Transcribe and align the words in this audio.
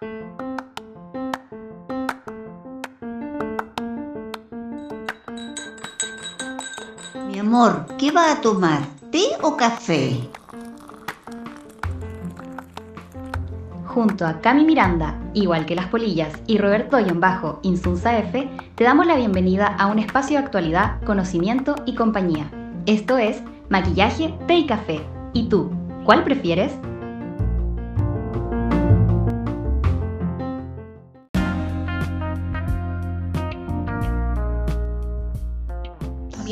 Mi 0.00 0.08
amor, 7.38 7.84
¿qué 7.98 8.10
va 8.10 8.32
a 8.32 8.40
tomar? 8.40 8.80
¿Té 9.10 9.24
o 9.42 9.58
café? 9.58 10.16
Junto 13.84 14.26
a 14.26 14.40
Cami 14.40 14.64
Miranda, 14.64 15.20
igual 15.34 15.66
que 15.66 15.74
las 15.74 15.88
polillas, 15.88 16.32
y 16.46 16.56
Roberto 16.56 16.96
Bajo 17.16 17.60
Insunza 17.62 18.16
F, 18.16 18.48
te 18.76 18.84
damos 18.84 19.06
la 19.06 19.16
bienvenida 19.16 19.66
a 19.66 19.88
un 19.88 19.98
espacio 19.98 20.38
de 20.38 20.44
actualidad, 20.46 21.02
conocimiento 21.04 21.74
y 21.84 21.94
compañía. 21.94 22.50
Esto 22.86 23.18
es 23.18 23.42
Maquillaje, 23.68 24.34
Té 24.46 24.54
y 24.54 24.66
Café. 24.66 25.02
¿Y 25.34 25.50
tú, 25.50 25.70
cuál 26.06 26.24
prefieres? 26.24 26.72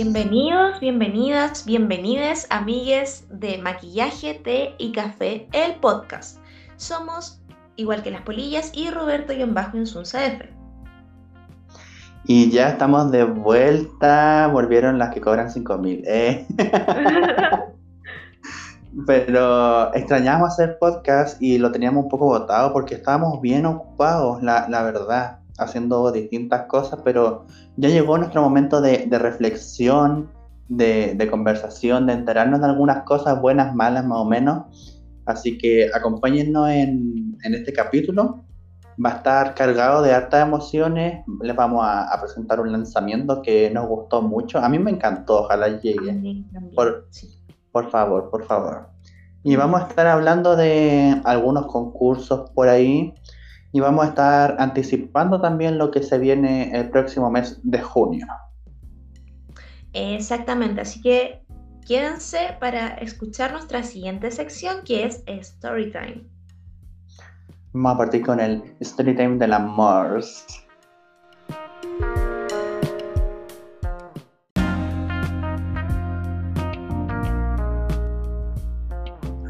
Bienvenidos, 0.00 0.78
bienvenidas, 0.78 1.66
bienvenides, 1.66 2.46
amigues 2.50 3.26
de 3.30 3.58
Maquillaje, 3.58 4.34
Té 4.34 4.76
y 4.78 4.92
Café, 4.92 5.48
el 5.50 5.74
podcast. 5.80 6.38
Somos 6.76 7.42
igual 7.74 8.04
que 8.04 8.12
las 8.12 8.22
polillas 8.22 8.70
y 8.72 8.90
Roberto 8.90 9.32
y 9.32 9.42
en 9.42 9.54
bajo 9.54 9.76
en 9.76 9.88
Sunsa 9.88 10.24
F. 10.24 10.48
Y 12.26 12.48
ya 12.48 12.68
estamos 12.68 13.10
de 13.10 13.24
vuelta, 13.24 14.48
volvieron 14.52 14.98
las 14.98 15.12
que 15.12 15.20
cobran 15.20 15.50
5 15.50 15.78
mil. 15.78 16.04
¿eh? 16.06 16.46
Pero 19.04 19.92
extrañamos 19.94 20.50
hacer 20.50 20.78
podcast 20.78 21.42
y 21.42 21.58
lo 21.58 21.72
teníamos 21.72 22.04
un 22.04 22.08
poco 22.08 22.26
botado 22.26 22.72
porque 22.72 22.94
estábamos 22.94 23.40
bien 23.40 23.66
ocupados, 23.66 24.44
la, 24.44 24.68
la 24.68 24.84
verdad, 24.84 25.37
haciendo 25.58 26.10
distintas 26.12 26.66
cosas, 26.66 27.00
pero 27.04 27.46
ya 27.76 27.88
llegó 27.88 28.16
nuestro 28.16 28.42
momento 28.42 28.80
de, 28.80 29.06
reflexión, 29.18 30.30
de, 30.68 31.28
conversación, 31.30 32.06
de 32.06 32.14
enterarnos 32.14 32.60
de 32.60 32.66
algunas 32.66 33.02
cosas 33.02 33.40
buenas, 33.40 33.74
malas, 33.74 34.04
más 34.06 34.18
o 34.18 34.24
menos. 34.24 34.94
Así 35.26 35.58
que 35.58 35.90
acompáñennos 35.92 36.70
en, 36.70 37.36
este 37.42 37.72
capítulo. 37.72 38.44
Va 39.04 39.10
a 39.10 39.16
estar 39.16 39.54
cargado 39.54 40.02
de 40.02 40.12
hartas 40.12 40.42
emociones. 40.42 41.24
Les 41.42 41.54
vamos 41.54 41.84
a, 41.84 42.16
presentar 42.20 42.60
un 42.60 42.72
lanzamiento 42.72 43.42
que 43.42 43.70
nos 43.70 43.86
gustó 43.86 44.22
mucho. 44.22 44.58
A 44.58 44.68
mí 44.68 44.78
me 44.78 44.90
encantó, 44.90 45.42
ojalá 45.42 45.68
llegue. 45.80 46.44
Por, 46.74 47.08
por 47.70 47.90
favor, 47.90 48.30
por 48.30 48.44
favor. 48.44 48.88
Y 49.44 49.54
vamos 49.56 49.82
a 49.82 49.88
estar 49.88 50.06
hablando 50.06 50.56
de 50.56 51.20
algunos 51.24 51.66
concursos 51.66 52.50
por 52.50 52.68
ahí 52.68 53.14
y 53.72 53.80
vamos 53.80 54.04
a 54.04 54.08
estar 54.08 54.56
anticipando 54.58 55.40
también 55.40 55.78
lo 55.78 55.90
que 55.90 56.02
se 56.02 56.18
viene 56.18 56.70
el 56.72 56.90
próximo 56.90 57.30
mes 57.30 57.60
de 57.62 57.80
junio. 57.80 58.26
Exactamente, 59.92 60.80
así 60.80 61.00
que 61.00 61.42
quédense 61.86 62.56
para 62.60 62.88
escuchar 62.98 63.52
nuestra 63.52 63.82
siguiente 63.82 64.30
sección 64.30 64.78
que 64.84 65.04
es 65.04 65.24
Storytime. 65.26 66.24
Vamos 67.72 67.94
a 67.94 67.98
partir 67.98 68.24
con 68.24 68.40
el 68.40 68.62
Storytime 68.82 69.36
del 69.36 69.52
amor. 69.52 70.22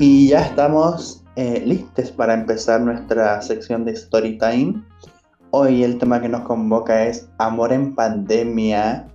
Y 0.00 0.28
ya 0.28 0.42
estamos 0.42 1.17
eh, 1.38 1.62
listos 1.64 2.10
para 2.10 2.34
empezar 2.34 2.80
nuestra 2.80 3.40
sección 3.42 3.84
de 3.84 3.92
Story 3.92 4.38
Time. 4.38 4.82
Hoy 5.52 5.84
el 5.84 5.96
tema 5.96 6.20
que 6.20 6.28
nos 6.28 6.40
convoca 6.40 7.06
es 7.06 7.30
Amor 7.38 7.72
en 7.72 7.94
Pandemia. 7.94 9.06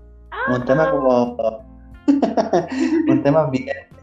Un 0.50 0.64
tema 0.64 0.90
como. 0.90 1.38
un 3.10 3.24
tema 3.24 3.52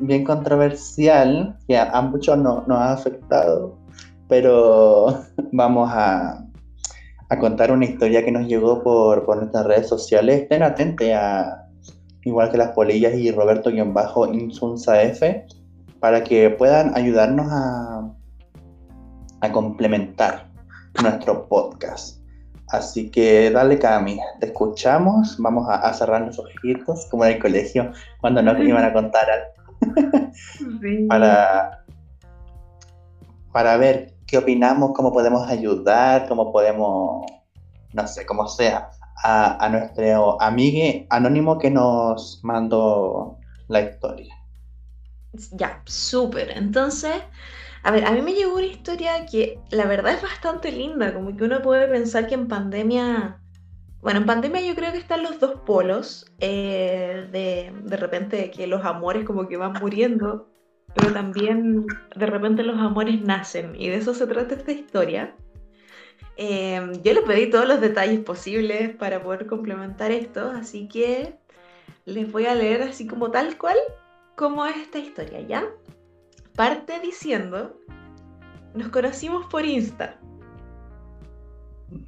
bien, 0.01 0.25
controversial 0.25 1.57
que 1.67 1.79
a, 1.79 1.99
muchos 2.03 2.37
no, 2.37 2.63
nos 2.67 2.79
ha 2.79 2.93
afectado. 2.93 3.79
Pero 4.29 5.19
vamos 5.53 5.89
a, 5.91 6.45
a, 7.31 7.39
contar 7.39 7.73
una 7.73 7.87
historia 7.87 8.23
que 8.23 8.33
nos 8.33 8.47
llegó 8.47 8.83
por, 8.83 9.25
por 9.25 9.39
nuestras 9.39 9.65
redes 9.65 9.89
sociales. 9.89 10.43
Estén 10.43 10.63
atentos 10.63 11.09
a. 11.09 11.69
Igual 12.27 12.51
que 12.51 12.59
las 12.59 12.73
polillas 12.73 13.15
y 13.15 13.31
Roberto-Insunza 13.33 15.03
F 15.05 15.47
para 16.01 16.25
que 16.25 16.51
puedan 16.51 16.97
ayudarnos 16.97 17.47
a, 17.51 18.11
a 19.41 19.53
complementar 19.53 20.51
nuestro 21.03 21.47
podcast. 21.49 22.21
Así 22.69 23.11
que 23.11 23.51
dale 23.51 23.79
Cami, 23.79 24.21
te 24.39 24.47
escuchamos, 24.47 25.37
vamos 25.39 25.67
a, 25.69 25.93
cerrar 25.93 26.23
los 26.23 26.39
ojitos, 26.39 27.07
como 27.11 27.25
en 27.25 27.33
el 27.33 27.43
colegio, 27.43 27.93
cuando 28.21 28.43
nos 28.43 28.59
iban 28.61 28.85
a 28.85 28.93
contar 28.93 29.27
algo. 29.29 30.29
para, 31.09 31.85
para 33.53 33.77
ver 33.77 34.15
qué 34.27 34.39
opinamos, 34.39 34.93
cómo 34.95 35.13
podemos 35.13 35.49
ayudar, 35.49 36.29
cómo 36.29 36.53
podemos, 36.53 37.27
no 37.93 38.07
sé, 38.07 38.25
cómo 38.25 38.47
sea, 38.47 38.91
a, 39.25 39.65
a 39.65 39.69
nuestro 39.69 40.41
amigo 40.41 41.07
anónimo 41.11 41.59
que 41.59 41.71
nos 41.71 42.41
mandó 42.45 43.37
la 43.67 43.81
historia. 43.81 44.40
Ya, 45.53 45.83
súper. 45.87 46.51
Entonces, 46.57 47.15
a 47.83 47.91
ver, 47.91 48.05
a 48.05 48.13
mí 48.13 48.23
me 48.23 48.33
llegó 48.33 48.57
una 48.57 48.67
historia 48.67 49.27
que 49.27 49.59
la 49.71 49.87
verdad 49.87 50.15
es 50.15 50.23
bastante 50.23 50.73
linda, 50.73 51.15
como 51.15 51.37
que 51.37 51.45
uno 51.45 51.63
puede 51.63 51.89
pensar 51.89 52.27
que 52.27 52.35
en 52.35 52.49
pandemia, 52.49 53.41
bueno, 54.03 54.21
en 54.21 54.27
pandemia 54.27 54.61
yo 54.61 54.75
creo 54.75 54.93
que 54.93 54.99
están 54.99 55.23
los 55.23 55.41
dos 55.41 55.61
polos, 55.61 56.27
eh, 56.41 57.29
de, 57.33 57.73
de 57.85 57.97
repente 57.97 58.51
que 58.51 58.67
los 58.67 58.85
amores 58.85 59.25
como 59.25 59.49
que 59.49 59.57
van 59.57 59.75
muriendo, 59.81 60.51
pero 60.95 61.13
también 61.13 61.87
de 62.17 62.27
repente 62.27 62.63
los 62.63 62.79
amores 62.79 63.21
nacen, 63.23 63.75
y 63.77 63.89
de 63.89 63.97
eso 63.97 64.15
se 64.15 64.27
trata 64.27 64.55
esta 64.55 64.73
historia. 64.73 65.35
Em, 66.37 66.93
yo 67.03 67.13
le 67.13 67.23
pedí 67.23 67.51
todos 67.51 67.69
los 67.69 67.81
detalles 67.81 68.21
posibles 68.21 68.95
para 68.97 69.23
poder 69.23 69.47
complementar 69.47 70.11
esto, 70.11 70.51
así 70.51 70.89
que 70.89 71.35
les 72.07 72.31
voy 72.33 72.47
a 72.47 72.55
leer 72.55 72.83
así 72.83 73.07
como 73.07 73.31
tal 73.31 73.59
cual 73.59 73.77
cómo 74.41 74.65
es 74.65 74.75
esta 74.79 74.99
historia, 74.99 75.43
¿ya? 75.43 75.65
Parte 76.57 76.99
diciendo, 77.01 77.77
nos 78.75 78.89
conocimos 78.89 79.45
por 79.49 79.67
Insta. 79.67 80.19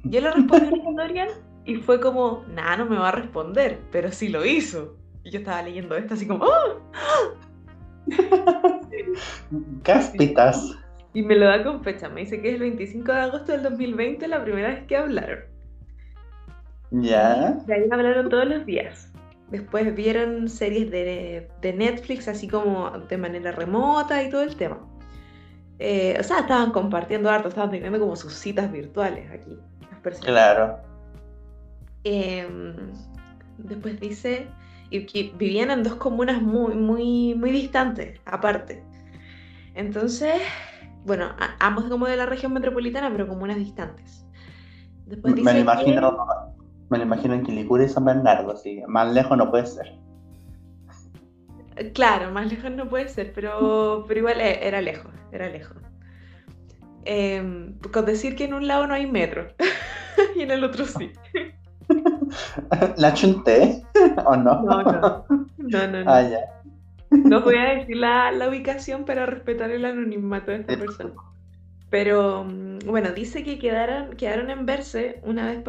Yo 0.05 0.19
le 0.19 0.31
respondí 0.31 0.65
a 0.65 0.71
la 0.71 0.89
historia 0.89 1.27
y 1.63 1.75
fue 1.75 1.99
como, 2.01 2.43
nada, 2.49 2.77
no 2.77 2.85
me 2.87 2.97
va 2.97 3.09
a 3.09 3.11
responder, 3.11 3.81
pero 3.91 4.11
sí 4.11 4.29
lo 4.29 4.43
hizo. 4.43 4.97
Y 5.23 5.29
yo 5.29 5.39
estaba 5.39 5.61
leyendo 5.61 5.95
esto 5.95 6.15
así 6.15 6.27
como, 6.27 6.45
¡oh! 6.45 7.37
Cáspitas. 9.83 10.75
Y 11.13 11.21
me 11.21 11.35
lo 11.35 11.45
da 11.45 11.63
con 11.63 11.83
fecha, 11.83 12.09
me 12.09 12.21
dice 12.21 12.41
que 12.41 12.49
es 12.49 12.55
el 12.55 12.61
25 12.61 13.11
de 13.11 13.19
agosto 13.19 13.51
del 13.51 13.61
2020 13.61 14.27
la 14.27 14.43
primera 14.43 14.69
vez 14.69 14.87
que 14.87 14.97
hablaron. 14.97 15.41
Ya. 16.89 17.51
De 17.67 17.75
ahí 17.75 17.83
hablaron 17.91 18.27
todos 18.29 18.47
los 18.47 18.65
días. 18.65 19.12
Después 19.49 19.93
vieron 19.95 20.49
series 20.49 20.89
de, 20.89 21.47
Netflix 21.61 22.27
así 22.27 22.47
como 22.47 22.89
de 22.91 23.17
manera 23.17 23.51
remota 23.51 24.23
y 24.23 24.29
todo 24.29 24.41
el 24.41 24.55
tema. 24.55 24.79
Eh, 25.79 26.17
o 26.19 26.23
sea, 26.23 26.39
estaban 26.39 26.71
compartiendo 26.71 27.29
harto, 27.29 27.49
estaban 27.49 27.71
teniendo 27.71 27.99
como 27.99 28.15
sus 28.15 28.33
citas 28.33 28.71
virtuales 28.71 29.29
aquí. 29.31 29.57
Las 29.91 29.99
personas. 29.99 30.25
Claro. 30.25 30.79
Em, 32.03 32.91
después 33.57 33.99
dice 33.99 34.47
que 34.89 35.33
vivían 35.37 35.71
en 35.71 35.83
dos 35.83 35.95
comunas 35.95 36.41
muy, 36.41 36.75
muy, 36.75 37.33
muy 37.35 37.51
distantes, 37.51 38.19
aparte. 38.25 38.83
Entonces, 39.73 40.41
bueno, 41.05 41.31
ambos 41.59 41.85
como 41.85 42.05
de 42.05 42.15
la 42.15 42.25
región 42.25 42.53
metropolitana, 42.53 43.09
pero 43.11 43.27
comunas 43.27 43.57
distantes. 43.57 44.25
Después 45.05 45.35
dice 45.35 45.53
Me 45.53 45.59
imagino 45.61 46.52
me 46.93 46.99
lo 46.99 47.05
imagino 47.05 47.33
en 47.33 47.43
Quilicura 47.43 47.83
y 47.83 47.89
San 47.89 48.05
Bernardo, 48.05 48.51
así. 48.51 48.83
Más 48.87 49.11
lejos 49.11 49.35
no 49.35 49.49
puede 49.49 49.65
ser. 49.65 49.91
Claro, 51.95 52.31
más 52.31 52.51
lejos 52.51 52.69
no 52.69 52.87
puede 52.87 53.09
ser, 53.09 53.33
pero, 53.33 54.05
pero 54.07 54.19
igual 54.19 54.39
e, 54.39 54.67
era 54.67 54.79
lejos, 54.79 55.11
era 55.31 55.49
lejos. 55.49 55.75
Em, 57.05 57.79
con 57.91 58.05
decir 58.05 58.35
que 58.35 58.43
en 58.43 58.53
un 58.53 58.67
lado 58.67 58.85
no 58.85 58.93
hay 58.93 59.07
metro 59.07 59.47
y 60.35 60.41
en 60.41 60.51
el 60.51 60.63
otro 60.63 60.85
sí. 60.85 61.11
¿La 62.97 63.11
chunté 63.15 63.83
o 64.25 64.35
no? 64.35 64.61
No, 64.61 64.83
no. 64.83 65.25
No, 65.57 65.87
no, 65.87 66.03
no. 66.03 66.11
Ah, 66.11 66.21
ya. 66.21 66.39
No 67.09 67.41
voy 67.41 67.55
a 67.55 67.73
decir 67.73 67.97
la, 67.97 68.31
la 68.31 68.49
ubicación 68.49 69.03
para 69.03 69.25
respetar 69.25 69.71
el 69.71 69.83
anonimato 69.83 70.51
de 70.51 70.57
esta 70.57 70.77
persona. 70.77 71.13
Pero 71.93 72.43
mm, 72.43 72.79
bueno, 72.87 73.11
dice 73.11 73.43
que 73.43 73.59
quedaron, 73.59 74.15
quedaron 74.15 74.49
en 74.49 74.65
verse 74.65 75.21
una 75.23 75.45
vez 75.45 75.61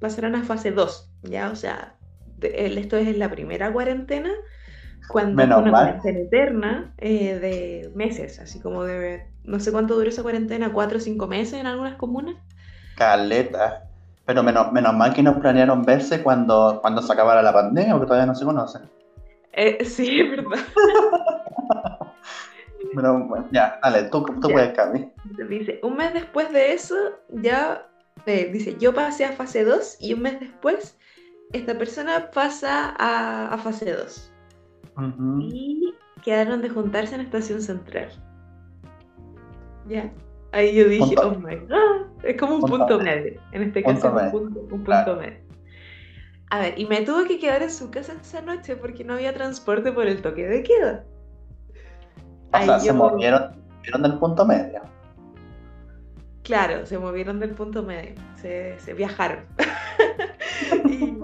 pasaron 0.00 0.34
a 0.34 0.42
fase 0.42 0.72
2, 0.72 1.08
¿ya? 1.22 1.50
O 1.50 1.54
sea, 1.54 1.94
esto 2.40 2.96
es 2.96 3.16
la 3.16 3.30
primera 3.30 3.72
cuarentena, 3.72 4.32
cuando 5.06 5.40
una 5.44 5.70
cuarentena 5.70 6.18
eterna 6.18 6.94
eh, 6.98 7.38
de 7.38 7.92
meses, 7.94 8.40
así 8.40 8.58
como 8.58 8.82
de 8.82 9.28
no 9.44 9.60
sé 9.60 9.70
cuánto 9.70 9.94
duró 9.94 10.08
esa 10.08 10.24
cuarentena, 10.24 10.72
cuatro 10.72 10.98
o 10.98 11.00
cinco 11.00 11.28
meses 11.28 11.60
en 11.60 11.68
algunas 11.68 11.94
comunas. 11.94 12.34
Caleta. 12.96 13.84
Pero 14.26 14.42
menos, 14.42 14.72
menos 14.72 14.94
mal 14.94 15.14
que 15.14 15.22
nos 15.22 15.36
planearon 15.36 15.84
verse 15.84 16.24
cuando, 16.24 16.80
cuando 16.82 17.02
se 17.02 17.12
acabara 17.12 17.40
la 17.40 17.52
pandemia, 17.52 17.92
porque 17.92 18.06
todavía 18.06 18.26
no 18.26 18.34
se 18.34 18.44
conocen. 18.44 18.82
Eh, 19.52 19.84
sí, 19.84 20.20
es 20.22 20.28
verdad. 20.28 20.58
Pero 22.94 23.26
bueno, 23.26 23.48
ya, 23.52 23.78
dale, 23.82 24.04
tú, 24.04 24.24
tú 24.40 24.48
Ya. 24.48 24.54
puedes, 24.54 24.72
Cami. 24.72 25.12
Dice, 25.48 25.80
un 25.82 25.96
mes 25.96 26.12
después 26.14 26.52
de 26.52 26.72
eso, 26.72 26.94
ya, 27.30 27.88
eh, 28.26 28.50
dice, 28.52 28.76
yo 28.78 28.92
pasé 28.94 29.24
a 29.24 29.32
fase 29.32 29.64
2 29.64 29.96
y 30.00 30.14
un 30.14 30.22
mes 30.22 30.40
después, 30.40 30.98
esta 31.52 31.76
persona 31.78 32.30
pasa 32.30 32.94
a, 32.98 33.52
a 33.52 33.58
fase 33.58 33.92
2. 33.92 34.32
Ujú. 34.96 35.40
Y 35.40 35.94
quedaron 36.22 36.60
de 36.62 36.68
juntarse 36.70 37.14
en 37.14 37.20
Estación 37.22 37.62
Central. 37.62 38.08
Ya. 39.88 40.12
Ahí 40.52 40.74
yo 40.74 40.86
dije, 40.88 41.14
Punto- 41.16 41.28
oh 41.28 41.38
my 41.40 41.56
god. 41.56 42.24
Es 42.24 42.36
como 42.38 42.54
un 42.56 42.60
punto 42.60 42.76
punto 42.86 43.00
medio. 43.00 43.40
En 43.52 43.62
este 43.62 43.82
Punto 43.82 44.00
caso 44.12 44.18
es 44.20 44.24
un 44.26 44.30
punto, 44.30 44.60
un 44.60 44.68
punto 44.68 44.84
Claro. 44.84 45.16
medio. 45.16 45.38
A 46.50 46.60
ver, 46.60 46.78
y 46.78 46.84
me 46.86 47.00
tuve 47.00 47.26
que 47.26 47.38
quedar 47.38 47.62
en 47.62 47.70
su 47.70 47.90
casa 47.90 48.12
esa 48.20 48.42
noche 48.42 48.76
porque 48.76 49.02
no 49.04 49.14
había 49.14 49.32
transporte 49.32 49.90
por 49.92 50.06
el 50.06 50.20
toque 50.20 50.46
de 50.46 50.62
queda. 50.62 51.04
O 52.52 52.64
sea, 52.64 52.80
se 52.80 52.92
movieron, 52.92 53.52
movieron 53.78 54.02
del 54.02 54.18
punto 54.18 54.44
medio. 54.44 54.82
Claro, 56.42 56.86
se 56.86 56.98
movieron 56.98 57.38
del 57.40 57.50
punto 57.50 57.82
medio, 57.82 58.14
se, 58.36 58.78
se 58.78 58.94
viajaron. 58.94 59.44
y, 60.86 61.18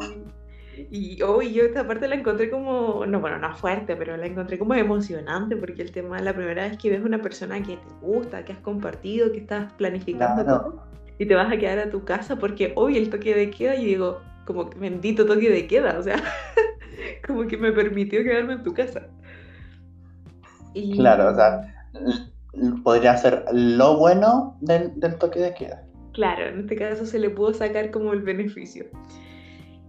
y 0.90 1.22
oh, 1.22 1.42
yo 1.42 1.64
esta 1.64 1.86
parte 1.86 2.06
la 2.06 2.14
encontré 2.14 2.50
como, 2.50 3.04
no, 3.04 3.20
bueno, 3.20 3.38
no 3.38 3.54
fuerte, 3.56 3.96
pero 3.96 4.16
la 4.16 4.26
encontré 4.26 4.58
como 4.58 4.74
emocionante 4.74 5.56
porque 5.56 5.82
el 5.82 5.90
tema 5.90 6.20
la 6.20 6.34
primera 6.34 6.68
vez 6.68 6.78
que 6.78 6.90
ves 6.90 7.04
una 7.04 7.20
persona 7.20 7.60
que 7.62 7.76
te 7.76 7.94
gusta, 8.00 8.44
que 8.44 8.52
has 8.52 8.60
compartido, 8.60 9.32
que 9.32 9.38
estás 9.38 9.72
planificando 9.72 10.44
todo, 10.44 10.82
y 11.18 11.26
te 11.26 11.34
vas 11.34 11.52
a 11.52 11.56
quedar 11.56 11.78
a 11.80 11.90
tu 11.90 12.04
casa 12.04 12.36
porque 12.36 12.72
hoy 12.76 12.96
el 12.96 13.10
toque 13.10 13.34
de 13.34 13.50
queda, 13.50 13.74
y 13.74 13.84
digo, 13.84 14.20
como 14.44 14.70
bendito 14.70 15.26
toque 15.26 15.50
de 15.50 15.66
queda, 15.66 15.98
o 15.98 16.02
sea, 16.02 16.16
como 17.26 17.46
que 17.46 17.56
me 17.56 17.72
permitió 17.72 18.22
quedarme 18.22 18.54
en 18.54 18.62
tu 18.62 18.72
casa. 18.72 19.08
Y- 20.78 20.96
Claro, 20.96 21.30
o 21.32 21.34
sea, 21.34 21.74
podría 22.84 23.16
ser 23.16 23.44
lo 23.52 23.96
bueno 23.98 24.56
del, 24.60 24.98
del 25.00 25.16
toque 25.16 25.40
de 25.40 25.54
queda. 25.54 25.82
Claro, 26.12 26.46
en 26.46 26.60
este 26.60 26.76
caso 26.76 27.06
se 27.06 27.18
le 27.18 27.30
pudo 27.30 27.54
sacar 27.54 27.90
como 27.90 28.12
el 28.12 28.22
beneficio. 28.22 28.86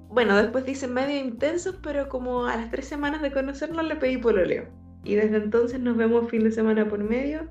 Bueno, 0.09 0.35
después 0.35 0.65
dice 0.65 0.87
medio 0.87 1.19
intenso, 1.19 1.75
pero 1.83 2.09
como 2.09 2.45
a 2.45 2.55
las 2.55 2.71
tres 2.71 2.87
semanas 2.87 3.21
de 3.21 3.31
conocernos 3.31 3.85
le 3.85 3.95
pedí 3.95 4.17
pololeo. 4.17 4.65
Y 5.03 5.15
desde 5.15 5.37
entonces 5.37 5.79
nos 5.79 5.95
vemos 5.97 6.29
fin 6.29 6.43
de 6.43 6.51
semana 6.51 6.87
por 6.87 6.99
medio. 6.99 7.47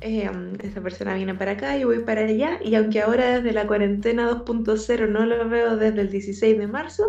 Eh, 0.00 0.30
esa 0.62 0.80
persona 0.80 1.14
viene 1.14 1.34
para 1.34 1.52
acá, 1.52 1.76
yo 1.76 1.86
voy 1.88 2.00
para 2.00 2.22
allá. 2.22 2.58
Y 2.62 2.74
aunque 2.74 3.00
ahora 3.02 3.36
desde 3.36 3.52
la 3.52 3.66
cuarentena 3.66 4.28
2.0 4.30 5.08
no 5.08 5.24
lo 5.24 5.48
veo 5.48 5.76
desde 5.76 6.00
el 6.00 6.10
16 6.10 6.58
de 6.58 6.66
marzo, 6.66 7.04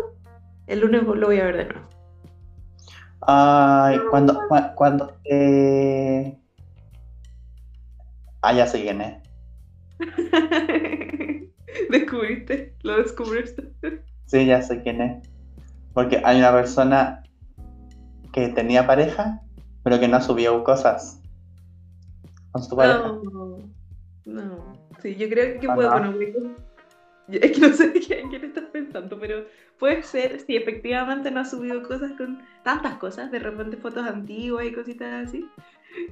el 0.66 0.80
lunes 0.80 1.02
lo 1.02 1.26
voy 1.26 1.40
a 1.40 1.44
ver 1.44 1.56
de 1.56 1.64
nuevo. 1.64 1.88
Ay, 3.22 3.98
cuando, 4.10 4.34
cua- 4.48 4.74
cuando 4.74 5.16
eh... 5.24 6.38
Ah, 8.42 8.52
ya 8.52 8.66
sé 8.66 8.82
quién 8.82 9.00
es. 9.00 9.16
¿Descubriste? 11.90 12.76
¿Lo 12.82 12.96
descubriste? 12.98 13.72
Sí, 14.26 14.46
ya 14.46 14.62
sé 14.62 14.82
quién 14.82 15.00
es. 15.00 15.28
Porque 15.92 16.20
hay 16.24 16.38
una 16.38 16.52
persona 16.52 17.22
que 18.32 18.48
tenía 18.48 18.86
pareja, 18.86 19.40
pero 19.82 19.98
que 19.98 20.08
no 20.08 20.20
subió 20.20 20.62
cosas 20.62 21.20
con 22.52 22.62
su 22.62 22.76
pareja. 22.76 22.98
No, 23.22 23.58
no. 24.26 24.76
Sí, 25.00 25.16
yo 25.16 25.28
creo 25.28 25.58
que 25.60 25.68
Ah, 25.68 25.74
puede, 25.74 25.88
no. 25.88 26.20
yo- 26.20 26.56
es 27.32 27.52
que 27.52 27.60
no 27.60 27.72
sé 27.72 27.84
en 28.10 28.28
quién 28.28 28.44
estás 28.44 28.64
pensando, 28.72 29.18
pero 29.18 29.44
puede 29.78 30.02
ser, 30.02 30.40
si 30.40 30.56
efectivamente 30.56 31.30
no 31.30 31.40
ha 31.40 31.44
subido 31.44 31.82
cosas 31.82 32.12
con 32.12 32.40
tantas 32.62 32.94
cosas, 32.94 33.30
de 33.30 33.38
repente 33.38 33.76
fotos 33.76 34.06
antiguas 34.06 34.66
y 34.66 34.72
cositas 34.72 35.28
así. 35.28 35.48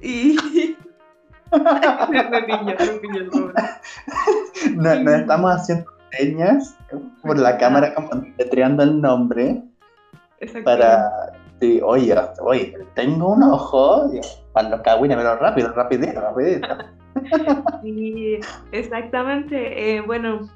Y 0.01 0.35
el 1.51 3.29
pobre. 3.29 3.53
No, 4.75 4.95
no 4.99 5.15
estamos 5.15 5.51
haciendo 5.51 5.85
señas 6.11 6.75
por 7.21 7.37
la 7.37 7.57
cámara 7.57 7.93
como 7.93 8.09
letreando 8.37 8.83
el 8.83 9.01
nombre 9.01 9.61
Exactamente. 10.39 10.63
para... 10.63 11.31
Sí, 11.61 11.79
oye, 11.81 12.13
oye, 12.41 12.77
tengo 12.95 13.31
un 13.31 13.43
ojo, 13.43 14.11
para 14.51 14.69
los 14.69 14.81
cagüines, 14.81 15.15
pero 15.15 15.37
rápido, 15.37 15.71
rapidito, 15.71 16.19
rapidito. 16.19 16.67
Sí, 17.81 18.41
exactamente. 18.73 19.95
eh, 19.95 20.01
bueno, 20.01 20.49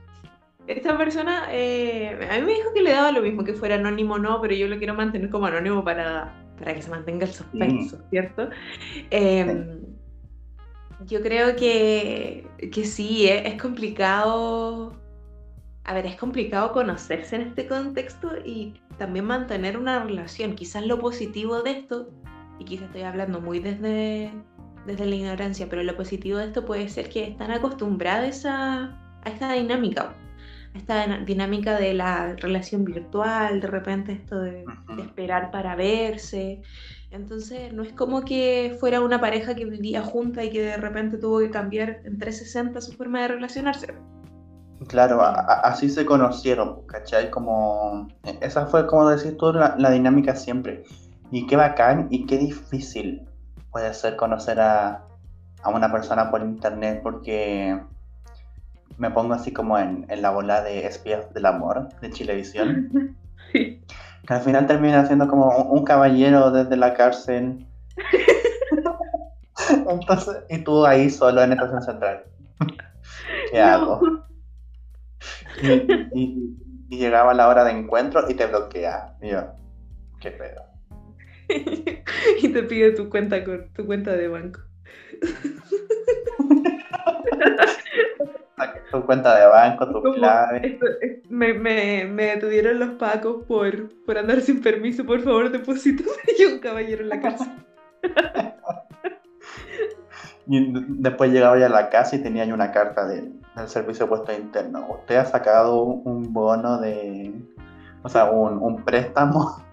esta 0.70 0.98
persona 0.98 1.48
eh, 1.52 2.28
a 2.30 2.40
mí 2.40 2.46
me 2.46 2.54
dijo 2.54 2.74
que 2.74 2.82
le 2.82 2.92
daba 2.92 3.12
lo 3.12 3.22
mismo 3.22 3.44
que 3.44 3.54
fuera 3.54 3.76
anónimo 3.76 4.16
o 4.16 4.20
no, 4.20 4.40
pero 4.40 4.54
yo 4.54 4.68
lo 4.68 4.78
quiero 4.78 4.94
mantener 4.94 5.30
como 5.30 5.48
anónimo 5.48 5.84
para, 5.84 6.34
para 6.60 6.76
que 6.76 6.82
se 6.82 6.92
mantenga 6.92 7.26
el 7.26 7.34
suspenso, 7.34 7.98
¿cierto? 8.12 8.50
Eh, 9.10 9.80
yo 11.06 11.22
creo 11.22 11.56
que, 11.56 12.48
que 12.72 12.86
sí, 12.86 13.28
eh, 13.28 13.48
es 13.48 13.60
complicado. 13.60 14.96
A 15.86 15.94
ver, 15.96 16.06
es 16.06 16.18
complicado 16.18 16.72
conocerse 16.72 17.38
en 17.38 17.42
este 17.44 17.66
contexto 17.66 18.30
y 18.46 18.76
también 19.00 19.26
mantener 19.26 19.76
una 19.76 20.04
relación. 20.04 20.54
Quizás 20.54 20.86
lo 20.86 21.00
positivo 21.00 21.64
de 21.64 21.72
esto, 21.72 22.12
y 22.60 22.66
quizás 22.66 22.86
estoy 22.86 23.02
hablando 23.02 23.42
muy 23.42 23.60
desde, 23.60 24.32
desde 24.86 25.06
la 25.08 25.16
ignorancia, 25.16 25.68
pero 25.68 25.82
lo 25.82 25.98
positivo 25.98 26.38
de 26.38 26.46
esto 26.46 26.64
puede 26.64 26.90
ser 26.90 27.10
que 27.10 27.24
están 27.24 27.50
acostumbrados 27.50 28.46
a, 28.46 28.96
a 29.24 29.30
esta 29.30 29.54
dinámica, 29.54 30.16
esta 30.74 31.06
dinámica 31.26 31.78
de 31.78 31.94
la 31.94 32.36
relación 32.36 32.86
virtual, 32.86 33.60
de 33.62 33.68
repente 33.68 34.12
esto 34.14 34.40
de, 34.40 34.66
esperar 35.00 35.52
para 35.52 35.76
verse. 35.76 36.62
Entonces, 37.12 37.74
no 37.74 37.84
es 37.84 37.94
como 37.94 38.22
que 38.24 38.78
fuera 38.80 39.02
una 39.02 39.20
pareja 39.20 39.56
que 39.56 39.66
vivía 39.66 40.02
junta 40.04 40.44
y 40.44 40.52
que 40.52 40.62
de 40.62 40.78
repente 40.78 41.18
tuvo 41.18 41.40
que 41.40 41.50
cambiar 41.50 42.02
en 42.06 42.18
360 42.20 42.82
su 42.82 42.94
forma 42.94 43.22
de 43.22 43.30
relacionarse. 43.30 43.94
Claro, 44.88 45.22
a- 45.22 45.32
a- 45.40 45.60
así 45.62 45.90
se 45.90 46.06
conocieron, 46.06 46.86
¿cachai? 46.86 47.30
Como, 47.32 48.08
e, 48.24 48.38
esa 48.42 48.68
fue, 48.68 48.86
como 48.88 49.10
decís 49.10 49.36
tú, 49.38 49.52
la, 49.52 49.76
la 49.78 49.90
dinámica 49.92 50.36
siempre. 50.36 50.84
Y 51.32 51.48
qué 51.48 51.56
bacán 51.56 52.08
y 52.12 52.26
qué 52.26 52.38
difícil 52.38 53.28
puede 53.72 53.94
ser 53.94 54.16
conocer 54.16 54.60
a, 54.60 55.04
a 55.64 55.70
una 55.70 55.92
persona 55.92 56.32
por 56.32 56.42
internet, 56.42 57.02
porque 57.04 57.80
me 58.98 59.12
pongo 59.12 59.34
así 59.34 59.52
como 59.54 59.78
en, 59.78 60.06
en 60.10 60.22
la 60.22 60.30
bola 60.32 60.62
de 60.62 60.86
espías 60.86 61.34
del 61.34 61.46
amor 61.46 61.90
de 62.02 62.10
Chilevisión, 62.10 63.16
Sí. 63.52 63.82
que 64.28 64.34
al 64.34 64.42
final 64.42 64.68
termina 64.68 65.06
siendo 65.06 65.28
como 65.28 65.50
un, 65.58 65.80
un 65.80 65.84
caballero 65.86 66.52
desde 66.52 66.76
la 66.78 66.94
cárcel. 66.94 67.66
Entonces, 69.90 70.38
y 70.50 70.60
tú 70.60 70.86
ahí 70.86 71.10
solo 71.10 71.42
en 71.44 71.52
Estación 71.54 71.82
Central. 71.82 72.24
¿Qué 73.52 73.60
hago? 73.62 74.02
Y, 75.62 75.68
y- 76.14 76.56
y 76.92 76.98
llegaba 76.98 77.34
la 77.36 77.48
hora 77.48 77.64
de 77.66 77.72
encuentro 77.72 78.26
y 78.30 78.34
te 78.34 78.48
bloquea. 78.48 79.16
Y 79.22 79.30
yo, 79.30 79.44
qué 80.20 80.32
pedo. 80.32 80.64
y 82.42 82.50
te 82.50 82.64
pide 82.64 82.92
tu 82.94 83.10
cuenta 83.10 83.44
con 83.44 83.72
tu 83.74 83.86
cuenta 83.86 84.12
de 84.14 84.28
banco. 84.28 84.60
Tu 88.92 89.06
cuenta 89.06 89.38
de 89.40 89.46
banco, 89.48 89.86
tu 89.88 90.02
Como, 90.02 90.14
clave. 90.16 90.62
esto- 90.68 90.86
me, 91.30 91.54
me, 91.54 92.06
me 92.06 92.26
detuvieron 92.36 92.80
los 92.80 92.90
pacos 92.92 93.44
por, 93.46 93.90
por 94.06 94.18
andar 94.18 94.42
sin 94.42 94.62
permiso, 94.62 95.06
por 95.06 95.22
favor, 95.22 95.52
deposítame. 95.52 96.10
Y 96.38 96.46
un 96.46 96.60
caballero 96.60 97.04
en 97.04 97.10
la 97.10 97.22
cárcel. 97.22 97.48
Y 100.52 100.74
después 101.00 101.32
llegaba 101.32 101.60
ya 101.60 101.68
a 101.68 101.70
la 101.70 101.90
casa 101.90 102.16
y 102.16 102.24
tenía 102.24 102.44
yo 102.44 102.56
una 102.56 102.72
carta 102.72 103.06
del, 103.08 103.34
del 103.56 103.68
servicio 103.68 104.06
de 104.06 104.10
puesto 104.10 104.34
interno. 104.34 104.88
Usted 104.90 105.18
ha 105.18 105.26
sacado 105.26 105.84
un 105.84 106.34
bono 106.34 106.80
de. 106.82 107.32
O 108.02 108.10
sea, 108.10 108.26
un, 108.32 108.58
un 108.58 108.84
préstamo 108.84 109.64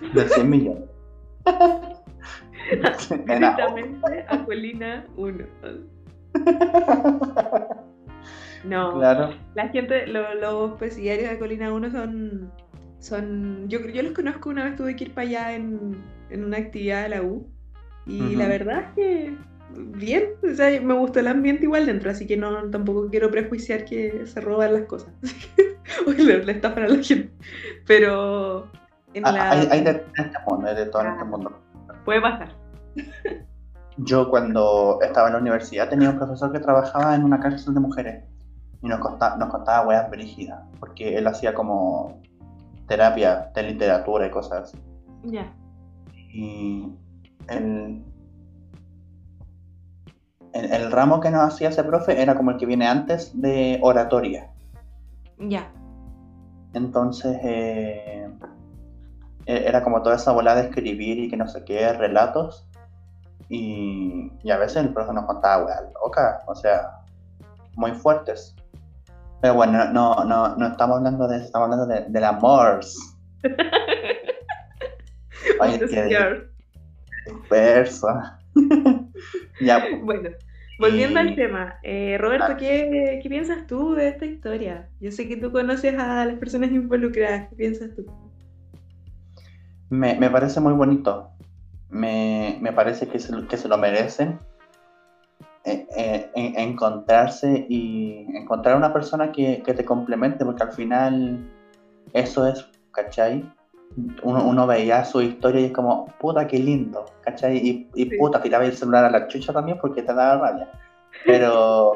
de 0.14 0.26
100 0.26 0.48
millones. 0.48 0.84
Directamente 3.26 4.24
a 4.26 4.42
Colina 4.46 5.04
1. 5.18 5.44
No, 8.64 8.98
claro. 8.98 9.30
la 9.54 9.68
gente, 9.68 10.06
lo- 10.06 10.34
los 10.34 10.78
presidiarios 10.78 11.30
de 11.30 11.38
Colina 11.38 11.72
1 11.72 11.90
son, 11.90 12.52
son 13.00 13.68
yo, 13.68 13.80
yo 13.80 14.02
los 14.02 14.12
conozco, 14.12 14.50
una 14.50 14.64
vez 14.64 14.76
tuve 14.76 14.94
que 14.96 15.04
ir 15.04 15.14
para 15.14 15.26
allá 15.26 15.54
en, 15.54 15.96
en 16.30 16.44
una 16.44 16.58
actividad 16.58 17.02
de 17.02 17.08
la 17.08 17.22
U 17.22 17.48
y 18.06 18.36
la 18.36 18.46
verdad 18.48 18.80
es 18.80 18.94
que 18.94 19.36
bien, 19.74 20.24
o 20.48 20.54
sea, 20.54 20.80
me 20.80 20.94
gustó 20.94 21.20
el 21.20 21.26
ambiente 21.28 21.64
igual 21.64 21.86
dentro, 21.86 22.10
así 22.10 22.26
que 22.26 22.36
no 22.36 22.68
tampoco 22.70 23.08
quiero 23.10 23.30
prejuiciar 23.30 23.84
que 23.84 24.26
se 24.26 24.40
roban 24.40 24.74
las 24.74 24.82
cosas 24.82 25.12
o 26.06 26.10
que 26.12 26.22
le, 26.22 26.44
le 26.44 26.52
estafan 26.52 26.84
a 26.84 26.88
la 26.88 27.02
gente, 27.02 27.30
pero 27.86 28.68
en 29.14 29.26
Ah, 29.26 29.32
la... 29.32 29.50
Hay, 29.50 29.68
hay 29.70 29.80
de 29.84 29.94
todo 29.94 30.12
en 30.18 30.24
este 30.26 30.38
mundo, 30.48 30.66
hay 30.68 30.76
de 30.76 30.86
todo 30.86 31.02
en 31.02 31.08
este 31.08 31.22
Ah. 31.22 31.24
mundo. 31.24 31.58
puede 32.04 32.20
pasar. 32.20 32.48
yo 33.98 34.30
cuando 34.30 34.98
estaba 35.02 35.28
en 35.28 35.34
la 35.34 35.40
universidad 35.40 35.88
tenía 35.88 36.10
un 36.10 36.18
profesor 36.18 36.52
que 36.52 36.58
trabajaba 36.60 37.14
en 37.14 37.24
una 37.24 37.40
cárcel 37.40 37.74
de 37.74 37.80
mujeres 37.80 38.24
y 38.82 38.88
nos, 38.88 38.98
contaba, 38.98 39.36
nos 39.36 39.48
contaba 39.48 39.86
weas 39.86 40.10
brígidas, 40.10 40.60
porque 40.80 41.16
él 41.16 41.26
hacía 41.26 41.54
como 41.54 42.20
terapia 42.88 43.50
de 43.54 43.62
literatura 43.62 44.26
y 44.26 44.30
cosas 44.30 44.64
así. 44.64 44.78
Ya. 45.24 45.52
Y 46.32 46.92
el, 47.48 48.04
el, 50.52 50.72
el 50.72 50.90
ramo 50.90 51.20
que 51.20 51.30
nos 51.30 51.42
hacía 51.42 51.68
ese 51.68 51.84
profe 51.84 52.20
era 52.20 52.34
como 52.34 52.50
el 52.50 52.56
que 52.56 52.66
viene 52.66 52.88
antes 52.88 53.30
de 53.40 53.78
oratoria. 53.82 54.50
Ya. 55.38 55.70
Entonces, 56.74 57.38
eh, 57.44 58.28
e- 59.46 59.64
era 59.66 59.84
como 59.84 60.02
toda 60.02 60.16
esa 60.16 60.32
bola 60.32 60.54
de 60.56 60.62
escribir 60.62 61.18
y 61.20 61.30
que 61.30 61.36
no 61.36 61.46
sé 61.46 61.64
qué, 61.64 61.92
relatos. 61.92 62.66
Y, 63.48 64.32
y 64.42 64.50
a 64.50 64.56
veces 64.56 64.78
el 64.78 64.92
profe 64.92 65.12
nos 65.12 65.26
contaba 65.26 65.66
weas 65.66 65.82
locas, 66.02 66.42
o 66.46 66.54
sea, 66.54 66.98
muy 67.76 67.92
fuertes. 67.92 68.56
Pero 69.42 69.54
bueno, 69.54 69.84
no, 69.92 70.24
no, 70.24 70.54
no 70.56 70.66
estamos 70.68 70.98
hablando 70.98 71.26
de 71.26 71.36
eso, 71.38 71.46
estamos 71.46 71.64
hablando 71.72 71.86
de, 71.92 72.04
del 72.08 72.24
amor. 72.24 72.80
Oye, 75.60 75.78
The 75.78 75.88
qué 75.88 76.08
ya, 79.60 79.84
Bueno, 80.02 80.30
volviendo 80.78 81.20
Y- 81.20 81.28
al 81.28 81.34
tema, 81.34 81.74
eh, 81.82 82.16
Roberto, 82.18 82.46
Ah. 82.50 82.56
¿qué, 82.56 83.18
qué 83.22 83.28
piensas 83.28 83.66
tú 83.66 83.94
de 83.94 84.08
esta 84.08 84.24
historia? 84.26 84.88
Yo 85.00 85.10
sé 85.10 85.28
que 85.28 85.36
tú 85.36 85.50
conoces 85.50 85.98
a 85.98 86.24
las 86.24 86.38
personas 86.38 86.70
involucradas, 86.70 87.48
¿qué 87.50 87.56
piensas 87.56 87.90
tú? 87.96 88.06
Me, 89.90 90.14
me 90.14 90.30
parece 90.30 90.60
muy 90.60 90.72
bonito. 90.72 91.30
Me, 91.90 92.58
me 92.60 92.72
parece 92.72 93.08
que 93.08 93.18
se, 93.18 93.32
que 93.48 93.56
se 93.56 93.68
lo 93.68 93.76
merecen. 93.76 94.38
Eh, 95.64 95.86
eh, 95.96 96.30
en- 96.34 96.58
encontrarse 96.58 97.66
y 97.68 98.26
encontrar 98.36 98.76
una 98.76 98.92
persona 98.92 99.30
que, 99.30 99.62
que 99.64 99.74
te 99.74 99.84
complemente, 99.84 100.44
porque 100.44 100.64
al 100.64 100.72
final 100.72 101.48
eso 102.12 102.48
es, 102.48 102.66
¿cachai? 102.90 103.48
Uno, 104.24 104.42
uno 104.44 104.66
veía 104.66 105.04
su 105.04 105.20
historia 105.22 105.60
y 105.60 105.66
es 105.66 105.72
como, 105.72 106.06
puta, 106.18 106.48
qué 106.48 106.58
lindo, 106.58 107.04
¿cachai? 107.20 107.58
Y, 107.58 107.88
y 107.94 108.10
Sí. 108.10 108.16
puta, 108.18 108.42
tiraba 108.42 108.64
el 108.64 108.72
celular 108.74 109.04
a 109.04 109.10
la 109.10 109.28
chucha 109.28 109.52
también 109.52 109.78
porque 109.80 110.02
te 110.02 110.12
daba 110.12 110.48
rabia. 110.48 110.68
Pero 111.26 111.92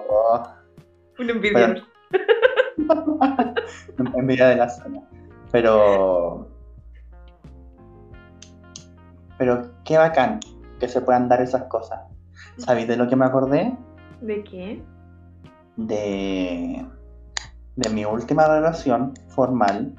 Un 1.19 1.31
envidioso. 1.31 1.83
envidia 4.15 4.49
de 4.49 4.57
la 4.57 4.69
zona. 4.69 5.01
Pero. 5.51 6.47
Pero 9.39 9.63
qué 9.85 9.99
bacán 9.99 10.41
que 10.79 10.89
se 10.89 11.01
puedan 11.01 11.29
dar 11.29 11.41
esas 11.41 11.65
cosas. 11.65 12.01
¿Sabéis 12.59 12.89
de 12.89 12.97
lo 12.97 13.09
que 13.09 13.17
me 13.17 13.25
acordé? 13.27 13.77
¿De 14.21 14.43
qué? 14.45 14.83
De. 15.77 16.87
De 17.77 17.91
mi 17.91 18.05
última 18.05 18.47
relación 18.49 19.13
formal. 19.29 19.95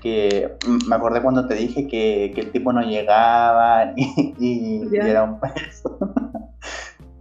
Que 0.00 0.56
me 0.88 0.94
acordé 0.94 1.20
cuando 1.20 1.46
te 1.48 1.54
dije 1.54 1.88
que, 1.88 2.30
que 2.34 2.40
el 2.42 2.52
tipo 2.52 2.72
no 2.72 2.82
llegaba 2.82 3.92
y, 3.96 4.34
y- 4.38 4.84
y 4.86 4.90
Ya. 4.90 5.08
era 5.08 5.22
un 5.24 5.40
peso. 5.40 5.98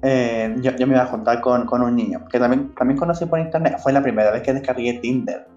Eh, 0.03 0.55
yo, 0.61 0.71
yo 0.77 0.85
me 0.85 0.93
iba 0.93 1.01
a 1.01 1.07
juntar 1.07 1.41
con, 1.41 1.65
con 1.65 1.81
un 1.81 1.95
niño, 1.95 2.23
que 2.31 2.37
también, 2.39 2.73
también 2.75 2.99
conocí 2.99 3.25
por 3.25 3.39
internet. 3.39 3.77
Fue 3.81 3.91
la 3.91 4.01
primera 4.01 4.29
vez 4.29 4.43
que 4.43 4.53
descargué 4.53 4.99
Tinder. 5.01 5.47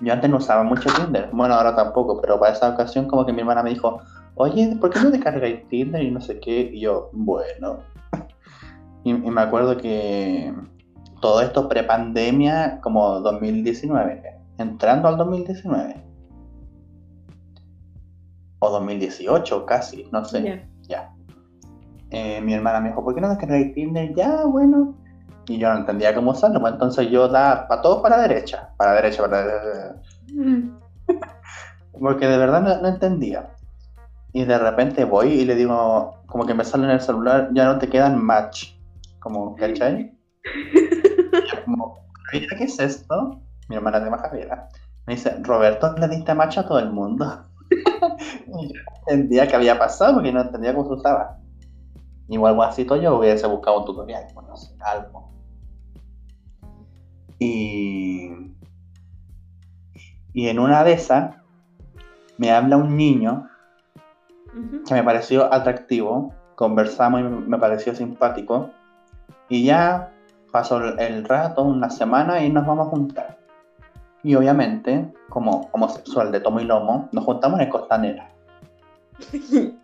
Yo 0.00 0.12
antes 0.12 0.30
no 0.30 0.36
usaba 0.36 0.62
mucho 0.62 0.88
Tinder, 0.94 1.28
bueno, 1.32 1.54
ahora 1.54 1.74
tampoco, 1.74 2.20
pero 2.20 2.38
para 2.38 2.52
esa 2.52 2.68
ocasión 2.70 3.08
como 3.08 3.26
que 3.26 3.32
mi 3.32 3.40
hermana 3.40 3.64
me 3.64 3.70
dijo, 3.70 4.00
oye, 4.36 4.76
¿por 4.80 4.90
qué 4.90 5.00
no 5.00 5.10
descargáis 5.10 5.68
Tinder 5.68 6.02
y 6.02 6.10
no 6.10 6.20
sé 6.20 6.40
qué? 6.40 6.70
Y 6.72 6.80
yo, 6.80 7.10
bueno. 7.12 7.78
Y, 9.04 9.10
y 9.10 9.30
me 9.30 9.40
acuerdo 9.40 9.76
que 9.76 10.52
todo 11.20 11.40
esto 11.40 11.68
pre-pandemia, 11.68 12.80
como 12.82 13.20
2019, 13.20 14.22
entrando 14.58 15.08
al 15.08 15.16
2019. 15.16 16.02
O 18.58 18.70
2018 18.70 19.66
casi, 19.66 20.06
no 20.12 20.24
sé. 20.24 20.42
Ya. 20.42 20.68
Ya. 20.88 21.14
Eh, 22.10 22.40
mi 22.40 22.54
hermana 22.54 22.80
me 22.80 22.88
dijo, 22.90 23.02
¿por 23.02 23.14
qué 23.14 23.20
no 23.20 23.28
descargáis 23.28 23.74
Tinder? 23.74 24.14
Ya, 24.14 24.44
bueno. 24.44 24.94
Y 25.46 25.58
yo 25.58 25.70
no 25.70 25.78
entendía 25.78 26.14
cómo 26.14 26.30
usarlo, 26.30 26.60
pues 26.60 26.72
entonces 26.72 27.10
yo 27.10 27.28
daba 27.28 27.68
para 27.68 27.82
todo 27.82 28.00
para 28.00 28.16
la 28.16 28.28
derecha, 28.28 28.72
para 28.76 28.94
la 28.94 29.02
derecha, 29.02 29.22
para 29.22 29.44
la 29.44 29.54
derecha. 29.54 30.02
Mm. 30.32 30.78
Porque 32.00 32.26
de 32.26 32.38
verdad 32.38 32.62
no, 32.62 32.82
no 32.82 32.88
entendía. 32.88 33.50
Y 34.36 34.44
de 34.44 34.58
repente 34.58 35.04
voy 35.04 35.28
y 35.28 35.44
le 35.44 35.54
digo, 35.54 36.24
como 36.26 36.44
que 36.44 36.54
me 36.54 36.64
sale 36.64 36.86
en 36.86 36.90
el 36.90 37.00
celular, 37.00 37.50
ya 37.52 37.66
no 37.66 37.78
te 37.78 37.88
quedan 37.88 38.20
match. 38.20 38.74
Como, 39.20 39.54
¿cachai? 39.54 40.12
Como, 41.64 42.00
"Mira, 42.32 42.56
¿qué 42.58 42.64
es 42.64 42.80
esto? 42.80 43.40
Mi 43.68 43.76
hermana 43.76 44.00
de 44.00 44.10
Javiera. 44.10 44.68
Me 45.06 45.14
dice, 45.14 45.36
Roberto, 45.40 45.94
le 45.98 46.08
diste 46.08 46.34
match 46.34 46.58
a 46.58 46.66
todo 46.66 46.80
el 46.80 46.90
mundo. 46.90 47.46
y 47.70 48.74
yo 48.74 48.80
entendía 49.06 49.46
qué 49.46 49.54
había 49.54 49.78
pasado 49.78 50.14
porque 50.14 50.32
no 50.32 50.40
entendía 50.40 50.74
cómo 50.74 50.88
se 50.88 50.94
usaba. 50.94 51.38
Igual 52.28 52.56
guasito 52.56 52.96
yo 52.96 53.16
hubiese 53.16 53.46
buscado 53.46 53.78
un 53.78 53.84
tutorial, 53.84 54.26
pues 54.34 54.46
no 54.48 54.56
sé, 54.56 54.74
algo. 54.80 55.30
Y, 57.38 58.32
y 60.32 60.48
en 60.48 60.58
una 60.58 60.82
de 60.82 60.94
esas 60.94 61.36
me 62.36 62.50
habla 62.50 62.76
un 62.76 62.96
niño 62.96 63.48
Que 64.86 64.94
me 64.94 65.02
pareció 65.02 65.52
atractivo, 65.52 66.32
conversamos 66.54 67.20
y 67.20 67.24
me 67.24 67.58
pareció 67.58 67.94
simpático. 67.94 68.70
Y 69.48 69.64
ya 69.64 70.12
pasó 70.52 70.78
el- 70.78 70.98
el 71.00 71.24
rato, 71.24 71.62
una 71.62 71.90
semana, 71.90 72.42
y 72.44 72.50
nos 72.50 72.66
vamos 72.66 72.86
a 72.86 72.90
juntar. 72.90 73.38
Y 74.22 74.34
obviamente, 74.36 75.12
como 75.28 75.68
homosexual 75.72 76.30
de 76.32 76.40
tomo 76.40 76.60
y 76.60 76.64
lomo, 76.64 77.08
nos 77.12 77.24
juntamos 77.24 77.60
en 77.60 77.68
Costanera. 77.70 78.30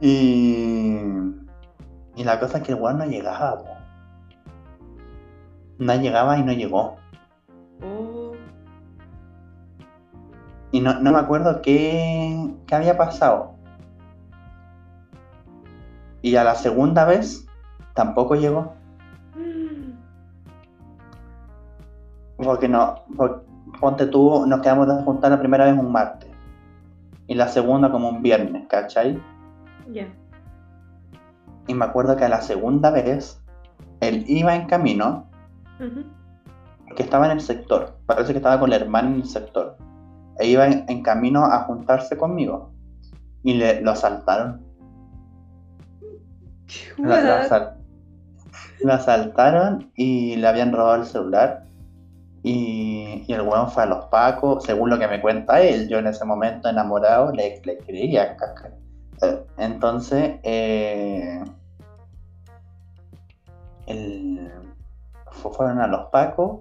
Y, 0.00 0.96
y 2.16 2.24
la 2.24 2.38
cosa 2.38 2.58
es 2.58 2.64
que 2.64 2.72
el 2.72 2.80
weón 2.80 2.98
no 2.98 3.04
llegaba. 3.06 3.58
po. 3.58 3.66
No 5.78 5.94
llegaba 5.96 6.38
y 6.38 6.42
no 6.44 6.52
llegó. 6.52 6.96
Oh, 7.82 8.27
Y 10.72 10.80
no, 10.80 11.00
no 11.00 11.12
me 11.12 11.18
acuerdo 11.18 11.62
qué, 11.62 12.54
qué 12.66 12.74
había 12.74 12.96
pasado. 12.96 13.52
Y 16.20 16.36
a 16.36 16.44
la 16.44 16.54
segunda 16.56 17.04
vez 17.04 17.46
tampoco 17.94 18.34
llegó. 18.34 18.74
Porque 22.36 22.68
no, 22.68 22.96
por- 23.16 23.44
ponte 23.80 24.06
tú, 24.06 24.44
nos 24.46 24.60
quedamos 24.60 24.86
de 24.88 25.02
juntar 25.02 25.30
la 25.30 25.38
primera 25.40 25.64
vez 25.64 25.78
un 25.78 25.90
martes. 25.90 26.30
Y 27.26 27.34
la 27.34 27.48
segunda 27.48 27.90
como 27.90 28.08
un 28.08 28.22
viernes, 28.22 28.66
¿cachai? 28.68 29.20
Ya. 29.92 30.06
Y 31.66 31.74
me 31.74 31.84
acuerdo 31.84 32.16
que 32.16 32.24
a 32.24 32.28
la 32.28 32.40
segunda 32.40 32.90
vez 32.90 33.42
él 34.00 34.24
iba 34.28 34.54
en 34.54 34.66
camino, 34.66 35.26
Ujú. 35.80 36.04
porque 36.86 37.02
estaba 37.02 37.26
en 37.26 37.32
el 37.32 37.40
sector. 37.40 37.96
Parece 38.06 38.32
que 38.32 38.38
estaba 38.38 38.58
con 38.58 38.70
la 38.70 38.76
hermana 38.76 39.08
en 39.08 39.14
el 39.16 39.26
sector. 39.26 39.76
E 40.38 40.46
iba 40.46 40.66
en, 40.66 40.84
en 40.88 41.02
camino 41.02 41.44
a 41.44 41.60
juntarse 41.64 42.16
conmigo. 42.16 42.72
Y 43.42 43.54
le, 43.54 43.80
lo 43.80 43.92
asaltaron. 43.92 44.64
Asal- 47.46 47.74
lo 48.82 48.92
asaltaron 48.92 49.90
y 49.96 50.36
le 50.36 50.46
habían 50.46 50.72
robado 50.72 50.96
el 51.02 51.06
celular. 51.06 51.64
Y, 52.42 53.24
y 53.26 53.32
el 53.32 53.42
weón 53.42 53.70
fue 53.70 53.82
a 53.82 53.86
los 53.86 54.04
pacos, 54.06 54.64
según 54.64 54.90
lo 54.90 54.98
que 54.98 55.08
me 55.08 55.20
cuenta 55.20 55.60
él. 55.60 55.88
Yo 55.88 55.98
en 55.98 56.06
ese 56.06 56.24
momento 56.24 56.68
enamorado 56.68 57.32
le, 57.32 57.60
le 57.64 57.78
creía. 57.78 58.36
caca. 58.36 58.70
Eh, 59.22 59.44
Entonces, 59.56 60.36
eh, 60.44 61.42
el- 63.86 64.52
fueron 65.30 65.80
a 65.80 65.86
los 65.86 66.06
pacos 66.10 66.60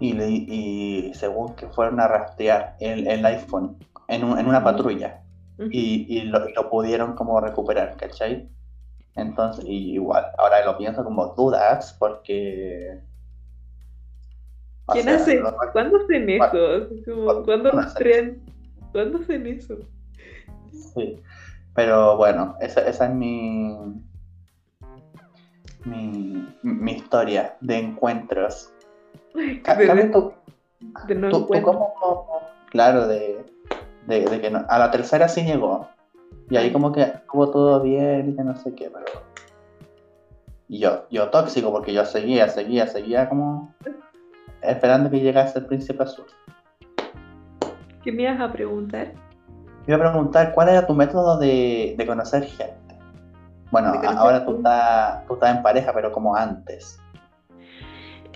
y, 0.00 0.12
le- 0.12 0.28
y 0.30 1.12
según 1.14 1.54
que 1.54 1.66
fueron 1.68 2.00
a 2.00 2.08
rastrear 2.08 2.76
el, 2.80 3.06
el 3.06 3.24
iPhone 3.26 3.76
en, 4.08 4.24
un- 4.24 4.38
en 4.38 4.46
una 4.46 4.62
patrulla 4.62 5.22
y, 5.58 6.06
y 6.08 6.22
lo, 6.22 6.48
lo 6.50 6.68
pudieron 6.70 7.14
como 7.14 7.40
recuperar, 7.40 7.96
¿cachai? 7.96 8.48
Entonces, 9.14 9.64
y 9.66 9.94
igual, 9.94 10.26
ahora 10.36 10.64
lo 10.64 10.76
pienso 10.76 11.02
como 11.02 11.28
dudas 11.34 11.96
porque... 11.98 13.00
¿Quién 14.88 15.04
sea, 15.06 15.14
hace? 15.16 15.42
¿Cuándo 15.72 15.96
hacen 15.98 16.28
eso? 16.30 16.50
Como, 17.06 17.26
¿Cuándo 17.26 17.44
¿Cuándo 17.44 17.68
hacen 17.70 17.80
rastrean? 17.80 18.36
¿Cuándo 18.92 19.18
hacen 19.18 19.46
eso? 19.46 19.78
sí. 20.94 21.20
Pero 21.74 22.16
bueno, 22.16 22.56
esa, 22.60 22.80
esa 22.88 23.06
es 23.06 23.14
mi, 23.14 23.76
mi, 25.84 26.46
mi 26.62 26.92
historia 26.92 27.56
de 27.60 27.78
encuentros. 27.78 28.70
¿Tú, 30.10 30.32
de 31.06 31.14
no 31.14 31.30
Tú, 31.30 31.46
tú 31.46 31.54
encuentro. 31.54 31.72
como, 31.72 32.40
claro, 32.70 33.06
de, 33.06 33.44
de, 34.06 34.24
de 34.24 34.40
que 34.40 34.50
no- 34.50 34.64
a 34.68 34.78
la 34.78 34.90
tercera 34.90 35.28
sí 35.28 35.42
llegó. 35.44 35.88
Y 36.48 36.56
ahí 36.56 36.72
como 36.72 36.92
que 36.92 37.02
estuvo 37.02 37.50
todo 37.50 37.80
bien 37.82 38.30
y 38.30 38.36
que 38.36 38.42
no 38.44 38.54
sé 38.56 38.74
qué, 38.74 38.90
pero... 38.90 39.04
Y 40.68 40.78
yo, 40.80 41.06
yo 41.10 41.28
tóxico 41.30 41.70
porque 41.72 41.92
yo 41.92 42.04
seguía, 42.04 42.48
seguía, 42.48 42.86
seguía 42.86 43.28
como 43.28 43.72
esperando 44.62 45.10
que 45.10 45.20
llegase 45.20 45.58
el 45.60 45.66
príncipe 45.66 46.02
azul. 46.02 46.26
¿Qué 48.02 48.12
me 48.12 48.22
ibas 48.22 48.40
a 48.40 48.50
preguntar? 48.52 49.12
Iba 49.86 49.96
a 49.96 50.00
preguntar 50.00 50.52
cuál 50.52 50.68
era 50.70 50.86
tu 50.86 50.94
método 50.94 51.38
de, 51.38 51.94
de 51.96 52.06
conocer 52.06 52.44
gente. 52.44 52.74
Bueno, 53.70 53.92
conocer 53.92 54.18
ahora 54.18 54.44
tú 54.44 54.56
estás, 54.56 55.26
tú 55.26 55.34
estás 55.34 55.56
en 55.56 55.62
pareja, 55.62 55.92
pero 55.92 56.10
como 56.12 56.34
antes. 56.34 56.98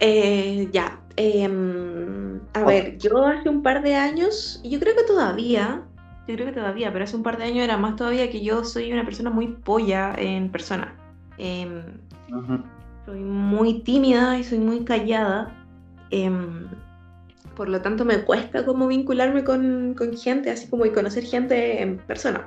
Eh, 0.00 0.68
ya. 0.72 0.98
em, 1.16 2.40
a 2.54 2.64
ver, 2.64 2.96
yo 2.98 3.24
hace 3.26 3.48
un 3.48 3.62
par 3.62 3.82
de 3.82 3.94
años, 3.94 4.60
yo 4.64 4.80
creo 4.80 4.94
que 4.96 5.04
todavía, 5.04 5.82
yo 6.26 6.34
creo 6.34 6.46
que 6.46 6.52
todavía, 6.52 6.92
pero 6.92 7.04
hace 7.04 7.16
un 7.16 7.22
par 7.22 7.36
de 7.38 7.44
años 7.44 7.64
era 7.64 7.76
más 7.76 7.96
todavía 7.96 8.30
que 8.30 8.42
yo 8.42 8.64
soy 8.64 8.92
una 8.92 9.04
persona 9.04 9.30
muy 9.30 9.48
polla 9.48 10.14
en 10.16 10.50
persona. 10.50 10.94
Em, 11.38 11.82
Ujú. 12.30 12.64
soy 13.06 13.20
muy 13.20 13.82
tímida 13.82 14.38
y 14.38 14.44
soy 14.44 14.58
muy 14.58 14.84
callada. 14.84 15.56
em, 16.10 16.68
por 17.56 17.68
lo 17.68 17.82
tanto, 17.82 18.04
me 18.04 18.24
cuesta 18.24 18.64
como 18.64 18.86
vincularme 18.88 19.44
con, 19.44 19.94
con 19.94 20.16
gente, 20.16 20.50
así 20.50 20.68
como 20.68 20.86
y 20.86 20.92
conocer 20.92 21.24
gente 21.24 21.82
en 21.82 21.98
persona. 21.98 22.46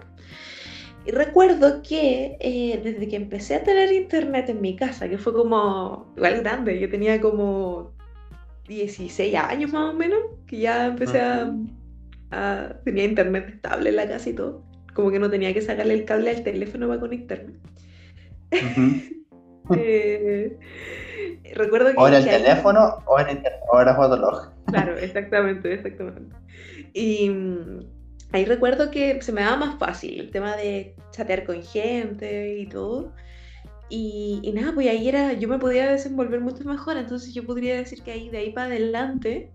Y 1.05 1.11
recuerdo 1.11 1.81
que 1.81 2.37
eh, 2.39 2.79
desde 2.83 3.07
que 3.09 3.15
empecé 3.17 3.55
a 3.55 3.63
tener 3.63 3.91
internet 3.91 4.47
en 4.49 4.61
mi 4.61 4.75
casa, 4.75 5.09
que 5.09 5.17
fue 5.17 5.33
como 5.33 6.11
igual 6.15 6.41
grande, 6.41 6.79
yo 6.79 6.89
tenía 6.89 7.19
como 7.19 7.91
16 8.67 9.35
años 9.35 9.73
más 9.73 9.93
o 9.93 9.97
menos, 9.97 10.19
que 10.47 10.59
ya 10.59 10.85
empecé 10.87 11.19
a, 11.19 11.53
tenía 12.85 13.03
internet 13.03 13.49
estable 13.49 13.89
en 13.89 13.95
la 13.97 14.07
casa 14.07 14.29
y 14.29 14.33
todo, 14.33 14.63
como 14.93 15.11
que 15.11 15.19
no 15.19 15.29
tenía 15.29 15.53
que 15.53 15.61
sacarle 15.61 15.93
el 15.95 16.05
cable 16.05 16.29
al 16.29 16.43
teléfono 16.43 16.87
para 16.87 16.99
conectarme. 16.99 17.53
Eh, 19.77 20.57
recuerdo 21.55 21.91
que 21.91 21.97
O 21.97 22.05
era 22.05 22.17
el 22.17 22.25
que 22.25 22.31
ahí- 22.31 22.41
teléfono 22.43 22.97
o 23.05 23.17
era, 23.17 23.31
internet, 23.31 23.61
o 23.71 23.79
era 23.79 23.95
Fotolog. 23.95 24.51
Claro, 24.65 24.97
exactamente, 24.97 25.73
exactamente. 25.73 26.35
Y 26.93 27.29
mm, 27.29 27.79
ahí 28.33 28.45
recuerdo 28.45 28.91
que 28.91 29.21
se 29.21 29.31
me 29.31 29.41
daba 29.41 29.57
más 29.57 29.79
fácil 29.79 30.19
el 30.19 30.31
tema 30.31 30.57
de 30.57 30.95
chatear 31.11 31.45
con 31.45 31.63
gente 31.63 32.57
y 32.59 32.67
todo. 32.67 33.13
Y, 33.89 34.39
y 34.43 34.51
nada, 34.53 34.73
pues 34.73 34.87
ahí 34.87 35.07
era, 35.07 35.33
yo 35.33 35.47
me 35.47 35.59
podía 35.59 35.91
desenvolver 35.91 36.41
mucho 36.41 36.63
mejor, 36.65 36.97
entonces 36.97 37.33
yo 37.33 37.45
podría 37.45 37.75
decir 37.77 38.01
que 38.01 38.11
ahí, 38.11 38.29
de 38.29 38.39
ahí 38.39 38.51
para 38.51 38.67
adelante, 38.67 39.51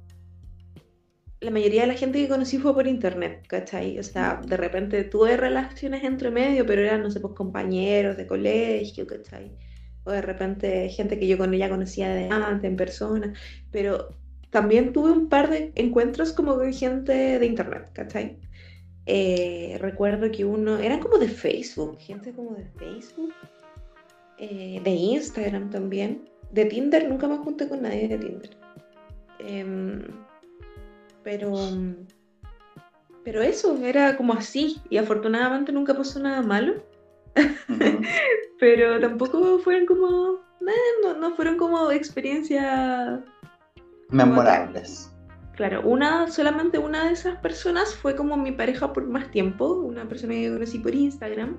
la 1.41 1.51
mayoría 1.51 1.83
de 1.83 1.89
la 1.89 1.95
gente 1.95 2.21
que 2.21 2.29
conocí 2.29 2.59
fue 2.59 2.75
por 2.75 2.87
internet, 2.87 3.45
¿cachai? 3.49 3.99
O 3.99 4.03
sea, 4.03 4.41
de 4.47 4.57
repente 4.57 5.05
tuve 5.05 5.37
relaciones 5.37 6.05
entre 6.05 6.31
medio, 6.31 6.67
pero 6.67 6.83
eran, 6.83 7.03
no 7.03 7.11
sé, 7.11 7.21
pues 7.21 7.35
compañeros 7.35 8.17
de 8.17 8.27
colegio, 8.27 9.07
¿cachai? 9.07 9.53
O 10.05 10.13
de 10.13 10.23
repente 10.23 10.89
gente 10.91 11.19
que 11.19 11.27
yo 11.27 11.37
con 11.37 11.53
ella 11.53 11.69
conocía 11.69 12.09
de 12.15 12.29
antes, 12.29 12.71
en 12.71 12.77
persona, 12.77 13.33
pero 13.73 14.17
también 14.51 14.93
tuve 14.93 15.11
un 15.13 15.29
par 15.29 15.51
de 15.51 15.73
encuentros 15.75 16.33
como 16.33 16.55
con 16.55 16.73
gente 16.73 17.39
de 17.39 17.47
internet, 17.47 17.91
¿cachai? 17.93 18.39
Eh, 19.11 19.79
recuerdo 19.81 20.31
que 20.31 20.45
uno, 20.45 20.77
eran 20.77 21.01
como 21.01 21.17
de 21.17 21.29
Facebook, 21.29 21.99
gente 21.99 22.31
como 22.31 22.55
de 22.55 22.67
Facebook, 22.77 23.33
eh, 24.37 24.83
de 24.85 24.91
Instagram 24.91 25.71
también, 25.71 26.29
de 26.53 26.67
Tinder, 26.67 27.09
nunca 27.09 27.27
me 27.27 27.39
junté 27.39 27.67
con 27.71 27.81
nadie 27.81 28.07
de 28.07 28.19
Tinder. 28.19 28.51
Em, 29.39 30.03
pero, 31.23 31.55
pero 33.25 33.41
eso, 33.41 33.79
era 33.83 34.15
como 34.15 34.35
así, 34.35 34.77
y 34.91 34.99
afortunadamente 34.99 35.73
nunca 35.73 35.95
pasó 35.95 36.21
nada 36.21 36.43
malo, 36.43 36.75
pero 38.61 39.01
tampoco 39.01 39.59
fueron 39.61 39.87
como, 39.87 40.41
nah, 40.61 40.73
no, 41.03 41.15
no 41.19 41.35
fueron 41.35 41.57
como 41.57 41.91
experiencias 41.91 43.23
Memorables. 44.11 45.11
Claro, 45.59 45.83
una, 45.83 46.31
solamente 46.31 46.79
una 46.79 47.07
de 47.07 47.13
esas 47.15 47.37
personas 47.39 47.93
fue 47.93 48.15
como 48.15 48.37
mi 48.37 48.53
pareja 48.53 48.93
por 48.93 49.05
más 49.09 49.29
tiempo, 49.33 49.73
una 49.81 50.09
persona 50.09 50.35
que 50.35 50.53
conocí 50.53 50.79
por 50.79 50.95
Instagram. 50.95 51.57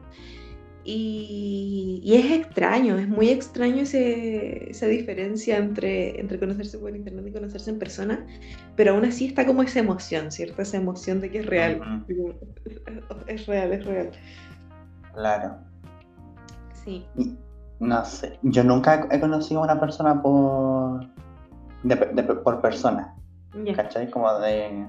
Y, 0.85 1.99
y 2.01 2.15
es 2.15 2.31
extraño, 2.31 2.97
es 2.97 3.09
muy 3.09 3.29
extraño 3.29 3.81
ese- 3.81 4.71
esa 4.71 4.85
diferencia 4.87 5.57
entre, 5.57 6.17
entre 6.17 6.39
conocerse 6.39 6.77
por 6.79 6.95
internet 6.95 7.25
y 7.27 7.31
conocerse 7.33 7.69
en 7.71 7.77
persona, 7.77 8.25
pero 8.77 8.93
aún 8.93 9.03
así 9.03 9.25
está 9.25 9.45
como 9.45 9.63
esa 9.63 9.79
emoción, 9.79 10.31
¿cierto? 10.31 10.61
Esa 10.61 10.77
emoción 10.77 11.19
de 11.19 11.29
que 11.29 11.39
es 11.39 11.45
real. 11.45 12.05
Es 13.27 13.45
real, 13.47 13.73
es 13.73 13.85
real. 13.85 14.11
Claro. 15.13 15.57
Sí. 16.85 17.05
No 17.81 18.05
sé. 18.05 18.39
Yo 18.43 18.63
nunca 18.63 19.09
he 19.11 19.19
conocido 19.19 19.59
a 19.59 19.65
una 19.65 19.79
persona 19.81 20.21
por. 20.21 21.05
de- 21.83 21.95
de- 22.13 22.23
por 22.23 22.61
persona. 22.61 23.13
Ya. 23.65 23.73
¿Cachai? 23.73 24.09
Como 24.09 24.31
de. 24.39 24.85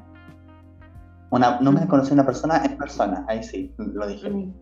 Una, 1.30 1.60
no 1.60 1.70
me 1.72 1.86
conocí 1.86 2.12
una 2.12 2.26
persona 2.26 2.62
en 2.64 2.76
persona, 2.76 3.24
ahí 3.28 3.42
sí, 3.42 3.72
lo 3.78 4.06
dije. 4.06 4.28
Mm. 4.30 4.52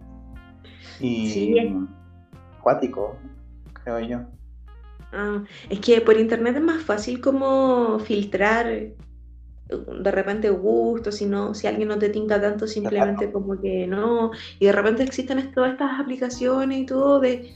Y. 1.01 1.31
Sí, 1.31 1.59
es- 1.59 1.73
Cuático, 2.62 3.16
creo 3.85 4.01
yo. 4.01 4.18
Ah, 5.12 5.42
es 5.71 5.81
que 5.81 6.01
por 6.03 6.18
internet 6.18 6.57
es 6.57 6.62
más 6.62 6.83
fácil 6.83 7.21
como 7.21 7.99
filtrar 8.01 8.66
eh, 8.68 8.94
de 9.68 10.11
repente 10.11 10.51
gustos, 10.51 11.14
si 11.16 11.25
no, 11.27 11.55
si 11.55 11.66
alguien 11.66 11.88
no 11.88 11.99
te 11.99 12.11
tinca 12.11 12.38
tanto, 12.40 12.66
simplemente 12.66 13.33
como 13.33 13.59
que 13.59 13.87
no. 13.87 14.33
Y 14.59 14.66
de 14.66 14.73
repente 14.73 15.03
existen 15.03 15.38
es- 15.38 15.53
todas 15.53 15.73
estas 15.73 15.99
aplicaciones 15.99 16.79
y 16.81 16.85
todo 16.87 17.21
de, 17.21 17.51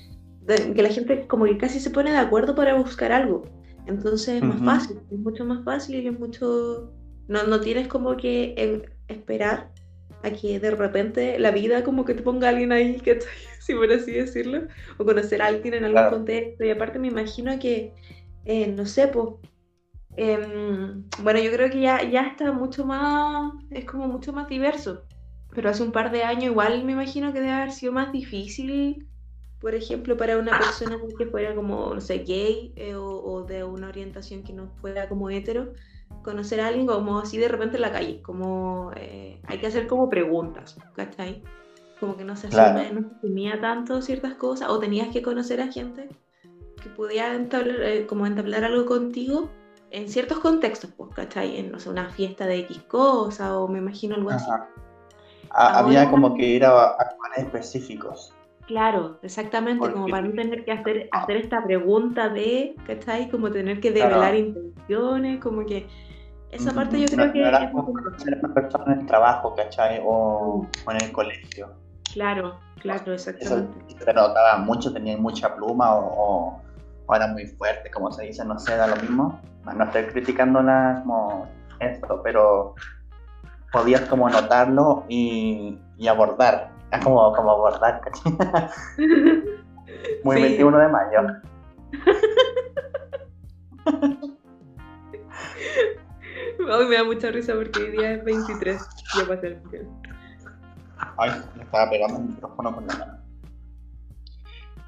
de 0.47 0.73
que 0.73 0.83
la 0.83 0.89
gente 0.89 1.27
como 1.27 1.45
que 1.45 1.59
casi 1.59 1.79
se 1.81 1.91
pone 1.91 2.11
de 2.13 2.19
acuerdo 2.19 2.55
para 2.55 2.75
buscar 2.75 3.13
algo. 3.13 3.43
Entonces 3.87 4.29
es 4.37 4.43
más 4.45 4.57
Ujú. 4.57 4.65
fácil, 4.65 5.01
es 5.11 5.19
mucho 5.19 5.45
más 5.45 5.65
fácil 5.65 5.97
y 5.97 6.09
es 6.09 6.19
mucho. 6.19 6.93
No, 7.29 7.45
no 7.45 7.61
tienes 7.61 7.89
como 7.89 8.17
que 8.17 8.55
eh, 8.57 8.83
esperar 9.09 9.73
a 10.23 10.31
que 10.33 10.61
de 10.61 10.71
repente 10.73 11.39
la 11.39 11.51
vida 11.51 11.83
como 11.85 12.05
que 12.05 12.15
te 12.15 12.23
ponga 12.23 12.49
alguien 12.51 12.73
ahí, 12.73 13.01
que 13.01 13.19
si 13.61 13.75
por 13.75 13.91
así 13.93 14.13
decirlo, 14.13 14.67
o 14.99 15.05
conocer 15.05 15.43
a 15.43 15.47
alguien 15.47 15.75
en 15.75 15.85
algún 15.85 15.93
Claro. 15.95 16.11
contexto. 16.19 16.65
Y 16.65 16.71
aparte 16.71 16.99
me 16.99 17.09
imagino 17.09 17.59
que, 17.59 17.93
eh, 18.45 18.69
no 18.69 18.87
sé, 18.87 19.09
pues, 19.09 19.29
em, 20.17 21.05
bueno, 21.23 21.41
yo 21.41 21.51
creo 21.53 21.71
que 21.71 21.81
ya, 21.81 22.03
ya 22.09 22.23
está 22.29 22.53
mucho 22.53 22.85
más, 22.85 23.53
es 23.71 23.85
como 23.85 24.09
mucho 24.09 24.33
más 24.33 24.49
diverso. 24.49 25.03
Pero 25.55 25.71
hace 25.71 25.83
un 25.83 25.93
par 25.93 26.11
de 26.13 26.23
años 26.25 26.45
igual 26.45 26.85
me 26.85 26.93
imagino 26.93 27.33
que 27.33 27.41
debe 27.41 27.53
haber 27.53 27.73
sido 27.73 27.93
más 27.93 28.13
difícil, 28.13 29.09
por 29.63 29.75
ejemplo, 29.77 30.17
para 30.17 30.37
una 30.37 30.59
persona 30.59 30.99
que 31.17 31.27
fuera 31.27 31.55
como, 31.55 31.95
no 31.95 32.01
sé, 32.01 32.19
gay 32.19 32.73
eh, 32.75 32.97
o, 32.97 33.07
o 33.07 33.45
de 33.45 33.63
una 33.63 33.89
orientación 33.89 34.43
que 34.43 34.53
no 34.53 34.69
fuera 34.81 35.09
como 35.09 35.31
hetero, 35.31 35.73
conocer 36.25 36.61
a 36.61 36.67
alguien 36.67 36.87
como 36.87 37.21
así 37.21 37.39
de 37.39 37.47
repente 37.49 37.77
en 37.77 37.83
la 37.83 37.93
calle, 37.93 38.21
como 38.23 38.91
eh, 38.97 39.41
hay 39.47 39.59
que 39.59 39.69
hacer 39.69 39.87
como 39.87 40.11
preguntas, 40.11 40.77
¿cachai? 40.95 41.43
Como 42.01 42.17
que 42.17 42.25
no 42.25 42.35
se 42.37 42.49
Claro. 42.49 42.81
no 42.93 43.11
asumía 43.17 43.61
tanto 43.61 44.03
ciertas 44.03 44.35
cosas, 44.35 44.69
o 44.69 44.81
tenías 44.81 45.09
que 45.09 45.23
conocer 45.23 45.61
a 45.61 45.69
gente 45.73 46.09
que 46.83 46.89
pudiera 46.91 47.33
entablar, 47.33 47.81
eh, 47.83 48.07
como 48.07 48.27
entablar 48.27 48.65
algo 48.65 48.85
contigo 48.85 49.49
en 49.93 50.09
ciertos 50.09 50.41
contextos, 50.41 50.91
pues, 50.97 51.15
¿cachai? 51.15 51.57
En, 51.59 51.71
no 51.71 51.79
sé, 51.79 51.89
una 51.89 52.11
fiesta 52.11 52.47
de 52.47 52.59
X 52.61 52.83
cosa, 52.89 53.57
o 53.59 53.69
me 53.69 53.79
imagino 53.79 54.17
algo 54.17 54.31
así. 54.31 54.51
Ha- 55.51 55.79
Había 55.79 56.11
como 56.11 56.35
que 56.35 56.47
ir 56.47 56.65
a, 56.65 56.87
a 56.89 57.13
lugares 57.13 57.45
específicos. 57.45 58.35
Claro, 58.73 59.19
exactamente, 59.21 59.93
como 59.93 60.07
para 60.09 60.23
no 60.27 60.33
tener 60.33 60.65
que 60.65 60.73
hacer, 60.73 61.09
hacer 61.13 61.37
esta 61.37 61.63
pregunta 61.63 62.31
de, 62.31 62.75
¿cachai? 62.87 63.29
Como 63.29 63.51
tener 63.51 63.83
que 63.83 63.93
Claro. 63.93 64.09
develar 64.09 64.35
intenciones, 64.35 65.41
como 65.43 65.67
que 65.67 65.87
esa 66.51 66.73
parte 66.73 66.99
yo 66.99 67.07
creo 67.11 67.27
No- 67.27 67.33
que 67.35 67.39
no 67.71 67.71
como 67.85 67.99
en 68.87 68.99
el 68.99 69.07
trabajo, 69.07 69.55
¿cachai? 69.55 70.01
O, 70.03 70.67
o 70.87 70.91
en 70.91 70.97
el 70.97 71.13
colegio. 71.13 71.69
Claro, 72.15 72.59
claro, 72.81 73.13
Eso 73.13 73.29
exactamente. 73.29 73.95
se 74.03 74.15
notaba 74.15 74.57
mucho, 74.57 74.91
tenían 74.91 75.21
mucha 75.21 75.55
pluma 75.55 75.95
o, 75.95 76.07
o, 76.07 76.63
o 77.05 77.15
era 77.15 77.27
muy 77.27 77.45
fuerte, 77.49 77.91
como 77.91 78.11
se 78.11 78.25
dice, 78.25 78.43
no 78.43 78.59
sé, 78.59 78.75
da 78.75 78.87
lo 78.87 78.97
mismo. 78.97 79.39
No 79.77 79.85
estoy 79.85 80.05
criticándola 80.05 81.03
como 81.05 81.47
esto, 81.79 82.23
pero 82.25 82.75
podías 83.71 84.01
como 84.09 84.31
notarlo 84.31 85.05
y, 85.11 85.79
y 85.99 86.09
abordar. 86.09 86.73
Es 86.93 87.01
como, 87.03 87.33
como 87.33 87.51
abordar. 87.51 88.01
Muy 90.25 90.37
Sí. 90.37 90.43
21 90.43 90.79
de 90.79 90.89
mayo. 90.89 91.21
Hoy 96.71 96.87
me 96.87 96.97
da 96.97 97.05
mucha 97.05 97.31
risa 97.31 97.55
porque 97.55 97.81
hoy 97.81 97.91
día 97.91 98.13
es 98.13 98.25
23, 98.25 98.81
ya 99.17 99.27
pasé 99.27 99.49
el 99.49 99.61
mundial. 99.61 99.89
Ay, 101.19 101.31
me 101.57 101.65
estaba 101.65 101.91
pegando 101.91 102.19
el 102.19 102.25
micrófono 102.27 102.75
con 102.75 102.87
la 102.87 102.95
mano. 102.97 103.19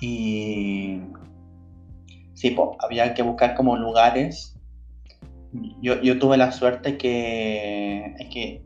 Y 0.01 1.03
sí, 2.35 2.51
po, 2.51 2.77
había 2.81 3.15
que 3.15 3.23
buscar 3.23 3.55
como 3.55 3.77
lugares 3.77 4.57
Yo, 5.81 6.01
yo 6.03 6.19
tuve 6.19 6.37
la 6.37 6.53
suerte 6.53 6.97
que, 6.97 8.15
que, 8.33 8.64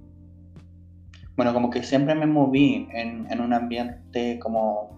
bueno, 1.38 1.54
como 1.54 1.70
que 1.70 1.84
siempre 1.84 2.16
me 2.16 2.26
moví 2.26 2.88
en, 2.92 3.30
en 3.30 3.40
un 3.40 3.52
ambiente 3.52 4.40
como 4.40 4.90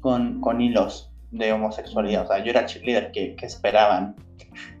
con, 0.00 0.40
con 0.40 0.60
hilos 0.60 1.12
de 1.32 1.52
homosexualidad. 1.52 2.22
O 2.22 2.28
sea, 2.28 2.38
yo 2.38 2.50
era 2.50 2.66
cheerleader 2.66 3.10
que, 3.10 3.34
que 3.34 3.46
esperaban 3.46 4.14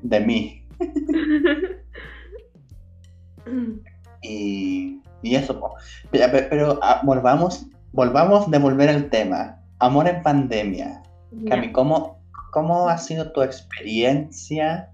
de 0.02 0.20
mí. 0.20 0.64
y, 4.22 5.02
y 5.22 5.34
eso, 5.34 5.74
pero, 6.12 6.46
pero, 6.48 6.78
ah, 6.80 7.00
volvamos, 7.02 7.66
volvamos 7.90 8.48
de 8.48 8.58
volver 8.58 8.88
al 8.88 9.10
tema. 9.10 9.60
Amor 9.80 10.06
en 10.06 10.22
pandemia. 10.22 11.02
Cami, 11.48 11.72
¿cómo, 11.72 12.20
¿cómo 12.52 12.88
ha 12.88 12.98
sido 12.98 13.32
tu 13.32 13.42
experiencia 13.42 14.92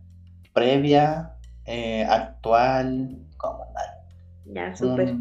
previa, 0.54 1.34
eh, 1.66 2.06
actual? 2.08 3.18
¿Cómo 3.36 3.66
Ya, 4.46 4.74
súper. 4.74 5.16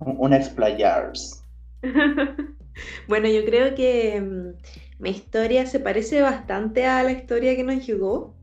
Un, 0.00 0.16
un 0.18 0.32
explayars. 0.32 1.44
bueno, 3.08 3.28
yo 3.28 3.44
creo 3.44 3.74
que 3.74 4.20
mm, 4.20 5.02
mi 5.02 5.10
historia 5.10 5.66
se 5.66 5.80
parece 5.80 6.22
bastante 6.22 6.86
a 6.86 7.02
la 7.02 7.12
historia 7.12 7.56
que 7.56 7.64
nos 7.64 7.86
llegó. 7.86 8.34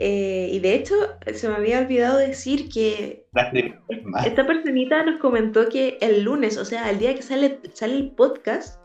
Eh, 0.00 0.50
y 0.52 0.60
de 0.60 0.74
hecho, 0.74 0.94
se 1.34 1.48
me 1.48 1.56
había 1.56 1.80
olvidado 1.80 2.18
decir 2.18 2.68
que 2.68 3.26
esta 4.24 4.46
personita 4.46 5.02
nos 5.02 5.18
comentó 5.18 5.68
que 5.68 5.98
el 6.00 6.22
lunes, 6.22 6.56
o 6.56 6.64
sea, 6.64 6.88
el 6.90 7.00
día 7.00 7.16
que 7.16 7.22
sale, 7.22 7.58
sale 7.72 7.94
el 7.96 8.10
podcast, 8.12 8.78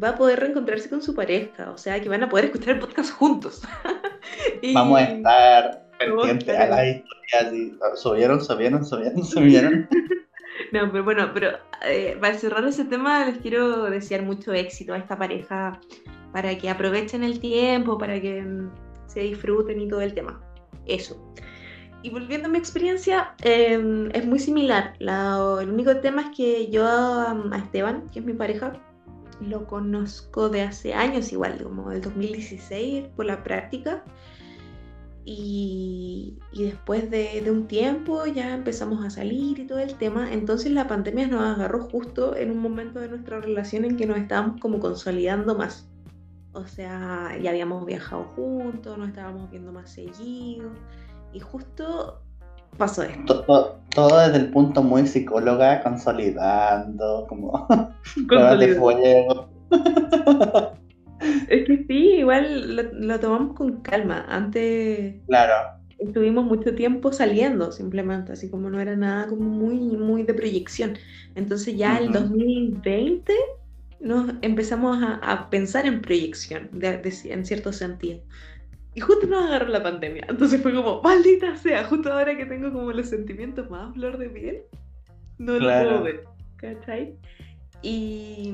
va 0.00 0.10
a 0.10 0.14
poder 0.14 0.38
reencontrarse 0.38 0.88
con 0.88 1.02
su 1.02 1.14
pareja. 1.14 1.72
O 1.72 1.78
sea, 1.78 2.00
que 2.00 2.08
van 2.08 2.22
a 2.22 2.28
poder 2.28 2.46
escuchar 2.46 2.74
el 2.74 2.80
podcast 2.80 3.10
juntos. 3.12 3.62
y... 4.62 4.74
Vamos 4.74 5.00
a 5.00 5.04
estar 5.04 5.88
pendientes 5.98 6.56
a 6.56 6.66
las 6.66 6.86
historias. 6.86 8.00
Subieron, 8.00 8.40
subieron, 8.40 8.84
subieron, 8.84 9.24
subieron. 9.24 9.88
No, 10.72 10.90
pero 10.90 11.04
bueno, 11.04 11.30
pero 11.32 11.50
eh, 11.84 12.16
para 12.20 12.34
cerrar 12.34 12.64
ese 12.64 12.84
tema 12.84 13.24
les 13.24 13.38
quiero 13.38 13.84
desear 13.84 14.22
mucho 14.22 14.52
éxito 14.52 14.92
a 14.92 14.98
esta 14.98 15.16
pareja 15.16 15.80
para 16.32 16.56
que 16.58 16.68
aprovechen 16.68 17.22
el 17.22 17.40
tiempo, 17.40 17.98
para 17.98 18.20
que 18.20 18.42
mm, 18.42 18.70
se 19.06 19.20
disfruten 19.20 19.80
y 19.80 19.88
todo 19.88 20.00
el 20.00 20.14
tema. 20.14 20.40
Eso. 20.86 21.32
Y 22.02 22.10
volviendo 22.10 22.48
a 22.48 22.50
mi 22.50 22.58
experiencia, 22.58 23.34
eh, 23.42 24.08
es 24.12 24.26
muy 24.26 24.38
similar. 24.38 24.94
La, 25.00 25.58
el 25.60 25.70
único 25.70 25.96
tema 25.96 26.22
es 26.22 26.36
que 26.36 26.70
yo 26.70 26.86
a 26.86 27.36
Esteban, 27.56 28.08
que 28.12 28.20
es 28.20 28.24
mi 28.24 28.34
pareja, 28.34 28.72
lo 29.40 29.66
conozco 29.66 30.48
de 30.48 30.62
hace 30.62 30.94
años 30.94 31.32
igual, 31.32 31.60
como 31.62 31.90
del 31.90 32.00
2016 32.02 33.06
por 33.16 33.26
la 33.26 33.42
práctica. 33.42 34.04
Y, 35.30 36.38
y 36.52 36.64
después 36.64 37.10
de, 37.10 37.42
de, 37.42 37.50
un 37.50 37.66
tiempo 37.66 38.24
ya 38.24 38.54
empezamos 38.54 39.04
a 39.04 39.10
salir 39.10 39.58
y 39.58 39.66
todo 39.66 39.78
el 39.78 39.94
tema. 39.96 40.32
Entonces 40.32 40.72
la 40.72 40.88
pandemia 40.88 41.26
nos 41.26 41.42
agarró 41.42 41.82
justo 41.82 42.34
en 42.34 42.50
un 42.50 42.60
momento 42.60 42.98
de 42.98 43.08
nuestra 43.08 43.38
relación 43.38 43.84
en 43.84 43.98
que 43.98 44.06
nos 44.06 44.16
estábamos 44.16 44.58
como 44.58 44.80
consolidando 44.80 45.54
más. 45.54 45.86
O 46.54 46.66
sea, 46.66 47.36
ya 47.42 47.50
habíamos 47.50 47.84
viajado 47.84 48.24
juntos, 48.36 48.96
nos 48.96 49.08
estábamos 49.08 49.50
viendo 49.50 49.70
más 49.70 49.90
seguido. 49.90 50.70
Y 51.34 51.40
justo 51.40 52.22
pasó 52.78 53.02
esto. 53.02 53.42
Todo, 53.42 53.80
todo, 53.94 54.18
desde 54.18 54.38
el 54.38 54.50
punto 54.50 54.82
muy 54.82 55.06
psicóloga, 55.06 55.82
consolidando, 55.82 57.26
como 57.28 57.68
de 58.58 58.74
fuego. 58.78 59.50
Es 61.48 61.66
que 61.66 61.84
sí, 61.88 62.16
igual 62.18 62.76
lo, 62.76 62.82
lo, 62.92 63.20
tomamos 63.20 63.56
con 63.56 63.80
calma. 63.80 64.24
Antes 64.28 65.16
claro. 65.26 65.54
estuvimos 65.98 66.44
mucho 66.44 66.74
tiempo 66.74 67.12
saliendo, 67.12 67.72
simplemente, 67.72 68.32
así 68.32 68.50
como 68.50 68.70
no 68.70 68.80
era 68.80 68.96
nada 68.96 69.26
como 69.28 69.48
muy, 69.48 69.78
muy 69.78 70.22
de 70.22 70.34
proyección. 70.34 70.98
Entonces 71.34 71.76
ya 71.76 71.94
uh 71.94 71.96
-huh. 71.96 72.06
el 72.06 72.12
2020 72.12 73.32
nos 74.00 74.32
empezamos 74.42 75.02
a, 75.02 75.14
a 75.16 75.50
pensar 75.50 75.86
en 75.86 76.00
proyección, 76.00 76.68
de, 76.72 76.98
de, 76.98 77.12
en 77.24 77.44
cierto 77.44 77.72
sentido. 77.72 78.20
Y 78.94 79.00
justo 79.00 79.26
nos 79.26 79.46
agarró 79.46 79.68
la 79.68 79.82
pandemia. 79.82 80.24
Entonces 80.28 80.60
fue 80.60 80.74
como, 80.74 81.02
maldita 81.02 81.56
sea, 81.56 81.84
justo 81.84 82.12
ahora 82.12 82.36
que 82.36 82.46
tengo 82.46 82.72
como 82.72 82.92
los 82.92 83.08
sentimientos 83.08 83.70
más 83.70 83.94
flor 83.94 84.18
de 84.18 84.28
piel, 84.28 84.62
no 85.38 85.58
claro. 85.58 85.90
lo 85.90 86.00
puedo 86.00 86.04
ver. 86.04 86.24
¿Cachai? 86.56 87.14
Y. 87.82 88.52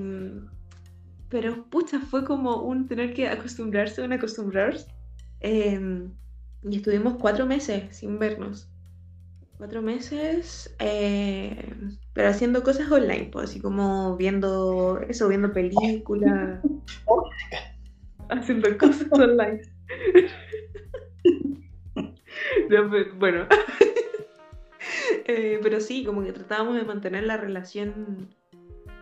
Pero 1.35 1.69
pucha, 1.69 1.99
fue 1.99 2.25
como 2.25 2.63
un 2.63 2.87
tener 2.87 3.13
que 3.13 3.27
acostumbrarse, 3.27 4.03
un 4.03 4.13
acostumbrarse. 4.13 4.87
Eh, 5.41 6.07
y 6.63 6.77
estuvimos 6.77 7.17
cuatro 7.19 7.45
meses 7.45 7.97
sin 7.97 8.21
vernos. 8.21 8.69
Cuatro 9.59 9.83
meses, 9.83 10.73
eh, 10.79 11.75
pero 12.13 12.29
haciendo 12.29 12.63
cosas 12.63 12.89
online, 12.89 13.31
pues 13.33 13.51
así 13.51 13.61
como 13.61 14.17
viendo 14.17 15.01
eso, 15.09 15.27
viendo 15.27 15.53
películas, 15.53 16.61
haciendo 18.29 18.79
cosas 18.79 19.09
online. 19.11 19.61
no, 22.71 22.91
pues, 22.91 23.19
bueno, 23.19 23.49
eh, 25.27 25.59
pero 25.65 25.81
sí, 25.81 26.05
como 26.05 26.23
que 26.23 26.33
tratábamos 26.33 26.77
de 26.77 26.85
mantener 26.85 27.25
la 27.25 27.39
relación, 27.39 28.33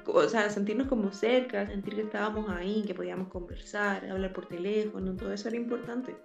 o 0.06 0.28
sea, 0.28 0.50
sentirnos 0.50 0.88
como 0.88 1.12
cerca, 1.12 1.66
sentir 1.66 1.94
que 1.94 2.02
estábamos 2.02 2.50
ahí, 2.50 2.84
que 2.86 2.94
podíamos 2.94 3.28
conversar, 3.28 4.04
hablar 4.06 4.32
por 4.32 4.46
teléfono, 4.46 5.14
todo 5.14 5.32
eso 5.32 5.48
era 5.48 5.56
importante. 5.56 6.16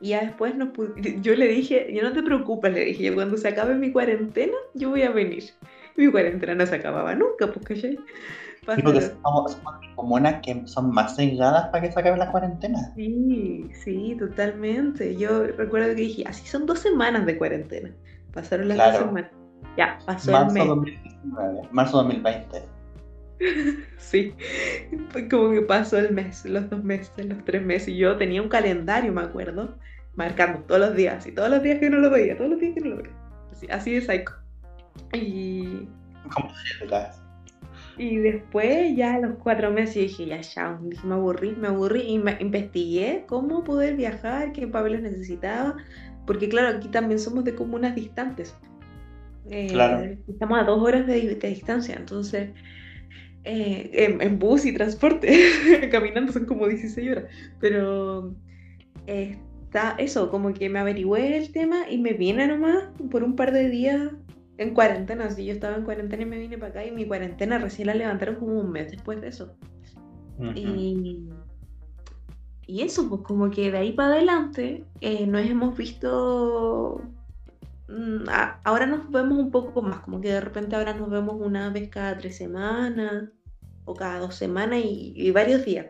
Y 0.00 0.10
ya 0.10 0.20
después 0.22 0.56
nos 0.56 0.70
yo 1.22 1.34
le 1.34 1.48
dije, 1.48 1.92
yo 1.94 2.02
no 2.02 2.12
te 2.12 2.22
preocupes, 2.22 2.72
le 2.72 2.84
dije, 2.84 3.04
yo 3.04 3.14
cuando 3.14 3.36
se 3.36 3.48
acabe 3.48 3.74
mi 3.74 3.92
cuarentena, 3.92 4.56
yo 4.74 4.90
voy 4.90 5.02
a 5.02 5.10
venir. 5.10 5.44
Mi 5.96 6.10
cuarentena 6.10 6.54
no 6.54 6.66
se 6.66 6.74
acababa 6.74 7.14
nunca, 7.14 7.46
pues 7.52 7.64
que 7.64 7.76
sí, 7.76 7.98
porque 8.66 9.00
somos, 9.22 9.52
somos 9.52 9.74
comunas 9.94 10.40
que 10.42 10.66
son 10.66 10.90
más 10.90 11.16
selladas 11.16 11.68
para 11.68 11.82
que 11.82 11.92
se 11.92 12.00
acabe 12.00 12.16
la 12.16 12.30
cuarentena. 12.30 12.92
Sí, 12.94 13.68
sí, 13.72 14.16
totalmente. 14.18 15.16
Yo 15.16 15.46
recuerdo 15.46 15.88
que 15.88 15.94
dije, 15.94 16.24
así 16.26 16.46
son 16.46 16.66
dos 16.66 16.80
semanas 16.80 17.26
de 17.26 17.36
cuarentena. 17.36 17.90
Pasaron 18.32 18.68
las 18.68 18.76
claro. 18.76 18.92
dos 18.92 19.08
semanas. 19.08 19.30
Ya, 19.76 19.98
pasó 20.06 20.32
marzo 20.32 20.48
el 20.48 20.54
mes. 20.54 20.66
2019, 20.66 21.68
marzo 21.72 21.96
2020. 21.98 22.62
Sí, 23.98 24.34
como 25.30 25.50
que 25.52 25.62
pasó 25.62 25.98
el 25.98 26.12
mes, 26.12 26.44
los 26.44 26.68
dos 26.70 26.82
meses, 26.82 27.10
los 27.26 27.44
tres 27.44 27.62
meses. 27.62 27.88
Y 27.88 27.98
yo 27.98 28.16
tenía 28.16 28.42
un 28.42 28.48
calendario, 28.48 29.12
me 29.12 29.22
acuerdo, 29.22 29.76
marcando 30.14 30.60
todos 30.60 30.80
los 30.80 30.96
días, 30.96 31.26
y 31.26 31.32
todos 31.32 31.50
los 31.50 31.62
días 31.62 31.78
que 31.78 31.90
no 31.90 31.98
lo 31.98 32.10
veía, 32.10 32.36
todos 32.36 32.50
los 32.50 32.60
días 32.60 32.74
que 32.74 32.80
no 32.80 32.90
lo 32.90 32.96
veía. 32.96 33.14
Así, 33.52 33.66
así 33.70 33.92
de 33.94 34.00
psycho. 34.00 34.32
Y. 35.12 35.88
¿Cómo 36.32 36.50
y 37.96 38.16
después, 38.16 38.96
ya 38.96 39.14
a 39.14 39.20
los 39.20 39.36
cuatro 39.38 39.70
meses, 39.70 39.94
dije, 39.94 40.26
ya, 40.26 40.40
ya, 40.40 40.78
dije, 40.82 41.06
me 41.06 41.14
aburrí, 41.14 41.54
me 41.54 41.68
aburrí 41.68 42.02
y 42.02 42.18
me 42.18 42.36
investigué 42.40 43.24
cómo 43.28 43.62
poder 43.62 43.94
viajar, 43.94 44.52
qué 44.52 44.66
papeles 44.66 45.02
necesitaba, 45.02 45.76
porque 46.26 46.48
claro, 46.48 46.76
aquí 46.76 46.88
también 46.88 47.20
somos 47.20 47.44
de 47.44 47.54
comunas 47.54 47.94
distantes. 47.94 48.56
Eh, 49.48 49.68
claro. 49.68 50.16
Estamos 50.26 50.58
a 50.58 50.64
dos 50.64 50.82
horas 50.82 51.06
de, 51.06 51.36
de 51.36 51.48
distancia, 51.48 51.94
entonces, 51.96 52.50
eh, 53.44 53.90
en, 53.92 54.20
en, 54.20 54.38
bus 54.38 54.64
y 54.64 54.72
transporte, 54.72 55.88
caminando 55.90 56.32
son 56.32 56.46
como 56.46 56.66
16 56.66 57.10
horas, 57.10 57.24
pero 57.60 58.34
eh, 59.06 59.38
está 59.64 59.94
eso, 59.98 60.30
como 60.30 60.52
que 60.54 60.68
me 60.68 60.78
averigüé 60.78 61.36
el 61.36 61.52
tema 61.52 61.90
y 61.90 61.98
me 61.98 62.12
vine 62.12 62.46
nomás 62.46 62.84
por 63.10 63.22
un 63.22 63.36
par 63.36 63.52
de 63.52 63.68
días 63.68 64.10
en 64.56 64.72
cuarentena, 64.72 65.30
sí, 65.30 65.44
yo 65.46 65.52
estaba 65.52 65.76
en 65.76 65.84
cuarentena 65.84 66.22
y 66.22 66.26
me 66.26 66.38
vine 66.38 66.58
para 66.58 66.70
acá 66.70 66.86
y 66.86 66.92
mi 66.92 67.06
cuarentena 67.06 67.58
recién 67.58 67.88
la 67.88 67.94
levantaron 67.94 68.36
como 68.36 68.60
un 68.60 68.70
mes 68.70 68.90
después 68.90 69.20
de 69.20 69.28
eso. 69.28 69.56
Uh 70.38 70.44
-huh. 70.44 70.52
y, 70.56 71.28
y 72.66 72.82
eso, 72.82 73.08
pues 73.08 73.22
como 73.22 73.50
que 73.50 73.70
de 73.70 73.78
ahí 73.78 73.92
para 73.92 74.14
adelante 74.14 74.84
eh, 75.00 75.26
nos 75.26 75.44
hemos 75.44 75.76
visto, 75.76 77.02
ahora 78.64 78.86
nos 78.86 79.10
vemos 79.10 79.38
un 79.38 79.50
poco 79.50 79.82
más, 79.82 80.00
como 80.00 80.20
que 80.20 80.28
de 80.28 80.40
repente 80.40 80.76
ahora 80.76 80.94
nos 80.94 81.10
vemos 81.10 81.36
una 81.38 81.70
vez 81.70 81.90
cada 81.90 82.16
tres 82.16 82.36
semanas 82.36 83.30
o 83.84 83.94
cada 83.94 84.20
dos 84.20 84.34
semanas 84.34 84.80
y, 84.84 85.12
y 85.14 85.30
varios 85.30 85.64
días. 85.64 85.86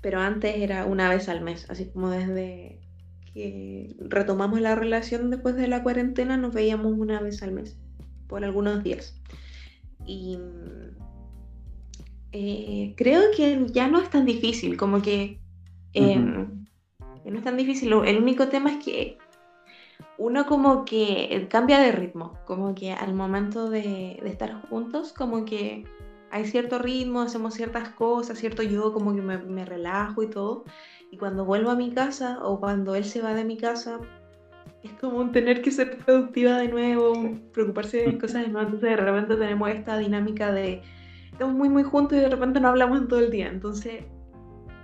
Pero 0.00 0.20
antes 0.20 0.56
era 0.56 0.86
una 0.86 1.10
vez 1.10 1.28
al 1.28 1.40
mes, 1.40 1.68
así 1.68 1.90
como 1.90 2.10
desde 2.10 2.80
que 3.34 3.94
retomamos 4.00 4.60
la 4.60 4.74
relación 4.74 5.30
después 5.30 5.56
de 5.56 5.68
la 5.68 5.82
cuarentena, 5.82 6.36
nos 6.36 6.54
veíamos 6.54 6.92
una 6.92 7.20
vez 7.20 7.42
al 7.42 7.52
mes, 7.52 7.76
por 8.26 8.44
algunos 8.44 8.82
días. 8.82 9.20
Y 10.06 10.38
eh, 12.32 12.94
creo 12.96 13.22
que 13.36 13.66
ya 13.72 13.88
no 13.88 14.00
es 14.00 14.08
tan 14.10 14.24
difícil, 14.24 14.76
como 14.76 15.02
que, 15.02 15.40
eh, 15.92 16.18
uh 16.18 16.22
-huh. 16.22 16.66
que 17.22 17.30
no 17.30 17.38
es 17.38 17.44
tan 17.44 17.56
difícil. 17.56 17.92
El 17.92 18.18
único 18.18 18.48
tema 18.48 18.70
es 18.70 18.84
que 18.84 19.18
uno 20.16 20.46
como 20.46 20.84
que 20.84 21.46
cambia 21.50 21.78
de 21.78 21.92
ritmo, 21.92 22.38
como 22.44 22.74
que 22.74 22.92
al 22.92 23.14
momento 23.14 23.70
de, 23.70 24.20
estar 24.24 24.62
juntos, 24.68 25.12
como 25.12 25.44
que 25.44 25.84
hay 26.30 26.44
cierto 26.44 26.78
ritmo, 26.78 27.22
hacemos 27.22 27.54
ciertas 27.54 27.90
cosas, 27.90 28.38
cierto 28.38 28.62
yo 28.62 28.92
como 28.92 29.14
que 29.14 29.22
me, 29.22 29.38
me 29.38 29.64
relajo 29.64 30.22
y 30.22 30.28
todo. 30.28 30.64
Y 31.10 31.16
cuando 31.16 31.44
vuelvo 31.44 31.70
a 31.70 31.76
mi 31.76 31.90
casa 31.92 32.38
o 32.42 32.60
cuando 32.60 32.94
él 32.94 33.04
se 33.04 33.22
va 33.22 33.32
de 33.34 33.44
mi 33.44 33.56
casa, 33.56 34.00
es 34.82 34.92
como 35.00 35.30
tener 35.30 35.62
que 35.62 35.70
ser 35.70 35.98
productiva 35.98 36.58
de 36.58 36.68
nuevo, 36.68 37.12
preocuparse 37.52 37.98
de 37.98 38.18
cosas 38.18 38.42
de 38.42 38.48
nuevo. 38.48 38.66
Entonces 38.66 38.90
de 38.90 38.96
repente 38.96 39.36
tenemos 39.36 39.70
esta 39.70 39.98
dinámica 39.98 40.52
de 40.52 40.82
estamos 41.32 41.54
muy 41.54 41.68
muy 41.68 41.82
juntos 41.84 42.18
y 42.18 42.20
de 42.20 42.28
repente 42.28 42.60
no 42.60 42.68
hablamos 42.68 42.98
en 42.98 43.08
todo 43.08 43.20
el 43.20 43.30
día. 43.30 43.48
Entonces 43.48 44.04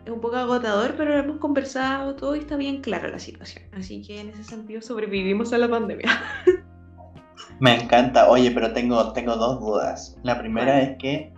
es 0.05 0.11
un 0.11 0.21
poco 0.21 0.37
agotador, 0.37 0.95
pero 0.97 1.17
hemos 1.17 1.39
conversado 1.39 2.15
todo 2.15 2.37
y 2.37 2.41
está 2.41 2.57
bien 2.57 2.81
clara 2.83 3.09
la 3.09 3.19
situación. 3.19 3.65
Así 3.73 4.03
que 4.03 4.21
en 4.21 4.31
ese 4.31 4.45
sentido 4.45 4.83
sobrevivimos 4.83 5.53
a 5.53 5.59
la 5.59 5.69
pandemia. 5.69 6.11
Me 7.61 7.75
encanta. 7.83 8.29
Oye, 8.29 8.51
pero 8.51 8.73
tengo, 8.73 9.13
tengo 9.13 9.37
dos 9.37 9.61
dudas. 9.61 10.19
La 10.23 10.39
primera 10.39 10.81
es 10.81 10.97
que 10.99 11.33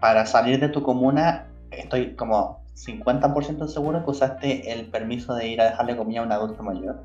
para 0.00 0.26
salir 0.26 0.60
de 0.60 0.68
tu 0.68 0.82
comuna, 0.82 1.46
estoy 1.70 2.14
como 2.14 2.62
50% 2.74 3.66
seguro 3.66 4.04
que 4.04 4.10
usaste 4.10 4.70
el 4.72 4.86
permiso 4.86 5.34
de 5.34 5.48
ir 5.48 5.60
a 5.60 5.70
dejarle 5.70 5.96
comida 5.96 6.20
a 6.20 6.24
un 6.24 6.32
adulto 6.32 6.62
mayor. 6.62 7.02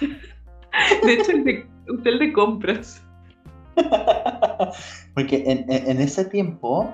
De 1.04 1.12
hecho, 1.12 1.30
el 1.32 1.44
de, 1.44 1.66
usted 1.88 2.10
el 2.10 2.18
de 2.18 2.32
compras. 2.32 3.00
Porque 5.14 5.44
en, 5.46 5.70
en- 5.70 5.90
en 5.90 6.00
ese 6.00 6.24
tiempo 6.24 6.92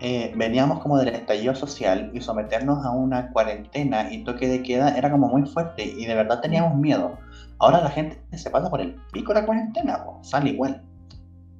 eh, 0.00 0.32
veníamos 0.36 0.80
como 0.80 0.96
del 0.98 1.08
estallido 1.08 1.54
social 1.54 2.10
y 2.14 2.20
someternos 2.20 2.84
a 2.84 2.90
una 2.90 3.30
cuarentena 3.32 4.12
y 4.12 4.22
toque 4.24 4.46
de 4.48 4.62
queda 4.62 4.96
era 4.96 5.10
como 5.10 5.28
muy 5.28 5.42
fuerte 5.46 5.84
y 5.84 6.04
de 6.06 6.14
verdad 6.14 6.40
teníamos 6.40 6.76
miedo. 6.76 7.18
Ahora 7.58 7.80
la 7.82 7.90
gente 7.90 8.20
se 8.36 8.50
pasa 8.50 8.70
por 8.70 8.80
el 8.80 8.94
pico 9.12 9.34
de 9.34 9.40
la 9.40 9.46
cuarentena, 9.46 10.04
sale 10.22 10.50
igual. 10.50 10.82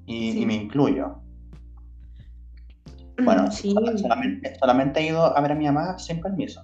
Y, 0.06 0.32
Sí. 0.32 0.42
y 0.42 0.46
me 0.46 0.54
incluyo. 0.54 1.16
Bueno, 3.24 3.50
sí. 3.50 3.72
sola- 3.72 3.98
solamente, 3.98 4.54
solamente 4.60 5.00
he 5.00 5.06
ido 5.08 5.36
a 5.36 5.40
ver 5.40 5.52
a 5.52 5.54
mi 5.56 5.64
mamá 5.66 5.98
sin 5.98 6.20
permiso. 6.20 6.62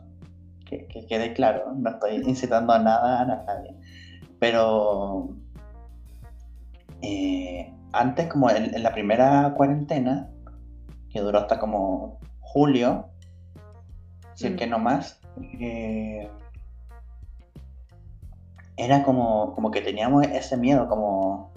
Que, 0.64 0.86
que 0.86 1.04
quede 1.06 1.32
claro, 1.34 1.74
no 1.76 1.90
estoy 1.90 2.22
incitando 2.26 2.72
a 2.72 2.78
nada 2.78 3.20
a 3.22 3.24
nadie. 3.26 3.74
Pero 4.38 5.28
eh, 7.02 7.72
antes, 7.92 8.28
como 8.28 8.48
en, 8.50 8.74
en 8.74 8.82
la 8.82 8.92
primera 8.92 9.52
cuarentena, 9.56 10.30
que 11.14 11.20
duró 11.22 11.38
hasta 11.38 11.60
como 11.60 12.18
julio, 12.40 13.14
si 14.34 14.48
es 14.48 14.54
Mm. 14.54 14.56
que 14.56 14.66
no 14.66 14.78
más, 14.80 15.24
eh, 15.40 16.36
era 18.76 19.02
como, 19.04 19.54
como 19.54 19.70
que 19.70 19.80
teníamos 19.82 20.26
ese 20.26 20.56
miedo, 20.56 20.88
como 20.88 21.54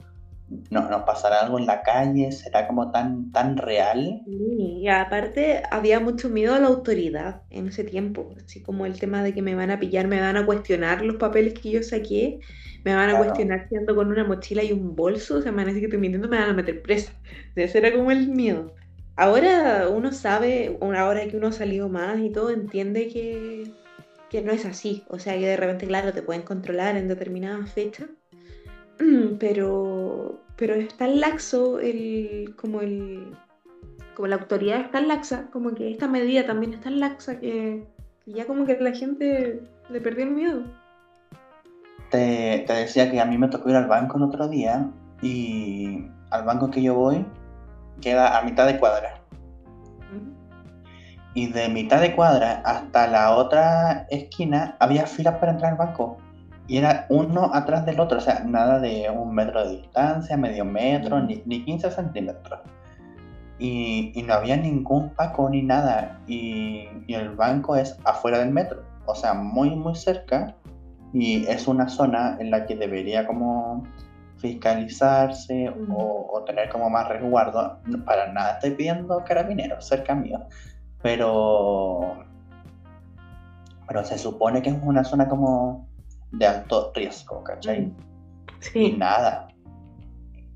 no, 0.69 0.89
nos 0.89 1.03
pasará 1.03 1.41
algo 1.41 1.59
en 1.59 1.65
la 1.65 1.81
calle, 1.83 2.31
será 2.31 2.67
como 2.67 2.91
tan, 2.91 3.31
tan 3.31 3.57
real. 3.57 4.21
Sí, 4.25 4.79
y 4.81 4.87
aparte 4.89 5.63
había 5.71 6.01
mucho 6.01 6.29
miedo 6.29 6.53
a 6.53 6.59
la 6.59 6.67
autoridad 6.67 7.43
en 7.49 7.67
ese 7.69 7.85
tiempo, 7.85 8.35
así 8.43 8.61
como 8.61 8.85
el 8.85 8.99
tema 8.99 9.23
de 9.23 9.33
que 9.33 9.41
me 9.41 9.55
van 9.55 9.71
a 9.71 9.79
pillar, 9.79 10.07
me 10.07 10.19
van 10.19 10.35
a 10.35 10.45
cuestionar 10.45 11.01
los 11.01 11.15
papeles 11.15 11.53
que 11.53 11.71
yo 11.71 11.81
saqué, 11.83 12.39
me 12.83 12.93
van 12.93 13.09
a 13.09 13.15
Claro. 13.15 13.23
cuestionar 13.23 13.67
si 13.69 13.77
ando 13.77 13.95
con 13.95 14.09
una 14.09 14.25
mochila 14.25 14.63
y 14.63 14.73
un 14.73 14.95
bolso, 14.97 15.37
o 15.37 15.41
sea, 15.41 15.51
me 15.53 15.57
van 15.59 15.67
a 15.67 15.67
decir 15.69 15.81
que 15.81 15.85
estoy 15.87 15.99
mintiendo, 16.01 16.27
me 16.27 16.37
van 16.39 16.49
a 16.49 16.53
meter 16.53 16.81
presa. 16.81 17.13
Ese 17.55 17.77
era 17.77 17.93
como 17.93 18.11
el 18.11 18.27
miedo. 18.29 18.76
Ahora 19.17 19.89
uno 19.89 20.11
sabe, 20.11 20.77
ahora 20.79 21.27
que 21.27 21.37
uno 21.37 21.47
ha 21.47 21.51
salido 21.51 21.89
más 21.89 22.19
y 22.19 22.29
todo, 22.29 22.51
entiende 22.51 23.07
que, 23.07 23.63
que 24.29 24.43
no 24.43 24.51
es 24.51 24.63
así, 24.63 25.03
o 25.07 25.17
sea, 25.17 25.33
que 25.33 25.47
de 25.47 25.57
repente, 25.57 25.87
claro, 25.87 26.13
te 26.13 26.21
pueden 26.21 26.43
controlar 26.43 26.95
en 26.95 27.07
determinadas 27.07 27.71
fechas, 27.71 28.09
pero, 29.39 30.39
pero 30.55 30.75
es 30.75 30.95
tan 30.95 31.19
laxo 31.19 31.79
el, 31.79 32.53
como 32.57 32.81
el, 32.81 33.35
como 34.15 34.27
la 34.27 34.35
autoridad 34.35 34.81
es 34.81 34.91
tan 34.91 35.07
laxa, 35.07 35.49
como 35.51 35.73
que 35.73 35.89
esta 35.89 36.07
medida 36.07 36.45
también 36.45 36.75
es 36.75 36.81
tan 36.81 36.99
laxa 36.99 37.39
que, 37.39 37.87
que 38.23 38.31
ya 38.31 38.45
como 38.45 38.67
que 38.67 38.77
la 38.79 38.91
gente 38.91 39.63
le 39.89 39.99
perdió 39.99 40.25
el 40.25 40.31
miedo. 40.31 40.61
Te, 42.11 42.65
te 42.67 42.73
decía 42.73 43.09
que 43.09 43.19
a 43.19 43.25
mí 43.25 43.39
me 43.39 43.47
tocó 43.47 43.67
ir 43.71 43.77
al 43.77 43.87
banco 43.87 44.17
el 44.17 44.23
otro 44.25 44.47
día 44.47 44.91
y 45.23 46.05
al 46.29 46.45
banco 46.45 46.69
que 46.69 46.83
yo 46.83 46.93
voy 46.93 47.25
queda 48.01 48.37
a 48.37 48.41
mitad 48.43 48.65
de 48.65 48.79
cuadra. 48.79 49.21
Y 51.33 51.47
de 51.47 51.69
mitad 51.69 52.01
de 52.01 52.15
cuadra 52.15 52.63
hasta 52.65 53.05
la 53.07 53.35
otra 53.35 54.07
esquina 54.09 54.75
había 54.79 55.05
filas 55.05 55.35
para 55.35 55.51
entrar 55.51 55.73
al 55.73 55.77
banco. 55.77 56.17
Y 56.67 56.77
era 56.77 57.05
uno 57.09 57.51
atrás 57.53 57.85
del 57.85 57.99
otro, 57.99 58.17
o 58.17 58.21
sea, 58.21 58.43
nada 58.43 58.79
de 58.79 59.09
un 59.09 59.33
metro 59.33 59.65
de 59.67 59.77
distancia, 59.77 60.35
medio 60.35 60.65
metro, 60.65 61.21
ni, 61.21 61.41
ni 61.45 61.63
15 61.63 61.91
centímetros. 61.91 62.59
Y, 63.59 64.11
y 64.15 64.23
no 64.23 64.33
había 64.33 64.57
ningún 64.57 65.11
paco 65.11 65.49
ni 65.49 65.61
nada. 65.61 66.19
Y, 66.27 66.89
y 67.07 67.13
el 67.13 67.29
banco 67.35 67.75
es 67.75 67.97
afuera 68.03 68.39
del 68.39 68.51
metro, 68.51 68.83
o 69.05 69.15
sea, 69.15 69.33
muy, 69.33 69.75
muy 69.75 69.95
cerca. 69.95 70.55
Y 71.13 71.45
es 71.45 71.67
una 71.67 71.87
zona 71.87 72.35
en 72.39 72.51
la 72.51 72.65
que 72.65 72.75
debería 72.75 73.25
como 73.27 73.83
fiscalizarse 74.37 75.69
o, 75.89 76.27
o 76.31 76.43
tener 76.43 76.69
como 76.69 76.89
más 76.89 77.09
resguardo. 77.09 77.79
Para 78.05 78.31
nada 78.31 78.53
estoy 78.53 78.71
pidiendo 78.71 79.23
carabineros 79.25 79.87
cerca 79.87 80.15
mío 80.15 80.47
pero 81.01 82.25
pero 83.87 84.03
se 84.03 84.17
supone 84.17 84.61
que 84.61 84.69
es 84.69 84.75
una 84.83 85.05
zona 85.05 85.29
como 85.29 85.87
de 86.31 86.45
alto 86.45 86.91
riesgo, 86.93 87.41
¿cachai? 87.43 87.83
Y 87.83 87.93
Sí. 88.59 88.95
nada, 88.97 89.47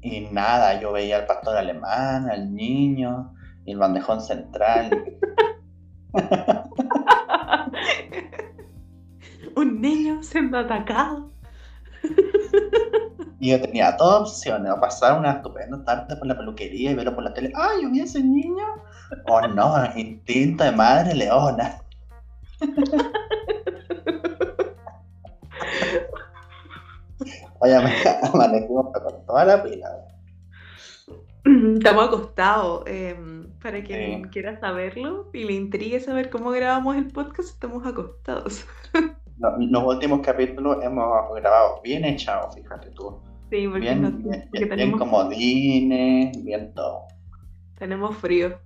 y 0.01 0.21
nada, 0.31 0.81
yo 0.81 0.91
veía 0.91 1.19
al 1.19 1.27
pastor 1.27 1.55
alemán, 1.55 2.29
al 2.29 2.53
niño, 2.53 3.33
y 3.63 3.71
el 3.71 3.77
bandejón 3.77 4.19
central, 4.19 4.89
Un 9.55 9.79
niño 9.79 10.21
siendo 10.23 10.57
atacado. 10.57 11.30
Y 13.41 13.49
yo 13.51 13.59
tenía 13.61 13.97
todas 13.97 14.21
opciones, 14.29 14.71
o 14.71 14.79
pasar 14.79 15.19
una 15.19 15.31
estupenda 15.33 15.83
tarde 15.83 16.15
por 16.15 16.27
la 16.27 16.37
peluquería 16.37 16.91
y 16.91 16.95
verlo 16.95 17.15
por 17.15 17.23
la 17.23 17.33
tele, 17.33 17.51
¡ay, 17.55 17.81
yo 17.83 17.89
vi 17.89 17.99
a 18.01 18.03
ese 18.03 18.23
niño! 18.23 18.63
O 19.27 19.41
no, 19.47 19.75
instinto 19.97 20.63
de 20.63 20.71
madre 20.71 21.13
leona. 21.15 21.81
Oye, 27.59 27.75
amanecimos 27.75 28.87
con 28.93 29.25
toda 29.25 29.45
la 29.45 29.63
pila. 29.63 30.07
Estamos 31.43 32.07
acostados. 32.07 32.83
eh, 32.87 33.15
para 33.61 33.83
quien 33.83 34.23
Sí. 34.23 34.29
quiera 34.31 34.59
saberlo 34.59 35.29
y 35.33 35.43
le 35.43 35.53
intrigue 35.53 35.99
saber 35.99 36.31
cómo 36.31 36.49
grabamos 36.49 36.95
el 36.95 37.07
podcast, 37.07 37.49
estamos 37.49 37.85
acostados. 37.85 38.65
Lo- 39.37 39.57
Los 39.59 39.83
últimos 39.83 40.21
capítulos 40.21 40.77
hemos 40.83 41.07
grabado 41.35 41.79
bien 41.83 42.03
echados, 42.05 42.55
fíjate 42.55 42.89
tú. 42.91 43.19
Sí, 43.51 43.67
porque, 43.67 43.81
Bien, 43.81 44.01
no- 44.01 44.11
bien, 44.11 44.21
porque 44.23 44.39
bien- 44.51 44.51
bien 44.51 44.69
tenemos, 44.69 44.99
comodines, 44.99 46.43
bien 46.43 46.73
todo. 46.73 47.05
tenemos 47.77 48.15
frío. 48.17 48.57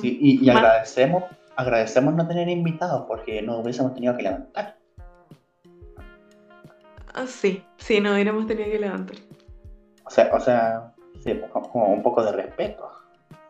Sí, 0.00 0.16
y, 0.20 0.44
y 0.46 0.48
agradecemos, 0.50 1.24
agradecemos 1.56 2.14
no 2.14 2.26
tener 2.28 2.48
invitados 2.48 3.04
porque 3.08 3.42
no 3.42 3.58
hubiésemos 3.58 3.94
tenido 3.94 4.16
que 4.16 4.22
levantar. 4.22 4.76
Ah, 7.14 7.26
sí, 7.26 7.62
sí, 7.78 8.00
no 8.00 8.12
hubiéramos 8.12 8.46
tenido 8.46 8.70
que 8.70 8.78
levantar. 8.78 9.16
O 10.04 10.10
sea, 10.10 10.30
o 10.32 10.38
sea, 10.38 10.92
sí, 11.24 11.40
como, 11.50 11.68
como 11.70 11.86
un 11.92 12.02
poco 12.02 12.22
de 12.22 12.30
respeto. 12.32 12.88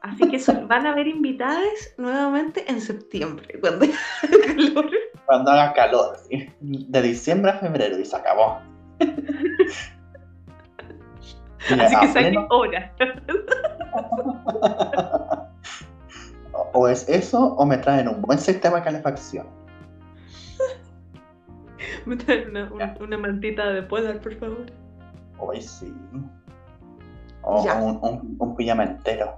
Así 0.00 0.26
que 0.30 0.38
son- 0.38 0.68
van 0.68 0.86
a 0.86 0.92
haber 0.92 1.08
invitadas 1.08 1.94
nuevamente 1.98 2.64
en 2.70 2.80
septiembre, 2.80 3.58
cuando 3.60 3.84
haga 3.84 4.46
calor. 4.46 4.90
Cuando 5.26 5.50
haga 5.50 5.72
calor, 5.74 6.16
¿sí? 6.30 6.48
de 6.60 7.02
diciembre 7.02 7.50
a 7.50 7.58
febrero 7.58 7.98
y 7.98 8.04
se 8.06 8.16
acabó. 8.16 8.58
Mira, 11.70 11.86
Así 11.86 11.96
que 12.00 12.06
saquen 12.08 12.34
pleno- 12.34 12.46
hora. 12.50 12.92
o- 16.72 16.88
es 16.88 17.08
eso 17.08 17.54
o 17.54 17.66
me 17.66 17.78
traen 17.78 18.08
un 18.08 18.22
buen 18.22 18.38
sistema 18.38 18.76
de 18.76 18.82
calefacción. 18.82 19.46
Me 22.06 22.16
traen 22.16 22.50
una, 22.50 22.70
un- 22.72 23.02
una 23.02 23.18
mantita 23.18 23.66
de 23.70 23.82
polar, 23.82 24.20
por 24.20 24.34
favor. 24.36 24.66
Hoy 25.38 25.60
sí. 25.60 25.92
O 27.42 27.64
Ya. 27.64 27.74
un, 27.80 27.98
un, 28.02 28.36
un 28.38 28.56
pijama 28.56 28.84
entero. 28.84 29.32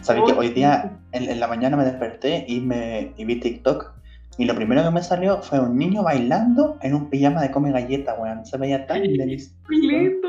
¿Sabes 0.00 0.22
que 0.26 0.32
hoy 0.32 0.48
día, 0.50 0.96
en, 1.12 1.28
en 1.30 1.40
la 1.40 1.46
mañana 1.48 1.76
me 1.76 1.84
desperté 1.84 2.44
y, 2.48 2.60
me, 2.60 3.12
y 3.16 3.24
vi 3.24 3.38
TikTok? 3.40 3.92
Y 4.38 4.46
lo 4.46 4.54
primero 4.54 4.82
que 4.82 4.90
me 4.90 5.02
salió 5.02 5.42
fue 5.42 5.60
un 5.60 5.76
niño 5.76 6.02
bailando 6.02 6.78
en 6.80 6.94
un 6.94 7.10
pijama 7.10 7.42
de 7.42 7.50
come 7.50 7.70
galleta, 7.72 8.14
weón. 8.14 8.46
Se 8.46 8.56
veía 8.56 8.86
tan 8.86 9.02
delicioso. 9.02 9.54
¡Qué 9.68 9.76
lindo! 9.76 10.28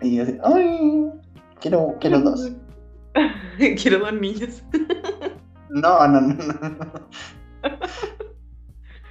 Y 0.00 0.16
yo 0.16 0.22
así, 0.22 0.38
¡ay! 0.42 1.10
Quiero, 1.60 1.96
quiero 2.00 2.20
dos. 2.20 2.52
Quiero 3.56 4.00
dos 4.00 4.12
niños. 4.12 4.62
No, 5.70 6.06
no, 6.08 6.20
no, 6.20 6.34
no. 6.34 7.08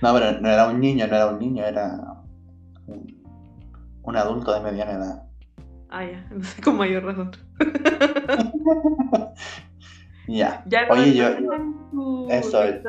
No, 0.02 0.14
pero 0.14 0.40
no 0.42 0.50
era 0.50 0.68
un 0.68 0.80
niño, 0.82 1.08
no 1.08 1.16
era 1.16 1.28
un 1.28 1.40
niño, 1.40 1.64
era 1.64 1.98
un, 2.88 3.24
un 4.04 4.18
adulto 4.18 4.54
de 4.54 4.60
mediana 4.60 4.92
edad. 4.92 5.24
Ah, 5.90 6.06
ya, 6.06 6.28
no 6.32 6.44
sé, 6.44 6.62
con 6.62 6.78
mayor 6.78 7.06
razón. 7.06 7.32
Ya. 10.28 10.64
Ya 10.68 10.88
Oye, 10.90 11.14
yo, 11.14 11.36
tu 11.92 12.28
eso, 12.30 12.66
iba 12.66 12.82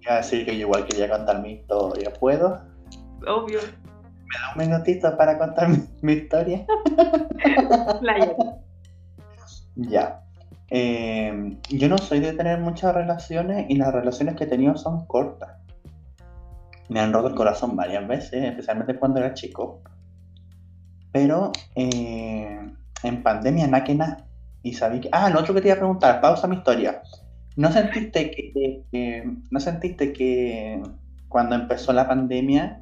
iba 0.00 0.14
a 0.14 0.16
decir 0.16 0.44
que 0.44 0.54
yo 0.56 0.62
igual 0.62 0.84
quería 0.84 1.08
contar 1.08 1.40
mi 1.40 1.52
historia, 1.52 2.12
¿puedo? 2.12 2.60
obvio. 3.26 3.60
Da 4.38 4.52
un 4.54 4.58
minutito 4.58 5.16
para 5.16 5.38
contar 5.38 5.68
mi, 5.68 5.78
mi 6.02 6.12
historia? 6.12 6.64
ya. 9.76 10.22
Eh, 10.70 11.58
yo 11.70 11.88
no 11.88 11.98
soy 11.98 12.20
de 12.20 12.32
tener 12.32 12.60
muchas 12.60 12.94
relaciones 12.94 13.66
y 13.68 13.76
las 13.76 13.92
relaciones 13.92 14.36
que 14.36 14.44
he 14.44 14.46
tenido 14.46 14.76
son 14.76 15.06
cortas. 15.06 15.50
Me 16.88 17.00
han 17.00 17.12
roto 17.12 17.28
el 17.28 17.34
corazón 17.34 17.76
varias 17.76 18.06
veces, 18.06 18.44
especialmente 18.44 18.96
cuando 18.96 19.20
era 19.20 19.34
chico. 19.34 19.82
Pero 21.12 21.50
eh, 21.74 22.60
en 23.02 23.22
pandemia, 23.22 23.66
nada 23.66 23.84
que 23.84 23.94
nada. 23.94 24.26
Y 24.62 24.74
sabí 24.74 25.00
que. 25.00 25.08
Ah, 25.12 25.30
lo 25.30 25.40
otro 25.40 25.54
que 25.54 25.60
te 25.60 25.68
iba 25.68 25.74
a 25.74 25.78
preguntar, 25.78 26.20
pausa 26.20 26.46
mi 26.46 26.56
historia. 26.56 27.02
¿No 27.56 27.72
sentiste 27.72 28.30
que, 28.30 29.34
¿no 29.50 29.60
sentiste 29.60 30.12
que 30.12 30.82
cuando 31.28 31.56
empezó 31.56 31.92
la 31.92 32.06
pandemia 32.06 32.80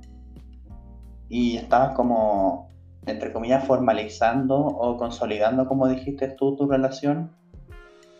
y 1.29 1.57
estabas 1.57 1.95
como, 1.95 2.71
entre 3.07 3.33
comillas, 3.33 3.67
formalizando 3.67 4.57
o 4.57 4.97
consolidando, 4.97 5.67
como 5.67 5.89
dijiste 5.89 6.29
tú, 6.29 6.57
tu 6.57 6.67
relación, 6.69 7.31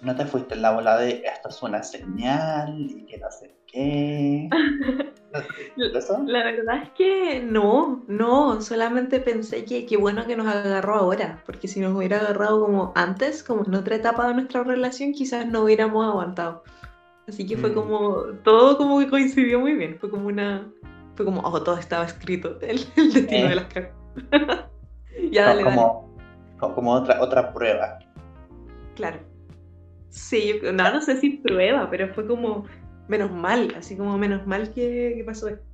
no 0.01 0.15
te 0.15 0.27
fuiste 0.27 0.55
en 0.55 0.63
la 0.63 0.73
bola 0.73 0.97
de 0.97 1.23
esto 1.25 1.49
es 1.49 1.63
una 1.63 1.83
señal 1.83 2.75
y 2.79 3.05
que 3.07 3.19
no 3.19 3.31
sé 3.31 3.55
qué? 3.67 4.49
La 6.27 6.45
verdad 6.45 6.83
es 6.83 6.91
que 6.91 7.41
no, 7.41 8.03
no, 8.09 8.63
solamente 8.63 9.21
pensé 9.21 9.65
que 9.65 9.85
qué 9.85 9.97
bueno 9.97 10.27
que 10.27 10.37
nos 10.37 10.47
agarró 10.47 10.95
ahora, 10.95 11.43
porque 11.45 11.69
si 11.69 11.81
nos 11.81 11.95
hubiera 11.95 12.19
agarrado 12.19 12.65
como 12.65 12.93
antes, 12.95 13.43
como 13.43 13.65
en 13.67 13.75
otra 13.75 13.97
etapa 13.97 14.27
de 14.27 14.35
nuestra 14.35 14.65
relación, 14.65 15.13
quizás 15.13 15.47
no 15.47 15.65
hubiéramos 15.65 16.07
aguantado. 16.07 16.63
Así 17.29 17.47
que 17.47 17.59
fue 17.59 17.71
mm. 17.71 17.75
como, 17.75 18.23
todo 18.43 18.79
como 18.79 18.99
que 19.01 19.09
coincidió 19.09 19.61
muy 19.61 19.75
bien, 19.75 19.99
fue 20.01 20.11
como 20.11 20.29
una, 20.29 20.67
fue 21.19 21.25
como, 21.27 21.41
oh, 21.41 21.63
todo 21.65 21.77
estaba 21.77 22.05
escrito, 22.05 22.59
el, 22.63 22.79
destino 22.95 23.49
de 23.49 23.53
eh. 23.53 23.55
las 23.57 23.65
cartas. 23.65 23.97
ya, 25.33 25.47
dale, 25.47 25.65
como, 25.65 26.15
como 26.61 26.93
otra, 26.93 27.21
otra 27.21 27.53
prueba. 27.53 27.99
Claro. 28.95 29.19
Sí, 30.11 30.61
no, 30.63 30.73
no 30.73 31.03
sé 31.03 31.17
si 31.17 31.31
prueba, 31.39 31.91
pero 31.91 32.15
fue 32.15 32.25
como, 32.25 32.67
menos 33.09 33.33
mal, 33.33 33.75
así 33.77 33.97
como 33.97 34.17
menos 34.17 34.47
mal 34.47 34.73
que, 34.73 35.21
pasó 35.27 35.49
esto. 35.49 35.65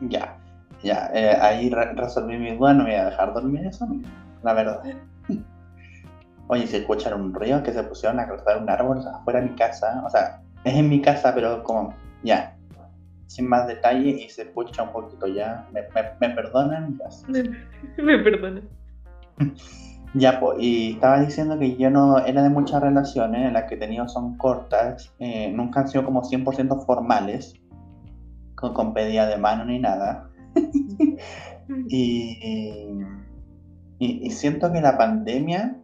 Ya, 0.00 0.36
ya, 0.82 1.08
eh, 1.14 1.38
ahí 1.40 1.70
resolví 1.70 2.36
mi 2.36 2.56
duda, 2.56 2.74
no 2.74 2.84
voy 2.84 2.94
a 2.94 3.04
dejar 3.04 3.32
dormir 3.32 3.66
eso, 3.66 3.86
la 4.42 4.52
verdad. 4.52 4.82
Oye, 6.48 6.66
si 6.66 6.78
escuchan 6.78 7.20
un 7.20 7.32
río 7.32 7.62
que 7.62 7.72
se 7.72 7.84
pusieron 7.84 8.18
a 8.18 8.26
cortar 8.26 8.60
un 8.60 8.68
árbol 8.68 8.98
afuera 9.06 9.40
de 9.40 9.50
mi 9.50 9.54
casa, 9.54 10.02
o 10.04 10.10
sea, 10.10 10.42
es 10.64 10.74
en 10.74 10.88
mi 10.88 11.00
casa, 11.00 11.32
pero 11.32 11.62
como, 11.62 11.94
ya, 12.24 12.55
sin 13.26 13.48
más 13.48 13.66
detalle 13.66 14.10
y 14.10 14.28
se 14.28 14.42
escucha 14.42 14.82
un 14.82 14.92
poquito 14.92 15.26
ya, 15.26 15.68
me, 15.72 15.82
perdonan, 15.82 16.98
me 17.98 18.18
perdonan. 18.18 18.68
Ya, 20.14 20.40
pues, 20.40 20.56
y 20.60 20.92
estaba 20.92 21.20
diciendo 21.20 21.58
que 21.58 21.76
yo 21.76 21.90
no 21.90 22.18
era 22.24 22.42
de 22.42 22.48
muchas 22.48 22.82
relaciones, 22.82 23.52
las 23.52 23.64
que 23.64 23.74
he 23.74 23.78
tenido 23.78 24.08
son 24.08 24.38
cortas, 24.38 25.12
eh, 25.18 25.52
nunca 25.52 25.80
han 25.80 25.88
sido 25.88 26.06
como 26.06 26.22
100% 26.22 26.86
formales, 26.86 27.54
con, 28.54 28.72
con 28.72 28.94
pedida 28.94 29.26
de 29.26 29.36
mano 29.36 29.66
ni 29.66 29.78
nada. 29.78 30.30
y, 31.88 32.88
y, 33.98 34.30
siento 34.30 34.72
que 34.72 34.80
la 34.80 34.96
pandemia 34.96 35.76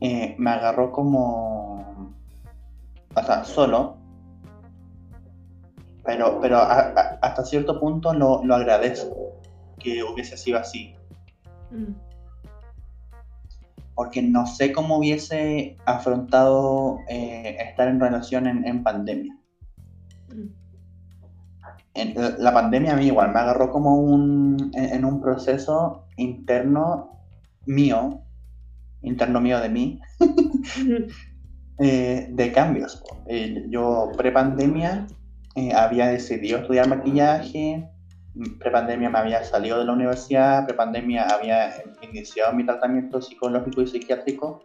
eh, 0.00 0.34
me 0.38 0.50
agarró 0.50 0.92
como, 0.92 2.14
o 3.14 3.22
sea, 3.22 3.44
solo, 3.44 3.98
pero, 6.06 6.40
pero 6.40 6.58
hasta 6.58 7.44
cierto 7.44 7.78
punto 7.80 8.14
lo, 8.14 8.44
lo, 8.44 8.54
agradezco 8.54 9.40
que 9.78 10.02
hubiese 10.02 10.36
sido 10.36 10.58
así. 10.58 10.94
Mm 11.70 12.06
porque 13.96 14.22
no 14.22 14.46
sé 14.46 14.72
cómo 14.72 14.98
hubiese 14.98 15.78
afrontado 15.86 17.00
eh, 17.08 17.56
estar 17.58 17.88
en 17.88 17.98
relación 17.98 18.46
en, 18.46 18.82
pandemia. 18.82 19.34
Mm. 20.28 22.14
la 22.38 22.52
pandemia 22.52 22.92
a 22.92 22.96
mí 22.96 23.06
igual 23.06 23.32
me 23.32 23.40
agarró 23.40 23.72
como 23.72 23.96
un, 23.96 24.70
en, 24.74 25.02
un 25.06 25.22
proceso 25.22 26.04
interno 26.18 27.18
mío, 27.64 28.20
interno 29.00 29.40
mío 29.40 29.60
de 29.60 29.68
mí, 29.70 29.98
eh, 31.78 32.28
de 32.30 32.52
cambios. 32.52 33.02
Eh, 33.26 33.64
yo 33.70 34.12
pre-pandemia 34.14 35.06
había 35.74 36.08
decidido 36.08 36.58
estudiar 36.58 36.88
maquillaje, 36.88 37.88
prepandemia 38.58 39.08
me 39.08 39.18
había 39.18 39.42
salido 39.44 39.78
de 39.78 39.86
la 39.86 39.92
universidad, 39.92 40.66
prepandemia 40.66 41.24
había 41.24 41.82
iniciado 42.02 42.52
mi 42.52 42.64
tratamiento 42.64 43.22
psicológico 43.22 43.82
y 43.82 43.86
psiquiátrico, 43.86 44.64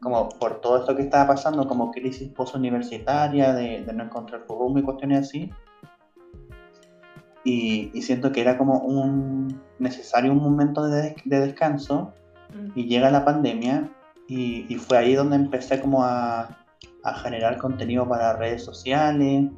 como 0.00 0.28
por 0.28 0.60
todo 0.60 0.78
esto 0.78 0.94
que 0.94 1.02
estaba 1.02 1.28
pasando, 1.28 1.66
como 1.66 1.90
crisis 1.90 2.28
postuniversitaria, 2.28 3.54
de, 3.54 3.84
de 3.84 3.92
no 3.92 4.04
encontrar 4.04 4.44
rumbo 4.46 4.78
y 4.78 4.82
cuestiones 4.82 5.26
así. 5.26 5.50
Y, 7.44 7.90
y, 7.94 8.02
siento 8.02 8.30
que 8.30 8.42
era 8.42 8.58
como 8.58 8.80
un 8.80 9.62
necesario 9.78 10.32
un 10.32 10.42
momento 10.42 10.86
de, 10.86 11.16
de 11.24 11.40
descanso 11.40 12.12
y 12.74 12.84
llega 12.86 13.10
la 13.10 13.24
pandemia 13.24 13.90
y, 14.26 14.66
y, 14.68 14.74
fue 14.76 14.98
ahí 14.98 15.14
donde 15.14 15.36
empecé 15.36 15.80
como 15.80 16.04
a, 16.04 16.58
a 17.04 17.14
generar 17.14 17.56
contenido 17.56 18.06
para 18.06 18.36
redes 18.36 18.64
sociales, 18.64 19.50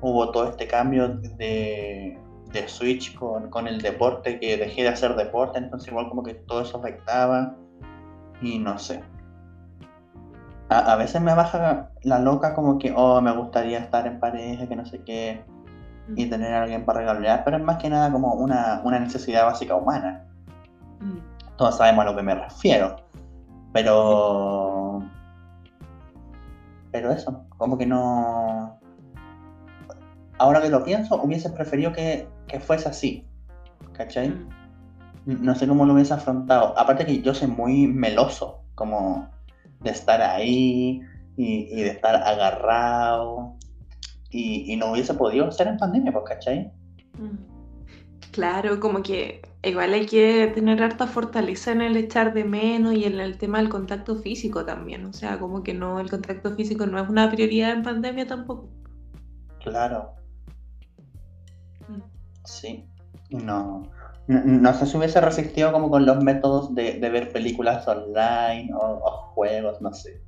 hubo 0.00 0.30
todo 0.30 0.48
este 0.48 0.66
cambio 0.66 1.08
de 1.08 2.18
de 2.52 2.68
switch 2.68 3.14
con, 3.14 3.50
con, 3.50 3.66
el 3.66 3.80
deporte, 3.80 4.38
que 4.38 4.56
dejé 4.56 4.82
de 4.82 4.88
hacer 4.88 5.14
deporte, 5.16 5.58
entonces 5.58 5.88
igual 5.88 6.08
como 6.08 6.22
que 6.22 6.34
todo 6.34 6.62
eso 6.62 6.78
afectaba 6.78 7.54
y 8.40 8.58
no 8.58 8.78
sé. 8.78 9.02
A, 10.68 10.92
a 10.92 10.96
veces 10.96 11.20
me 11.20 11.34
baja 11.34 11.90
la 12.02 12.18
loca 12.18 12.54
como 12.54 12.78
que, 12.78 12.92
oh, 12.96 13.20
me 13.20 13.32
gustaría 13.32 13.78
estar 13.78 14.06
en 14.06 14.20
pareja, 14.20 14.68
que 14.68 14.76
no 14.76 14.86
sé 14.86 15.02
qué, 15.02 15.44
y 16.14 16.26
tener 16.26 16.54
a 16.54 16.62
alguien 16.62 16.84
para 16.84 17.00
regalar, 17.00 17.42
pero 17.44 17.56
es 17.56 17.62
más 17.62 17.78
que 17.78 17.90
nada 17.90 18.10
como 18.10 18.34
una, 18.34 18.80
una 18.84 18.98
necesidad 18.98 19.44
básica 19.44 19.74
humana. 19.74 20.24
Todos 21.56 21.76
sabemos 21.78 22.04
a 22.04 22.10
lo 22.10 22.16
que 22.16 22.22
me 22.22 22.34
refiero, 22.34 22.96
pero... 23.72 25.02
Pero 26.92 27.12
eso, 27.12 27.44
como 27.58 27.76
que 27.76 27.84
no 27.84 28.78
ahora 30.38 30.60
que 30.60 30.68
lo 30.68 30.84
pienso, 30.84 31.20
hubiese 31.22 31.50
preferido 31.50 31.92
que, 31.92 32.28
fuese 32.60 32.88
así. 32.88 33.26
¿Cachai? 33.92 34.30
Mm. 34.30 35.44
No 35.44 35.54
sé 35.54 35.66
cómo 35.66 35.84
lo 35.84 35.94
hubiese 35.94 36.14
afrontado. 36.14 36.78
Aparte 36.78 37.06
que 37.06 37.20
yo 37.20 37.34
soy 37.34 37.48
muy 37.48 37.86
meloso, 37.86 38.62
como 38.74 39.28
de 39.80 39.90
estar 39.90 40.22
ahí 40.22 41.00
y, 41.36 41.82
de 41.82 41.88
estar 41.88 42.14
agarrado. 42.14 43.56
Y, 44.30 44.76
no 44.76 44.92
hubiese 44.92 45.14
podido 45.14 45.50
ser 45.50 45.68
en 45.68 45.78
pandemia, 45.78 46.12
pues, 46.12 46.24
¿cachai? 46.26 46.72
Mm. 47.18 47.56
Claro, 48.32 48.80
como 48.80 49.02
que 49.02 49.40
igual 49.62 49.94
hay 49.94 50.04
que 50.04 50.52
tener 50.54 50.82
harta 50.82 51.06
fortaleza 51.06 51.72
en 51.72 51.80
el 51.80 51.96
echar 51.96 52.34
de 52.34 52.44
menos 52.44 52.94
y 52.94 53.04
en 53.04 53.18
el 53.18 53.38
tema 53.38 53.58
del 53.58 53.70
contacto 53.70 54.16
físico 54.16 54.64
también. 54.64 55.06
O 55.06 55.12
sea, 55.14 55.38
como 55.38 55.62
que 55.62 55.72
no, 55.72 56.00
el 56.00 56.10
contacto 56.10 56.54
físico 56.54 56.86
no 56.86 57.02
es 57.02 57.08
una 57.08 57.30
prioridad 57.30 57.72
en 57.72 57.82
pandemia 57.82 58.26
tampoco. 58.26 58.68
Claro, 59.64 60.16
Sí, 62.46 62.88
no, 63.30 63.82
no, 64.28 64.74
sé 64.74 64.86
si 64.86 64.96
hubiese 64.96 65.20
resistido 65.20 65.70
como 65.72 65.88
con 65.88 66.04
los 66.04 66.22
métodos 66.22 66.74
de, 66.74 66.98
ver 66.98 67.32
películas 67.32 67.86
online 67.86 68.70
o, 68.74 69.32
juegos, 69.34 69.80
no 69.80 69.92
sé. 69.92 70.20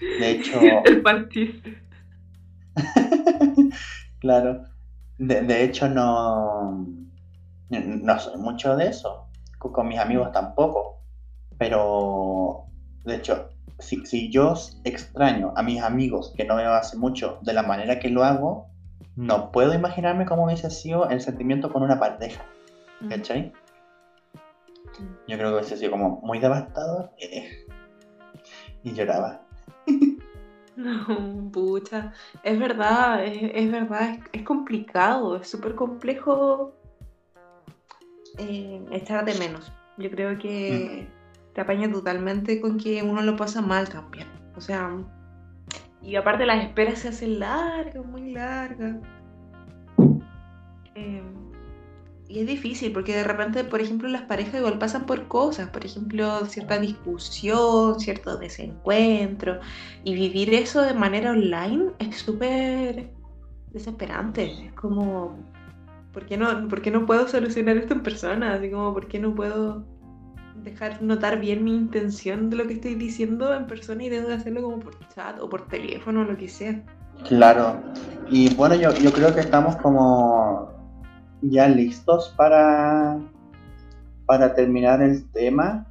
De 0.00 0.30
hecho... 0.30 0.58
El 0.84 1.02
claro. 4.18 4.64
De, 5.18 5.62
hecho 5.62 5.88
no... 5.88 6.86
No 7.70 8.18
soy 8.18 8.36
mucho 8.38 8.76
de 8.76 8.88
eso. 8.88 9.28
Con, 9.58 9.88
mis 9.88 9.98
amigos 9.98 10.32
tampoco. 10.32 11.02
Pero... 11.56 12.64
De 13.04 13.16
hecho, 13.16 13.50
si, 13.78 14.04
si 14.06 14.30
yo 14.30 14.54
extraño 14.82 15.52
a 15.56 15.62
mis 15.62 15.80
amigos 15.82 16.34
que 16.36 16.44
no 16.44 16.56
veo 16.56 16.72
hace 16.72 16.96
mucho 16.96 17.38
de 17.42 17.52
la 17.52 17.62
manera 17.62 18.00
que 18.00 18.08
lo 18.08 18.24
hago, 18.24 18.70
no 19.16 19.50
puedo 19.50 19.72
imaginarme 19.74 20.26
cómo 20.26 20.44
hubiese 20.44 20.70
sido 20.70 21.08
el 21.08 21.20
sentimiento 21.20 21.72
con 21.72 21.82
una 21.82 21.98
pareja. 21.98 22.44
Mm. 23.00 23.08
¿Cachai? 23.08 23.52
Yo 25.26 25.36
creo 25.36 25.50
que 25.50 25.54
hubiese 25.56 25.76
sido 25.76 25.90
como 25.90 26.20
muy 26.22 26.38
devastador 26.38 27.10
eh, 27.18 27.66
y 28.82 28.92
lloraba. 28.92 29.42
No, 30.76 31.50
pucha, 31.52 32.12
es 32.42 32.58
verdad, 32.58 33.24
es, 33.24 33.70
verdad, 33.70 34.18
es, 34.32 34.42
complicado, 34.42 35.36
es 35.36 35.48
súper 35.48 35.74
complejo 35.74 36.74
eh, 38.38 38.84
echar 38.90 39.24
de 39.24 39.34
menos. 39.34 39.72
Yo 39.96 40.10
creo 40.10 40.38
que 40.38 41.08
mm. 41.08 41.54
te 41.54 41.60
apaña 41.62 41.90
totalmente 41.90 42.60
con 42.60 42.78
que 42.78 43.02
uno 43.02 43.22
lo 43.22 43.36
pasa 43.36 43.62
mal 43.62 43.88
también. 43.88 44.28
O 44.56 44.60
sea, 44.60 44.90
y 46.02 46.16
aparte 46.16 46.46
las 46.46 46.64
esperas 46.64 47.00
se 47.00 47.08
hacen 47.08 47.40
largas, 47.40 48.04
muy 48.06 48.32
largas. 48.32 48.96
Eh, 50.94 51.22
y 52.28 52.40
es 52.40 52.46
difícil 52.46 52.92
porque 52.92 53.14
de 53.14 53.24
repente, 53.24 53.62
por 53.64 53.80
ejemplo, 53.80 54.08
las 54.08 54.22
parejas 54.22 54.56
igual 54.56 54.78
pasan 54.78 55.06
por 55.06 55.28
cosas, 55.28 55.68
por 55.70 55.84
ejemplo, 55.84 56.44
cierta 56.46 56.78
discusión, 56.78 58.00
cierto 58.00 58.36
desencuentro, 58.36 59.60
y 60.02 60.14
vivir 60.14 60.52
eso 60.54 60.82
de 60.82 60.94
manera 60.94 61.30
online 61.30 61.92
es 61.98 62.16
súper 62.18 63.10
desesperante. 63.72 64.66
Es 64.66 64.72
como, 64.72 65.38
¿por 66.12 66.26
qué, 66.26 66.36
no, 66.36 66.68
¿por 66.68 66.82
qué 66.82 66.90
no 66.90 67.06
puedo 67.06 67.28
solucionar 67.28 67.76
esto 67.76 67.94
en 67.94 68.02
persona? 68.02 68.54
Así 68.54 68.70
como, 68.70 68.92
¿por 68.92 69.06
qué 69.06 69.20
no 69.20 69.34
puedo 69.34 69.84
dejar 70.66 71.00
notar 71.00 71.40
bien 71.40 71.64
mi 71.64 71.74
intención 71.74 72.50
de 72.50 72.56
lo 72.56 72.66
que 72.66 72.74
estoy 72.74 72.94
diciendo 72.96 73.54
en 73.54 73.66
persona 73.66 74.02
y 74.02 74.08
debo 74.08 74.28
de 74.28 74.34
hacerlo 74.34 74.62
como 74.62 74.80
por 74.80 74.94
chat 75.14 75.40
o 75.40 75.48
por 75.48 75.66
teléfono 75.68 76.20
o 76.20 76.24
lo 76.24 76.36
que 76.36 76.48
sea? 76.48 76.82
Claro. 77.28 77.76
Y 78.28 78.54
bueno, 78.54 78.74
yo, 78.74 78.92
yo 78.94 79.12
creo 79.12 79.32
que 79.34 79.40
estamos 79.40 79.76
como 79.76 80.70
ya 81.42 81.68
listos 81.68 82.34
para, 82.36 83.18
para 84.26 84.54
terminar 84.54 85.00
el 85.00 85.24
tema. 85.30 85.86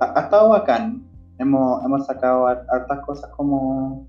Ha, 0.00 0.18
ha 0.18 0.22
estado 0.24 0.50
bacán. 0.50 1.02
Hemos, 1.38 1.84
hemos 1.84 2.06
sacado 2.06 2.46
har- 2.46 2.66
hartas 2.70 3.00
cosas 3.06 3.30
como, 3.30 4.06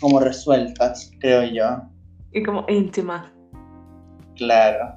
como 0.00 0.20
resueltas, 0.20 1.10
creo 1.20 1.42
yo. 1.52 1.82
Y 2.32 2.42
como 2.42 2.64
íntima. 2.68 3.32
Claro. 4.36 4.94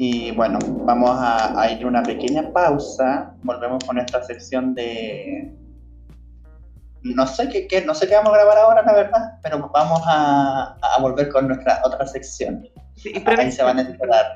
Y 0.00 0.30
bueno, 0.30 0.60
vamos 0.86 1.10
a, 1.10 1.60
a 1.60 1.72
ir 1.72 1.82
a 1.84 1.88
una 1.88 2.02
pequeña 2.04 2.52
pausa. 2.52 3.34
Volvemos 3.42 3.82
con 3.84 3.98
esta 3.98 4.22
sección 4.22 4.72
de. 4.74 5.52
No 7.02 7.26
sé 7.26 7.48
qué, 7.48 7.66
qué- 7.66 7.84
no 7.84 7.94
sé 7.94 8.06
qué 8.08 8.14
vamos 8.14 8.32
a 8.32 8.36
grabar 8.36 8.58
ahora, 8.58 8.82
la 8.84 8.92
verdad, 8.92 9.38
pero 9.42 9.68
vamos 9.74 10.00
a, 10.06 10.76
a 10.80 11.00
volver 11.00 11.28
con 11.30 11.48
nuestra 11.48 11.80
otra 11.84 12.06
sección. 12.06 12.66
Sí, 12.94 13.12
Ahí 13.26 13.50
se 13.52 13.62
van 13.62 13.78
a 13.78 13.82
enterar. 13.82 14.26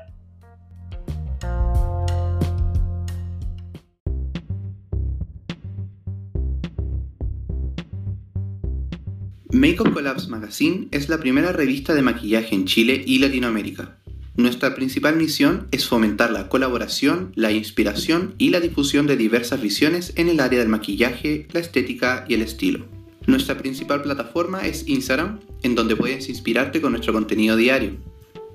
Makeup 9.51 9.93
Collabs 9.93 10.27
Magazine 10.29 10.87
es 10.91 11.09
la 11.09 11.17
primera 11.19 11.51
revista 11.51 11.93
de 11.93 12.01
maquillaje 12.01 12.55
en 12.55 12.65
Chile 12.65 13.03
y 13.05 13.19
Latinoamérica. 13.19 13.97
Nuestra 14.35 14.73
principal 14.73 15.15
misión 15.15 15.67
es 15.69 15.87
fomentar 15.87 16.31
la 16.31 16.49
colaboración, 16.49 17.31
la 17.35 17.51
inspiración 17.51 18.33
y 18.39 18.49
la 18.49 18.59
difusión 18.59 19.05
de 19.05 19.15
diversas 19.15 19.61
visiones 19.61 20.13
en 20.15 20.27
el 20.27 20.39
área 20.39 20.57
del 20.57 20.69
maquillaje, 20.69 21.47
la 21.51 21.59
estética 21.59 22.25
y 22.27 22.33
el 22.33 22.41
estilo. 22.41 22.85
Nuestra 23.27 23.57
principal 23.59 24.01
plataforma 24.01 24.65
es 24.65 24.87
Instagram, 24.87 25.39
en 25.61 25.75
donde 25.75 25.95
puedes 25.95 26.29
inspirarte 26.29 26.81
con 26.81 26.93
nuestro 26.93 27.13
contenido 27.13 27.55
diario. 27.55 27.91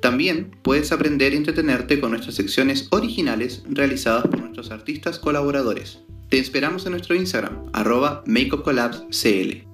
También 0.02 0.50
puedes 0.62 0.90
aprender 0.90 1.32
y 1.32 1.36
entretenerte 1.36 2.00
con 2.00 2.10
nuestras 2.10 2.34
secciones 2.34 2.88
originales 2.90 3.62
realizadas 3.68 4.26
por 4.26 4.40
nuestros 4.40 4.72
artistas 4.72 5.20
colaboradores. 5.20 6.00
Te 6.28 6.38
esperamos 6.38 6.86
en 6.86 6.92
nuestro 6.92 7.14
Instagram, 7.14 7.66
arroba 7.72 8.24
makeupcollabscl. 8.26 9.67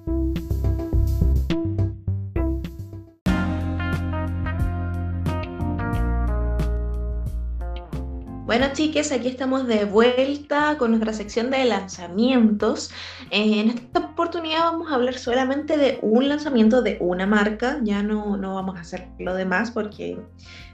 Bueno, 8.57 8.71
chiques, 8.73 9.11
aquí 9.11 9.27
estamos 9.27 9.67
de 9.67 9.83
vuelta 9.83 10.77
con 10.77 10.91
nuestra 10.91 11.11
sección 11.11 11.51
de 11.51 11.65
lanzamientos. 11.65 12.89
Eh, 13.29 13.59
en 13.59 13.67
esta 13.71 13.99
oportunidad 13.99 14.71
vamos 14.71 14.89
a 14.89 14.95
hablar 14.95 15.15
solamente 15.15 15.75
de 15.75 15.99
un 16.01 16.29
lanzamiento 16.29 16.81
de 16.81 16.95
una 17.01 17.27
marca. 17.27 17.81
Ya 17.83 18.01
no, 18.01 18.37
no 18.37 18.55
vamos 18.55 18.77
a 18.77 18.79
hacer 18.79 19.09
lo 19.19 19.35
demás 19.35 19.71
porque 19.71 20.17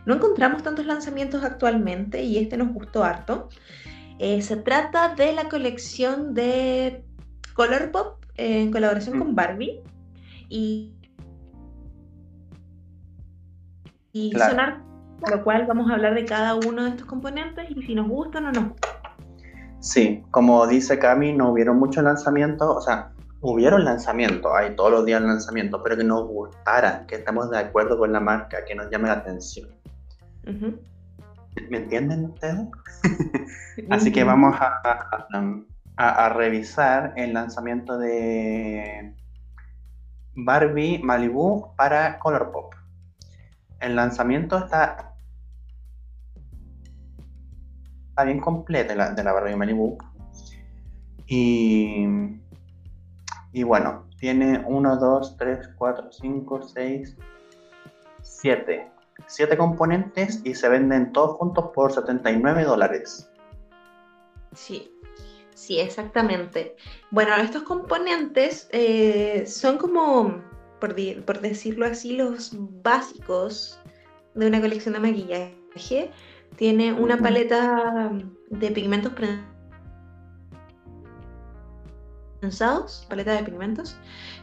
no 0.06 0.14
encontramos 0.14 0.62
tantos 0.62 0.86
lanzamientos 0.86 1.44
actualmente 1.44 2.22
y 2.22 2.38
este 2.38 2.56
nos 2.56 2.72
gustó 2.72 3.04
harto. 3.04 3.50
Eh, 4.20 4.44
se 4.44 4.58
trata 4.58 5.16
de 5.16 5.34
la 5.34 5.50
colección 5.50 6.36
de 6.36 7.04
Colourpop 7.56 8.24
eh, 8.38 8.62
en 8.62 8.72
colaboración 8.72 9.18
con 9.18 9.34
Barbie. 9.34 9.82
Y, 10.50 10.94
y 14.14 14.30
Claro. 14.30 14.52
sonar 14.52 14.91
lo 15.30 15.44
cual 15.44 15.66
vamos 15.68 15.90
a 15.90 15.94
hablar 15.96 16.16
de 16.16 16.26
cada 16.26 16.56
uno 16.56 16.84
de 16.84 16.90
estos 16.92 17.06
componentes 17.06 17.70
y 17.70 17.82
si 17.84 17.96
nos 17.96 18.08
gustan 18.08 18.48
o 18.48 18.52
no. 18.52 18.76
Sí, 19.80 20.24
como 20.32 20.66
dice 20.68 20.98
Cami, 21.00 21.34
no 21.34 21.52
hubieron 21.52 21.78
muchos 21.78 22.04
lanzamientos, 22.04 22.68
o 22.70 22.82
sea, 22.82 23.12
hubieron 23.42 23.84
lanzamientos, 23.84 24.52
hay 24.56 24.76
todos 24.76 24.92
los 24.92 25.06
días 25.06 25.22
lanzamientos, 25.22 25.82
pero 25.84 25.98
que 25.98 26.04
nos 26.04 26.28
gustaran, 26.28 27.06
que 27.08 27.16
estemos 27.16 27.50
de 27.50 27.60
acuerdo 27.60 27.98
con 27.98 28.14
la 28.14 28.20
marca, 28.20 28.64
que 28.66 28.76
nos 28.76 28.90
llame 28.90 29.08
la 29.08 29.16
atención. 29.16 29.70
¿Me 31.70 31.78
entienden 31.78 32.26
ustedes? 32.26 32.68
Así 33.90 34.12
que 34.12 34.24
vamos 34.24 34.56
a- 34.60 35.26
a 35.98 36.30
revisar 36.30 37.14
el 37.16 37.34
lanzamiento 37.34 37.98
de 37.98 39.14
Barbie 40.36 41.00
Malibu 41.04 41.76
para 41.76 42.18
Colourpop. 42.20 42.74
El 43.80 43.96
lanzamiento 43.96 44.58
está, 44.60 45.11
está 48.22 48.26
bien 48.26 48.40
completo 48.40 48.90
de 48.90 48.96
la, 48.96 49.12
de 49.12 49.24
la 49.24 49.34
Barbie 49.34 49.56
Malibu. 49.56 49.98
Y, 51.26 52.06
y 53.52 53.64
bueno, 53.64 54.06
tiene 54.20 54.64
1, 54.68 54.98
2, 54.98 55.38
3, 55.38 55.70
4, 55.76 56.12
5, 56.12 56.62
6, 56.62 57.18
7. 58.22 58.92
7 59.26 59.58
componentes 59.58 60.42
y 60.44 60.54
se 60.54 60.70
venden 60.70 61.12
todos 61.14 61.38
juntos 61.38 61.72
por 61.74 61.92
79 61.92 62.64
dólares. 62.64 63.28
Sí, 64.54 64.92
sí, 65.56 65.80
exactamente. 65.80 66.76
Bueno, 67.10 67.36
estos 67.38 67.64
componentes 67.64 68.70
eh, 68.72 69.46
son 69.48 69.80
como, 69.80 70.44
por, 70.80 70.96
por 71.26 71.42
decirlo 71.42 71.88
así, 71.88 72.16
los 72.16 72.52
básicos 72.84 73.80
de 74.36 74.46
una 74.46 74.62
colección 74.62 74.94
de 74.94 75.00
maquillaje. 75.00 76.12
Tiene 76.56 76.94
una 76.94 77.18
paleta 77.18 78.12
de 78.50 78.72
pigmentos 78.72 79.14
prensados, 82.40 83.06
paleta 83.10 83.34
de 83.34 83.44
pigmentos. 83.44 83.98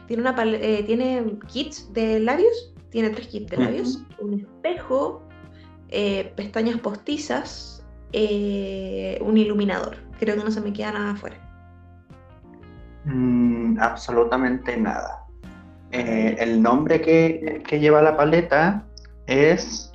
Tiene, 0.07 0.23
una 0.23 0.35
eh, 0.43 0.83
tiene 0.83 1.37
kits 1.47 1.91
de 1.93 2.19
labios, 2.19 2.73
tiene 2.89 3.09
tres 3.11 3.27
kits 3.27 3.51
de 3.51 3.57
labios, 3.57 4.03
un 4.19 4.39
espejo, 4.39 5.27
eh, 5.89 6.33
pestañas 6.35 6.79
postizas, 6.79 7.85
eh, 8.11 9.19
un 9.21 9.37
iluminador. 9.37 9.97
Creo 10.19 10.35
que 10.35 10.43
no 10.43 10.51
se 10.51 10.61
me 10.61 10.73
queda 10.73 10.91
nada 10.91 11.11
afuera. 11.11 11.37
Mm, 13.05 13.79
absolutamente 13.79 14.77
nada. 14.77 15.25
Eh, 15.91 16.35
el 16.39 16.61
nombre 16.61 17.01
que, 17.01 17.63
que 17.67 17.79
lleva 17.79 18.01
la 18.01 18.15
paleta 18.15 18.85
es 19.25 19.88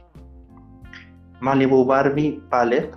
Malibu 1.44 1.84
Barbie 1.84 2.42
Palette. 2.48 2.96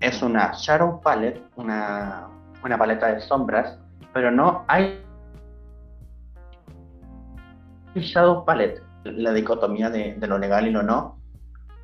Es 0.00 0.20
una 0.20 0.50
Shadow 0.52 1.00
Palette, 1.00 1.40
una, 1.54 2.28
una 2.64 2.76
paleta 2.76 3.06
de 3.14 3.20
sombras, 3.20 3.78
pero 4.12 4.32
no 4.32 4.64
hay 4.66 5.00
Shadow 7.94 8.44
Palette, 8.44 8.82
la 9.04 9.32
dicotomía 9.32 9.90
de, 9.90 10.14
de 10.14 10.26
lo 10.26 10.38
legal 10.38 10.66
y 10.66 10.70
lo 10.70 10.82
no, 10.82 11.20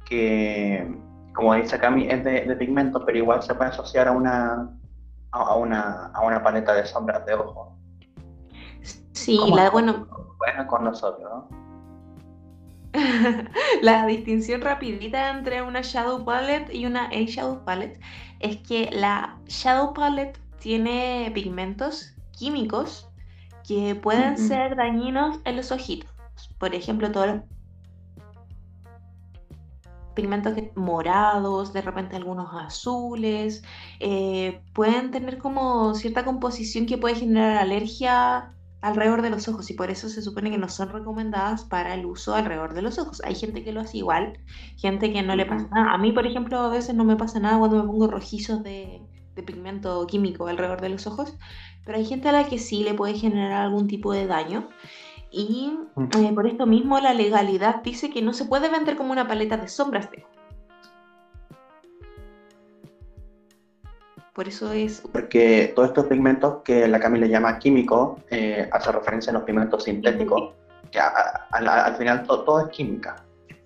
que 0.05 0.93
como 1.33 1.55
dice 1.55 1.79
Cami 1.79 2.09
es 2.09 2.25
de, 2.25 2.45
de 2.47 2.57
pigmento, 2.57 3.05
pero 3.05 3.19
igual 3.19 3.41
se 3.41 3.55
puede 3.55 3.71
asociar 3.71 4.09
a 4.09 4.13
una, 4.13 4.69
a 5.31 5.55
una, 5.55 6.07
a 6.07 6.25
una 6.25 6.43
paleta 6.43 6.75
de 6.75 6.87
sombras 6.87 7.25
de 7.25 7.35
ojo. 7.35 7.77
Sí, 9.13 9.39
la, 9.55 9.71
bueno, 9.71 10.09
Bueno, 10.39 10.67
con 10.67 10.83
nosotros, 10.83 11.31
¿no? 11.31 11.66
la 13.83 14.07
distinción 14.07 14.61
rapidita 14.61 15.31
entre 15.31 15.63
una 15.63 15.81
Shadow 15.83 16.25
Palette 16.25 16.75
y 16.75 16.87
una 16.87 17.09
Eyeshadow 17.11 17.65
Palette 17.65 18.01
es 18.41 18.57
que 18.59 18.91
la 18.93 19.39
Shadow 19.47 19.93
Palette 19.95 20.39
tiene 20.59 21.31
pigmentos 21.35 22.15
químicos 22.33 23.09
que 23.67 23.95
pueden 23.95 24.39
ser 24.39 24.77
dañinos 24.77 25.41
en 25.45 25.57
los 25.57 25.73
ojitos. 25.73 26.11
Por 26.59 26.75
ejemplo, 26.75 27.11
todos 27.11 27.27
los 27.27 27.41
pigmentos 30.15 30.55
morados, 30.75 31.73
de 31.73 31.83
repente 31.83 32.17
algunos 32.17 32.49
azules, 32.55 33.63
eh, 34.01 34.63
pueden 34.73 35.11
tener 35.11 35.39
como 35.39 35.95
cierta 35.95 36.25
composición 36.25 36.87
que 36.87 36.99
puede 36.99 37.17
generar 37.17 37.59
alergia 37.59 38.56
alrededor 38.87 39.21
de 39.23 39.31
los 39.31 39.49
ojos 39.49 39.69
y 39.71 39.75
por 39.75 39.91
eso 39.91 40.09
se 40.09 40.23
supone 40.23 40.51
que 40.51 40.59
no 40.59 40.69
son 40.69 40.91
recomendadas 40.91 41.65
para 41.65 41.95
el 41.95 42.07
uso 42.07 42.35
alrededor 42.35 42.73
de 42.73 42.83
los 42.83 42.99
ojos. 42.99 43.21
Hay 43.25 43.35
gente 43.35 43.65
que 43.65 43.73
lo 43.73 43.81
hace 43.81 43.99
igual, 43.99 44.39
gente 44.77 45.13
que 45.13 45.23
no 45.23 45.35
le 45.35 45.45
pasa 45.45 45.69
nada. 45.75 45.93
A 45.93 45.99
mí, 45.99 46.13
por 46.13 46.27
ejemplo, 46.27 46.59
a 46.59 46.69
veces 46.69 46.95
no 46.95 47.05
me 47.05 47.17
pasa 47.17 47.41
nada 47.41 47.59
cuando 47.59 47.79
me 47.79 47.89
pongo 47.89 48.07
rojizos 48.07 48.63
de, 48.63 49.03
de 49.35 49.43
pigmento 49.43 50.07
químico 50.07 50.47
alrededor 50.47 50.81
de 50.81 50.91
los 50.91 51.07
ojos, 51.07 51.35
pero 51.85 51.99
hay 51.99 52.05
gente 52.05 52.29
a 52.29 52.33
la 52.33 52.47
que 52.47 52.59
sí 52.59 52.85
le 52.85 52.95
puede 52.95 53.15
generar 53.15 53.65
algún 53.65 53.89
tipo 53.89 54.13
de 54.13 54.27
daño. 54.27 54.69
Y 55.33 55.73
eh, 55.97 56.33
por 56.33 56.47
esto 56.47 56.67
mismo 56.67 57.01
la 57.01 57.13
legalidad 57.13 57.83
dice 57.83 58.11
que 58.11 58.23
no 58.23 58.33
se 58.33 58.45
puede 58.45 58.69
vender 58.69 58.97
como 58.97 59.11
una 59.11 59.27
paleta 59.27 59.57
de 59.57 59.69
sombras 59.69 60.11
de 60.13 60.25
Por 64.37 64.47
eso 64.49 64.71
es... 64.71 65.01
Porque 65.13 65.73
todos 65.75 65.89
estos 65.89 66.05
pigmentos 66.09 66.59
que 66.63 66.87
la 66.87 67.01
Cami 67.01 67.19
le 67.19 67.31
llama 67.31 67.59
químicos, 67.59 68.21
eh, 68.31 68.69
hace 68.71 68.93
referencia 68.93 69.31
a 69.31 69.35
los 69.35 69.45
pigmentos 69.45 69.85
sintéticos, 69.85 70.53
que 70.93 71.01
a- 71.01 71.09
a- 71.09 71.59
a 71.59 71.85
al 71.87 71.97
final 71.97 72.23
to- 72.25 72.45
todo 72.45 72.61
es 72.61 72.69
química. 72.69 73.17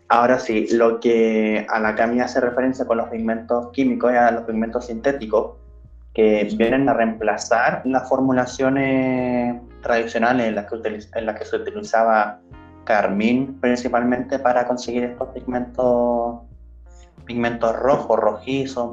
Ahora 0.08 0.38
sí, 0.38 0.68
lo 0.70 1.00
que 1.00 1.66
a 1.68 1.80
la 1.80 1.96
Cami 1.96 2.20
hace 2.20 2.40
referencia 2.40 2.84
con 2.84 2.98
los 2.98 3.08
pigmentos 3.08 3.70
químicos 3.72 4.12
es 4.12 4.18
a 4.18 4.30
los 4.30 4.44
pigmentos 4.44 4.86
sintéticos, 4.86 5.56
que 6.14 6.48
vienen 6.56 6.88
a 6.88 6.94
reemplazar 6.94 7.82
las 7.84 8.08
formulaciones 8.08 9.60
tradicionales 9.82 10.46
en 10.48 10.54
las 10.54 10.66
que, 10.66 10.76
en 11.14 11.26
las 11.26 11.36
que 11.38 11.44
se 11.46 11.56
utilizaba 11.56 12.38
carmín 12.84 13.58
principalmente 13.60 14.38
para 14.38 14.66
conseguir 14.68 15.02
estos 15.04 15.28
pigmentos, 15.30 16.42
pigmentos 17.24 17.76
rojos, 17.76 18.18
rojizos, 18.18 18.92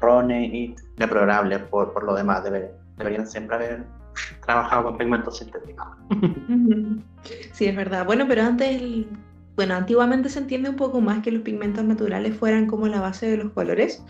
marrones 0.00 0.52
y 0.52 0.74
deplorables 0.96 1.58
por, 1.64 1.92
por 1.92 2.04
lo 2.04 2.14
demás. 2.14 2.44
Debe- 2.44 2.70
deberían 2.96 3.26
siempre 3.26 3.56
haber 3.56 3.84
trabajado 4.44 4.84
con 4.84 4.98
pigmentos 4.98 5.38
sintéticos. 5.38 5.86
Sí, 7.52 7.66
es 7.66 7.76
verdad. 7.76 8.04
Bueno, 8.06 8.26
pero 8.28 8.42
antes, 8.42 8.80
el- 8.80 9.06
bueno, 9.56 9.74
antiguamente 9.74 10.28
se 10.28 10.38
entiende 10.38 10.70
un 10.70 10.76
poco 10.76 11.00
más 11.00 11.20
que 11.22 11.30
los 11.32 11.42
pigmentos 11.42 11.84
naturales 11.84 12.36
fueran 12.36 12.66
como 12.66 12.88
la 12.88 13.00
base 13.00 13.30
de 13.30 13.36
los 13.36 13.52
colores, 13.52 14.02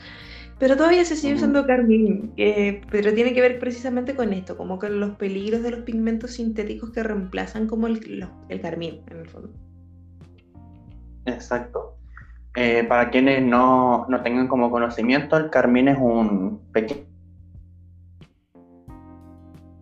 pero 0.60 0.76
todavía 0.76 1.04
se 1.04 1.16
sigue 1.16 1.34
usando 1.34 1.66
carmín, 1.66 2.32
eh, 2.36 2.82
pero 2.90 3.12
tiene 3.14 3.32
que 3.32 3.40
ver 3.40 3.58
precisamente 3.58 4.14
con 4.14 4.32
esto, 4.32 4.56
como 4.56 4.78
con 4.78 5.00
los 5.00 5.12
peligros 5.16 5.62
de 5.62 5.70
los 5.72 5.80
pigmentos 5.80 6.32
sintéticos 6.32 6.90
que 6.90 7.02
reemplazan 7.02 7.66
como 7.66 7.86
el, 7.88 8.28
el 8.48 8.60
carmín, 8.60 9.00
en 9.10 9.16
el 9.20 9.28
fondo. 9.28 9.50
Exacto. 11.24 11.96
Eh, 12.56 12.84
para 12.84 13.10
quienes 13.10 13.42
no, 13.42 14.06
no 14.08 14.22
tengan 14.22 14.48
como 14.48 14.70
conocimiento, 14.70 15.36
el 15.36 15.50
carmín 15.50 15.88
es 15.88 15.98
un 15.98 16.60
peque- 16.72 17.06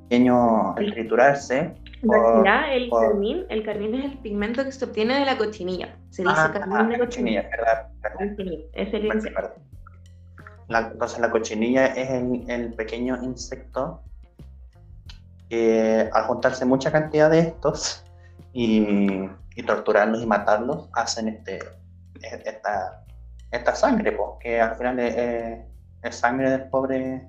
pequeño 0.09 0.75
al 0.77 0.93
triturarse. 0.93 1.75
Por- 2.07 2.47
el 2.71 2.89
por- 2.89 3.09
carmín, 3.09 3.45
el 3.49 3.65
carmín 3.65 3.95
es 3.97 4.05
el 4.13 4.19
pigmento 4.19 4.65
que 4.65 4.73
se 4.73 4.85
obtiene 4.85 5.19
de 5.19 5.25
la 5.25 5.37
cochinilla. 5.37 5.97
Se 6.11 6.23
dice 6.23 6.35
Ah, 6.37 6.51
carmín 6.53 6.89
de 6.91 6.99
la 6.99 7.05
cochinilla. 7.05 7.43
cochinilla, 7.43 7.49
verdad, 7.51 7.89
verdad, 8.03 8.69
Es 8.75 8.95
el 8.95 9.01
verdad, 9.03 9.15
insecto. 9.17 9.41
verdad. 9.43 9.55
La- 10.69 10.89
entonces 10.93 11.19
la 11.19 11.31
cochinilla 11.31 11.87
es 11.87 12.11
el, 12.11 12.45
el 12.51 12.75
pequeño 12.75 13.23
insecto 13.23 14.03
que 15.49 16.09
al 16.13 16.25
juntarse 16.25 16.67
mucha 16.67 16.93
cantidad 16.93 17.31
de 17.31 17.39
estos 17.41 18.05
y, 18.53 19.27
y 19.57 19.63
torturarlos 19.65 20.23
y 20.23 20.27
matarlos, 20.27 20.89
hacen 20.93 21.29
este, 21.29 21.59
esta, 22.23 23.05
esta 23.51 23.75
sangre, 23.75 24.13
po, 24.13 24.39
que 24.39 24.61
al 24.61 24.75
final 24.77 24.99
es, 24.99 25.17
es- 25.17 25.59
es 26.03 26.15
sangre 26.17 26.51
del 26.51 26.69
pobre, 26.69 27.27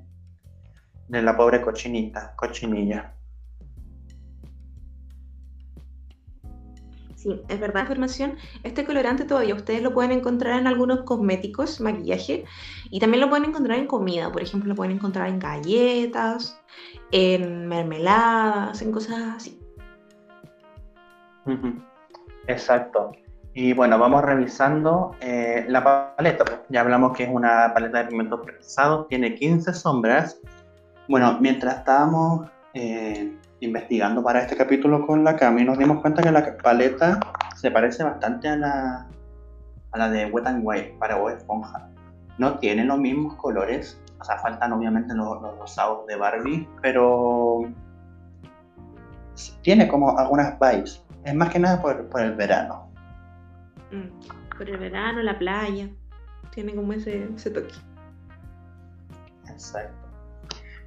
de 1.07 1.21
la 1.21 1.35
pobre 1.35 1.61
cochinita, 1.61 2.33
cochinilla. 2.35 3.13
Sí, 7.15 7.41
es 7.49 7.59
verdad. 7.59 7.81
Información, 7.81 8.37
este 8.63 8.85
colorante 8.85 9.25
todavía 9.25 9.53
ustedes 9.53 9.81
lo 9.81 9.93
pueden 9.93 10.11
encontrar 10.11 10.57
en 10.59 10.67
algunos 10.67 11.01
cosméticos, 11.01 11.81
maquillaje, 11.81 12.45
y 12.89 12.99
también 13.01 13.19
lo 13.21 13.29
pueden 13.29 13.49
encontrar 13.49 13.77
en 13.77 13.87
comida. 13.87 14.31
Por 14.31 14.41
ejemplo, 14.41 14.69
lo 14.69 14.75
pueden 14.75 14.93
encontrar 14.95 15.27
en 15.27 15.37
galletas, 15.39 16.61
en 17.11 17.67
mermeladas, 17.67 18.81
en 18.81 18.91
cosas 18.93 19.35
así. 19.35 19.59
Exacto. 22.47 23.11
Y 23.53 23.73
bueno, 23.73 23.97
vamos 23.97 24.23
revisando 24.23 25.15
eh, 25.21 25.65
la 25.67 26.15
paleta. 26.15 26.45
pues. 26.45 26.59
Ya 26.69 26.81
hablamos 26.81 27.17
que 27.17 27.23
es 27.23 27.29
una 27.31 27.73
paleta 27.73 27.99
de 27.99 28.05
pigmentos 28.05 28.41
procesados, 28.41 29.07
tiene 29.07 29.35
15 29.35 29.73
sombras. 29.73 30.39
Bueno, 31.07 31.37
mientras 31.41 31.77
estábamos 31.77 32.47
eh, 32.73 33.35
investigando 33.59 34.23
para 34.23 34.41
este 34.41 34.55
capítulo 34.55 35.05
con 35.05 35.23
la 35.23 35.35
Cami, 35.35 35.63
nos 35.63 35.77
dimos 35.77 36.01
cuenta 36.01 36.21
que 36.21 36.31
la 36.31 36.57
paleta 36.57 37.19
se 37.55 37.71
parece 37.71 38.03
bastante 38.03 38.47
a 38.47 38.55
la, 38.55 39.07
a 39.91 39.97
la 39.97 40.09
de 40.09 40.27
Wet 40.27 40.45
n 40.45 40.59
Wild 40.63 40.99
para 40.99 41.15
Bob 41.15 41.29
Esponja. 41.29 41.89
No 42.37 42.59
tiene 42.59 42.85
los 42.85 42.99
mismos 42.99 43.35
colores, 43.35 43.99
o 44.19 44.23
sea, 44.23 44.37
faltan 44.37 44.71
obviamente 44.71 45.13
los, 45.15 45.41
los 45.41 45.57
rosados 45.57 46.05
de 46.05 46.15
Barbie, 46.15 46.69
pero 46.81 47.63
tiene 49.61 49.87
como 49.87 50.17
algunas 50.17 50.57
vibes. 50.59 51.03
Es 51.23 51.35
más 51.35 51.49
que 51.49 51.59
nada 51.59 51.81
por, 51.81 52.07
por 52.09 52.21
el 52.21 52.35
verano. 52.35 52.88
Mm, 53.91 54.57
Por 54.57 54.69
el 54.69 54.77
verano, 54.77 55.21
la 55.21 55.37
playa, 55.37 55.89
tiene 56.53 56.75
como 56.75 56.93
ese, 56.93 57.29
ese 57.35 57.49
toque. 57.51 57.73
Exacto. 59.49 60.07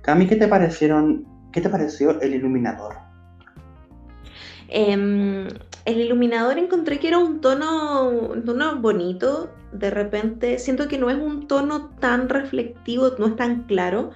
Cami, 0.03 0.27
¿qué 0.27 0.37
te 0.37 0.49
parecieron? 0.49 1.27
¿Qué 1.53 1.61
te 1.61 1.69
pareció 1.69 2.21
el 2.21 2.35
iluminador? 2.35 2.97
Em, 4.69 5.49
el 5.85 6.01
iluminador 6.01 6.59
encontré 6.59 6.99
que 6.99 7.09
era 7.09 7.19
un 7.19 7.41
tono, 7.41 8.09
un 8.09 8.45
tono 8.45 8.77
bonito. 8.81 9.53
De 9.73 9.91
repente, 9.91 10.59
siento 10.59 10.89
que 10.89 10.99
no 10.99 11.11
es 11.11 11.17
un 11.17 11.47
tono 11.47 11.91
tan 12.01 12.29
reflectivo, 12.29 13.11
no 13.19 13.27
es 13.27 13.37
tan 13.37 13.65
claro. 13.65 14.11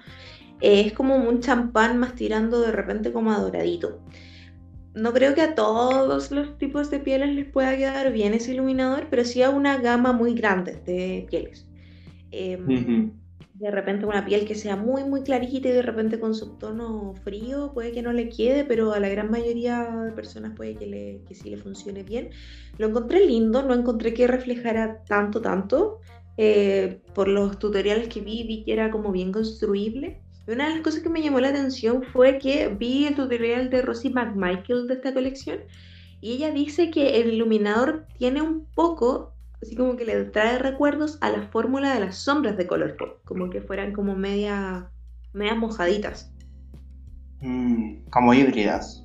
Eh, 0.60 0.80
es 0.86 0.92
como 0.94 1.16
un 1.16 1.40
champán 1.40 1.98
más 1.98 2.14
tirando 2.14 2.60
de 2.62 2.72
repente 2.72 3.12
como 3.12 3.32
a 3.32 3.38
doradito. 3.38 4.00
No 4.96 5.12
creo 5.12 5.34
que 5.34 5.42
a 5.42 5.54
todos 5.54 6.30
los 6.30 6.58
tipos 6.58 6.90
de 6.90 7.00
pieles 7.00 7.34
les 7.34 7.50
pueda 7.50 7.76
quedar 7.76 8.12
bien 8.12 8.32
ese 8.34 8.52
iluminador, 8.54 9.08
pero 9.10 9.24
sí 9.24 9.42
a 9.42 9.50
una 9.50 9.78
gama 9.78 10.12
muy 10.14 10.34
grande 10.34 10.80
de 10.86 11.26
pieles. 11.28 11.68
Em, 12.30 13.12
de 13.54 13.70
repente 13.70 14.06
una 14.06 14.24
piel 14.24 14.46
que 14.46 14.54
sea 14.54 14.76
muy 14.76 15.04
muy 15.04 15.22
clarita 15.22 15.68
y 15.68 15.72
de 15.72 15.82
repente 15.82 16.20
con 16.20 16.34
subtono 16.34 17.14
frío 17.24 17.72
puede 17.74 17.92
que 17.92 18.02
no 18.02 18.12
le 18.12 18.28
quede, 18.30 18.64
pero 18.64 18.92
a 18.92 19.00
la 19.00 19.08
gran 19.10 19.30
mayoría 19.30 19.84
de 20.06 20.12
personas 20.12 20.54
puede 20.56 20.76
que, 20.78 20.86
le, 20.86 21.24
que 21.28 21.34
sí 21.34 21.50
le 21.50 21.58
funcione 21.58 22.02
bien. 22.04 22.30
Lo 22.78 22.88
encontré 22.88 23.26
lindo, 23.26 23.62
no 23.62 23.74
encontré 23.74 24.14
que 24.14 24.26
reflejara 24.26 25.04
tanto, 25.04 25.42
tanto. 25.42 26.00
Eh, 26.38 27.02
por 27.14 27.28
los 27.28 27.58
tutoriales 27.58 28.08
que 28.08 28.20
vi, 28.22 28.44
vi 28.44 28.64
que 28.64 28.72
era 28.74 28.90
como 28.90 29.12
bien 29.12 29.32
construible. 29.32 30.25
Y 30.46 30.52
una 30.52 30.68
de 30.68 30.74
las 30.74 30.82
cosas 30.82 31.02
que 31.02 31.08
me 31.08 31.22
llamó 31.22 31.40
la 31.40 31.48
atención 31.48 32.02
fue 32.12 32.38
que 32.38 32.68
vi 32.68 33.06
el 33.06 33.14
tutorial 33.16 33.70
de 33.70 33.82
Rosie 33.82 34.10
McMichael 34.10 34.86
de 34.86 34.94
esta 34.94 35.12
colección 35.12 35.58
y 36.20 36.32
ella 36.32 36.50
dice 36.50 36.90
que 36.90 37.20
el 37.20 37.34
iluminador 37.34 38.06
tiene 38.18 38.42
un 38.42 38.64
poco 38.74 39.32
así 39.62 39.74
como 39.76 39.96
que 39.96 40.04
le 40.04 40.24
trae 40.24 40.58
recuerdos 40.58 41.18
a 41.20 41.30
la 41.30 41.42
fórmula 41.48 41.94
de 41.94 42.00
las 42.00 42.18
sombras 42.18 42.56
de 42.56 42.66
color 42.66 42.96
pop, 42.96 43.18
como 43.24 43.50
que 43.50 43.60
fueran 43.60 43.92
como 43.92 44.14
media, 44.14 44.90
medias 45.32 45.56
mojaditas. 45.56 46.30
Mm, 47.40 48.06
como 48.10 48.34
híbridas. 48.34 49.04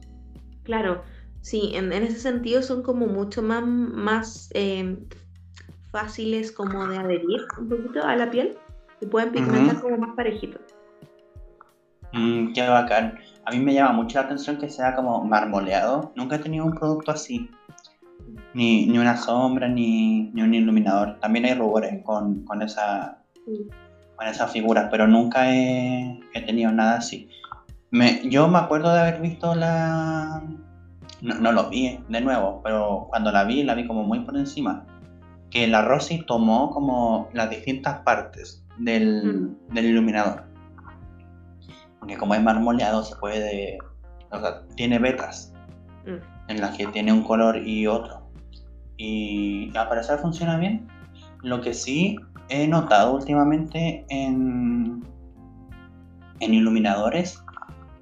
Claro, 0.64 1.04
sí, 1.42 1.72
en, 1.74 1.92
en 1.92 2.04
ese 2.04 2.20
sentido 2.20 2.62
son 2.62 2.84
como 2.84 3.08
mucho 3.08 3.42
más, 3.42 3.64
más 3.66 4.50
eh, 4.54 4.98
fáciles 5.92 6.52
como 6.52 6.88
de 6.88 6.98
adherir 6.98 7.42
un 7.58 7.70
poquito 7.70 8.04
a 8.04 8.16
la 8.16 8.30
piel 8.30 8.58
y 9.02 9.06
pueden 9.06 9.32
pigmentar 9.32 9.82
como 9.82 9.98
más 9.98 10.16
parejitos. 10.16 10.62
Mm, 12.14 12.54
qué 12.54 12.68
bacán. 12.68 13.18
A 13.46 13.52
mí 13.52 13.60
me 13.60 13.74
llama 13.74 13.94
mucho 13.94 14.20
la 14.20 14.26
atención 14.26 14.58
que 14.58 14.70
sea 14.70 14.96
como 14.96 15.24
marmoleado. 15.24 16.14
Nunca 16.16 16.36
he 16.36 16.40
tenido 16.40 16.66
un 16.66 16.74
producto 16.74 17.12
así. 17.12 17.50
Ni, 18.54 18.86
ni 18.86 18.98
una 18.98 19.18
sombra, 19.18 19.68
ni, 19.68 20.30
ni 20.34 20.42
un 20.42 20.54
iluminador. 20.54 21.20
También 21.20 21.46
hay 21.46 21.54
rubores 21.54 22.04
con, 22.04 22.44
con 22.46 22.62
esa 22.62 23.18
Sí. 23.46 23.68
con 24.16 24.28
esas 24.28 24.52
figuras, 24.52 24.88
pero 24.92 25.08
nunca 25.08 25.52
he, 25.52 26.20
he 26.34 26.42
tenido 26.42 26.72
nada 26.72 26.98
así. 26.98 27.28
Me, 27.90 28.22
yo 28.30 28.48
me 28.48 28.60
acuerdo 28.60 28.94
de 28.94 29.00
haber 29.00 29.20
visto 29.20 29.56
la... 29.56 30.44
No, 31.22 31.36
no 31.36 31.52
lo 31.52 31.70
vi 31.70 32.00
de 32.08 32.22
nuevo, 32.22 32.62
pero 32.64 33.08
cuando 33.10 33.32
la 33.32 33.44
vi, 33.46 33.64
la 33.64 33.74
vi 33.74 33.88
como 33.88 34.04
muy 34.04 34.20
por 34.20 34.38
encima. 34.38 34.86
Que 35.50 35.68
la 35.68 35.82
Rosy 35.82 36.24
tomó 36.26 36.70
como 36.70 37.30
las 37.34 37.50
distintas 37.50 38.00
partes 38.02 38.64
del, 38.78 39.58
del 39.74 39.86
iluminador. 39.86 40.46
Porque 42.02 42.18
como 42.18 42.36
es 42.36 42.44
marmoleado, 42.44 43.04
se 43.04 43.16
puede... 43.16 43.78
O 44.32 44.40
sea, 44.40 44.64
tiene 44.76 45.00
vetas 45.00 45.54
Mm. 46.06 46.18
en 46.50 46.62
las 46.62 46.76
que 46.76 46.88
tiene 46.88 47.14
un 47.14 47.22
color 47.24 47.58
y 47.58 47.86
otro. 47.86 48.24
Y 48.98 49.72
al 49.78 49.88
parecer 49.88 50.18
funciona 50.18 50.58
bien. 50.58 50.88
Lo 51.44 51.62
que 51.62 51.76
sí 51.76 52.18
he 52.50 52.68
notado 52.68 53.14
últimamente 53.14 54.04
en, 54.10 55.06
en 56.40 56.54
iluminadores 56.56 57.44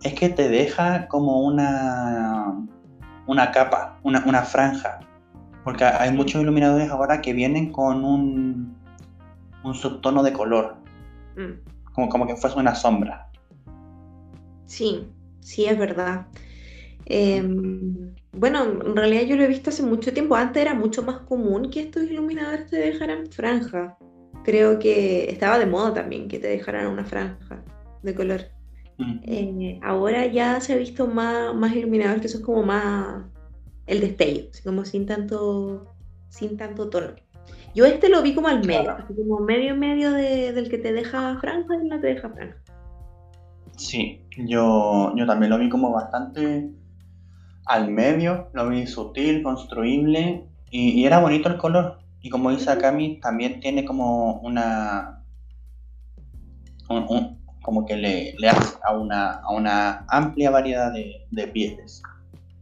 es 0.04 0.14
que 0.14 0.30
te 0.30 0.47
deja 0.47 1.08
como 1.10 1.41
una, 1.41 2.54
una 3.28 3.52
capa, 3.52 4.00
una, 4.04 4.24
una 4.26 4.43
franja. 4.43 5.00
Porque 5.66 5.84
hay 5.84 6.14
muchos 6.14 6.41
iluminadores 6.41 6.89
ahora 6.89 7.20
que 7.20 7.34
vienen 7.34 7.72
con 7.74 8.06
un, 8.06 8.78
un 9.64 9.74
subtono 9.76 10.24
de 10.24 10.32
color, 10.32 10.78
Mm. 11.36 11.91
como, 11.93 12.08
como 12.10 12.28
que 12.28 12.36
fuese 12.38 12.58
una 12.58 12.76
sombra. 12.76 13.28
Sí, 14.70 15.05
Sí, 15.49 15.65
es 15.65 15.78
verdad. 15.78 16.28
Em, 17.05 18.13
bueno, 18.32 18.63
en 18.86 18.95
realidad 18.95 19.24
yo 19.24 19.36
lo 19.36 19.43
he 19.43 19.47
visto 19.47 19.72
hace 19.72 19.84
mucho 19.84 20.13
tiempo. 20.13 20.36
Antes 20.36 20.61
era 20.61 20.76
mucho 20.76 21.01
más 21.01 21.22
común 21.22 21.72
que 21.72 21.82
estos 21.82 22.03
iluminadores 22.03 22.67
te 22.67 22.78
dejaran 22.78 23.32
franja. 23.32 23.97
Creo 24.43 24.78
que 24.80 25.30
estaba 25.30 25.57
de 25.57 25.65
moda 25.65 25.93
también 25.93 26.28
que 26.28 26.39
te 26.39 26.47
dejaran 26.47 26.88
una 26.88 27.03
franja 27.03 27.63
de 28.03 28.13
color. 28.13 28.41
Eh, 29.24 29.80
ahora 29.82 30.28
ya 30.28 30.59
se 30.59 30.74
ha 30.74 30.76
visto 30.76 31.07
más, 31.07 31.55
más 31.55 31.74
iluminadores 31.74 32.22
que 32.22 32.28
son 32.28 32.41
como 32.41 32.63
más 32.63 33.24
el 33.88 34.01
destello, 34.01 34.49
así 34.51 34.61
como 34.61 34.84
sin 34.86 35.05
tanto, 35.05 35.88
sin 36.28 36.57
tanto 36.57 36.89
tono. 36.89 37.15
Yo 37.74 37.86
este 37.86 38.09
lo 38.09 38.22
vi 38.22 38.36
como 38.36 38.49
al 38.49 38.65
medio, 38.65 38.91
así 38.91 39.15
como 39.15 39.39
medio 39.39 39.76
medio 39.76 40.11
del 40.11 40.70
que 40.70 40.78
te 40.78 40.91
deja 40.91 41.39
franja 41.39 41.76
y 41.82 41.88
no 41.88 41.99
te 41.99 42.07
deja 42.07 42.30
franja. 42.30 42.61
Sí, 43.80 44.21
yo, 44.38 45.15
yo 45.15 45.25
también 45.25 45.51
lo 45.51 45.57
vi 45.57 45.69
como 45.69 45.91
bastante 45.91 46.69
al 47.65 47.89
medio, 47.89 48.49
lo 48.51 48.67
vi 48.67 48.86
sutil, 48.86 49.41
construible 49.41 50.45
y, 50.69 51.05
era 51.05 51.19
bonito 51.19 51.47
el 51.47 51.57
color. 51.57 51.99
Y 52.21 52.30
como 52.30 52.51
dice 52.51 52.69
Akami, 52.71 53.21
también 53.21 53.61
tiene 53.61 53.86
como 53.86 54.34
una. 54.41 55.23
como 57.61 57.86
que 57.86 57.95
le, 57.95 58.36
le 58.38 58.49
hace 58.49 58.77
a 58.84 58.93
una, 58.97 59.36
a 59.36 59.51
una 59.51 60.05
amplia 60.09 60.51
variedad 60.51 60.91
de, 60.91 61.25
de 61.32 61.47
pieles. 61.47 62.03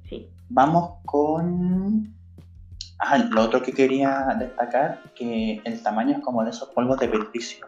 Sí. 0.08 0.30
Vamos 0.50 1.00
con. 1.06 2.14
Ah, 3.00 3.18
lo 3.18 3.42
otro 3.42 3.64
que 3.64 3.74
quería 3.74 4.36
destacar, 4.38 5.02
que 5.16 5.62
el 5.66 5.82
tamaño 5.82 6.18
es 6.18 6.24
como 6.24 6.44
de 6.44 6.52
esos 6.52 6.70
polvos 6.70 7.00
de 7.00 7.08
petricio. 7.08 7.66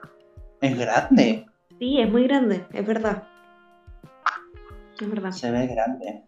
Es 0.62 0.78
grande. 0.78 1.48
Sí, 1.80 2.00
es 2.00 2.12
muy 2.12 2.24
grande, 2.24 2.64
es 2.74 2.86
verdad. 2.86 3.24
Es 5.00 5.10
verdad. 5.10 5.32
Se 5.32 5.52
ve 5.52 5.68
grande. 5.68 6.24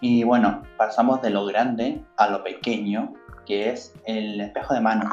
Y 0.00 0.24
bueno, 0.24 0.62
pasamos 0.76 1.22
de 1.22 1.30
lo 1.30 1.46
grande 1.46 2.02
a 2.16 2.28
lo 2.28 2.42
pequeño, 2.42 3.14
que 3.46 3.70
es 3.70 3.94
el 4.06 4.40
espejo 4.40 4.74
de 4.74 4.80
mano. 4.80 5.08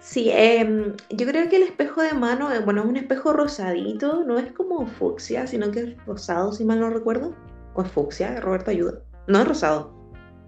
Sí, 0.00 0.28
em, 0.30 0.92
yo 1.10 1.26
creo 1.26 1.48
que 1.48 1.56
el 1.56 1.62
espejo 1.62 2.02
de 2.02 2.12
mano, 2.12 2.52
eh, 2.52 2.60
bueno, 2.60 2.82
es 2.82 2.88
un 2.88 2.96
espejo 2.96 3.32
rosadito, 3.32 4.22
no 4.24 4.38
es 4.38 4.52
como 4.52 4.86
fucsia, 4.86 5.46
sino 5.46 5.70
que 5.70 5.80
es 5.80 6.06
rosado, 6.06 6.52
si 6.52 6.64
mal 6.64 6.80
no 6.80 6.90
recuerdo. 6.90 7.34
¿O 7.74 7.82
es 7.82 7.90
fucsia? 7.90 8.40
Roberto, 8.40 8.70
ayuda. 8.70 9.00
No 9.26 9.40
es 9.40 9.48
rosado. 9.48 9.94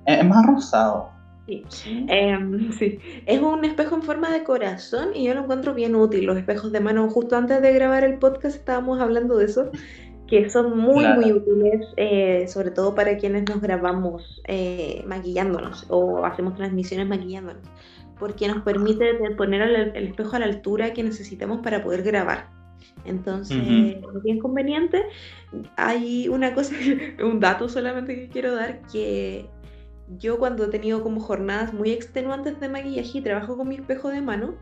Es 0.04 0.24
más 0.24 0.46
rosado. 0.46 1.10
Sí. 1.68 2.06
Em, 2.08 2.72
sí. 2.72 2.98
Es 3.24 3.40
un 3.40 3.64
espejo 3.64 3.94
en 3.94 4.02
forma 4.02 4.30
de 4.30 4.42
corazón 4.42 5.10
y 5.14 5.24
yo 5.24 5.34
lo 5.34 5.42
encuentro 5.42 5.74
bien 5.74 5.94
útil. 5.94 6.26
Los 6.26 6.36
espejos 6.36 6.72
de 6.72 6.80
mano, 6.80 7.08
justo 7.08 7.36
antes 7.36 7.62
de 7.62 7.72
grabar 7.72 8.04
el 8.04 8.18
podcast 8.18 8.56
estábamos 8.56 9.00
hablando 9.00 9.36
de 9.36 9.46
eso 9.46 9.70
que 10.28 10.50
son 10.50 10.76
muy, 10.76 11.06
muy 11.08 11.32
útiles, 11.32 11.86
eh, 11.96 12.46
sobre 12.48 12.70
todo 12.70 12.94
para 12.94 13.16
quienes 13.16 13.48
nos 13.48 13.60
grabamos 13.60 14.42
eh, 14.46 15.04
maquillándonos 15.06 15.86
o 15.88 16.24
hacemos 16.24 16.56
transmisiones 16.56 17.06
maquillándonos, 17.06 17.62
porque 18.18 18.48
nos 18.48 18.62
permite 18.62 19.14
poner 19.36 19.62
el, 19.94 20.06
espejo 20.06 20.36
a 20.36 20.40
la 20.40 20.46
altura 20.46 20.92
que 20.92 21.02
necesitamos 21.02 21.60
para 21.60 21.82
poder 21.82 22.02
grabar. 22.02 22.48
Entonces, 23.04 23.56
es 23.58 24.22
bien 24.22 24.38
conveniente. 24.40 25.02
Hay 25.76 26.28
una 26.28 26.54
cosa, 26.54 26.74
un 27.24 27.38
dato 27.40 27.68
solamente 27.68 28.16
que 28.16 28.28
quiero 28.28 28.54
dar, 28.54 28.80
que 28.90 29.48
yo 30.18 30.38
cuando 30.38 30.64
he 30.64 30.68
tenido 30.68 31.02
como 31.02 31.20
jornadas 31.20 31.72
muy 31.72 31.90
extenuantes 31.90 32.58
de 32.60 32.68
maquillaje 32.68 33.18
y 33.18 33.20
trabajo 33.20 33.56
con 33.56 33.68
mi 33.68 33.76
espejo 33.76 34.08
de 34.10 34.22
mano, 34.22 34.56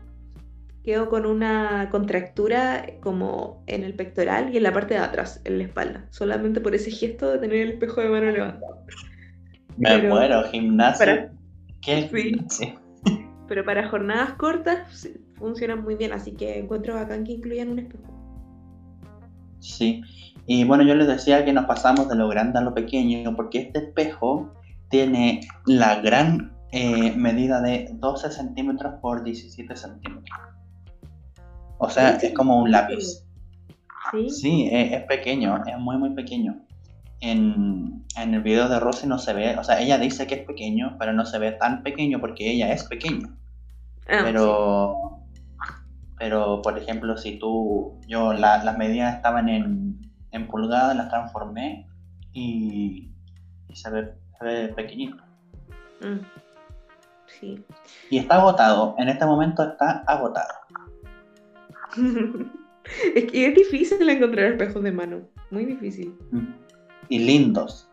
quedo 0.85 1.09
con 1.09 1.25
una 1.25 1.89
contractura 1.89 2.85
como 3.01 3.63
en 3.65 3.83
el 3.83 3.95
pectoral 3.95 4.53
y 4.53 4.57
en 4.57 4.63
la 4.63 4.71
parte 4.71 4.93
de 4.93 4.99
atrás, 4.99 5.41
en 5.43 5.57
la 5.57 5.63
espalda, 5.63 6.05
solamente 6.11 6.61
por 6.61 6.75
ese 6.75 6.91
gesto 6.91 7.31
de 7.31 7.39
tener 7.39 7.57
el 7.57 7.71
espejo 7.71 8.01
de 8.01 8.09
mano 8.09 8.31
levantado. 8.31 8.85
Me 9.77 9.97
muero, 10.03 10.43
gimnasio. 10.43 11.31
¿Qué? 11.81 12.09
Sí. 12.49 12.73
Pero 13.47 13.65
para 13.65 13.89
jornadas 13.89 14.33
cortas 14.33 15.09
funcionan 15.35 15.83
muy 15.83 15.95
bien, 15.95 16.13
así 16.13 16.31
que 16.31 16.59
encuentro 16.59 16.95
bacán 16.95 17.23
que 17.23 17.33
incluyan 17.33 17.69
un 17.69 17.79
espejo. 17.79 18.03
Sí, 19.59 20.03
y 20.45 20.63
bueno, 20.65 20.83
yo 20.83 20.93
les 20.93 21.07
decía 21.07 21.43
que 21.45 21.53
nos 21.53 21.65
pasamos 21.65 22.07
de 22.09 22.15
lo 22.15 22.27
grande 22.27 22.59
a 22.59 22.61
lo 22.61 22.73
pequeño, 22.73 23.35
porque 23.35 23.59
este 23.59 23.79
espejo 23.79 24.53
tiene 24.89 25.41
la 25.65 26.01
gran 26.01 26.55
eh, 26.71 27.15
medida 27.15 27.61
de 27.61 27.89
12 27.93 28.31
centímetros 28.31 28.95
por 29.01 29.23
17 29.23 29.75
centímetros. 29.75 30.39
O 31.77 31.89
sea, 31.89 32.11
es 32.11 32.33
como 32.33 32.59
un 32.59 32.71
lápiz. 32.71 33.25
Sí, 34.11 34.29
sí 34.29 34.69
es, 34.71 35.03
pequeño, 35.03 35.63
es 35.65 35.77
muy, 35.77 35.97
muy 35.97 36.11
pequeño. 36.11 36.61
En, 37.21 38.05
el 38.17 38.41
video 38.41 38.69
de 38.69 38.79
Rosy 38.79 39.07
no 39.07 39.17
se 39.17 39.33
ve, 39.33 39.57
o 39.57 39.63
sea, 39.63 39.81
ella 39.81 39.97
dice 39.97 40.27
que 40.27 40.35
es 40.35 40.45
pequeño, 40.45 40.95
pero 40.99 41.11
no 41.11 41.25
se 41.25 41.37
ve 41.37 41.51
tan 41.51 41.83
pequeño 41.83 42.19
porque 42.19 42.49
ella 42.49 42.71
es 42.71 42.83
pequeña. 42.83 43.29
Ah, 44.07 44.21
pero, 44.23 45.19
pero, 46.17 46.61
por 46.61 46.77
ejemplo, 46.77 47.17
si 47.17 47.37
tú, 47.39 47.99
yo 48.07 48.31
las 48.33 48.77
medidas 48.77 49.15
estaban 49.15 49.49
en, 49.49 49.99
en 50.31 50.47
pulgadas, 50.47 50.95
las 50.95 51.09
transformé 51.09 51.87
y, 52.31 53.11
se, 53.73 53.89
ve, 53.89 54.13
se, 54.37 54.45
ve, 54.45 54.67
pequeñito. 54.69 55.17
Mm, 56.01 56.19
sí. 57.39 57.65
Y 58.09 58.19
está 58.19 58.35
agotado, 58.35 58.95
en 58.97 59.09
este 59.09 59.25
momento 59.25 59.63
está 59.63 60.03
agotado. 60.05 60.53
es 63.15 63.31
que 63.31 63.47
es 63.47 63.55
difícil 63.55 64.09
encontrar 64.09 64.53
espejos 64.53 64.83
de 64.83 64.91
mano, 64.91 65.21
muy 65.51 65.65
difícil. 65.65 66.13
Y 67.09 67.19
lindos. 67.19 67.89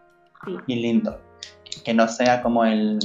Y 0.66 0.76
lindos. 0.76 1.16
Que 1.84 1.94
no 1.94 2.07
sea 2.09 2.42
como 2.42 2.64
el, 2.64 2.98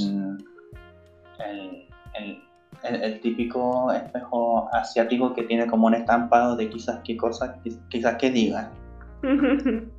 el, 2.82 3.20
típico 3.20 3.92
espejo 3.92 4.68
asiático 4.72 5.34
que 5.34 5.44
tiene 5.44 5.66
como 5.66 5.86
un 5.86 5.94
estampado 5.94 6.56
de 6.56 6.68
quizás 6.68 7.00
qué 7.04 7.16
cosas, 7.16 7.56
quizás 7.88 8.16
que 8.16 8.30
diga. 8.30 8.70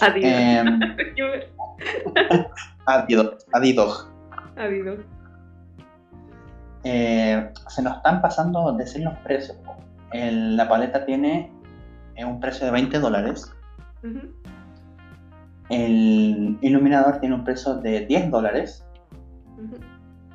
Adiós. 0.00 0.24
Eh, 1.76 2.48
adiós. 2.86 3.46
Adiós. 3.52 4.08
Adiós. 4.56 4.98
Eh, 6.84 7.52
se 7.68 7.82
nos 7.82 7.96
están 7.96 8.20
pasando 8.20 8.72
decir 8.72 9.02
los 9.02 9.16
precios. 9.18 9.56
la 10.12 10.68
paleta 10.68 11.04
tiene 11.04 11.50
eh, 12.14 12.24
un 12.24 12.40
precio 12.40 12.66
de 12.66 12.72
20 12.72 12.98
dólares. 13.00 13.52
El 15.70 16.58
iluminador 16.60 17.20
tiene 17.20 17.34
un 17.34 17.44
precio 17.44 17.76
de 17.76 18.06
10 18.06 18.30
dólares. 18.30 18.84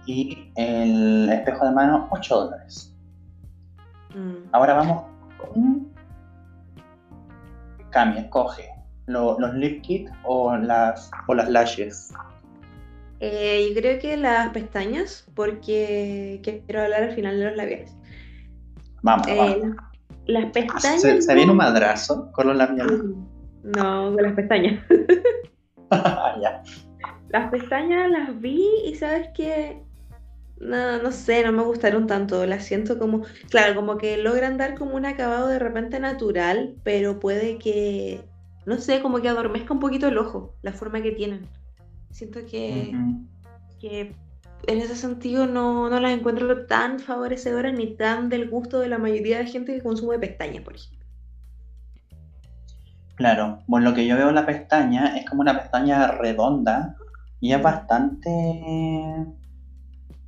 Y 0.05 0.51
el 0.55 1.29
espejo 1.29 1.65
de 1.65 1.71
mano 1.71 2.07
8 2.09 2.35
dólares. 2.35 2.95
Mm. 4.15 4.49
Ahora 4.51 4.73
vamos 4.73 5.03
con... 5.37 5.87
Cami, 7.91 8.17
escoge 8.17 8.79
los 9.09 9.53
lip 9.55 9.81
kit 9.81 10.09
o 10.23 10.55
las, 10.55 11.11
o 11.27 11.33
las 11.33 11.49
lashes. 11.49 12.13
Eh, 13.19 13.67
yo 13.69 13.81
creo 13.81 13.99
que 13.99 14.15
las 14.15 14.49
pestañas, 14.49 15.27
porque 15.35 16.39
quiero 16.43 16.81
hablar 16.81 17.03
al 17.03 17.11
final 17.13 17.37
de 17.37 17.45
los 17.45 17.57
labiales. 17.57 17.95
Vamos, 19.01 19.27
eh, 19.27 19.61
Las 20.25 20.51
pestañas. 20.51 21.01
¿Se, 21.01 21.35
viene 21.35 21.51
un 21.51 21.57
madrazo 21.57 22.31
con 22.31 22.47
los 22.47 22.55
labiales? 22.55 23.01
No, 23.63 24.13
con 24.13 24.23
las 24.23 24.33
pestañas. 24.33 24.83
ya. 26.41 26.63
Las 27.29 27.51
pestañas 27.51 28.09
las 28.09 28.39
vi 28.39 28.65
y 28.85 28.95
sabes 28.95 29.29
que. 29.35 29.81
No, 30.59 31.01
no 31.01 31.11
sé, 31.11 31.43
no 31.45 31.53
me 31.53 31.63
gustaron 31.63 32.07
tanto. 32.07 32.45
Las 32.45 32.65
siento 32.65 32.97
como. 32.97 33.23
Claro, 33.49 33.75
como 33.75 33.97
que 33.97 34.17
logran 34.17 34.57
dar 34.57 34.75
como 34.75 34.95
un 34.95 35.05
acabado 35.05 35.47
de 35.47 35.59
repente 35.59 35.99
natural, 35.99 36.75
pero 36.83 37.19
puede 37.19 37.57
que. 37.57 38.21
No 38.65 38.77
sé, 38.77 39.01
como 39.01 39.19
que 39.19 39.29
adormezca 39.29 39.73
un 39.73 39.79
poquito 39.79 40.07
el 40.07 40.17
ojo, 40.17 40.55
la 40.61 40.73
forma 40.73 41.01
que 41.01 41.11
tienen. 41.11 41.47
Siento 42.11 42.39
que, 42.45 42.95
que 43.79 44.15
en 44.67 44.77
ese 44.79 44.95
sentido 44.95 45.47
no, 45.47 45.89
no, 45.89 45.99
las 45.99 46.11
encuentro 46.11 46.65
tan 46.65 46.99
favorecedoras 46.99 47.73
ni 47.73 47.95
tan 47.95 48.29
del 48.29 48.49
gusto 48.49 48.79
de 48.79 48.89
la 48.89 48.97
mayoría 48.97 49.39
de 49.39 49.45
gente 49.45 49.73
que 49.73 49.83
consume 49.83 50.19
pestañas, 50.19 50.63
por 50.63 50.75
ejemplo. 50.75 50.99
Claro, 53.15 53.59
bueno, 53.67 53.89
lo 53.89 53.95
que 53.95 54.07
yo 54.07 54.15
veo 54.15 54.29
en 54.29 54.35
la 54.35 54.45
pestaña 54.45 55.17
es 55.17 55.29
como 55.29 55.41
una 55.41 55.59
pestaña 55.59 56.07
redonda 56.07 56.95
y 57.41 57.53
es 57.53 57.61
bastante 57.61 59.25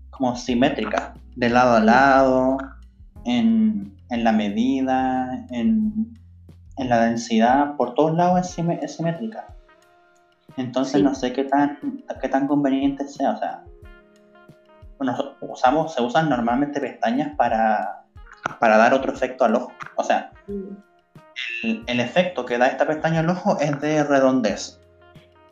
como 0.10 0.36
simétrica, 0.36 1.14
de 1.36 1.50
lado 1.50 1.78
a 1.78 1.80
lado, 1.80 2.58
en, 3.26 3.96
en 4.10 4.24
la 4.24 4.32
medida, 4.32 5.46
en, 5.50 6.18
en, 6.78 6.90
la 6.90 7.06
densidad, 7.06 7.76
por 7.78 7.96
todos 7.96 8.16
lados 8.16 8.58
es 8.60 8.96
simétrica. 8.96 9.48
Entonces 10.58 11.02
no 11.02 11.16
sé 11.16 11.34
qué 11.34 11.43
tan, 11.45 12.04
qué 12.22 12.30
tan 12.30 12.47
conveniente 12.47 13.08
sea. 13.08 13.32
O 13.32 13.38
sea, 13.38 13.64
bueno, 14.97 15.36
usamos, 15.41 15.93
se 15.93 16.02
usan 16.02 16.30
normalmente 16.30 16.80
pestañas 16.80 17.36
para, 17.36 18.04
para 18.60 18.78
dar 18.78 18.93
otro 18.93 19.12
efecto 19.12 19.45
al 19.45 19.56
ojo. 19.56 19.72
O 19.95 20.04
sea, 20.04 20.32
el, 21.64 21.84
el 21.88 21.99
efecto 21.99 22.45
que 22.45 22.58
da 22.58 22.68
esta 22.68 22.86
pestaña 22.86 23.22
al 23.22 23.30
ojo 23.30 23.58
es 23.60 23.80
de 23.82 24.04
redondez. 24.04 24.80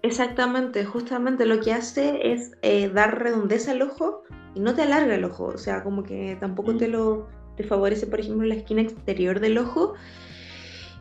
Exactamente, 0.02 0.86
justamente 0.86 1.45
lo 1.45 1.60
que 1.60 1.74
hace 1.74 2.32
es 2.32 2.52
eh, 2.62 2.89
dar 2.89 3.20
redondez 3.20 3.68
al 3.68 3.82
ojo 3.82 4.24
y 4.56 4.62
no 4.62 4.74
te 4.74 4.84
alarga 4.84 5.16
el 5.16 5.26
ojo, 5.26 5.45
o 5.45 5.58
sea, 5.58 5.84
como 5.84 6.04
que 6.04 6.38
tampoco 6.39 6.78
te 6.78 6.88
lo 6.88 7.28
te 7.60 7.66
favorece, 7.66 8.08
por 8.08 8.22
ejemplo, 8.22 8.47
la 8.47 8.56
esquina 8.56 8.82
exterior 8.82 9.41
del 9.41 9.58
ojo. 9.58 9.93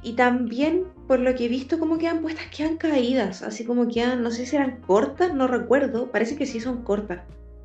Y 0.03 0.15
también, 0.15 0.87
por 1.09 1.21
lo 1.21 1.35
que 1.35 1.47
he 1.47 1.49
visto, 1.49 1.79
como 1.79 1.97
quedan 1.97 2.21
puestas, 2.21 2.47
quedan 2.55 2.77
caídas, 2.77 3.43
así 3.43 3.65
como 3.65 3.89
quedan, 3.89 4.23
no 4.23 4.31
sé 4.31 4.45
si 4.45 4.57
eran 4.57 4.83
cortas, 4.83 5.35
no 5.35 5.49
recuerdo, 5.49 6.13
parece 6.13 6.37
que 6.37 6.45
sí 6.45 6.61
son 6.61 6.83
cortas. 6.85 7.23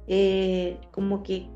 Eh, 0.07 0.79
como 0.91 1.23
que 1.23 1.49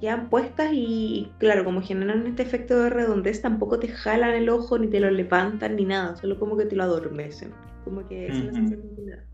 quedan 0.00 0.30
puestas 0.30 0.70
y, 0.72 1.30
claro, 1.38 1.64
como 1.64 1.82
generan 1.82 2.26
este 2.26 2.42
efecto 2.42 2.82
de 2.82 2.90
redondez, 2.90 3.42
tampoco 3.42 3.78
te 3.78 3.88
jalan 3.88 4.34
el 4.34 4.48
ojo, 4.48 4.78
ni 4.78 4.88
te 4.88 5.00
lo 5.00 5.10
levantan, 5.10 5.76
ni 5.76 5.84
nada, 5.84 6.16
solo 6.16 6.38
como 6.38 6.56
que 6.56 6.64
te 6.64 6.76
lo 6.76 6.84
adormecen. 6.84 7.52
Como 7.84 8.08
que 8.08 8.26
es 8.26 8.34
me 8.34 9.10
da. 9.10 9.24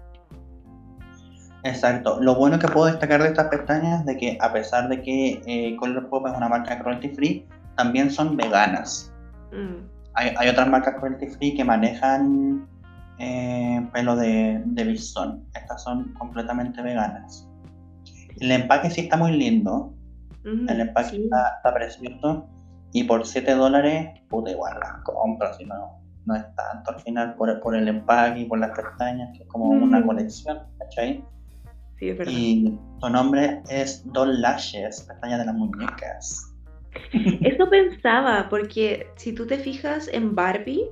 Exacto. 1.63 2.21
Lo 2.21 2.35
bueno 2.35 2.59
que 2.59 2.67
puedo 2.67 2.87
destacar 2.87 3.23
de 3.23 3.29
estas 3.29 3.49
pestañas 3.49 4.01
es 4.01 4.07
de 4.07 4.17
que 4.17 4.39
a 4.41 4.53
pesar 4.53 4.89
de 4.89 5.01
que 5.01 5.43
eh, 5.47 5.77
Colourpop 5.77 6.27
es 6.27 6.37
una 6.37 6.49
marca 6.49 6.79
cruelty 6.81 7.11
free, 7.11 7.47
también 7.77 8.11
son 8.11 8.37
veganas. 8.37 9.13
Mm, 9.53 10.00
Hay, 10.15 10.35
hay 10.37 10.49
otras 10.49 10.69
marcas 10.69 10.97
cruelty 10.99 11.27
free 11.29 11.55
que 11.55 11.65
manejan 11.65 12.67
eh, 13.19 13.87
pelo 13.93 14.17
de, 14.17 14.63
de. 14.65 14.93
Estas 14.93 15.83
son 15.83 16.15
completamente 16.15 16.83
veganas. 16.83 17.47
El 18.41 18.51
empaque 18.51 18.91
sí 18.91 19.03
está 19.03 19.17
muy 19.17 19.33
lindo. 19.33 19.95
El 20.45 20.81
empaque 20.81 21.11
sí. 21.11 21.23
está, 21.25 21.57
está 21.57 21.75
precioso. 21.75 22.49
Y 22.93 23.05
por 23.05 23.27
7 23.27 23.55
dólares, 23.55 24.21
puta, 24.29 24.51
igual 24.51 24.79
las 24.81 25.05
compro, 25.05 25.55
si 25.55 25.65
no, 25.65 26.01
no 26.27 26.35
es 26.35 26.45
tanto 26.57 26.91
al 26.91 27.01
final 27.01 27.35
por, 27.35 27.61
por 27.61 27.77
el 27.77 27.87
empaque 27.87 28.41
y 28.41 28.45
por 28.47 28.59
las 28.59 28.71
pestañas, 28.71 29.31
que 29.37 29.45
es 29.45 29.49
como 29.49 29.67
una 29.67 30.05
colección, 30.05 30.59
¿cachai? 30.79 31.25
Sí, 31.99 32.09
es 32.09 32.19
verdad. 32.19 32.33
Y 32.35 32.79
tu 33.01 33.11
nombre 33.11 33.63
es 33.69 34.03
Doll 34.13 34.41
Lashes, 34.41 35.03
pestaña 35.03 35.39
de 35.39 35.45
las 35.45 35.55
muñecas. 35.55 36.50
Eso 37.13 37.69
pensaba, 37.71 38.49
porque 38.49 39.09
si 39.17 39.33
tú 39.33 39.47
te 39.47 39.59
fijas 39.59 40.09
en 40.13 40.35
Barbie, 40.35 40.87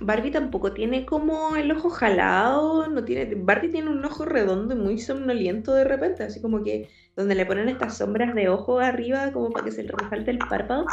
Barbie 0.00 0.30
tampoco 0.30 0.72
tiene 0.72 1.04
como 1.04 1.56
el 1.56 1.70
ojo 1.70 1.90
jalado, 1.90 2.88
no 2.88 3.04
tiene, 3.04 3.34
Barbie 3.36 3.70
tiene 3.70 3.90
un 3.90 4.04
ojo 4.04 4.24
redondo 4.24 4.74
y 4.74 4.78
muy 4.78 4.98
somnoliento 4.98 5.74
de 5.74 5.84
repente, 5.84 6.24
así 6.24 6.40
como 6.40 6.62
que 6.62 6.88
donde 7.16 7.34
le 7.34 7.46
ponen 7.46 7.68
estas 7.68 7.98
sombras 7.98 8.34
de 8.34 8.48
ojo 8.48 8.80
arriba 8.80 9.32
como 9.32 9.50
para 9.50 9.66
que 9.66 9.72
se 9.72 9.84
le 9.84 9.92
resalte 9.92 10.30
el 10.30 10.38
párpado, 10.38 10.86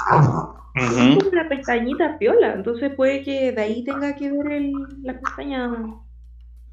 es 0.76 0.90
como 0.90 1.30
una 1.30 1.50
pestañita 1.50 2.18
piola, 2.20 2.54
entonces 2.54 2.94
puede 2.94 3.24
que 3.24 3.52
de 3.52 3.62
ahí 3.62 3.84
tenga 3.84 4.16
que 4.16 4.32
ver 4.32 4.52
el, 4.52 4.74
la 5.04 5.20
pestaña, 5.20 5.72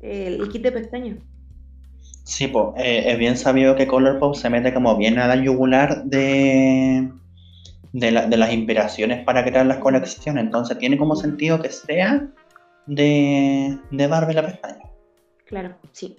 el, 0.00 0.48
kit 0.48 0.62
de 0.62 0.72
pestañas. 0.72 1.18
Sí, 2.24 2.48
pues 2.48 2.66
es 2.76 3.18
bien 3.18 3.36
sabido 3.36 3.76
que 3.76 3.86
Colourpop 3.86 4.34
se 4.34 4.50
mete 4.50 4.74
como 4.74 4.96
bien 4.96 5.20
a 5.20 5.28
la 5.28 5.36
yugular 5.36 6.02
de, 6.04 7.08
de, 7.98 8.10
la- 8.10 8.26
de 8.26 8.36
las 8.36 8.52
inspiraciones 8.52 9.24
para 9.24 9.42
crear 9.44 9.64
las 9.66 9.78
colecciones. 9.78 10.44
Entonces 10.44 10.76
tiene 10.78 10.98
como 10.98 11.16
sentido 11.16 11.60
que 11.62 11.70
sea 11.70 12.26
de, 12.86 13.78
de 13.90 14.06
Barbie 14.06 14.34
la 14.34 14.42
pestaña. 14.46 14.84
Claro, 15.46 15.76
sí. 15.92 16.16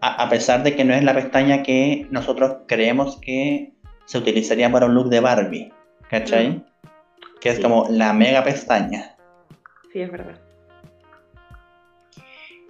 A, 0.00 0.22
a 0.24 0.28
pesar 0.28 0.62
de 0.62 0.74
que 0.74 0.84
no 0.84 0.94
es 0.94 1.04
la 1.04 1.14
pestaña 1.14 1.62
que 1.62 2.06
nosotros 2.10 2.56
creemos 2.66 3.18
que 3.20 3.72
se 4.06 4.18
utilizaría 4.18 4.70
para 4.72 4.86
un 4.86 4.94
look 4.94 5.08
de 5.10 5.20
Barbie. 5.20 5.72
¿Cachai? 6.08 6.48
Mm. 6.50 6.64
Que 7.40 7.48
es 7.50 7.56
Sí. 7.56 7.62
como 7.62 7.86
la 7.90 8.12
mega 8.12 8.42
pestaña. 8.44 9.16
Sí, 9.92 10.00
es 10.00 10.10
verdad. 10.10 10.38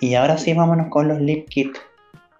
Y 0.00 0.14
ahora 0.14 0.36
sí, 0.38 0.52
vámonos 0.54 0.88
con 0.90 1.08
los 1.08 1.20
lip 1.20 1.48
kit. 1.48 1.76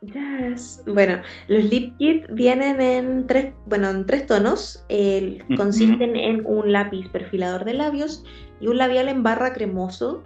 Yes. 0.03 0.83
Bueno, 0.87 1.23
los 1.49 1.65
lip 1.65 1.97
kit 1.99 2.27
vienen 2.31 2.81
en 2.81 3.27
tres, 3.27 3.55
bueno, 3.67 3.91
en 3.91 4.07
tres 4.07 4.27
tonos. 4.27 4.85
Ujú. 4.89 5.57
Consisten 5.57 6.17
en 6.17 6.45
un 6.47 6.73
lápiz 6.73 7.09
perfilador 7.11 7.65
de 7.65 7.75
labios 7.75 8.25
y 8.61 8.69
un 8.69 8.79
labial 8.79 9.09
en 9.09 9.23
barra 9.23 9.53
cremoso, 9.53 10.23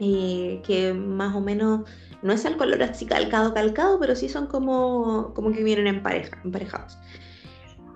eh, 0.00 0.60
que 0.66 0.92
más 0.94 1.34
o 1.34 1.40
menos 1.40 1.88
no 2.22 2.32
es 2.32 2.44
al 2.44 2.56
color 2.56 2.82
así 2.82 3.06
calcado, 3.06 3.54
calcado, 3.54 3.98
pero 3.98 4.14
sí 4.14 4.28
son 4.28 4.46
como, 4.46 5.32
como 5.34 5.52
que 5.52 5.64
vienen 5.64 5.86
en 5.86 6.02
pareja, 6.02 6.38
emparejados. 6.44 6.98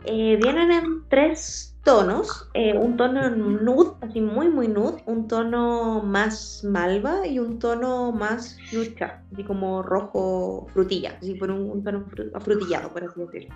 Eh, 0.04 0.36
vienen 0.40 0.70
en 0.70 1.08
tres 1.08 1.73
tonos, 1.84 2.48
eh, 2.54 2.76
un 2.76 2.96
tono 2.96 3.28
nude, 3.30 3.92
así 4.00 4.20
muy 4.20 4.48
muy 4.48 4.68
nude, 4.68 5.02
un 5.06 5.28
tono 5.28 6.02
más 6.02 6.64
malva 6.64 7.26
y 7.26 7.38
un 7.38 7.58
tono 7.58 8.10
más 8.12 8.58
fuchsia, 8.70 9.22
así 9.32 9.44
como 9.44 9.82
rojo 9.82 10.66
frutilla, 10.72 11.16
así 11.20 11.34
por 11.34 11.50
un, 11.50 11.70
un 11.70 11.84
tono 11.84 12.06
fru- 12.06 12.30
afrutillado, 12.34 12.88
por 12.90 13.04
así 13.04 13.20
decirlo. 13.20 13.54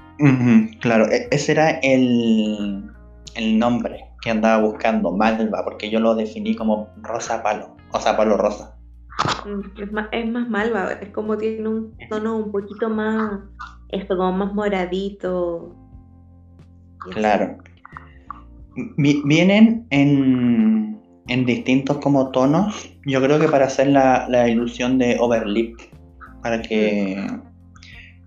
Claro, 0.81 1.07
e- 1.11 1.29
ese 1.31 1.53
era 1.53 1.71
el, 1.83 2.85
el 3.35 3.59
nombre 3.59 4.05
que 4.21 4.31
andaba 4.31 4.63
buscando, 4.63 5.11
Malva, 5.13 5.65
porque 5.65 5.91
yo 5.91 5.99
lo 6.01 6.15
definí 6.15 6.55
como 6.55 6.89
rosa 7.03 7.43
palo, 7.43 7.77
o 7.93 8.01
sea, 8.01 8.17
palo 8.17 8.37
rosa. 8.37 8.77
Mm, 9.47 9.81
Es 9.83 9.93
más, 9.93 10.09
es 10.13 10.31
más 10.31 10.49
malva, 10.49 10.93
es 10.93 11.11
como 11.11 11.37
tiene 11.39 11.69
un 11.69 11.97
tono 12.11 12.37
un 12.37 12.53
poquito 12.53 12.91
más, 12.91 13.41
esto, 13.89 14.17
como 14.17 14.33
más 14.33 14.53
moradito. 14.55 15.75
Claro. 17.13 17.57
Vi- 18.97 19.23
Vienen 19.25 19.87
en, 19.91 21.01
en 21.27 21.47
distintos 21.47 21.99
como 21.99 22.31
tonos, 22.31 22.89
yo 23.05 23.21
creo 23.23 23.39
que 23.39 23.49
para 23.49 23.67
hacer 23.67 23.89
la, 23.89 24.27
la 24.29 24.49
ilusión 24.49 24.99
de 24.99 25.17
overlip, 25.19 25.81
para 26.43 26.63
que, 26.63 27.27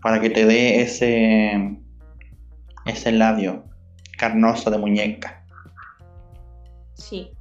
para 0.01 0.19
que 0.19 0.29
te 0.29 0.45
dé 0.45 0.81
ese, 0.81 1.77
ese 2.85 3.11
labio 3.11 3.63
carnoso 4.17 4.69
de 4.69 4.77
muñeca. 4.77 5.43
Sí, 6.93 7.31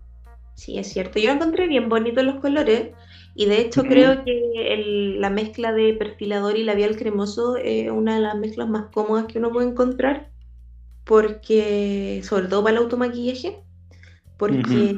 sí, 0.54 0.78
es 0.78 0.92
cierto. 0.92 1.18
Yo 1.18 1.30
encontré 1.30 1.66
bien 1.66 1.88
bonitos 1.88 2.24
los 2.24 2.36
colores 2.36 2.90
y 3.34 3.46
de 3.46 3.61
hecho 3.61 3.84
creo 3.84 4.24
que 4.24 4.72
el- 4.74 5.20
la 5.20 5.30
mezcla 5.30 5.72
de 5.72 5.94
perfilador 5.94 6.56
y 6.56 6.64
labial 6.64 6.96
cremoso 6.96 7.56
es 7.56 7.90
una 7.90 8.14
de 8.14 8.20
las 8.20 8.36
mezclas 8.36 8.68
más 8.68 8.86
cómodas 8.92 9.26
que 9.26 9.38
uno 9.38 9.50
puede 9.50 9.68
encontrar 9.68 10.30
porque, 11.05 12.20
sobre 12.24 12.46
todo 12.48 12.62
para 12.62 12.76
el 12.76 12.82
automaquillaje, 12.82 13.62
porque, 14.36 14.96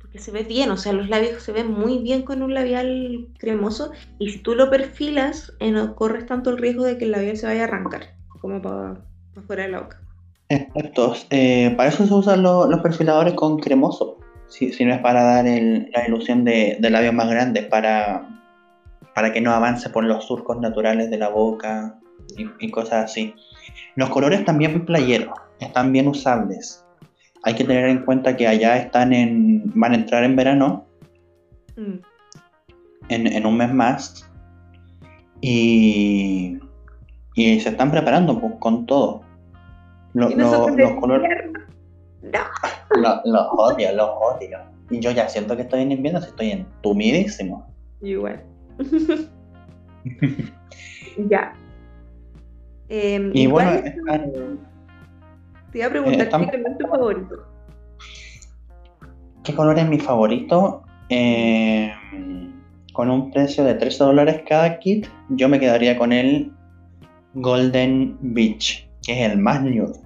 porque 0.00 0.18
se 0.18 0.30
ve 0.30 0.42
bien, 0.42 0.70
o 0.70 0.76
sea, 0.76 0.92
los 0.92 1.08
labios 1.08 1.42
se 1.42 1.52
ven 1.52 1.70
muy 1.70 1.98
bien 1.98 2.22
con 2.22 2.42
un 2.42 2.54
labial 2.54 3.28
cremoso 3.38 3.92
y 4.18 4.30
si 4.30 4.38
tú 4.38 4.54
lo 4.54 4.70
perfilas, 4.70 5.52
eh, 5.60 5.70
no 5.70 5.94
corres 5.94 6.26
tanto 6.26 6.50
el 6.50 6.58
riesgo 6.58 6.84
de 6.84 6.98
que 6.98 7.04
el 7.04 7.10
labial 7.12 7.36
se 7.36 7.46
vaya 7.46 7.62
a 7.62 7.64
arrancar, 7.64 8.14
como 8.40 8.62
para, 8.62 9.04
para 9.34 9.46
fuera 9.46 9.62
de 9.64 9.70
la 9.70 9.80
boca. 9.80 10.00
Exacto. 10.48 11.14
Eh, 11.30 11.72
para 11.76 11.88
eso 11.88 12.06
se 12.06 12.14
usan 12.14 12.42
lo- 12.42 12.66
los 12.68 12.80
perfiladores 12.80 13.34
con 13.34 13.58
cremoso. 13.58 14.18
Si, 14.48 14.72
si 14.72 14.84
no 14.84 14.94
es 14.94 15.00
para 15.00 15.22
dar 15.24 15.46
el- 15.46 15.90
la 15.94 16.06
ilusión 16.06 16.44
de, 16.44 16.76
de 16.78 16.90
labios 16.90 17.14
más 17.14 17.28
grandes, 17.28 17.64
para, 17.66 18.28
para 19.14 19.32
que 19.32 19.40
no 19.40 19.52
avance 19.52 19.88
por 19.90 20.04
los 20.04 20.24
surcos 20.26 20.60
naturales 20.60 21.10
de 21.10 21.18
la 21.18 21.28
boca 21.30 21.98
y, 22.36 22.46
y 22.60 22.70
cosas 22.70 23.04
así. 23.06 23.34
Los 23.96 24.10
colores 24.10 24.44
también 24.44 24.84
playeros, 24.84 25.34
están 25.60 25.92
bien 25.92 26.08
usables. 26.08 26.84
Hay 27.42 27.54
que 27.54 27.64
tener 27.64 27.86
en 27.88 28.04
cuenta 28.04 28.36
que 28.36 28.46
allá 28.48 28.76
están 28.78 29.12
en, 29.12 29.62
van 29.74 29.92
a 29.92 29.96
entrar 29.96 30.24
en 30.24 30.36
verano, 30.36 30.86
Mm. 31.76 31.98
en, 33.08 33.26
en 33.26 33.46
un 33.46 33.56
mes 33.56 33.72
más, 33.74 34.30
y, 35.40 36.58
y 37.34 37.60
se 37.60 37.68
están 37.70 37.90
preparando 37.90 38.40
pues, 38.40 38.54
con 38.60 38.86
todo. 38.86 39.22
Lo- 40.14 40.28
lo- 40.30 40.68
los 40.70 40.92
colores... 41.00 41.50
No. 42.22 42.38
Lo- 43.00 43.20
Los 43.24 43.46
odio, 43.52 43.92
los 43.94 44.08
odio. 44.08 44.58
Y 44.90 45.00
yo 45.00 45.10
ya 45.10 45.28
siento 45.28 45.56
que 45.56 45.62
estoy 45.62 45.80
en 45.82 45.92
invierno, 45.92 46.20
si 46.20 46.28
estoy 46.28 46.50
entumidísimo. 46.52 47.66
Igual. 48.00 48.42
ya. 51.28 51.54
Em, 52.88 53.30
Y 53.34 53.46
bueno, 53.46 53.70
es 53.72 53.82
tu- 53.82 53.88
están- 54.00 54.32
te 55.72 55.78
iba 55.78 55.86
a 55.86 55.90
preguntar 55.90 56.20
eh, 56.26 56.30
qué 56.30 56.30
color 56.30 56.54
es 56.70 56.78
tu 56.78 56.86
favorito. 56.86 57.46
¿qué 59.42 59.54
color 59.54 59.78
es 59.78 59.88
mi 59.88 59.98
favorito? 59.98 60.82
Eh, 61.08 61.92
con 62.92 63.10
un 63.10 63.30
precio 63.30 63.64
de 63.64 63.74
13 63.74 64.04
dólares 64.04 64.42
cada 64.48 64.78
kit, 64.78 65.06
yo 65.30 65.48
me 65.48 65.58
quedaría 65.60 65.98
con 65.98 66.12
el 66.12 66.52
Golden 67.34 68.16
Beach, 68.20 68.88
que 69.04 69.12
es 69.24 69.32
el 69.32 69.38
más 69.38 69.62
nude. 69.62 69.98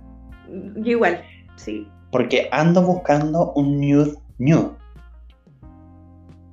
Yo 0.76 0.91
igual, 0.93 1.22
sí. 1.57 1.87
Porque 2.11 2.49
ando 2.51 2.83
buscando 2.83 3.53
un 3.53 3.81
nude 3.81 4.14
nude. 4.39 4.70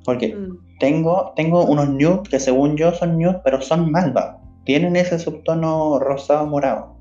Porque 0.03 0.35
Mm, 0.35 0.57
tengo, 0.79 1.33
tengo 1.35 1.63
unos 1.65 1.89
nude 1.89 2.21
que 2.29 2.39
según 2.39 2.75
yo 2.75 2.91
son 2.93 3.17
nude, 3.17 3.39
pero 3.43 3.61
son 3.61 3.89
malva. 3.89 4.41
Tienen 4.65 4.95
ese 4.95 5.19
subtono 5.19 5.99
rosado 5.99 6.45
morado. 6.47 6.95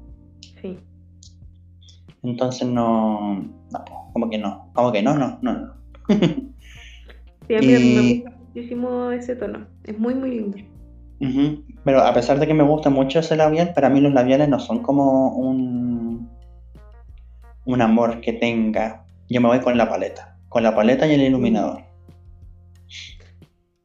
sí. 0.61 0.79
Entonces 2.23 2.67
no, 2.67 3.35
no, 3.71 3.85
como 4.13 4.31
que 4.31 4.39
no, 4.39 4.71
como 4.73 4.93
que 4.93 5.03
no, 5.03 5.15
no, 5.15 5.39
no, 5.43 5.53
no. 5.53 5.75
Sí, 7.47 7.55
a 7.55 7.61
mí 7.61 7.67
me 7.67 8.01
Y- 8.03 8.23
gusta 8.23 8.37
muchísimo 8.39 9.11
ese 9.11 9.37
tono. 9.37 9.67
Es 9.85 9.99
muy, 9.99 10.15
muy 10.15 10.31
lindo. 10.31 10.59
Pero 11.85 12.01
a 12.03 12.15
pesar 12.15 12.39
de 12.39 12.47
que 12.47 12.55
me 12.55 12.65
gusta 12.65 12.91
mucho 12.91 13.19
ese 13.19 13.37
labial, 13.37 13.73
para 13.75 13.91
mí 13.91 14.01
los 14.01 14.13
labiales 14.13 14.49
no 14.49 14.59
son 14.59 14.81
como 14.83 15.35
un, 15.37 16.29
un 17.67 17.83
amor 17.83 18.21
que 18.21 18.33
tenga. 18.35 19.05
Yo 19.29 19.41
me 19.41 19.49
voy 19.49 19.61
con 19.61 19.77
la 19.77 19.89
paleta, 19.89 20.37
con 20.49 20.63
la 20.63 20.75
paleta 20.75 21.07
y 21.07 21.15
el 21.15 21.23
iluminador. 21.23 21.83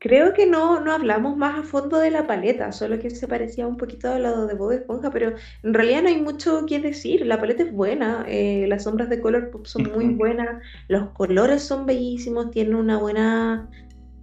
Creo 0.01 0.33
que 0.33 0.45
no, 0.45 0.79
no 0.79 0.93
hablamos 0.93 1.35
más 1.35 1.59
a 1.59 1.63
fondo 1.63 1.97
de 1.97 2.09
la 2.09 2.25
paleta, 2.25 2.71
solo 2.71 2.99
que 2.99 3.09
se 3.09 3.27
parecía 3.27 3.67
un 3.67 3.75
poquito 3.75 4.09
a 4.09 4.17
lo 4.17 4.47
de 4.47 4.53
Bob 4.53 4.71
Esponja, 4.71 5.11
pero 5.11 5.33
en 5.61 5.73
realidad 5.73 6.03
no 6.03 6.07
hay 6.07 6.21
mucho 6.21 6.65
que 6.65 6.79
decir. 6.79 7.25
La 7.25 7.37
paleta 7.37 7.63
es 7.63 7.73
buena, 7.73 8.23
eh, 8.25 8.65
las 8.69 8.83
sombras 8.83 9.09
de 9.09 9.19
Colourpop 9.19 9.65
son 9.65 9.91
muy 9.91 10.13
buenas, 10.13 10.63
los 10.87 11.09
colores 11.09 11.63
son 11.63 11.85
bellísimos, 11.85 12.49
tienen 12.49 12.75
una 12.75 12.97
buena, 12.97 13.69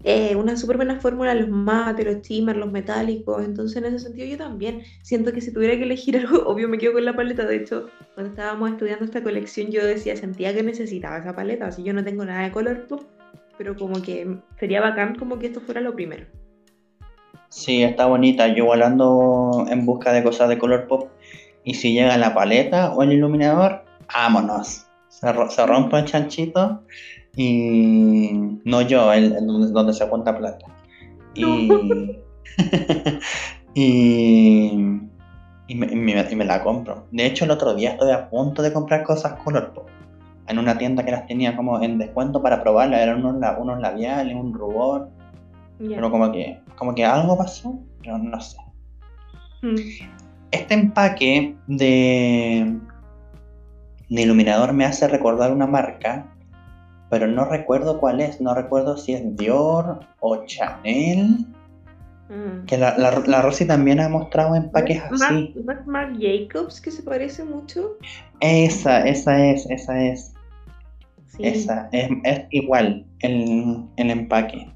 eh, 0.03 0.35
una 0.35 0.57
súper 0.57 0.77
buena 0.77 0.99
fórmula, 0.99 1.35
los 1.35 1.51
mates, 1.51 2.07
los 2.07 2.23
shimmers, 2.23 2.59
los 2.59 2.73
metálicos. 2.73 3.45
Entonces, 3.45 3.77
en 3.77 3.85
ese 3.85 3.99
sentido, 3.99 4.27
yo 4.27 4.39
también 4.39 4.83
siento 5.03 5.31
que 5.35 5.43
si 5.43 5.53
tuviera 5.53 5.77
que 5.77 5.83
elegir 5.83 6.17
algo, 6.19 6.47
obvio 6.47 6.71
me 6.71 6.79
quedo 6.79 6.95
con 6.95 7.05
la 7.05 7.15
paleta. 7.15 7.45
De 7.45 7.57
hecho, 7.57 7.91
cuando 8.15 8.31
estábamos 8.31 8.71
estudiando 8.71 9.05
esta 9.05 9.23
colección, 9.23 9.71
yo 9.71 9.85
decía, 9.85 10.17
sentía 10.17 10.55
que 10.55 10.63
necesitaba 10.63 11.19
esa 11.19 11.37
paleta, 11.37 11.67
así 11.67 11.83
yo 11.83 11.93
no 11.93 12.03
tengo 12.03 12.25
nada 12.25 12.45
de 12.45 12.53
Colourpop 12.53 13.16
pero 13.59 13.75
como 13.77 14.01
que 14.03 14.39
sería 14.59 14.81
bacán 14.81 15.15
como 15.15 15.39
que 15.39 15.47
esto 15.47 15.61
fuera 15.61 15.81
lo 15.81 15.95
primero. 15.95 16.27
Sí, 17.49 17.83
está 17.83 18.07
bonita. 18.07 18.49
Yo 18.49 18.65
igual 18.65 18.83
ando 18.83 19.65
en 19.69 19.87
busca 19.87 20.13
de 20.13 20.23
cosas 20.23 20.49
de 20.49 20.59
color 20.59 20.87
pop. 20.87 21.09
Y 21.65 21.75
si 21.75 21.93
llega 21.93 22.17
la 22.17 22.35
paleta 22.35 22.93
o 22.93 23.03
el 23.03 23.13
iluminador, 23.13 23.83
vámonos. 24.13 24.87
Se, 25.09 25.33
ro- 25.33 25.51
se 25.51 25.65
rompe 25.67 25.99
el 25.99 26.05
chanchito. 26.05 26.83
Y 27.37 28.31
no 28.65 28.83
yo, 28.83 29.13
el, 29.13 29.35
el 29.37 29.47
donde, 29.47 29.71
donde 29.73 29.93
se 29.93 30.09
cuenta 30.09 30.37
plata. 30.37 30.67
Y, 31.35 31.69
y, 33.75 34.71
y 35.69 35.75
me, 35.75 35.87
y 35.87 35.97
me- 35.97 36.27
y 36.31 36.37
me 36.37 36.45
la 36.45 36.63
compro. 36.63 37.07
De 37.11 37.27
hecho, 37.27 37.45
el 37.45 37.51
otro 37.51 37.75
día 37.75 37.91
estoy 37.91 38.11
a 38.11 38.29
punto 38.29 38.63
de 38.63 38.73
comprar 38.73 39.03
cosas 39.03 39.35
color 39.43 39.73
pop. 39.73 39.89
En 40.49 40.59
una 40.59 40.79
tienda 40.79 41.05
que 41.05 41.11
las 41.11 41.27
tenía 41.27 41.57
como 41.57 41.83
en 41.83 41.99
descuento 41.99 42.43
para 42.43 42.63
probarlas. 42.63 43.01
Eran 43.01 43.25
unos, 43.25 43.43
unos 43.59 43.81
labiales, 43.81 44.35
un 44.35 44.53
rubor. 44.55 45.09
Pero 45.79 46.11
como 46.11 46.33
que, 46.33 46.61
como 46.77 46.95
que 46.95 47.05
algo 47.05 47.37
pasó, 47.37 47.79
pero 48.01 48.17
no 48.19 48.41
sé. 48.41 48.57
Mm. 49.63 49.77
Este 50.51 50.75
empaque 50.75 51.57
de, 51.67 52.79
de 54.09 54.23
iluminador 54.23 54.73
me 54.73 54.85
hace 54.85 55.07
recordar 55.09 55.53
una 55.53 55.67
marca, 55.67 56.27
pero 57.11 57.27
no 57.27 57.45
recuerdo 57.45 57.99
cuál 57.99 58.21
es. 58.21 58.41
No 58.41 58.55
recuerdo 58.55 58.97
si 58.97 59.13
es 59.13 59.37
Dior 59.37 60.01
o 60.21 60.45
Chanel. 60.47 61.47
Mm. 62.29 62.65
Que 62.67 62.79
la, 62.79 62.97
la, 62.97 63.23
la 63.27 63.43
Rosy 63.43 63.67
también 63.67 64.01
ha 64.01 64.09
mostrado 64.09 64.55
empaques 64.57 65.03
Marc- 65.11 65.23
así. 65.23 65.55
Marc, 65.65 65.87
Marc 65.87 66.17
Jacobs, 66.19 66.81
que 66.81 66.91
se 66.91 67.03
parece 67.03 67.45
mucho. 67.45 67.99
Esa, 68.41 69.07
esa 69.07 69.45
es, 69.47 69.67
esa 69.71 70.03
es, 70.03 70.33
Sí, 71.37 71.43
esa. 71.45 71.89
Es, 71.93 72.09
es 72.25 72.41
igual 72.51 73.07
el, 73.21 73.85
el 73.97 74.11
empaque. 74.11 74.73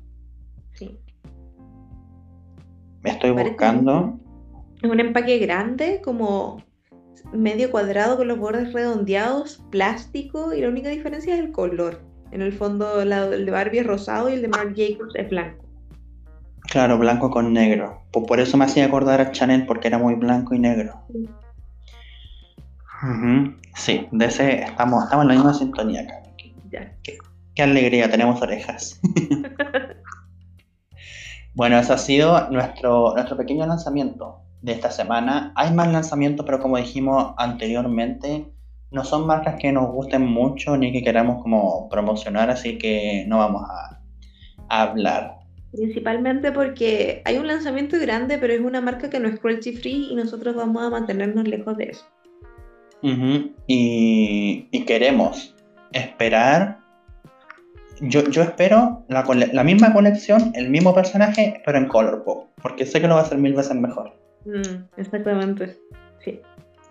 sí. 0.75 0.99
Me 3.03 3.11
estoy 3.11 3.31
Parece 3.33 3.51
buscando. 3.51 4.19
Es 4.83 4.91
un 4.91 5.01
empaque 5.01 5.39
grande, 5.39 6.01
como 6.05 6.63
medio 7.33 7.71
cuadrado 7.71 8.17
con 8.19 8.29
los 8.29 8.39
bordes 8.39 8.73
redondeados, 8.73 9.63
plástico, 9.71 10.53
y 10.53 10.61
la 10.61 10.69
única 10.69 10.89
diferencia 10.91 11.35
es 11.35 11.41
el 11.41 11.53
color. 11.53 12.03
En 12.31 12.43
el 12.43 12.53
fondo, 12.53 13.05
la- 13.05 13.25
el 13.27 13.45
de 13.47 13.51
Barbie 13.51 13.79
es 13.81 13.87
rosado 13.87 14.29
y 14.31 14.35
el 14.35 14.43
de 14.43 14.49
Marc 14.49 14.75
Jacobs 14.77 15.15
es 15.17 15.29
blanco. 15.31 15.65
Claro, 16.71 16.99
blanco 16.99 17.31
con 17.31 17.53
negro. 17.53 18.03
Por, 18.13 18.27
por 18.27 18.39
eso 18.39 18.57
me 18.57 18.65
hacía 18.67 18.85
acordar 18.87 19.21
a 19.21 19.33
Chanel, 19.33 19.67
porque 19.67 19.89
era 19.89 19.99
muy 19.99 20.15
blanco 20.15 20.55
y 20.55 20.59
negro. 20.59 20.95
Sí. 21.13 21.29
Sí, 23.75 24.07
de 24.13 24.25
ese 24.27 24.63
estamos, 24.63 25.03
estamos 25.05 25.23
en 25.25 25.29
la 25.29 25.35
misma 25.35 25.55
sintonía 25.55 26.03
acá. 26.03 26.23
Qué, 26.71 26.79
Ya. 26.79 26.97
qué 27.55 27.63
alegría, 27.63 28.11
tenemos 28.11 28.41
orejas. 28.43 29.01
bueno, 31.55 31.79
ese 31.79 31.93
ha 31.93 31.99
sido 31.99 32.49
nuestro, 32.51 33.15
nuestro 33.15 33.37
pequeño 33.37 33.67
lanzamiento 33.67 34.43
de 34.63 34.73
esta 34.73 34.91
semana. 34.91 35.53
Hay 35.57 35.73
más 35.73 35.91
lanzamientos, 35.93 36.47
pero 36.47 36.61
como 36.61 36.77
dijimos 36.77 37.35
anteriormente, 37.39 38.47
no 38.91 39.05
son 39.05 39.27
marcas 39.27 39.57
que 39.61 39.73
nos 39.73 39.91
gusten 39.91 40.27
mucho 40.27 40.77
ni 40.77 40.93
que 40.93 41.03
queramos 41.03 41.43
como 41.43 41.89
promocionar, 41.89 42.51
así 42.51 42.79
que 42.79 43.25
no 43.29 43.39
vamos 43.39 43.63
a, 43.69 44.01
a 44.69 44.83
hablar. 44.83 45.39
Principalmente 45.73 46.51
porque 46.51 47.23
hay 47.25 47.39
un 47.39 47.47
lanzamiento 47.47 47.97
grande, 48.01 48.39
pero 48.39 48.53
es 48.53 48.61
una 48.61 48.81
marca 48.81 49.09
que 49.09 49.21
no 49.21 49.29
es 49.29 49.39
cruelty 49.39 49.73
free 49.73 50.09
y 50.11 50.15
nosotros 50.17 50.57
vamos 50.57 50.83
a 50.83 50.91
mantenernos 50.91 51.47
lejos 51.47 51.77
de 51.77 51.85
eso. 51.85 52.05
Y, 53.03 54.69
y 54.71 54.85
queremos 54.85 55.55
esperar. 55.93 56.79
Yo, 58.01 58.25
yo 58.31 58.43
espero 58.43 59.05
la, 59.09 59.25
la 59.53 59.65
misma 59.65 59.93
colección, 59.93 60.53
el 60.55 60.71
mismo 60.71 60.95
personaje, 60.95 61.61
pero 61.67 61.77
en 61.79 61.87
color 61.87 62.25
pop, 62.25 62.47
porque 62.63 62.87
sé 62.87 63.01
que 63.01 63.07
lo 63.09 63.15
va 63.15 63.21
a 63.21 63.25
hacer 63.25 63.37
mil 63.39 63.53
veces 63.55 63.75
mejor. 63.77 64.15
Mm, 64.47 64.85
exactamente. 64.97 65.77
Sí. 66.25 66.41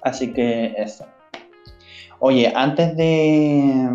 Así 0.04 0.32
que 0.34 0.76
eso. 0.78 1.06
Oye, 2.20 2.52
antes 2.56 2.96
de. 2.96 3.90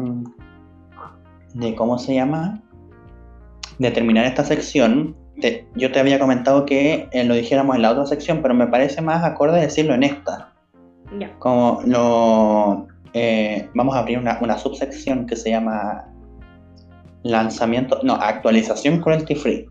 de 1.54 1.74
¿Cómo 1.76 1.98
se 1.98 2.14
llama? 2.14 2.60
De 3.78 3.90
terminar 3.92 4.24
esta 4.24 4.44
sección, 4.44 5.14
te- 5.40 5.66
yo 5.76 5.92
te 5.92 6.00
había 6.00 6.18
comentado 6.18 6.64
que 6.66 7.08
eh, 7.12 7.24
lo 7.24 7.34
dijéramos 7.34 7.76
en 7.76 7.82
la 7.82 7.92
otra 7.92 8.06
sección, 8.06 8.40
pero 8.42 8.54
me 8.54 8.66
parece 8.66 9.00
más 9.02 9.22
acorde 9.24 9.60
decirlo 9.60 9.94
en 9.94 10.02
esta. 10.02 10.50
Ya. 11.20 11.30
como 11.38 11.80
lo 11.86 12.88
eh, 13.14 13.68
vamos 13.74 13.94
a 13.94 14.00
abrir 14.00 14.18
una, 14.18 14.38
una 14.42 14.58
subsección 14.58 15.26
que 15.26 15.36
se 15.36 15.50
llama 15.50 16.04
lanzamiento, 17.22 18.00
no, 18.02 18.14
actualización 18.14 19.00
cruelty 19.00 19.34
free. 19.34 19.66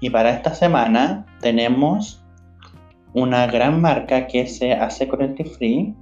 Y 0.00 0.10
para 0.10 0.30
esta 0.30 0.54
semana 0.54 1.24
tenemos 1.40 2.22
una 3.14 3.46
gran 3.46 3.80
marca 3.80 4.26
que 4.26 4.46
se 4.46 4.72
hace 4.74 5.08
cruelty 5.08 5.44
free, 5.44 5.94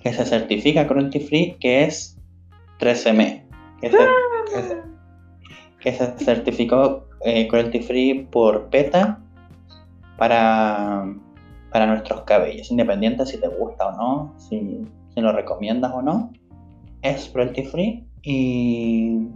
que 0.00 0.12
se 0.12 0.24
certifica 0.24 0.86
cruelty 0.86 1.18
free, 1.20 1.56
que 1.58 1.84
es 1.84 2.16
13M, 2.78 3.42
que 3.80 3.90
se, 3.90 3.96
que 4.54 4.62
se- 4.62 4.82
que 5.80 5.92
se 5.92 6.18
certificó 6.24 7.08
eh, 7.24 7.46
cruelty 7.48 7.80
free 7.80 8.26
por 8.30 8.68
PETA 8.70 9.20
para, 10.18 11.04
para 11.76 11.88
nuestros 11.88 12.22
cabellos, 12.22 12.70
independiente 12.70 13.26
si 13.26 13.38
te 13.38 13.48
gusta 13.48 13.88
o 13.88 13.92
no, 13.98 14.34
si, 14.38 14.80
si 15.12 15.20
lo 15.20 15.30
recomiendas 15.30 15.92
o 15.92 16.00
no. 16.00 16.32
Es 17.02 17.28
cruelty 17.28 17.64
free 17.64 18.08
y, 18.22 19.28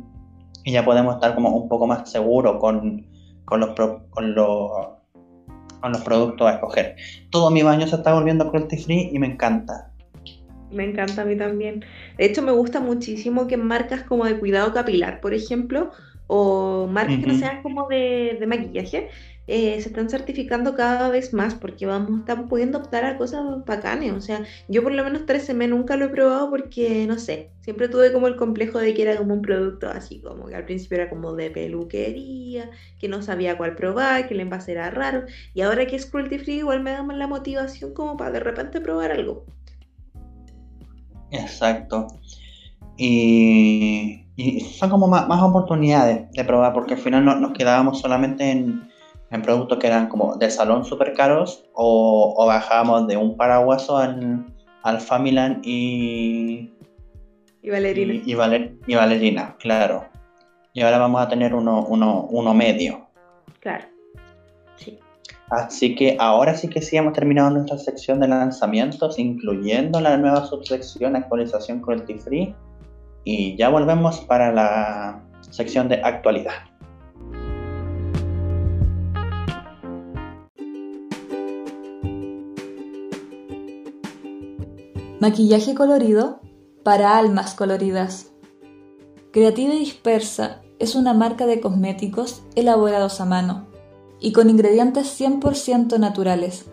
y 0.65 0.73
ya 0.73 0.83
podemos 0.83 1.17
estar 1.17 1.35
como 1.35 1.51
un 1.55 1.69
poco 1.69 1.87
más 1.87 2.11
seguros 2.11 2.57
con, 2.59 3.07
con, 3.45 3.61
los, 3.61 3.69
pro- 3.75 4.07
con, 4.09 4.35
los, 4.35 4.71
con 5.83 5.93
los 5.93 6.01
productos 6.01 6.47
a 6.47 6.55
escoger. 6.55 6.97
Todo 7.29 7.51
mi 7.51 7.63
baño 7.63 7.87
se 7.87 7.97
está 7.97 8.15
volviendo 8.15 8.51
cruelty 8.51 8.79
free 8.79 9.11
y 9.13 9.19
me 9.19 9.27
encanta. 9.27 9.93
Me 10.71 10.85
encanta 10.85 11.21
a 11.21 11.25
mí 11.27 11.37
también. 11.37 11.85
De 12.17 12.25
hecho, 12.25 12.41
me 12.41 12.53
gusta 12.53 12.81
muchísimo 12.81 13.49
que 13.49 13.59
marcas 13.59 14.05
como 14.05 14.25
de 14.25 14.39
cuidado 14.39 14.73
capilar, 14.73 15.21
por 15.21 15.35
ejemplo, 15.35 15.91
o 16.27 16.87
marcas 16.87 17.19
que 17.19 17.27
no 17.27 17.35
sean 17.35 17.63
como 17.63 17.87
de, 17.89 18.39
de 18.41 18.47
maquillaje, 18.47 19.09
eh, 19.53 19.81
se 19.81 19.89
están 19.89 20.09
certificando 20.09 20.77
cada 20.77 21.09
vez 21.09 21.35
más 21.35 21.57
porque 21.57 21.85
vamos, 21.85 22.21
estamos 22.21 22.49
pudiendo 22.49 22.79
optar 22.79 23.05
a 23.05 23.19
cosas 23.19 23.43
bacanes. 23.67 24.13
O 24.13 24.21
sea, 24.21 24.45
yo 24.69 24.81
por 24.85 24.93
lo 24.93 25.03
menos 25.03 25.27
13M 25.27 25.69
nunca 25.69 25.97
lo 25.97 26.05
he 26.05 26.09
probado 26.09 26.51
porque, 26.51 27.05
no 27.09 27.19
sé, 27.19 27.51
siempre 27.61 27.89
tuve 27.89 28.13
como 28.13 28.29
el 28.29 28.37
complejo 28.37 28.79
de 28.79 28.95
que 28.95 29.03
era 29.03 29.17
como 29.17 29.35
un 29.35 29.43
producto 29.43 29.89
así, 29.89 30.21
como 30.21 30.47
que 30.47 30.55
al 30.55 30.67
principio 30.67 30.99
era 30.99 31.11
como 31.11 31.33
de 31.35 31.51
peluquería, 31.51 32.71
que 33.01 33.09
no 33.09 33.23
sabía 33.23 33.59
cuál 33.59 33.75
probar, 33.75 34.29
que 34.29 34.35
el 34.35 34.41
envase 34.41 34.71
era 34.71 34.89
raro, 34.91 35.25
y 35.53 35.63
ahora 35.63 35.85
que 35.87 35.97
es 35.97 36.07
cruelty 36.07 36.39
free 36.39 36.59
igual 36.59 36.81
me 36.83 36.93
da 36.93 37.03
más 37.03 37.17
la 37.17 37.27
motivación 37.27 37.93
como 37.93 38.17
para 38.17 38.31
de 38.31 38.41
repente 38.41 38.81
probar 38.81 39.11
algo. 39.11 39.47
Exacto. 41.33 42.07
Y, 42.97 44.27
son 44.79 44.91
como 44.91 45.09
más, 45.09 45.27
más 45.27 45.43
oportunidades 45.43 46.31
de 46.31 46.45
probar, 46.45 46.73
porque 46.73 46.95
al 46.95 47.01
final 47.01 47.25
no- 47.25 47.41
nos 47.41 47.53
quedábamos 47.53 48.01
solamente 48.01 48.51
en, 48.51 48.90
en 49.31 49.43
productos 49.43 49.79
que 49.79 49.87
eran 49.87 50.09
como 50.09 50.37
de 50.37 50.51
salón 50.51 50.85
súper 50.85 51.15
caros, 51.15 51.65
o, 51.75 52.35
o 52.37 52.47
bajábamos 52.47 53.07
de 53.07 53.17
un 53.17 53.37
paraguaso 53.37 53.97
al, 53.97 54.45
al 54.83 55.01
Familand 55.01 55.61
y, 55.65 56.73
Y 57.63 57.71
Valerina. 57.71 58.15
y, 58.15 58.23
y 58.27 58.35
Valer- 58.35 58.77
y 58.87 58.95
Valerina, 58.95 59.57
claro. 59.59 60.05
Y 60.73 60.83
ahora 60.83 60.99
vamos 60.99 61.21
a 61.21 61.29
tener 61.29 61.55
uno, 61.55 61.85
uno, 61.89 62.27
uno 62.31 62.55
medio. 62.55 63.07
Claro. 63.61 63.85
Sí. 64.77 64.99
Así 65.51 65.95
que 65.97 66.17
ahora 66.21 66.55
sí 66.55 66.69
que 66.69 66.81
sí 66.81 66.97
hemos 66.97 67.13
terminado 67.13 67.51
nuestra 67.51 67.77
sección 67.77 68.21
de 68.21 68.29
lanzamientos, 68.29 69.19
incluyendo 69.19 70.01
la 70.01 70.17
nueva 70.17 70.45
subsección 70.47 71.17
actualización 71.17 71.81
cruelty 71.81 72.15
free. 72.15 72.55
y 73.25 73.57
ya 73.57 73.69
volvemos 73.69 74.21
para 74.21 74.53
la 74.53 75.21
sección 75.51 75.89
de 75.89 75.97
actualidad. 76.03 76.55
Maquillaje 85.21 85.75
colorido 85.75 86.41
para 86.83 87.19
almas 87.19 87.53
coloridas. 87.53 88.31
Creativa 89.33 89.75
y 89.75 89.81
Dispersa 89.81 90.63
es 90.79 90.95
una 90.95 91.13
marca 91.13 91.45
de 91.45 91.61
cosméticos 91.61 92.41
elaborados 92.55 93.21
a 93.21 93.27
mano 93.27 93.67
y 94.19 94.33
con 94.33 94.49
ingredientes 94.49 95.21
100% 95.21 95.99
naturales. 95.99 96.65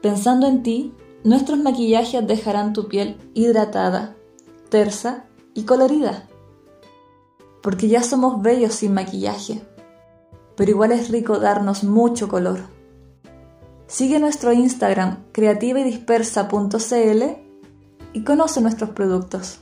Pensando 0.00 0.46
en 0.46 0.62
ti, 0.62 0.94
nuestros 1.24 1.58
maquillajes 1.58 2.26
dejarán 2.26 2.72
tu 2.72 2.88
piel 2.88 3.18
hidratada, 3.34 4.16
tersa 4.70 5.26
y 5.52 5.64
colorida. 5.64 6.30
Porque 7.62 7.86
ya 7.88 8.02
somos 8.02 8.40
bellos 8.40 8.72
sin 8.76 8.94
maquillaje, 8.94 9.60
pero 10.56 10.70
igual 10.70 10.92
es 10.92 11.10
rico 11.10 11.38
darnos 11.38 11.84
mucho 11.84 12.28
color. 12.28 12.60
Sigue 13.92 14.18
nuestro 14.18 14.54
Instagram 14.54 15.18
creativaydispersa.cl 15.32 17.22
y 18.14 18.24
conoce 18.24 18.62
nuestros 18.62 18.88
productos. 18.88 19.60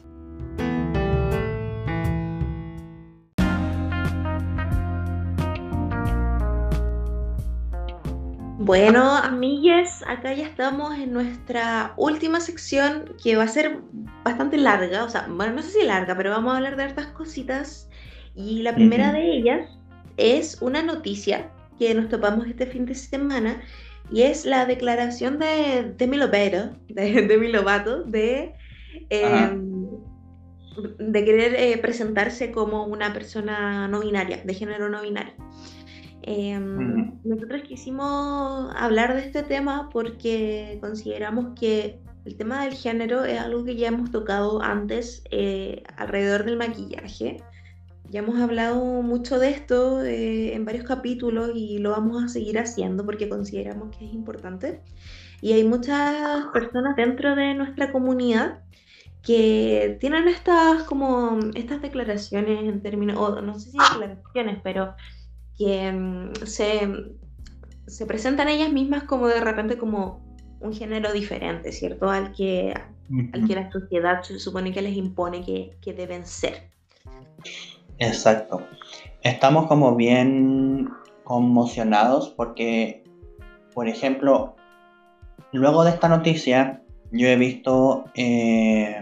Bueno, 8.59 9.17
amigues, 9.17 10.05
acá 10.07 10.33
ya 10.33 10.47
estamos 10.47 10.97
en 10.97 11.13
nuestra 11.13 11.95
última 11.97 12.39
sección 12.39 13.17
que 13.21 13.35
va 13.35 13.43
a 13.43 13.49
ser 13.49 13.81
bastante 14.23 14.59
larga, 14.59 15.03
o 15.03 15.09
sea, 15.09 15.27
bueno, 15.29 15.55
no 15.55 15.63
sé 15.63 15.71
si 15.71 15.85
larga, 15.85 16.17
pero 16.17 16.31
vamos 16.31 16.53
a 16.55 16.59
hablar 16.59 16.77
de 16.77 16.85
hartas 16.85 17.07
cositas. 17.09 17.91
Y 18.37 18.63
la 18.63 18.77
primera 18.77 19.11
de 19.11 19.39
ellas 19.39 19.69
es 20.17 20.63
una 20.63 20.85
noticia 20.85 21.51
que 21.81 21.93
nos 21.97 22.09
topamos 22.09 22.47
este 22.47 22.67
fin 22.67 22.87
de 22.87 22.95
semana 22.95 23.61
y 24.11 24.23
es 24.23 24.45
la 24.45 24.67
declaración 24.67 25.39
de 25.39 25.95
Demi 25.97 26.17
Lovato, 26.17 26.77
de 26.89 27.23
Demi 27.29 27.49
Lovato, 27.49 28.03
de, 28.05 28.55
eh, 29.11 29.59
de 30.99 31.25
querer 31.25 31.55
eh, 31.55 31.79
presentarse 31.79 32.51
como 32.51 32.85
una 32.87 33.13
persona 33.13 33.89
no 33.89 34.01
binaria, 34.01 34.43
de 34.45 34.55
género 34.55 34.89
no 34.89 35.03
binario. 35.03 35.35
Em. 36.23 37.19
Nosotros 37.25 37.63
quisimos 37.63 38.73
hablar 38.77 39.15
de 39.15 39.21
este 39.21 39.43
tema 39.43 39.89
porque 39.91 40.79
consideramos 40.81 41.59
que 41.59 42.01
el 42.25 42.37
tema 42.37 42.65
del 42.65 42.75
género 42.75 43.25
es 43.25 43.39
algo 43.39 43.65
que 43.65 43.77
ya 43.77 43.89
hemos 43.89 44.11
tocado 44.11 44.63
antes 44.63 45.25
eh, 45.31 45.83
alrededor 45.97 46.45
del 46.45 46.57
maquillaje. 46.57 47.43
Ya 48.11 48.19
hemos 48.19 48.41
hablado 48.41 49.03
mucho 49.03 49.39
de 49.39 49.51
esto 49.51 50.03
eh, 50.03 50.53
en 50.55 50.65
varios 50.65 50.85
capítulos 50.85 51.53
y 51.55 51.79
lo 51.79 51.91
vamos 51.91 52.25
a 52.25 52.29
seguir 52.29 52.59
haciendo 52.59 53.07
porque 53.07 53.29
consideramos 53.29 53.97
que 53.97 54.05
es 54.05 54.13
importante. 54.13 54.81
Y 55.41 55.53
hay 55.53 55.63
muchas 55.63 56.47
personas 56.53 56.97
dentro 56.97 57.37
de 57.37 57.55
nuestra 57.55 57.93
comunidad 57.93 58.63
que 59.23 59.97
tienen 60.01 60.27
estas 60.27 60.83
como 60.85 61.39
estas 61.55 61.83
declaraciones 61.83 62.65
en 62.65 62.83
términos, 62.83 63.17
o 63.17 63.43
no 63.43 63.61
sé 63.61 63.71
si 63.71 63.79
declaraciones, 63.79 64.59
pero 64.65 64.97
que 65.57 65.93
mm, 65.93 66.33
se, 66.47 66.89
se 67.87 68.07
presentan 68.07 68.49
ellas 68.49 68.73
mismas 68.73 69.05
como 69.05 69.29
de 69.29 69.41
repente 69.41 69.79
como 69.79 70.21
un 70.59 70.73
género 70.73 71.13
diferente, 71.13 71.71
¿cierto? 71.71 72.11
Al 72.11 72.33
que, 72.33 72.75
al 73.33 73.47
que 73.47 73.55
la 73.55 73.71
sociedad 73.71 74.21
se 74.23 74.41
supone 74.41 74.73
que 74.73 74.83
les 74.83 74.97
impone 74.97 75.45
que, 75.45 75.77
que 75.81 75.93
deben 75.93 76.27
ser. 76.27 76.71
Exacto. 78.01 78.67
Estamos 79.23 79.67
como 79.67 79.95
bien 79.95 80.89
conmocionados 81.25 82.31
porque, 82.31 83.05
por 83.75 83.89
ejemplo, 83.89 84.57
luego 85.53 85.85
de 85.85 85.91
esta 85.91 86.09
noticia, 86.09 86.83
yo 87.13 87.29
he 87.29 87.37
visto 87.37 88.07
eh, 88.15 89.01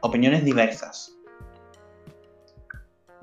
opiniones 0.00 0.44
diversas. 0.44 1.16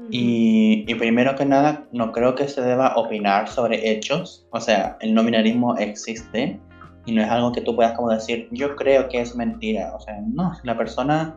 Y, 0.10 0.86
y 0.88 0.96
primero 0.96 1.36
que 1.36 1.46
nada, 1.46 1.86
no 1.92 2.14
creo 2.14 2.34
que 2.36 2.48
se 2.48 2.62
deba 2.62 2.96
opinar 2.96 3.50
sobre 3.50 3.92
hechos. 3.92 4.48
O 4.52 4.62
sea, 4.62 4.98
el 5.02 5.14
no 5.14 5.26
binarismo 5.26 5.76
existe 5.78 6.58
y 7.06 7.12
no 7.12 7.22
es 7.22 7.30
algo 7.30 7.52
que 7.52 7.62
tú 7.62 7.76
puedas 7.76 7.98
como 7.98 8.10
decir, 8.10 8.48
yo 8.52 8.78
creo 8.78 9.10
que 9.10 9.20
es 9.20 9.36
mentira. 9.36 9.94
O 9.94 10.00
sea, 10.00 10.22
no, 10.26 10.54
la 10.64 10.78
persona, 10.78 11.36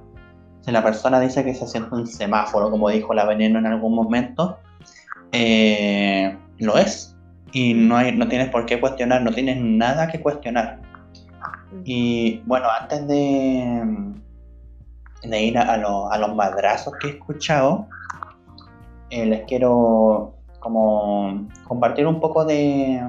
si 0.63 0.71
la 0.73 0.83
persona 0.83 1.21
dice 1.21 1.45
que 1.45 1.55
se 1.55 1.67
siente 1.67 1.95
un 1.95 2.07
semáforo, 2.07 2.71
como 2.71 2.89
dijo 2.89 3.13
la 3.15 3.25
veneno 3.27 3.59
en 3.59 3.67
algún 3.67 3.95
momento, 3.95 4.59
eh, 5.33 6.37
lo 6.59 6.79
es. 6.79 7.15
Y 7.53 7.75
no, 7.75 7.97
hay, 7.97 8.17
no 8.17 8.29
tienes 8.29 8.49
por 8.49 8.65
qué 8.65 8.81
cuestionar, 8.81 9.23
no 9.23 9.31
tienes 9.31 9.59
nada 9.61 10.09
que 10.09 10.21
cuestionar. 10.21 10.81
Y 11.85 12.41
bueno, 12.47 12.67
antes 12.81 13.07
de, 13.09 13.85
ir 15.41 15.59
a, 15.59 15.75
a 15.75 15.77
lo- 15.77 16.11
a 16.11 16.19
los 16.19 16.35
madrazos 16.35 16.95
que 17.01 17.09
he 17.09 17.11
escuchado, 17.11 17.87
eh, 19.11 19.27
les 19.27 19.43
quiero 19.45 20.35
como 20.61 21.47
compartir 21.67 22.07
un 22.07 22.21
poco 22.21 22.45
de, 22.45 23.03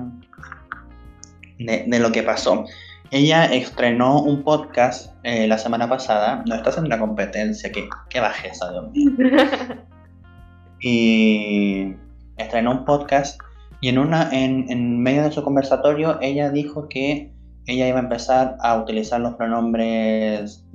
de 1.59 1.99
lo 1.99 2.11
que 2.11 2.23
pasó. 2.23 2.65
Ella 3.13 3.45
estrenó 3.45 4.23
un 4.23 4.41
podcast 4.41 5.13
eh, 5.21 5.47
la 5.47 5.59
semana 5.59 5.87
pasada, 5.87 6.43
no 6.47 6.55
está 6.55 6.71
haciendo 6.71 6.87
una 6.87 6.97
competencia, 6.97 7.71
que, 7.71 7.87
que 8.09 8.19
bajeza, 8.19 8.71
Dios 8.71 8.91
mío. 8.91 9.11
Y 10.81 11.93
estrenó 12.37 12.71
un 12.71 12.85
podcast 12.85 13.39
y 13.81 13.89
en, 13.89 13.99
una, 13.99 14.31
en, 14.31 14.65
en 14.69 14.99
medio 14.99 15.21
de 15.23 15.31
su 15.31 15.43
conversatorio 15.43 16.17
ella 16.21 16.49
dijo 16.49 16.89
que 16.89 17.31
ella 17.67 17.87
iba 17.87 17.99
a 17.99 18.01
empezar 18.01 18.57
a 18.59 18.77
utilizar 18.77 19.21
los 19.21 19.35
pronombres 19.35 20.65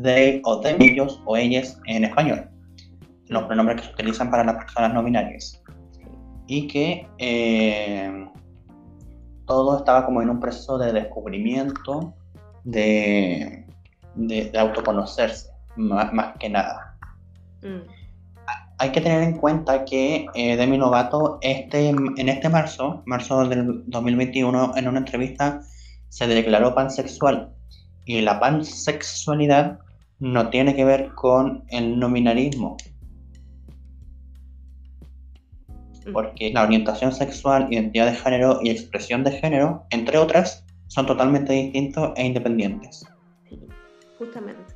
they 0.00 0.40
o 0.44 0.60
them, 0.60 0.80
ellos 0.80 1.20
o 1.26 1.36
ellas 1.36 1.80
en 1.86 2.04
español, 2.04 2.48
los 3.26 3.42
pronombres 3.42 3.80
que 3.80 3.86
se 3.88 3.92
utilizan 3.92 4.30
para 4.30 4.44
las 4.44 4.54
personas 4.54 4.94
no 4.94 5.02
binarias. 5.02 5.60
Y 6.46 6.68
que 6.68 7.06
eh, 7.18 8.30
todo 9.50 9.78
estaba 9.78 10.06
como 10.06 10.22
en 10.22 10.30
un 10.30 10.38
proceso 10.38 10.78
de 10.78 10.92
descubrimiento, 10.92 12.14
de, 12.62 13.66
de, 14.14 14.44
de 14.44 14.58
autoconocerse, 14.58 15.50
más, 15.74 16.12
más 16.12 16.36
que 16.38 16.48
nada. 16.48 16.96
Mm, 17.60 17.82
Hay 18.78 18.92
que 18.92 19.00
tener 19.00 19.24
en 19.24 19.38
cuenta 19.38 19.84
que 19.84 20.26
eh, 20.34 20.56
Demi 20.56 20.76
Lovato 20.76 21.38
este, 21.42 21.88
en 21.88 22.28
este 22.28 22.48
marzo, 22.48 23.02
marzo 23.06 23.44
del 23.44 23.82
2021, 23.88 24.76
en 24.76 24.86
una 24.86 25.00
entrevista 25.00 25.62
se 26.08 26.28
declaró 26.28 26.72
pansexual. 26.72 27.50
Y 28.04 28.20
la 28.20 28.38
pansexualidad 28.38 29.80
no 30.20 30.48
tiene 30.50 30.76
que 30.76 30.84
ver 30.84 31.12
con 31.16 31.64
el 31.70 31.98
nominarismo, 31.98 32.76
porque 36.12 36.50
la 36.52 36.62
orientación 36.62 37.12
sexual, 37.12 37.68
identidad 37.70 38.06
de 38.06 38.14
género 38.16 38.58
y 38.62 38.70
expresión 38.70 39.24
de 39.24 39.32
género, 39.32 39.84
entre 39.90 40.18
otras, 40.18 40.64
son 40.88 41.06
totalmente 41.06 41.52
distintos 41.52 42.10
e 42.16 42.26
independientes. 42.26 43.06
Sí, 43.48 43.58
justamente. 44.18 44.74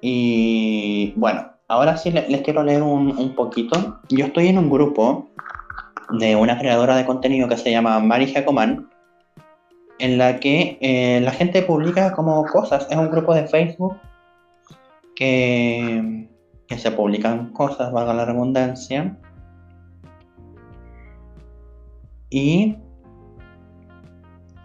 Y 0.00 1.12
bueno, 1.16 1.52
ahora 1.68 1.96
sí 1.96 2.10
le- 2.10 2.28
les 2.28 2.42
quiero 2.42 2.62
leer 2.62 2.82
un, 2.82 3.16
un 3.16 3.34
poquito. 3.34 4.00
Yo 4.08 4.26
estoy 4.26 4.48
en 4.48 4.58
un 4.58 4.70
grupo 4.70 5.28
de 6.18 6.34
una 6.36 6.58
creadora 6.58 6.96
de 6.96 7.06
contenido 7.06 7.48
que 7.48 7.56
se 7.56 7.70
llama 7.70 7.98
Mari 8.00 8.32
Jacoman, 8.32 8.88
en 9.98 10.18
la 10.18 10.40
que 10.40 10.78
eh, 10.80 11.20
la 11.20 11.30
gente 11.30 11.62
publica 11.62 12.12
como 12.12 12.44
cosas. 12.46 12.86
Es 12.90 12.96
un 12.96 13.10
grupo 13.10 13.34
de 13.34 13.46
Facebook 13.46 13.96
que, 15.14 16.28
se 16.78 16.90
publican 16.90 17.52
cosas, 17.52 17.92
valga 17.92 18.14
la 18.14 18.24
redundancia. 18.24 19.16
Y 22.30 22.76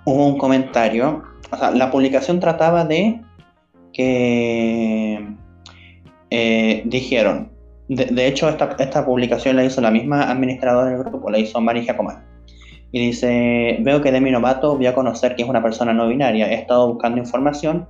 hubo 0.05 0.28
un 0.28 0.38
comentario. 0.38 1.24
O 1.51 1.58
sea, 1.58 1.72
la 1.72 1.91
publicación 1.91 2.39
trataba 2.39 2.86
de 2.86 3.22
que 3.93 5.28
eh, 6.30 6.84
dijeron, 6.86 7.51
de, 7.88 8.28
hecho 8.28 8.49
esta, 8.49 8.76
esta 8.80 9.05
publicación 9.05 9.55
la 9.55 9.64
hizo 9.64 9.82
la 9.82 9.91
misma 9.91 10.30
administradora 10.30 10.91
del 10.91 11.03
grupo, 11.03 11.30
la 11.30 11.39
hizo 11.39 11.60
Mari 11.62 11.82
Giacomán. 11.82 12.26
Y 12.91 12.99
dice, 13.08 13.78
veo 13.82 14.01
que 14.01 14.12
Demi 14.12 14.32
Lovato 14.32 14.78
vio 14.78 14.89
a 14.89 14.93
conocer 14.93 15.36
que 15.36 15.43
es 15.43 15.49
una 15.49 15.62
persona 15.62 15.93
no 15.93 16.08
binaria. 16.08 16.49
He 16.49 16.55
estado 16.55 16.88
buscando 16.88 17.20
información 17.20 17.88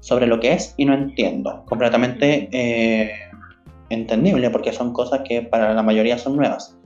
sobre 0.00 0.26
lo 0.26 0.40
que 0.40 0.52
es 0.52 0.74
y 0.76 0.84
no 0.84 0.94
entiendo. 0.94 1.64
Completamente 1.66 2.48
eh, 2.52 3.10
entendible 3.90 4.50
porque 4.50 4.72
son 4.72 4.92
cosas 4.92 5.20
que 5.28 5.42
para 5.42 5.74
la 5.74 5.82
mayoría 5.82 6.18
son 6.18 6.36
nuevas. 6.36 6.76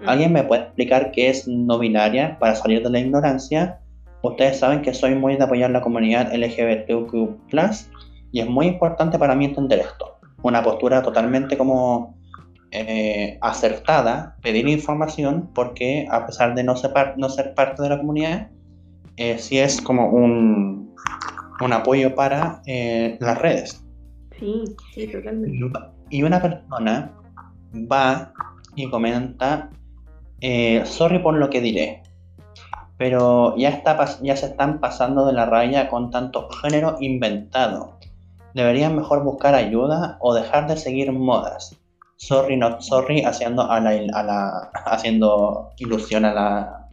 Mm. 0.00 0.08
¿Alguien 0.08 0.32
me 0.32 0.44
puede 0.44 0.62
explicar 0.62 1.10
qué 1.12 1.30
es 1.30 1.46
no 1.46 1.78
binaria 1.78 2.38
para 2.38 2.54
salir 2.54 2.82
de 2.82 2.90
la 2.90 3.00
ignorancia? 3.00 3.80
Ustedes 4.22 4.58
saben 4.58 4.82
que 4.82 4.92
soy 4.92 5.14
muy 5.14 5.36
de 5.36 5.44
apoyar 5.44 5.70
la 5.70 5.80
comunidad 5.80 6.32
LGBTQ+, 6.34 7.38
y 8.32 8.40
es 8.40 8.48
muy 8.48 8.66
importante 8.66 9.18
para 9.18 9.34
mí 9.34 9.46
entender 9.46 9.80
esto. 9.80 10.18
Una 10.42 10.62
postura 10.62 11.02
totalmente 11.02 11.56
como 11.56 12.16
eh, 12.70 13.38
acertada, 13.40 14.36
pedir 14.42 14.68
información, 14.68 15.50
porque 15.54 16.06
a 16.10 16.26
pesar 16.26 16.54
de 16.54 16.62
no 16.62 16.76
ser, 16.76 16.92
no 17.16 17.28
ser 17.28 17.54
parte 17.54 17.82
de 17.82 17.88
la 17.88 17.98
comunidad, 17.98 18.50
eh, 19.16 19.38
sí 19.38 19.58
es 19.58 19.80
como 19.80 20.10
un, 20.10 20.94
un 21.60 21.72
apoyo 21.72 22.14
para 22.14 22.62
eh, 22.66 23.16
las 23.20 23.38
redes. 23.38 23.84
Sí, 24.38 24.64
sí, 24.94 25.06
totalmente. 25.08 25.58
Y 26.10 26.22
una 26.22 26.42
persona 26.42 27.12
va 27.72 28.32
y 28.74 28.90
comenta, 28.90 29.70
eh, 30.40 30.82
sorry 30.84 31.20
por 31.20 31.34
lo 31.34 31.48
que 31.50 31.60
diré, 31.60 32.02
pero 32.96 33.56
ya, 33.56 33.70
está, 33.70 33.96
ya 34.20 34.36
se 34.36 34.46
están 34.46 34.80
pasando 34.80 35.24
de 35.24 35.32
la 35.32 35.46
raya 35.46 35.88
con 35.88 36.10
tanto 36.10 36.50
género 36.50 36.96
inventado. 37.00 37.98
Deberían 38.54 38.96
mejor 38.96 39.22
buscar 39.22 39.54
ayuda 39.54 40.18
o 40.20 40.34
dejar 40.34 40.66
de 40.66 40.76
seguir 40.76 41.12
modas. 41.12 41.76
Sorry, 42.16 42.56
not 42.56 42.82
sorry, 42.82 43.24
haciendo, 43.24 43.70
a 43.70 43.80
la, 43.80 43.90
a 43.90 44.22
la, 44.22 44.70
haciendo 44.84 45.70
ilusión 45.78 46.26
a 46.26 46.34
la, 46.34 46.88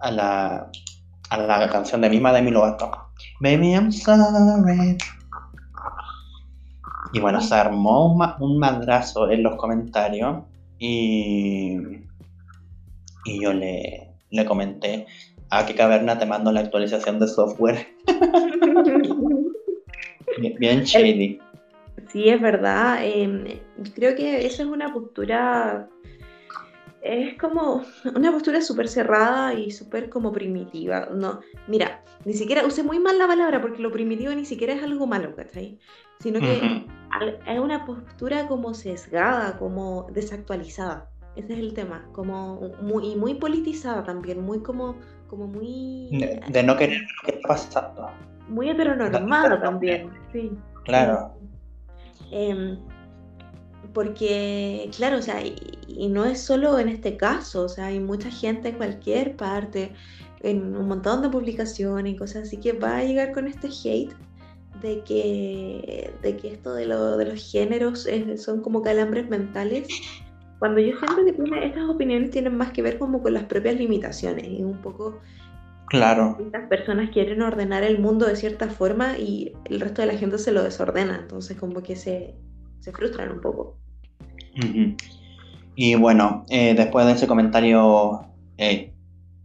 a 0.00 0.10
la, 0.10 0.70
a 1.30 1.36
la 1.36 1.68
canción 1.70 2.00
de 2.00 2.10
Mima 2.10 2.32
de 2.32 2.42
Lovato. 2.42 2.90
Baby, 3.40 3.74
I'm 3.74 3.92
sorry. 3.92 4.98
Y 7.12 7.20
bueno, 7.20 7.40
se 7.40 7.54
armó 7.54 8.06
un, 8.06 8.22
un 8.40 8.58
madrazo 8.58 9.30
en 9.30 9.42
los 9.42 9.56
comentarios 9.56 10.44
y, 10.78 11.76
y 13.24 13.42
yo 13.42 13.52
le, 13.52 14.08
le 14.30 14.44
comenté 14.44 15.06
a 15.50 15.66
qué 15.66 15.74
caverna 15.74 16.18
te 16.18 16.26
mando 16.26 16.50
la 16.50 16.60
actualización 16.60 17.18
de 17.18 17.28
software. 17.28 17.86
bien, 20.58 20.82
shady. 20.82 21.38
Sí, 22.08 22.28
es 22.28 22.40
verdad. 22.40 22.98
Eh, 23.02 23.60
creo 23.94 24.16
que 24.16 24.46
esa 24.46 24.62
es 24.62 24.68
una 24.68 24.92
postura, 24.92 25.88
es 27.02 27.36
como 27.38 27.82
una 28.14 28.30
postura 28.32 28.60
súper 28.60 28.88
cerrada 28.88 29.54
y 29.54 29.70
súper 29.70 30.08
como 30.08 30.32
primitiva. 30.32 31.08
No, 31.12 31.40
mira, 31.66 32.02
ni 32.24 32.32
siquiera 32.32 32.64
usé 32.64 32.82
muy 32.82 32.98
mal 32.98 33.18
la 33.18 33.26
palabra 33.26 33.60
porque 33.60 33.82
lo 33.82 33.90
primitivo 33.90 34.32
ni 34.32 34.44
siquiera 34.44 34.72
es 34.74 34.82
algo 34.82 35.06
malo, 35.06 35.34
¿cachai? 35.34 35.78
Sino 36.20 36.38
que 36.38 36.46
uh 36.46 37.20
-huh. 37.20 37.38
es 37.46 37.58
una 37.58 37.84
postura 37.84 38.46
como 38.46 38.72
sesgada, 38.74 39.58
como 39.58 40.06
desactualizada. 40.12 41.08
Ese 41.34 41.54
es 41.54 41.58
el 41.58 41.74
tema, 41.74 42.06
como 42.12 42.60
muy, 42.82 43.12
y 43.12 43.16
muy 43.16 43.34
politizada 43.34 44.04
también, 44.04 44.44
muy 44.44 44.60
como, 44.60 44.96
como 45.28 45.46
muy... 45.46 46.10
De, 46.12 46.40
de 46.46 46.62
no 46.62 46.76
querer 46.76 47.00
lo 47.00 47.26
que 47.26 47.36
está 47.36 47.48
pasando. 47.48 48.10
Muy 48.48 48.68
heteronormada 48.68 49.60
también, 49.60 50.10
sí. 50.30 50.52
Claro. 50.84 51.32
Eh, 52.30 52.78
porque, 53.92 54.90
claro, 54.96 55.18
o 55.18 55.22
sea, 55.22 55.44
y, 55.44 55.56
y, 55.86 56.08
no 56.08 56.24
es 56.24 56.40
solo 56.40 56.78
en 56.78 56.88
este 56.88 57.16
caso, 57.16 57.64
o 57.64 57.68
sea, 57.68 57.86
hay 57.86 58.00
mucha 58.00 58.30
gente 58.30 58.68
en 58.68 58.76
cualquier 58.76 59.36
parte, 59.36 59.92
en 60.40 60.76
un 60.76 60.88
montón 60.88 61.22
de 61.22 61.28
publicaciones 61.28 62.14
y 62.14 62.16
cosas 62.16 62.44
así, 62.44 62.56
que 62.58 62.72
va 62.72 62.98
a 62.98 63.04
llegar 63.04 63.32
con 63.32 63.46
este 63.46 63.68
hate 63.68 64.12
de 64.80 65.02
que, 65.04 66.12
de 66.22 66.36
que 66.36 66.48
esto 66.48 66.74
de, 66.74 66.86
lo, 66.86 67.16
de 67.16 67.26
los 67.26 67.50
géneros 67.50 68.06
es, 68.06 68.42
son 68.42 68.60
como 68.62 68.82
calambres 68.82 69.28
mentales, 69.28 69.88
cuando 70.58 70.80
yo 70.80 70.96
siento 70.96 71.24
que 71.24 71.32
tiene, 71.32 71.66
estas 71.66 71.88
opiniones 71.88 72.30
tienen 72.30 72.56
más 72.56 72.72
que 72.72 72.82
ver 72.82 72.98
como 72.98 73.22
con 73.22 73.34
las 73.34 73.44
propias 73.44 73.76
limitaciones 73.76 74.46
y 74.48 74.62
un 74.62 74.78
poco... 74.78 75.20
Claro. 75.88 76.38
Estas 76.40 76.68
personas 76.68 77.10
quieren 77.10 77.42
ordenar 77.42 77.82
el 77.82 77.98
mundo 77.98 78.26
de 78.26 78.34
cierta 78.36 78.68
forma 78.68 79.18
y 79.18 79.52
el 79.66 79.80
resto 79.80 80.00
de 80.00 80.06
la 80.06 80.16
gente 80.16 80.38
se 80.38 80.52
lo 80.52 80.62
desordena, 80.62 81.18
entonces 81.20 81.58
como 81.58 81.82
que 81.82 81.96
se, 81.96 82.34
se 82.80 82.92
frustran 82.92 83.30
un 83.32 83.40
poco. 83.40 83.81
Y 85.74 85.94
bueno, 85.94 86.44
eh, 86.50 86.74
después 86.74 87.06
de 87.06 87.12
ese 87.12 87.26
comentario 87.26 88.26
eh, 88.58 88.92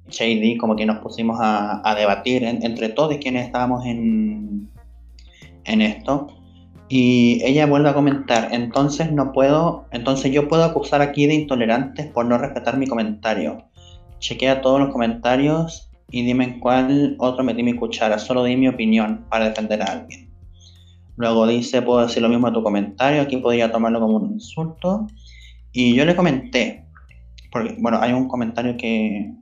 shady, 0.09 0.57
como 0.57 0.75
que 0.75 0.85
nos 0.85 0.99
pusimos 0.99 1.39
a, 1.39 1.81
a 1.89 1.95
debatir 1.95 2.43
en, 2.43 2.63
entre 2.63 2.89
todos 2.89 3.17
quienes 3.17 3.45
estábamos 3.45 3.85
en, 3.85 4.69
en 5.63 5.81
esto. 5.81 6.27
Y 6.89 7.41
ella 7.43 7.65
vuelve 7.65 7.89
a 7.89 7.93
comentar, 7.93 8.47
entonces 8.51 9.11
no 9.11 9.33
puedo, 9.33 9.87
entonces 9.91 10.31
yo 10.31 10.47
puedo 10.47 10.63
acusar 10.63 11.01
aquí 11.01 11.27
de 11.27 11.35
intolerantes 11.35 12.05
por 12.07 12.25
no 12.25 12.37
respetar 12.37 12.77
mi 12.77 12.87
comentario. 12.87 13.65
Chequea 14.19 14.61
todos 14.61 14.79
los 14.79 14.89
comentarios 14.91 15.91
y 16.09 16.23
dime 16.23 16.45
en 16.45 16.59
cuál 16.61 17.17
otro 17.19 17.43
metí 17.43 17.61
mi 17.61 17.73
cuchara, 17.73 18.17
solo 18.17 18.45
di 18.45 18.55
mi 18.55 18.69
opinión 18.69 19.25
para 19.29 19.49
defender 19.49 19.81
a 19.81 19.85
alguien. 19.85 20.26
Luego 21.17 21.47
dice, 21.47 21.81
puedo 21.81 22.05
decir 22.05 22.21
lo 22.21 22.29
mismo 22.29 22.47
a 22.47 22.53
tu 22.53 22.63
comentario, 22.63 23.21
aquí 23.21 23.37
podría 23.37 23.71
tomarlo 23.71 23.99
como 23.99 24.17
un 24.17 24.33
insulto. 24.33 25.07
Y 25.71 25.95
yo 25.95 26.05
le 26.05 26.15
comenté, 26.15 26.85
porque 27.51 27.75
bueno, 27.79 27.99
hay 28.01 28.13
un 28.13 28.27
comentario 28.27 28.77
que, 28.77 29.33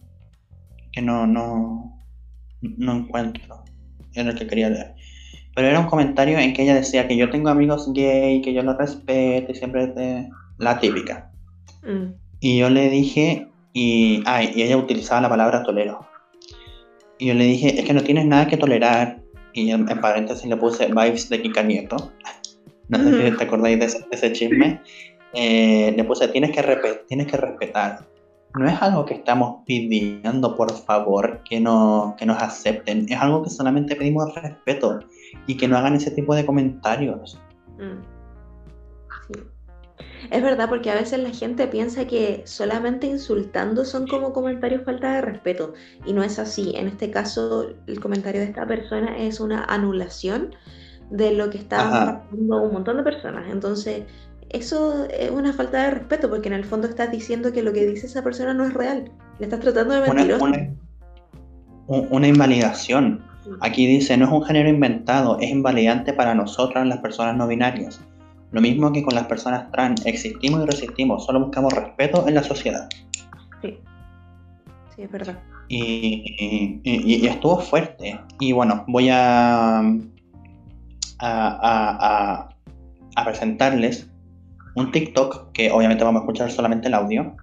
que 0.92 1.02
no, 1.02 1.28
no, 1.28 2.02
no 2.62 2.96
encuentro, 2.96 3.64
en 4.14 4.28
el 4.28 4.36
que 4.36 4.48
quería 4.48 4.70
leer. 4.70 4.96
Pero 5.54 5.68
era 5.68 5.80
un 5.80 5.88
comentario 5.88 6.38
en 6.38 6.54
que 6.54 6.64
ella 6.64 6.76
decía 6.76 7.08
que 7.08 7.16
yo 7.16 7.30
tengo 7.30 7.50
amigos 7.50 7.92
gay, 7.94 8.42
que 8.42 8.54
yo 8.54 8.62
los 8.62 8.78
respeto 8.78 9.52
y 9.52 9.56
siempre 9.56 9.88
de 9.88 10.30
la 10.58 10.80
típica. 10.80 11.32
Mm. 11.84 12.14
Y 12.40 12.58
yo 12.58 12.70
le 12.70 12.90
dije, 12.90 13.48
y, 13.74 14.22
ah, 14.26 14.44
y 14.44 14.62
ella 14.62 14.78
utilizaba 14.78 15.22
la 15.22 15.30
palabra 15.30 15.64
tolero. 15.64 16.08
Y 17.20 17.28
yo 17.28 17.34
le 17.34 17.46
dije, 17.46 17.80
es 17.80 17.86
que 17.86 17.94
no 17.94 18.04
tienes 18.04 18.26
nada 18.26 18.48
que 18.48 18.58
tolerar. 18.58 19.22
Y 19.56 19.72
en, 19.72 19.90
en 19.90 20.02
paréntesis 20.02 20.46
le 20.46 20.58
puse 20.58 20.88
vibes 20.88 21.30
de 21.30 21.42
Kika 21.42 21.64
Nieto. 21.64 22.12
No 22.90 22.98
sé 22.98 23.04
mm. 23.04 23.32
si 23.32 23.38
te 23.38 23.44
acordáis 23.46 23.80
de 23.80 23.86
ese, 23.86 24.00
de 24.00 24.08
ese 24.12 24.34
chisme. 24.34 24.82
Eh, 25.34 25.94
le 25.96 26.04
puse, 26.04 26.28
tienes 26.28 26.52
que, 26.52 26.62
tienes 27.08 27.28
que 27.28 27.38
respetar. 27.38 28.06
No 28.54 28.68
es 28.68 28.82
algo 28.82 29.06
que 29.06 29.16
estamos 29.16 29.64
pidiendo, 29.66 30.56
por 30.56 30.72
favor, 30.72 31.42
que, 31.50 31.60
no, 31.60 32.16
que 32.18 32.26
nos 32.26 32.42
acepten. 32.42 33.06
Es 33.10 33.20
algo 33.20 33.44
que 33.44 33.50
solamente 33.50 33.96
pedimos 33.96 34.34
respeto 34.36 35.00
y 35.48 35.56
que 35.56 35.68
no 35.68 35.78
hagan 35.78 35.96
ese 35.96 36.12
tipo 36.12 36.36
de 36.36 36.46
comentarios. 36.46 37.40
Mm. 37.78 38.15
Es 40.32 40.42
verdad, 40.42 40.70
porque 40.70 40.92
a 40.92 40.96
veces 40.96 41.20
la 41.20 41.30
gente 41.30 41.68
piensa 41.68 42.06
que 42.06 42.44
solamente 42.46 43.08
insultando 43.08 43.86
son 43.86 44.08
como 44.08 44.34
comentarios 44.34 44.84
falta 44.84 45.16
de 45.16 45.22
respeto, 45.22 45.74
y 46.06 46.14
no 46.14 46.24
es 46.24 46.40
así. 46.40 46.74
En 46.76 46.88
este 46.88 47.12
caso, 47.12 47.74
el 47.88 48.00
comentario 48.00 48.42
de 48.42 48.48
esta 48.48 48.66
persona 48.66 49.18
es 49.18 49.40
una 49.40 49.64
anulación 49.66 50.56
de 51.10 51.34
lo 51.34 51.50
que 51.50 51.58
está 51.58 52.20
haciendo 52.22 52.62
un 52.62 52.74
montón 52.74 52.98
de 52.98 53.04
personas. 53.04 53.46
Entonces, 53.50 54.04
eso 54.50 55.06
es 55.10 55.32
una 55.32 55.54
falta 55.54 55.84
de 55.84 55.92
respeto, 55.92 56.30
porque 56.30 56.48
en 56.48 56.56
el 56.56 56.66
fondo 56.66 56.88
estás 56.88 57.12
diciendo 57.12 57.52
que 57.52 57.62
lo 57.62 57.74
que 57.74 57.86
dice 57.86 58.08
esa 58.08 58.24
persona 58.24 58.54
no 58.54 58.66
es 58.66 58.74
real. 58.74 59.12
Le 59.40 59.46
estás 59.46 59.60
tratando 59.60 59.94
de 59.96 60.02
mentiroso. 60.02 60.44
Una, 60.46 60.74
una, 61.88 62.08
una 62.10 62.28
invalidación. 62.28 63.24
Aquí 63.62 63.86
dice, 63.86 64.18
no 64.18 64.26
es 64.26 64.32
un 64.32 64.44
género 64.44 64.70
inventado, 64.70 65.38
es 65.40 65.52
invalidante 65.52 66.14
para 66.14 66.34
nosotras 66.34 66.88
las 66.88 66.98
personas 66.98 67.36
no 67.36 67.48
binarias. 67.48 68.00
Lo 68.56 68.62
mismo 68.62 68.94
que 68.94 69.04
con 69.04 69.14
las 69.16 69.26
personas 69.26 69.70
trans, 69.70 70.06
existimos 70.06 70.64
y 70.64 70.66
resistimos, 70.66 71.26
solo 71.26 71.42
buscamos 71.42 71.74
respeto 71.74 72.26
en 72.26 72.36
la 72.36 72.42
sociedad. 72.42 72.88
Sí, 73.62 73.78
sí, 74.96 75.02
es 75.02 75.12
verdad. 75.12 75.38
Y, 75.68 76.24
y, 76.86 77.16
y 77.16 77.28
estuvo 77.28 77.60
fuerte. 77.60 78.18
Y 78.40 78.54
bueno, 78.54 78.86
voy 78.88 79.10
a, 79.10 79.80
a, 79.80 79.90
a, 81.20 82.50
a, 83.18 83.26
presentarles 83.26 84.10
un 84.78 84.90
TikTok, 84.90 85.52
que 85.52 85.70
obviamente 85.70 86.06
vamos 86.06 86.22
a 86.22 86.24
escuchar 86.24 86.50
solamente 86.50 86.88
el 86.88 86.94
audio, 86.94 87.36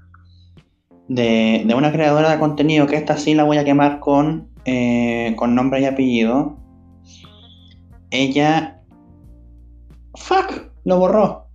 de, 1.09 1.62
de 1.66 1.74
una 1.74 1.93
creadora 1.93 2.30
de 2.30 2.39
contenido, 2.39 2.86
que 2.86 2.97
esta 2.97 3.18
sí 3.18 3.34
la 3.34 3.44
voy 3.44 3.59
a 3.59 3.64
quemar 3.66 4.01
con 4.01 4.48
eh, 4.64 5.34
con 5.36 5.55
nombre 5.55 5.82
y 5.82 5.84
apellido, 5.84 6.56
ella... 8.10 8.80
¡Fuck! 10.14 10.72
Lo 10.84 10.98
borró. 10.98 11.46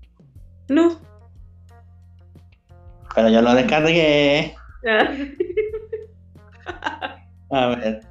No. 0.69 0.99
Pero 3.15 3.29
yo 3.29 3.41
lo 3.41 3.53
descargué. 3.53 4.55
A 7.49 7.67
ver, 7.67 8.01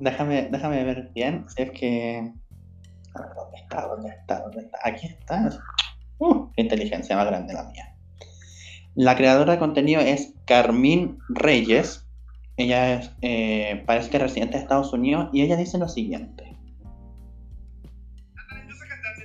déjame, 0.00 0.48
déjame 0.50 0.84
ver 0.84 1.10
bien. 1.14 1.46
Si 1.48 1.62
es 1.62 1.70
que. 1.70 2.32
A 3.14 3.20
ver, 3.20 3.30
¿dónde 3.34 3.58
está? 3.58 3.86
¿Dónde 3.86 4.08
está? 4.10 4.40
¿Dónde 4.40 4.60
está? 4.60 4.78
Aquí 4.82 5.06
está. 5.06 5.50
Uh, 6.18 6.50
qué 6.52 6.62
inteligencia 6.62 7.16
más 7.16 7.26
grande 7.26 7.54
la 7.54 7.64
mía. 7.64 7.94
La 8.94 9.16
creadora 9.16 9.52
de 9.52 9.58
contenido 9.58 10.00
es 10.00 10.32
Carmín 10.46 11.18
Reyes. 11.28 12.06
Ella 12.56 12.94
es, 12.94 13.12
eh, 13.20 13.82
parece 13.86 14.08
que 14.08 14.18
residente 14.18 14.56
de 14.56 14.62
Estados 14.62 14.92
Unidos 14.94 15.28
y 15.32 15.42
ella 15.42 15.56
dice 15.56 15.76
lo 15.76 15.88
siguiente. 15.88 16.45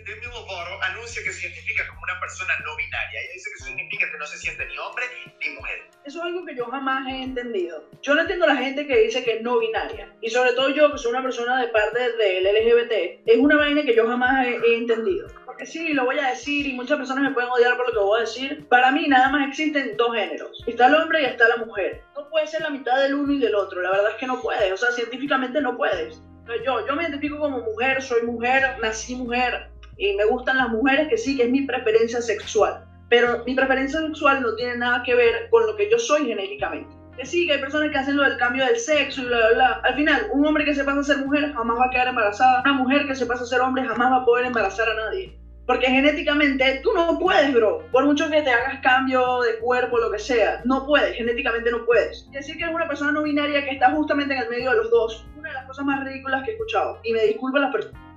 Demi 0.06 0.26
Lovato 0.26 0.82
anuncia 0.82 1.22
que 1.24 1.32
se 1.32 1.48
identifica 1.48 1.88
como 1.88 2.02
una 2.02 2.20
persona 2.20 2.54
no 2.66 2.76
binaria. 2.76 3.22
Ella 3.22 3.34
dice 3.34 3.50
que 3.50 3.56
eso 3.56 3.66
significa 3.66 4.12
que 4.12 4.18
no 4.18 4.26
se 4.26 4.38
siente 4.38 4.66
ni 4.66 4.78
hombre 4.78 5.06
ni 5.40 5.50
mujer. 5.52 5.82
Eso 6.04 6.20
es 6.20 6.26
algo 6.26 6.46
que 6.46 6.56
yo 6.56 6.66
jamás 6.66 7.08
he 7.08 7.24
entendido. 7.24 7.84
Yo 8.02 8.16
no 8.16 8.22
entiendo 8.22 8.46
a 8.46 8.50
la 8.50 8.58
gente 8.58 8.88
que 8.88 8.98
dice 8.98 9.24
que 9.24 9.38
es 9.38 9.42
no 9.42 9.60
binaria. 9.60 10.12
Y 10.22 10.30
sobre 10.30 10.54
todo 10.54 10.70
yo, 10.70 10.92
que 10.92 10.98
soy 10.98 11.12
una 11.12 11.22
persona 11.22 11.62
de 11.62 11.68
parte 11.68 12.00
del 12.00 12.44
LGBT, 12.44 13.22
es 13.26 13.38
una 13.38 13.58
vaina 13.58 13.84
que 13.84 13.96
yo 13.96 14.08
jamás 14.08 14.48
he, 14.48 14.56
he 14.56 14.78
entendido. 14.78 15.28
Porque 15.46 15.66
sí, 15.66 15.94
lo 15.94 16.06
voy 16.06 16.18
a 16.18 16.30
decir 16.30 16.66
y 16.66 16.74
muchas 16.74 16.98
personas 16.98 17.24
me 17.24 17.32
pueden 17.32 17.50
odiar 17.52 17.78
por 17.78 17.88
lo 17.88 17.94
que 17.94 18.00
voy 18.00 18.18
a 18.18 18.22
decir. 18.22 18.68
Para 18.68 18.92
mí 18.92 19.08
nada 19.08 19.30
más 19.30 19.48
existen 19.48 19.96
dos 19.98 20.16
géneros. 20.16 20.64
Está 20.66 20.88
el 20.88 20.96
hombre 20.96 21.22
y 21.22 21.26
está 21.26 21.48
la 21.48 21.58
mujer. 21.58 22.04
No 22.16 22.30
puede 22.30 22.48
ser 22.48 22.62
la 22.62 22.70
mitad 22.70 23.00
del 23.02 23.14
uno 23.14 23.34
y 23.34 23.40
del 23.40 23.56
otro. 23.56 23.82
La 23.82 23.92
verdad 23.92 24.12
es 24.12 24.18
que 24.18 24.28
no 24.28 24.42
puede. 24.42 24.74
O 24.74 24.78
sea, 24.78 24.92
científicamente 24.92 25.62
no 25.62 25.78
puedes. 25.78 26.22
Yo, 26.66 26.86
yo 26.86 26.96
me 26.96 27.04
identifico 27.04 27.40
como 27.40 27.60
mujer, 27.60 28.02
soy 28.02 28.24
mujer, 28.24 28.78
nací 28.82 29.16
mujer 29.16 29.70
y 29.98 30.14
me 30.14 30.26
gustan 30.26 30.58
las 30.58 30.70
mujeres, 30.70 31.08
que 31.10 31.18
sí, 31.18 31.38
que 31.38 31.44
es 31.44 31.50
mi 31.50 31.62
preferencia 31.62 32.22
sexual. 32.22 32.86
Pero 33.10 33.44
mi 33.46 33.56
preferencia 33.56 34.00
sexual 34.00 34.42
no 34.42 34.56
tiene 34.56 34.78
nada 34.78 35.04
que 35.04 35.16
ver 35.16 35.50
con 35.50 35.66
lo 35.66 35.76
que 35.76 35.90
yo 35.92 36.00
soy 36.00 36.28
genéticamente. 36.28 36.96
Que 37.18 37.26
sí, 37.26 37.46
que 37.46 37.54
hay 37.54 37.60
personas 37.60 37.92
que 37.92 37.98
hacen 37.98 38.16
lo 38.16 38.24
del 38.24 38.38
cambio 38.38 38.66
del 38.66 38.78
sexo 38.78 39.22
y 39.22 39.26
bla, 39.26 39.38
bla, 39.38 39.54
bla. 39.54 39.82
Al 39.84 39.96
final, 39.96 40.28
un 40.32 40.46
hombre 40.46 40.64
que 40.64 40.74
se 40.74 40.84
pasa 40.84 41.02
a 41.02 41.04
ser 41.04 41.18
mujer 41.18 41.54
jamás 41.54 41.78
va 41.78 41.86
a 41.88 41.90
quedar 41.90 42.08
embarazada. 42.08 42.62
Una 42.62 42.74
mujer 42.74 43.06
que 43.08 43.16
se 43.16 43.26
pasa 43.26 43.44
a 43.44 43.48
ser 43.48 43.60
hombre 43.60 43.86
jamás 43.86 44.12
va 44.12 44.18
a 44.18 44.26
poder 44.26 44.46
embarazar 44.46 44.88
a 44.90 44.96
nadie. 44.96 45.38
Porque 45.68 45.88
genéticamente 45.88 46.80
tú 46.84 46.92
no 46.94 47.20
puedes, 47.20 47.54
bro. 47.54 47.86
Por 47.92 48.06
mucho 48.06 48.30
que 48.30 48.42
te 48.42 48.50
hagas 48.50 48.80
cambio 48.82 49.42
de 49.42 49.60
cuerpo, 49.60 49.98
lo 49.98 50.12
que 50.12 50.20
sea, 50.20 50.62
no 50.66 50.86
puedes, 50.86 51.16
genéticamente 51.16 51.72
no 51.72 51.86
puedes. 51.86 52.28
Y 52.30 52.34
decir 52.34 52.58
que 52.58 52.64
eres 52.64 52.76
una 52.76 52.88
persona 52.88 53.12
no 53.12 53.24
binaria 53.24 53.64
que 53.64 53.72
está 53.72 53.92
justamente 53.92 54.34
en 54.34 54.42
el 54.42 54.50
medio 54.50 54.72
de 54.72 54.78
los 54.78 54.90
dos, 54.90 55.26
una 55.38 55.50
de 55.50 55.56
las 55.56 55.66
cosas 55.66 55.86
más 55.86 56.04
ridículas 56.04 56.44
que 56.44 56.52
he 56.52 56.54
escuchado. 56.54 57.00
Y 57.04 57.14
me 57.14 57.24
disculpan 57.24 57.62
las 57.62 57.72
personas. 57.72 58.11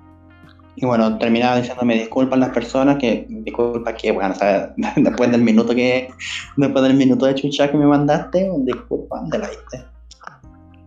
Y 0.77 0.85
bueno, 0.85 1.17
terminaba 1.17 1.57
diciéndome 1.57 1.95
disculpan 1.95 2.41
las 2.41 2.49
personas 2.49 2.97
que, 2.97 3.25
disculpa 3.29 3.93
que, 3.93 4.11
bueno, 4.11 4.31
o 4.31 4.35
sea, 4.35 4.73
después 4.97 5.31
del 5.31 5.41
minuto 5.41 5.73
que, 5.73 6.09
después 6.57 6.83
del 6.83 6.95
minuto 6.95 7.25
de 7.25 7.35
chucha 7.35 7.71
que 7.71 7.77
me 7.77 7.85
mandaste, 7.85 8.49
disculpa, 8.59 9.21
de 9.27 9.37
la 9.37 9.49
viste. 9.49 9.85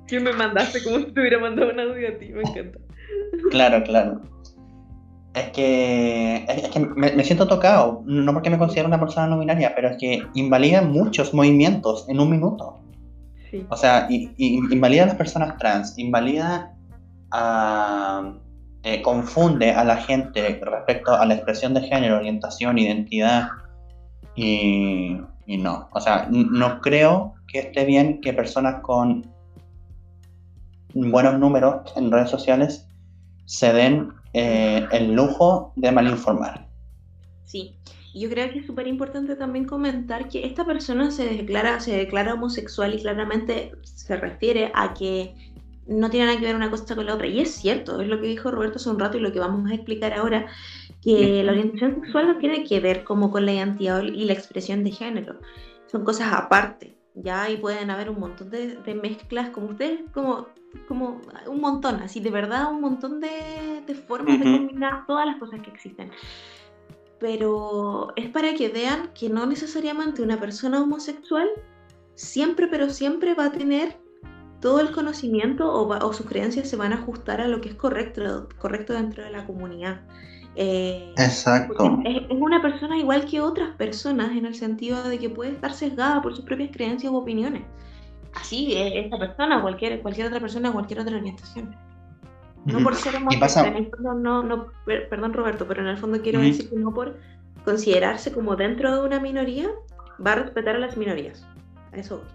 Que 0.06 0.20
me 0.20 0.32
mandaste 0.32 0.82
como 0.84 0.98
si 0.98 1.06
te 1.06 1.20
hubiera 1.20 1.38
mandado 1.38 1.72
un 1.72 1.80
audio 1.80 2.08
a 2.08 2.18
ti, 2.18 2.28
me 2.28 2.42
encanta. 2.42 2.78
Claro, 3.50 3.82
claro. 3.84 4.20
Es 5.34 5.50
que, 5.50 6.44
es 6.48 6.68
que 6.68 6.80
me, 6.80 7.12
me 7.12 7.24
siento 7.24 7.46
tocado, 7.46 8.02
no 8.06 8.32
porque 8.32 8.50
me 8.50 8.58
considero 8.58 8.88
una 8.88 9.00
persona 9.00 9.26
no 9.26 9.38
binaria, 9.38 9.74
pero 9.74 9.88
es 9.88 9.96
que 9.98 10.22
invalida 10.34 10.82
muchos 10.82 11.32
movimientos 11.32 12.06
en 12.08 12.20
un 12.20 12.30
minuto. 12.30 12.80
Sí. 13.50 13.64
O 13.70 13.76
sea, 13.76 14.06
invalida 14.10 15.04
a 15.04 15.06
las 15.06 15.16
personas 15.16 15.56
trans, 15.56 15.98
invalida 15.98 16.74
a... 17.30 18.34
eh, 18.82 19.02
confunde 19.02 19.72
a 19.72 19.84
la 19.84 19.96
gente 19.96 20.60
respecto 20.62 21.12
a 21.12 21.26
la 21.26 21.34
expresión 21.34 21.74
de 21.74 21.82
género, 21.82 22.16
orientación, 22.16 22.78
identidad 22.78 23.48
y, 24.36 25.18
no. 25.46 25.88
O 25.92 26.00
sea, 26.00 26.28
no 26.30 26.80
creo 26.80 27.34
que 27.48 27.58
esté 27.60 27.84
bien 27.84 28.20
que 28.20 28.32
personas 28.32 28.82
con 28.82 29.26
buenos 30.94 31.38
números 31.38 31.92
en 31.96 32.10
redes 32.10 32.30
sociales 32.30 32.86
se 33.46 33.72
den 33.72 34.12
eh, 34.32 34.86
el 34.92 35.12
lujo 35.12 35.72
de 35.76 35.90
malinformar. 35.90 36.68
Sí, 37.44 37.78
yo 38.14 38.28
creo 38.28 38.50
que 38.50 38.60
es 38.60 38.66
súper 38.66 38.86
importante 38.86 39.36
también 39.36 39.64
comentar 39.64 40.28
que 40.28 40.44
esta 40.46 40.64
persona 40.64 41.10
se 41.10 41.24
declara, 41.24 41.80
se 41.80 41.96
declara 41.96 42.34
homosexual 42.34 42.94
y 42.94 43.00
claramente 43.00 43.72
se 43.82 44.16
refiere 44.16 44.70
a 44.74 44.94
que 44.94 45.34
no 45.88 46.10
tiene 46.10 46.26
nada 46.26 46.38
que 46.38 46.46
ver 46.46 46.54
una 46.54 46.70
cosa 46.70 46.94
con 46.94 47.06
la 47.06 47.14
otra. 47.14 47.26
Y 47.26 47.40
es 47.40 47.54
cierto, 47.54 48.00
es 48.00 48.08
lo 48.08 48.20
que 48.20 48.28
dijo 48.28 48.50
Roberto 48.50 48.76
hace 48.76 48.90
un 48.90 48.98
rato 48.98 49.16
y 49.16 49.20
lo 49.20 49.32
que 49.32 49.40
vamos 49.40 49.70
a 49.70 49.74
explicar 49.74 50.12
ahora, 50.12 50.46
que 51.02 51.42
la 51.42 51.52
orientación 51.52 51.94
sexual 52.02 52.28
no 52.28 52.38
tiene 52.38 52.64
que 52.64 52.80
ver 52.80 53.04
como 53.04 53.30
con 53.30 53.46
la 53.46 53.52
identidad 53.52 54.02
y 54.02 54.24
la 54.24 54.34
expresión 54.34 54.84
de 54.84 54.90
género. 54.90 55.40
Son 55.86 56.04
cosas 56.04 56.32
aparte, 56.32 56.96
¿ya? 57.14 57.48
Y 57.50 57.56
pueden 57.56 57.90
haber 57.90 58.10
un 58.10 58.20
montón 58.20 58.50
de, 58.50 58.76
de 58.76 58.94
mezclas, 58.94 59.50
como 59.50 59.68
ustedes, 59.68 60.00
como, 60.12 60.48
como 60.86 61.20
un 61.46 61.60
montón, 61.60 61.96
así 61.96 62.20
de 62.20 62.30
verdad, 62.30 62.70
un 62.70 62.80
montón 62.80 63.20
de, 63.20 63.82
de 63.86 63.94
formas 63.94 64.38
de 64.38 64.44
combinar 64.44 65.06
todas 65.06 65.26
las 65.26 65.38
cosas 65.38 65.60
que 65.60 65.70
existen 65.70 66.10
pero 67.20 68.12
es 68.16 68.28
para 68.30 68.54
que 68.54 68.68
vean 68.68 69.10
que 69.12 69.28
no 69.28 69.44
necesariamente 69.44 70.22
una 70.22 70.38
persona 70.38 70.80
homosexual 70.80 71.48
siempre, 72.14 72.68
pero 72.68 72.90
siempre 72.90 73.34
va 73.34 73.46
a 73.46 73.52
tener 73.52 73.96
todo 74.60 74.80
el 74.80 74.90
conocimiento 74.90 75.72
o, 75.72 75.86
va- 75.88 76.04
o 76.04 76.12
sus 76.12 76.26
creencias 76.26 76.68
se 76.68 76.76
van 76.76 76.92
a 76.92 76.96
ajustar 76.96 77.40
a 77.40 77.48
lo 77.48 77.60
que 77.60 77.68
es 77.70 77.74
correcto, 77.74 78.48
correcto 78.58 78.92
dentro 78.92 79.22
de 79.24 79.30
la 79.30 79.46
comunidad. 79.46 80.00
Eh, 80.56 81.12
Exacto. 81.16 82.00
es, 82.04 82.16
es 82.28 82.36
una 82.40 82.60
persona 82.60 82.96
igual 82.98 83.24
que 83.26 83.40
otras 83.40 83.76
personas 83.76 84.32
en 84.36 84.44
el 84.46 84.54
sentido 84.56 85.04
de 85.08 85.18
que 85.18 85.30
puede 85.30 85.52
estar 85.52 85.72
sesgada 85.72 86.20
por 86.20 86.34
sus 86.34 86.44
propias 86.44 86.70
creencias 86.72 87.12
u 87.12 87.16
opiniones. 87.16 87.62
Así 88.34 88.74
es 88.76 89.04
esta 89.04 89.18
persona, 89.18 89.62
cualquier, 89.62 90.00
cualquier 90.02 90.26
otra 90.26 90.40
persona, 90.40 90.72
cualquier 90.72 91.00
otra 91.00 91.16
orientación. 91.16 91.76
No 92.64 92.80
por 92.82 92.94
ser 92.96 93.14
homosexual, 93.16 93.66
en 93.66 93.76
el 93.84 93.90
fondo 93.90 94.14
no, 94.14 94.42
no, 94.42 94.66
per- 94.84 95.08
perdón 95.08 95.32
Roberto, 95.32 95.66
pero 95.66 95.80
en 95.82 95.88
el 95.88 95.96
fondo 95.96 96.20
quiero 96.20 96.40
decir 96.40 96.68
que 96.68 96.76
no 96.76 96.92
por 96.92 97.16
considerarse 97.64 98.32
como 98.32 98.56
dentro 98.56 98.94
de 99.00 99.06
una 99.06 99.20
minoría, 99.20 99.68
va 100.24 100.32
a 100.32 100.36
respetar 100.36 100.76
a 100.76 100.78
las 100.80 100.96
minorías. 100.96 101.46
Eso 101.92 102.18
voy. 102.18 102.26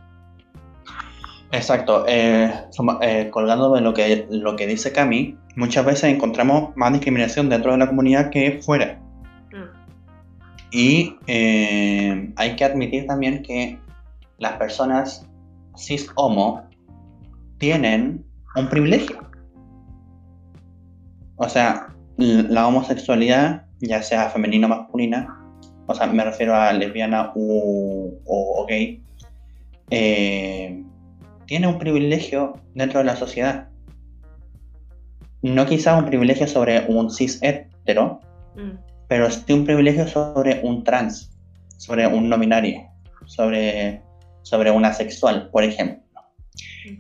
Exacto. 1.54 2.04
eh, 2.08 2.52
eh, 3.02 3.30
colgando 3.32 3.74
de 3.76 3.82
lo 3.82 3.94
que, 3.94 4.26
lo 4.30 4.56
que 4.56 4.66
dice 4.68 4.92
Cami, 4.92 5.38
muchas 5.56 5.86
veces 5.86 6.06
encontramos 6.06 6.76
más 6.76 6.92
discriminación 6.92 7.48
dentro 7.48 7.72
de 7.72 7.78
la 7.78 7.88
comunidad 7.88 8.30
que 8.32 8.60
fuera. 8.66 9.00
Mm, 9.52 9.70
Y 10.72 11.16
eh, 11.28 12.34
hay 12.36 12.56
que 12.56 12.66
admitir 12.66 13.06
también 13.06 13.44
que 13.44 13.78
las 14.40 14.54
personas 14.54 15.30
cis 15.78 16.10
homo 16.16 16.64
tienen 17.60 18.26
un 18.56 18.68
privilegio. 18.68 19.20
O 21.36 21.48
sea, 21.48 21.88
la 22.18 22.68
homosexualidad, 22.68 23.66
ya 23.80 24.02
sea 24.02 24.30
femenina 24.30 24.66
o 24.68 24.70
masculina, 24.72 25.40
o 25.86 25.94
sea, 25.94 26.08
me 26.08 26.24
refiero 26.24 26.56
a 26.56 26.74
lesbiana 26.74 27.32
u- 27.36 28.18
o, 28.26 28.62
o 28.62 28.66
gay, 28.66 29.04
eh, 29.92 30.84
tiene 31.46 31.68
un 31.68 31.80
privilegio 31.80 32.54
dentro 32.74 33.00
de 33.00 33.06
la 33.06 33.16
sociedad. 33.16 33.70
No 35.42 35.66
quizá 35.66 35.98
un 35.98 36.06
privilegio 36.06 36.48
sobre 36.48 36.86
un 36.88 37.12
cis 37.12 37.40
hetero, 37.42 38.20
mm, 38.56 38.78
pero 39.08 39.30
sí 39.30 39.52
un 39.54 39.66
privilegio 39.66 40.08
sobre 40.08 40.62
un 40.64 40.84
trans, 40.84 41.32
sobre 41.78 42.08
un 42.08 42.30
no 42.30 42.38
binario, 42.38 42.82
sobre, 43.26 44.02
sobre 44.42 44.72
una 44.72 44.90
asexual, 44.90 45.50
por 45.52 45.64
ejemplo. 45.64 46.02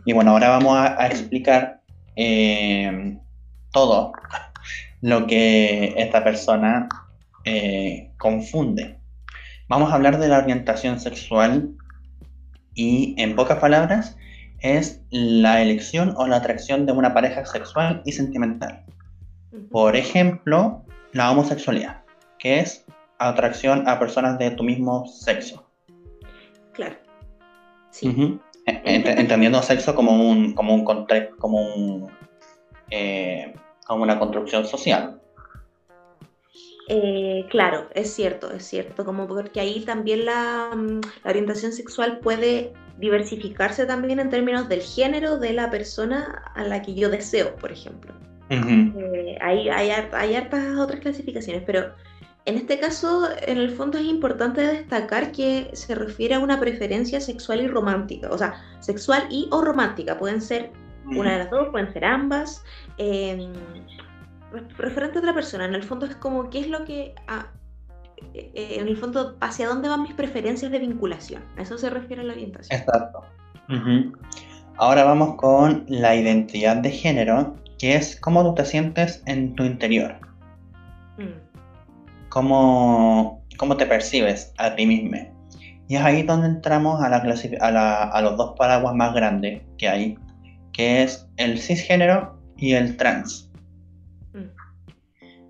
Y 0.05 0.13
bueno, 0.13 0.31
ahora 0.31 0.49
vamos 0.49 0.75
a, 0.77 1.01
a 1.01 1.07
explicar 1.07 1.81
eh, 2.15 3.17
todo 3.71 4.13
lo 5.01 5.27
que 5.27 5.93
esta 5.97 6.23
persona 6.23 6.87
eh, 7.43 8.11
confunde. 8.17 8.99
Vamos 9.67 9.91
a 9.91 9.95
hablar 9.95 10.17
de 10.19 10.27
la 10.27 10.39
orientación 10.39 10.99
sexual 10.99 11.71
y 12.73 13.15
en 13.17 13.35
pocas 13.35 13.59
palabras 13.59 14.17
es 14.63 15.01
la 15.11 15.61
elección 15.61 16.15
o 16.17 16.25
la 16.25 16.37
atracción 16.37 16.85
de 16.87 16.93
una 16.93 17.13
pareja 17.13 17.45
sexual 17.45 18.01
y 18.05 18.11
sentimental. 18.13 18.83
Por 19.69 19.95
ejemplo, 19.95 20.83
la 21.11 21.29
homosexualidad, 21.31 22.01
que 22.39 22.59
es 22.59 22.85
atracción 23.19 23.87
a 23.87 23.99
personas 23.99 24.39
de 24.39 24.49
tu 24.51 24.63
mismo 24.63 25.05
sexo. 25.05 25.67
Claro. 26.71 26.95
Sí. 27.91 28.07
Ent- 28.65 29.19
Entendiendo 29.19 29.61
sexo 29.61 29.93
como 29.93 30.29
un, 30.29 30.53
como 30.55 30.73
un 30.73 30.83
conte- 30.85 31.29
como 31.37 31.61
un 31.75 32.09
eh, 32.89 33.53
como 33.85 34.03
una 34.03 34.17
construcción 34.17 34.65
social. 34.65 35.19
Eh, 36.89 37.45
claro, 37.49 37.87
es 37.95 38.13
cierto, 38.13 38.51
es 38.51 38.65
cierto, 38.65 39.05
como 39.05 39.27
porque 39.27 39.59
ahí 39.61 39.83
también 39.85 40.25
la, 40.25 40.69
mm, 40.75 41.01
la 41.23 41.29
orientación 41.29 41.71
sexual 41.71 42.19
puede 42.19 42.73
diversificarse 42.99 43.85
también 43.85 44.19
en 44.19 44.29
términos 44.29 44.69
del 44.69 44.81
género 44.81 45.37
de 45.37 45.53
la 45.53 45.69
persona 45.71 46.43
a 46.55 46.63
la 46.63 46.81
que 46.81 46.93
yo 46.93 47.09
deseo, 47.09 47.55
por 47.55 47.71
ejemplo. 47.71 48.13
Eh, 48.97 49.37
hay, 49.41 49.69
hay, 49.69 49.89
hay 49.89 50.35
hartas 50.35 50.77
otras 50.77 50.99
clasificaciones, 50.99 51.63
pero 51.65 51.93
en 52.45 52.55
este 52.57 52.77
caso, 52.77 53.29
en 53.47 53.57
el 53.57 53.71
fondo 53.71 53.97
es 53.97 54.05
importante 54.05 54.61
destacar 54.61 55.31
que 55.31 55.69
se 55.73 55.95
refiere 55.95 56.35
a 56.35 56.39
una 56.39 56.59
preferencia 56.59 57.21
sexual 57.21 57.61
y 57.61 57.67
romántica, 57.67 58.29
o 58.29 58.37
sea, 58.37 58.61
sexual 58.81 59.25
y 59.29 59.47
o 59.51 59.61
romántica, 59.61 60.19
pueden 60.19 60.41
ser 60.41 60.71
una 61.05 61.33
de 61.33 61.39
las 61.39 61.49
dos, 61.51 61.69
pueden 61.69 61.91
ser 61.93 62.05
ambas. 62.05 62.63
eh, 62.97 63.47
re- 64.51 64.67
referente 64.77 65.17
a 65.17 65.21
otra 65.21 65.33
persona, 65.33 65.65
en 65.65 65.73
el 65.73 65.83
fondo 65.83 66.05
es 66.05 66.15
como 66.17 66.49
qué 66.49 66.59
es 66.59 66.67
lo 66.67 66.83
que, 66.85 67.15
en 68.33 68.87
el 68.87 68.97
fondo, 68.97 69.37
hacia 69.41 69.67
dónde 69.67 69.89
van 69.89 70.01
mis 70.03 70.13
preferencias 70.13 70.71
de 70.71 70.79
vinculación. 70.79 71.43
A 71.57 71.61
eso 71.61 71.77
se 71.77 71.89
refiere 71.89 72.23
la 72.23 72.33
orientación. 72.33 72.79
Exacto. 72.79 73.21
Ahora 74.77 75.03
vamos 75.03 75.35
con 75.35 75.85
la 75.87 76.15
identidad 76.15 76.77
de 76.77 76.89
género, 76.91 77.55
que 77.77 77.95
es 77.95 78.19
cómo 78.19 78.43
tú 78.43 78.55
te 78.55 78.65
sientes 78.65 79.21
en 79.25 79.55
tu 79.55 79.63
interior. 79.63 80.15
Mm, 81.17 81.39
Cómo 82.29 83.43
cómo 83.57 83.77
te 83.77 83.85
percibes 83.85 84.51
a 84.57 84.75
ti 84.75 84.85
mismo. 84.87 85.17
Y 85.87 85.95
es 85.95 86.01
ahí 86.01 86.23
donde 86.23 86.47
entramos 86.47 87.03
a, 87.03 87.09
la 87.09 87.21
clasi- 87.23 87.57
a, 87.61 87.69
la- 87.69 88.03
a 88.05 88.21
los 88.21 88.35
dos 88.35 88.55
paraguas 88.57 88.95
más 88.95 89.13
grandes 89.13 89.61
que 89.77 89.87
hay, 89.87 90.17
que 90.71 91.03
es 91.03 91.27
el 91.37 91.59
cisgénero 91.59 92.39
y 92.57 92.73
el 92.73 92.97
trans. 92.97 93.51
Mm. 94.33 94.49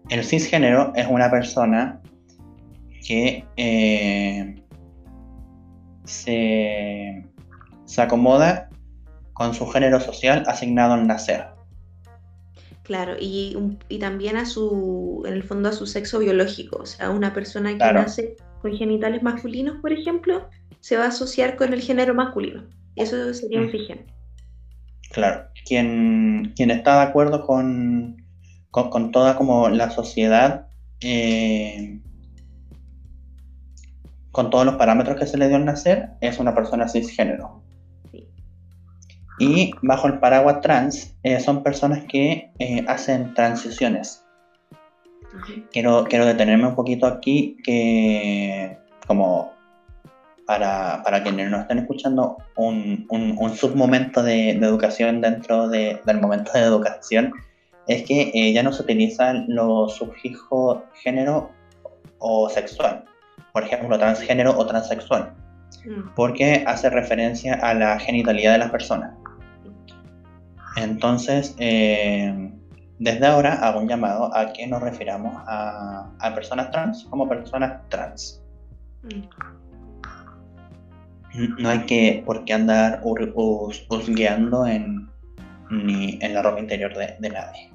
El 0.10 0.24
cisgénero 0.26 0.92
es 0.96 1.08
una 1.08 1.32
persona 1.32 2.02
que 3.06 3.46
eh, 3.58 4.56
se, 6.06 7.26
se 7.86 8.02
acomoda 8.02 8.70
con 9.34 9.54
su 9.54 9.68
género 9.68 10.00
social 10.00 10.44
asignado 10.48 10.94
al 10.94 11.08
nacer. 11.08 11.48
Claro, 12.84 13.16
y, 13.20 13.56
un- 13.56 13.80
y 13.88 13.98
también 14.00 14.36
a 14.36 14.46
su, 14.46 15.24
en 15.26 15.34
el 15.34 15.44
fondo 15.44 15.70
a 15.70 15.74
su 15.74 15.86
sexo 15.86 16.20
biológico, 16.20 16.80
o 16.82 16.86
sea, 16.86 17.10
una 17.12 17.34
persona 17.34 17.72
que 17.72 17.78
Claro. 17.78 18.02
nace 18.02 18.36
con 18.62 18.76
genitales 18.76 19.24
masculinos, 19.24 19.78
por 19.82 19.94
ejemplo, 19.94 20.50
se 20.82 20.98
va 20.98 21.06
a 21.06 21.08
asociar 21.08 21.56
con 21.56 21.74
el 21.74 21.82
género 21.82 22.14
masculino. 22.14 22.64
Eso 22.96 23.34
sería 23.34 23.60
un 23.60 23.68
Mm. 23.68 23.72
cisgénero. 23.72 24.08
Claro, 25.12 25.46
quien, 25.66 26.54
quien 26.56 26.72
está 26.72 26.98
de 26.98 27.04
acuerdo 27.04 27.46
con, 27.46 28.18
con, 28.72 28.90
con 28.90 29.12
toda 29.12 29.36
como 29.38 29.70
la 29.70 29.90
sociedad, 29.92 30.68
eh, 31.02 32.00
con 34.34 34.50
todos 34.50 34.66
los 34.66 34.76
parámetros 34.76 35.18
que 35.18 35.28
se 35.28 35.38
le 35.38 35.48
dio 35.48 35.56
al 35.56 35.66
nacer, 35.66 36.10
es 36.20 36.40
una 36.40 36.54
persona 36.54 36.90
cisgénero. 36.90 37.62
Sí. 38.12 38.28
Y 39.40 39.72
bajo 39.84 40.08
el 40.08 40.20
paraguas 40.20 40.60
trans, 40.62 41.16
eh, 41.24 41.40
son 41.40 41.64
personas 41.64 42.04
que 42.10 42.52
eh, 42.60 42.84
hacen 42.88 43.34
transiciones. 43.36 44.26
Quiero, 45.72 46.04
quiero 46.04 46.26
detenerme 46.26 46.68
un 46.68 46.76
poquito 46.76 47.06
aquí, 47.08 47.58
que 47.64 48.78
como 49.08 49.52
para, 50.46 51.02
para 51.04 51.24
quienes 51.24 51.50
no 51.50 51.62
estén 51.62 51.80
escuchando, 51.80 52.38
un, 52.56 53.06
un, 53.10 53.36
un 53.40 53.56
submomento 53.56 54.22
de, 54.22 54.58
de 54.60 54.66
educación 54.68 55.22
dentro 55.22 55.70
de- 55.70 56.02
del 56.06 56.20
momento 56.20 56.52
de 56.54 56.62
educación 56.62 57.34
es 57.88 58.04
que 58.04 58.32
eh, 58.34 58.54
ya 58.54 58.64
no 58.64 58.72
se 58.72 58.84
utilizan 58.84 59.46
los 59.48 59.96
sufijos 59.96 60.80
género 61.02 61.50
o 62.20 62.50
sexual, 62.50 63.06
por 63.54 63.64
ejemplo, 63.64 63.98
transgénero 63.98 64.58
o 64.58 64.66
transexual, 64.66 65.32
Mm. 65.86 66.10
porque 66.16 66.64
hace 66.68 66.90
referencia 66.90 67.54
a 67.56 67.74
la 67.76 68.00
genitalidad 68.00 68.54
de 68.54 68.58
las 68.58 68.72
personas. 68.72 69.12
Entonces, 70.76 71.56
eh, 71.60 72.52
desde 73.00 73.26
ahora 73.28 73.54
hago 73.56 73.80
un 73.82 73.88
llamado 73.88 74.36
a 74.36 74.52
que 74.54 74.66
nos 74.68 74.82
refiramos 74.82 75.36
a, 75.48 76.10
a 76.20 76.34
personas 76.36 76.72
trans 76.72 77.06
como 77.10 77.30
personas 77.30 77.80
trans. 77.90 78.42
Mm. 79.04 79.24
No 81.62 81.70
hay 81.70 81.80
que 81.86 82.24
por 82.26 82.44
qué 82.46 82.54
andar 82.54 83.02
hur- 83.04 83.34
hus- 83.36 83.86
husgueando 83.90 84.66
en, 84.68 85.10
ni 85.70 86.18
en 86.22 86.34
la 86.34 86.42
ropa 86.44 86.60
interior 86.60 86.96
de, 86.96 87.16
de 87.20 87.30
nadie. 87.30 87.72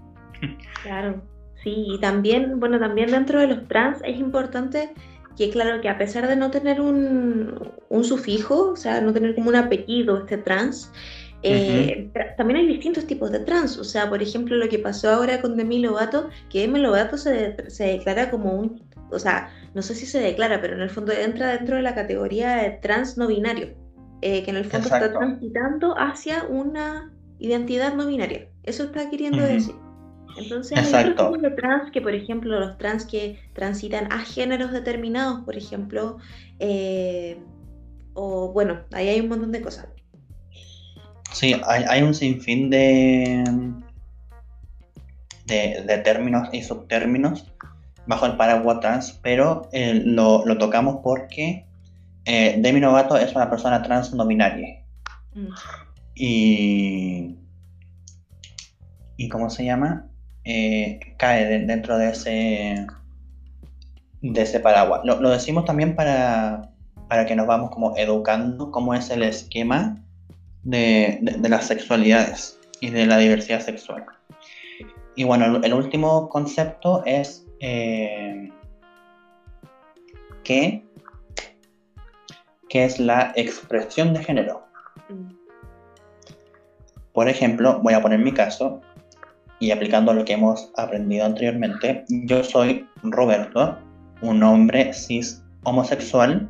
Claro, 0.83 1.21
sí, 1.63 1.75
y 1.89 1.99
también, 2.01 2.59
bueno, 2.61 2.79
también 2.79 3.11
dentro 3.11 3.41
de 3.41 3.49
los 3.49 3.67
trans 3.69 3.99
es 4.05 4.17
importante 4.19 4.91
que, 5.39 5.51
claro, 5.51 5.81
que 5.81 5.89
a 5.89 5.97
pesar 5.97 6.27
de 6.27 6.35
no 6.35 6.51
tener 6.51 6.81
un, 6.81 7.71
un 7.89 8.05
sufijo, 8.05 8.71
o 8.71 8.77
sea, 8.77 9.01
no 9.01 9.13
tener 9.13 9.37
como 9.37 9.51
un 9.51 9.55
apellido 9.55 10.19
este 10.19 10.37
trans, 10.37 10.91
eh, 11.45 12.11
también 12.37 12.59
hay 12.59 12.67
distintos 12.67 13.07
tipos 13.07 13.31
de 13.31 13.39
trans, 13.39 13.79
o 13.79 13.85
sea, 13.85 14.09
por 14.09 14.21
ejemplo, 14.21 14.57
lo 14.57 14.69
que 14.69 14.81
pasó 14.81 15.11
ahora 15.11 15.41
con 15.41 15.57
Demi 15.57 15.79
Lovato, 15.79 16.29
que 16.51 16.63
Demi 16.63 16.81
Lovato 16.81 17.17
se, 17.17 17.71
se 17.71 17.85
declara 17.85 18.33
como 18.33 18.53
un, 18.53 18.83
o 19.13 19.19
sea, 19.21 19.49
no 19.75 19.83
sé 19.83 19.95
si 19.95 20.07
se 20.07 20.19
declara, 20.19 20.61
pero 20.61 20.75
en 20.75 20.81
el 20.81 20.91
fondo 20.91 21.13
entra 21.13 21.57
dentro 21.57 21.77
de 21.77 21.83
la 21.83 21.95
categoría 21.95 22.57
de 22.57 22.71
trans 22.83 23.17
no 23.17 23.29
binario, 23.29 23.77
eh, 24.23 24.43
que 24.43 24.51
en 24.51 24.57
el 24.57 24.65
fondo 24.65 24.89
está 24.89 25.13
transitando 25.13 25.97
hacia 25.97 26.43
una 26.49 27.13
identidad 27.39 27.95
no 27.95 28.09
binaria. 28.09 28.49
Eso 28.65 28.83
está 28.85 29.09
queriendo 29.09 29.45
Ujú. 29.45 29.53
decir. 29.53 29.75
Entonces 30.37 30.79
hay 30.79 30.85
Exacto. 30.85 31.11
otros 31.13 31.27
tipos 31.29 31.43
de 31.43 31.51
trans 31.57 31.91
que, 31.91 32.01
por 32.01 32.15
ejemplo, 32.15 32.61
los 32.61 32.79
trans 32.79 33.05
que 33.05 33.41
transitan 33.55 34.13
a 34.13 34.21
géneros 34.21 34.73
determinados, 34.73 35.45
por 35.45 35.57
ejemplo, 35.57 36.19
eh, 36.59 37.39
o 38.15 38.53
bueno, 38.53 38.81
ahí 38.93 39.09
hay 39.09 39.21
un 39.21 39.29
montón 39.29 39.53
de 39.53 39.63
cosas. 39.63 39.89
Sí, 41.33 41.55
hay, 41.67 41.85
hay 41.89 42.03
un 42.03 42.15
sinfín 42.15 42.71
de, 42.71 43.45
de, 45.47 45.85
de 45.87 45.99
términos 45.99 46.49
y 46.53 46.63
subtérminos 46.63 47.47
bajo 48.07 48.27
el 48.27 48.37
paraguas 48.37 48.81
trans, 48.81 49.19
pero 49.23 49.69
eh, 49.73 50.03
lo, 50.05 50.45
lo 50.47 50.57
tocamos 50.59 51.01
porque 51.03 51.67
eh, 52.25 52.57
Demi 52.59 52.81
Lovato 52.81 53.17
es 53.17 53.35
una 53.35 53.49
persona 53.51 53.83
trans 53.83 54.13
no 54.15 54.27
binaria. 54.27 54.83
Mm. 55.35 55.49
y, 56.15 57.37
y 59.19 59.29
¿cómo 59.29 59.51
se 59.51 59.65
llama? 59.65 60.07
Eh, 60.51 60.99
cae 61.19 61.45
de- 61.45 61.67
dentro 61.67 61.99
de 61.99 62.09
ese 62.09 62.87
de 64.23 64.43
ese 64.43 64.61
paraguas. 64.61 65.03
Lo, 65.05 65.21
lo 65.21 65.29
decimos 65.29 65.67
también 65.67 65.95
para, 65.95 66.71
para 67.07 67.27
que 67.27 67.37
nos 67.37 67.47
vamos 67.47 67.71
como 67.71 67.95
educando 67.99 68.71
cómo 68.71 68.95
es 68.95 69.11
el 69.11 69.23
esquema 69.25 69.99
de, 70.63 71.19
de- 71.21 71.33
de 71.33 71.49
las 71.51 71.67
sexualidades 71.67 72.59
y 72.81 72.89
de 72.89 73.05
la 73.05 73.19
diversidad 73.19 73.61
sexual. 73.61 74.07
Y 75.17 75.25
bueno, 75.25 75.61
el, 75.63 75.75
último 75.75 76.31
concepto 76.31 77.03
es 77.05 77.45
eh, 77.61 78.51
que, 80.45 80.83
que 82.71 82.85
es 82.87 82.99
la 82.99 83.33
expresión 83.37 84.15
de 84.15 84.25
género. 84.25 84.65
Mm. 85.11 85.35
Por 87.13 87.29
ejemplo, 87.29 87.81
voy 87.83 87.93
a 87.93 88.01
poner 88.01 88.21
mi 88.21 88.33
caso 88.33 88.81
y 89.61 89.71
aplicando 89.71 90.13
lo 90.13 90.25
que 90.25 90.35
hemos 90.35 90.71
aprendido 90.77 91.27
anteriormente, 91.27 92.05
yo 92.09 92.45
soy 92.45 92.87
Roberto, 93.03 93.79
un 94.23 94.43
hombre 94.43 94.93
cis 94.93 95.43
homosexual 95.65 96.49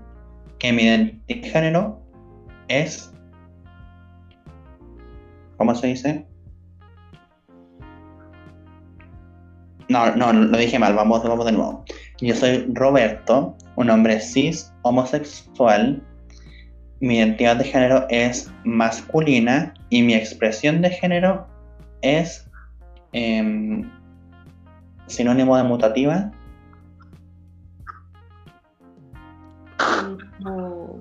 que 0.58 0.72
mi 0.72 0.82
identidad 0.82 1.42
de 1.42 1.48
género 1.48 2.02
es... 2.68 3.12
¿Cómo 5.56 5.74
se 5.74 5.88
dice? 5.88 6.26
No, 9.88 10.14
no, 10.14 10.32
lo 10.32 10.58
dije 10.58 10.78
mal, 10.78 10.94
vamos, 10.94 11.22
vamos 11.24 11.46
de 11.46 11.52
nuevo. 11.52 11.84
Yo 12.20 12.34
soy 12.34 12.66
Roberto, 12.72 13.56
un 13.76 13.90
hombre 13.90 14.20
cis 14.20 14.72
homosexual 14.82 16.02
mi 17.00 17.18
identidad 17.18 17.56
de 17.56 17.64
género 17.64 18.06
es 18.08 18.50
masculina 18.64 19.74
y 19.88 20.02
mi 20.02 20.14
expresión 20.14 20.82
de 20.82 20.90
género 20.90 21.46
es 22.02 22.47
em, 23.12 23.90
sinónimo 25.06 25.56
de 25.56 25.62
mutativa. 25.64 26.30
Como- 30.42 31.00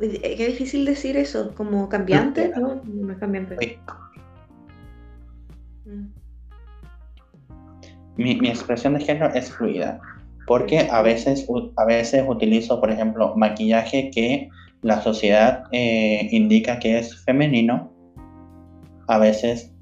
Uy, 0.00 0.20
eh, 0.22 0.36
Qué 0.36 0.46
difícil 0.48 0.84
decir 0.84 1.16
eso, 1.16 1.54
como 1.54 1.88
cambiante, 1.88 2.52
No, 2.56 2.76
¿no? 2.76 2.82
No 2.84 3.12
es 3.12 3.18
cambiante. 3.18 3.80
Mm. 5.84 6.06
Mi, 8.16 8.36
mi 8.36 8.48
expresión 8.48 8.94
de 8.94 9.00
género 9.00 9.32
es 9.34 9.50
fluida 9.52 10.00
porque 10.48 10.88
a 10.90 11.02
veces, 11.02 11.46
a 11.76 11.84
veces 11.84 12.24
utilizo, 12.26 12.80
por 12.80 12.90
ejemplo, 12.90 13.36
maquillaje 13.36 14.10
que 14.10 14.48
la 14.80 15.00
sociedad 15.02 15.64
eh, 15.72 16.26
indica 16.32 16.78
que 16.78 16.98
es 16.98 17.22
femenino, 17.24 17.92
a 19.08 19.18
veces, 19.18 19.74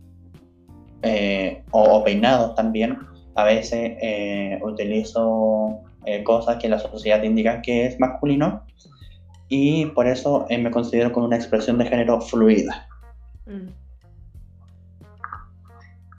eh, 1.07 1.65
o, 1.71 2.03
peinados 2.05 2.55
también, 2.55 2.99
a 3.35 3.45
veces 3.45 3.97
eh, 4.03 4.59
utilizo 4.63 5.81
eh, 6.05 6.23
cosas 6.25 6.57
que 6.57 6.69
la 6.69 6.79
sociedad 6.79 7.23
indica 7.23 7.63
que 7.63 7.87
es 7.87 7.99
masculino 8.01 8.65
y 9.49 9.87
por 9.87 10.07
eso 10.07 10.47
me 10.51 10.71
considero 10.71 11.13
con 11.13 11.25
una 11.25 11.37
expresión 11.37 11.79
de 11.79 11.87
género 11.87 12.21
fluida. 12.21 12.89
Mm. 13.47 13.69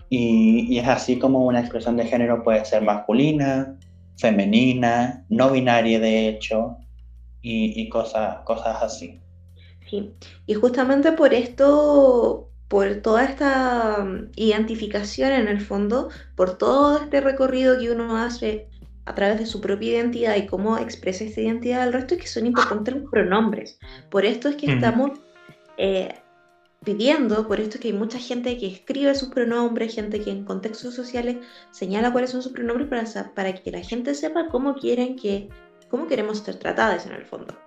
Y, 0.09 0.73
y 0.73 0.79
es 0.79 0.87
así 0.87 1.19
como 1.19 1.45
una 1.45 1.59
expresión 1.59 1.97
de 1.97 2.05
género 2.05 2.43
puede 2.43 2.63
ser 2.63 2.81
masculina, 2.81 3.77
femenina, 4.17 5.25
no 5.29 5.51
binaria 5.51 5.99
de 5.99 6.29
hecho, 6.29 6.77
y, 7.41 7.81
y 7.81 7.89
cosas, 7.89 8.39
cosas 8.45 8.81
así. 8.81 9.19
Sí, 9.89 10.13
y 10.45 10.53
justamente 10.53 11.13
por 11.13 11.33
esto, 11.33 12.46
por 12.67 12.95
toda 12.95 13.23
esta 13.23 14.03
mm, 14.03 14.31
identificación 14.35 15.31
en 15.31 15.47
el 15.47 15.61
fondo, 15.61 16.09
por 16.35 16.57
todo 16.57 16.97
este 16.99 17.21
recorrido 17.21 17.79
que 17.79 17.91
uno 17.91 18.17
hace 18.17 18.67
a 19.05 19.15
través 19.15 19.39
de 19.39 19.45
su 19.45 19.61
propia 19.61 19.93
identidad 19.93 20.35
y 20.35 20.47
cómo 20.47 20.77
expresa 20.77 21.23
esta 21.23 21.39
identidad 21.41 21.81
al 21.81 21.93
resto, 21.93 22.15
es 22.15 22.21
que 22.21 22.27
son 22.27 22.45
importantes 22.45 22.93
los 22.93 23.09
pronombres. 23.09 23.79
Por 24.09 24.25
esto 24.25 24.49
es 24.49 24.57
que 24.57 24.65
Ujú. 24.65 24.75
estamos 24.75 25.11
eh, 25.77 26.13
pidiendo, 26.83 27.47
por 27.47 27.61
esto 27.61 27.79
que 27.79 27.87
hay 27.87 27.93
mucha 27.93 28.19
gente 28.19 28.57
que 28.57 28.67
escribe 28.67 29.15
sus 29.15 29.29
pronombres, 29.29 29.95
gente 29.95 30.19
que 30.19 30.31
en 30.31 30.43
contextos 30.43 30.93
sociales 30.93 31.37
señala 31.71 32.11
cuáles 32.11 32.31
son 32.31 32.41
sus 32.41 32.51
pronombres 32.51 32.89
para, 32.89 33.33
para 33.33 33.53
que 33.53 33.71
la 33.71 33.81
gente 33.81 34.13
sepa 34.13 34.49
cómo 34.49 34.75
quieren 34.75 35.15
que, 35.15 35.47
cómo 35.89 36.07
queremos 36.07 36.39
ser 36.39 36.55
tratadas 36.55 37.05
en 37.05 37.13
el 37.13 37.23
fondo. 37.23 37.57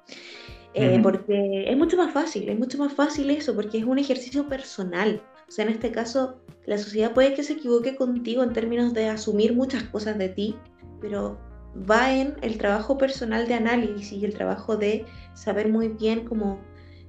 Eh, 0.75 0.95
Ujú. 0.95 1.03
Porque 1.03 1.65
es 1.69 1.77
mucho 1.77 1.97
más 1.97 2.13
fácil, 2.13 2.49
es 2.49 2.59
mucho 2.59 2.79
más 2.79 2.93
fácil 2.93 3.31
eso, 3.31 3.55
porque 3.55 3.79
es 3.79 3.85
un 3.85 3.99
ejercicio 3.99 4.49
personal. 4.49 5.23
O 5.49 5.51
sea, 5.51 5.65
en 5.65 5.73
este 5.73 5.91
caso, 5.91 6.41
la 6.67 6.79
sociedad 6.79 7.13
puede 7.13 7.35
que 7.35 7.43
se 7.43 7.55
equivoque 7.55 7.97
contigo 7.97 8.43
en 8.45 8.53
términos 8.53 8.95
de 8.95 9.09
asumir 9.09 9.55
muchas 9.55 9.83
cosas 9.85 10.17
de 10.17 10.29
ti, 10.29 10.57
pero 11.01 11.39
va 11.91 12.15
en 12.15 12.37
el 12.43 12.59
trabajo 12.59 12.99
personal 12.99 13.49
de 13.49 13.55
análisis 13.55 14.13
y 14.13 14.25
el 14.25 14.35
trabajo 14.35 14.77
de 14.77 15.07
saber 15.35 15.69
muy 15.69 15.89
bien 15.89 16.25
cómo, 16.25 16.61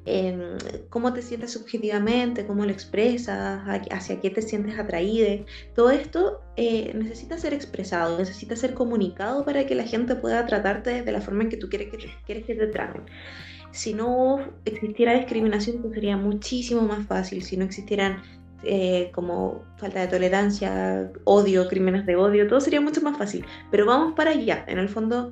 em, 0.05 0.57
cómo 0.89 1.13
te 1.13 1.21
sientes 1.21 1.51
subjetivamente, 1.51 2.45
cómo 2.47 2.65
lo 2.65 2.71
expresas, 2.71 3.61
hacia 3.91 4.19
qué 4.19 4.29
te 4.29 4.41
sientes 4.41 4.77
atraído. 4.79 5.45
Todo 5.75 5.91
esto 5.91 6.41
eh, 6.55 6.91
necesita 6.95 7.37
ser 7.37 7.53
expresado, 7.53 8.17
necesita 8.17 8.55
ser 8.55 8.73
comunicado 8.73 9.45
para 9.45 9.65
que 9.65 9.75
la 9.75 9.83
gente 9.83 10.15
pueda 10.15 10.45
tratarte 10.45 11.03
de 11.03 11.11
la 11.11 11.21
forma 11.21 11.43
en 11.43 11.49
que 11.49 11.57
tú 11.57 11.69
quieres 11.69 11.89
que 11.91 11.97
te, 11.97 12.09
quieres 12.25 12.45
que 12.45 12.55
te 12.55 12.67
traten. 12.67 13.03
Si 13.71 13.93
no 13.93 14.39
existiera 14.65 15.13
discriminación, 15.13 15.81
pues 15.81 15.93
sería 15.93 16.17
muchísimo 16.17 16.81
más 16.81 17.05
fácil. 17.07 17.43
Si 17.43 17.57
no 17.57 17.65
existieran 17.65 18.21
eh, 18.63 19.11
como 19.13 19.63
falta 19.77 20.01
de 20.01 20.07
tolerancia, 20.07 21.11
odio, 21.23 21.67
crímenes 21.67 22.05
de 22.05 22.15
odio, 22.15 22.47
todo 22.47 22.61
sería 22.61 22.81
mucho 22.81 23.01
más 23.01 23.17
fácil. 23.17 23.45
Pero 23.71 23.85
vamos 23.85 24.13
para 24.13 24.31
allá. 24.31 24.65
En 24.67 24.77
el 24.77 24.89
fondo, 24.89 25.31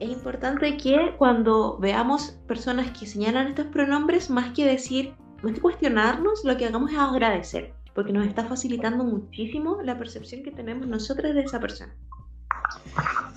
es 0.00 0.08
importante 0.08 0.76
que 0.76 1.14
cuando 1.16 1.78
veamos 1.78 2.38
personas 2.48 2.90
que 2.98 3.06
señalan 3.06 3.48
estos 3.48 3.66
pronombres, 3.66 4.30
más 4.30 4.52
que 4.52 4.64
decir, 4.64 5.14
más 5.42 5.54
que 5.54 5.60
cuestionarnos, 5.60 6.44
lo 6.44 6.56
que 6.56 6.66
hagamos 6.66 6.90
es 6.90 6.98
agradecer, 6.98 7.74
porque 7.94 8.12
nos 8.12 8.26
está 8.26 8.44
facilitando 8.44 9.04
muchísimo 9.04 9.80
la 9.82 9.96
percepción 9.96 10.42
que 10.42 10.50
tenemos 10.50 10.88
nosotros 10.88 11.34
de 11.34 11.42
esa 11.42 11.60
persona. 11.60 11.94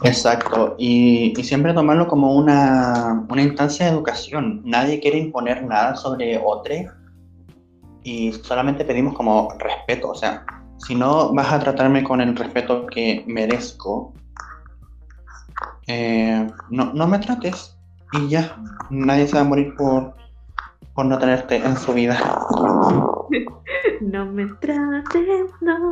Exacto, 0.04 0.76
y, 0.78 1.34
siempre 1.44 1.74
tomarlo 1.74 2.08
como 2.08 2.36
una, 2.36 3.26
una 3.30 3.42
instancia 3.42 3.86
de 3.86 3.92
educación. 3.92 4.62
Nadie 4.64 5.00
quiere 5.00 5.18
imponer 5.18 5.64
nada 5.64 5.96
sobre 5.96 6.40
otro 6.44 6.74
y 8.04 8.32
solamente 8.32 8.86
pedimos 8.86 9.16
como 9.16 9.50
respeto. 9.58 10.10
O 10.10 10.16
sea, 10.16 10.46
si 10.78 10.96
no 10.96 11.34
vas 11.34 11.52
a 11.52 11.60
tratarme 11.60 12.04
con 12.04 12.22
el 12.22 12.36
respeto 12.36 12.86
que 12.86 13.24
merezco, 13.28 14.14
eh, 15.88 16.48
no, 16.70 16.94
no 16.94 17.08
me 17.08 17.20
trates 17.20 17.76
y 18.14 18.30
ya. 18.30 18.56
Nadie 18.90 19.28
se 19.28 19.36
va 19.36 19.42
a 19.42 19.46
morir 19.46 19.74
por, 19.76 20.14
por 20.94 21.06
no 21.06 21.18
tenerte 21.18 21.58
en 21.58 21.76
su 21.78 21.94
vida. 21.94 22.18
No 24.00 24.26
me 24.26 24.46
trates, 24.62 25.52
no. 25.60 25.90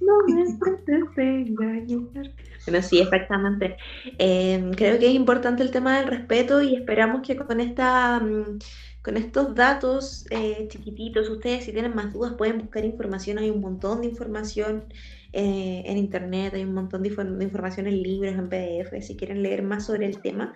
No 0.00 0.18
me 0.26 0.56
trates 0.58 1.14
de 1.14 1.42
engañar. 1.42 2.32
Bueno, 2.66 2.82
sí, 2.82 3.00
exactamente. 3.00 3.76
Eh, 4.18 4.70
creo 4.76 4.98
que 4.98 5.08
es 5.08 5.14
importante 5.14 5.62
el 5.62 5.70
tema 5.70 5.98
del 5.98 6.08
respeto 6.08 6.62
y 6.62 6.74
esperamos 6.74 7.26
que 7.26 7.36
con 7.36 7.60
esta, 7.60 8.20
mm, 8.20 8.58
con 9.02 9.16
estos 9.16 9.54
datos 9.54 10.26
eh, 10.30 10.66
chiquititos, 10.68 11.28
ustedes 11.28 11.64
si 11.64 11.72
tienen 11.72 11.94
más 11.94 12.12
dudas 12.12 12.34
pueden 12.34 12.58
buscar 12.58 12.84
información. 12.84 13.38
Hay 13.38 13.50
un 13.50 13.60
montón 13.60 14.00
de 14.00 14.08
información 14.08 14.84
eh, 15.32 15.82
en 15.86 15.98
internet, 15.98 16.54
hay 16.54 16.64
un 16.64 16.74
montón 16.74 17.02
de, 17.02 17.10
de 17.10 17.44
información 17.44 17.86
en 17.86 18.02
libros, 18.02 18.34
en 18.34 18.48
PDF, 18.48 19.00
si 19.02 19.16
quieren 19.16 19.42
leer 19.42 19.62
más 19.62 19.86
sobre 19.86 20.06
el 20.06 20.20
tema. 20.20 20.54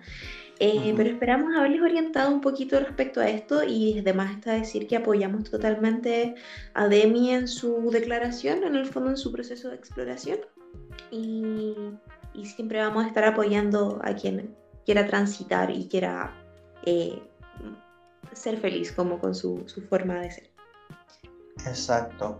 Eh. 0.59 0.93
Pero 0.95 1.09
esperamos 1.09 1.55
haberles 1.55 1.81
orientado 1.81 2.31
un 2.31 2.41
poquito 2.41 2.79
respecto 2.79 3.19
a 3.19 3.29
esto 3.29 3.63
y 3.63 3.99
además 3.99 4.35
está 4.35 4.53
decir 4.53 4.87
que 4.87 4.95
apoyamos 4.95 5.49
totalmente 5.49 6.35
a 6.73 6.87
Demi 6.87 7.31
en 7.31 7.47
su 7.47 7.89
declaración, 7.91 8.63
en 8.63 8.75
el 8.75 8.85
fondo 8.85 9.09
en 9.09 9.17
su 9.17 9.31
proceso 9.31 9.69
de 9.69 9.75
exploración 9.75 10.39
y, 11.11 11.75
y 12.33 12.45
siempre 12.45 12.79
vamos 12.79 13.03
a 13.03 13.07
estar 13.07 13.25
apoyando 13.25 13.99
a 14.03 14.13
quien 14.13 14.55
quiera 14.85 15.05
transitar 15.07 15.71
y 15.71 15.87
quiera 15.87 16.33
eh, 16.85 17.21
ser 18.33 18.57
feliz 18.57 18.91
como 18.91 19.19
con 19.19 19.33
su, 19.33 19.63
su 19.65 19.81
forma 19.81 20.15
de 20.15 20.31
ser. 20.31 20.49
Exacto. 21.65 22.39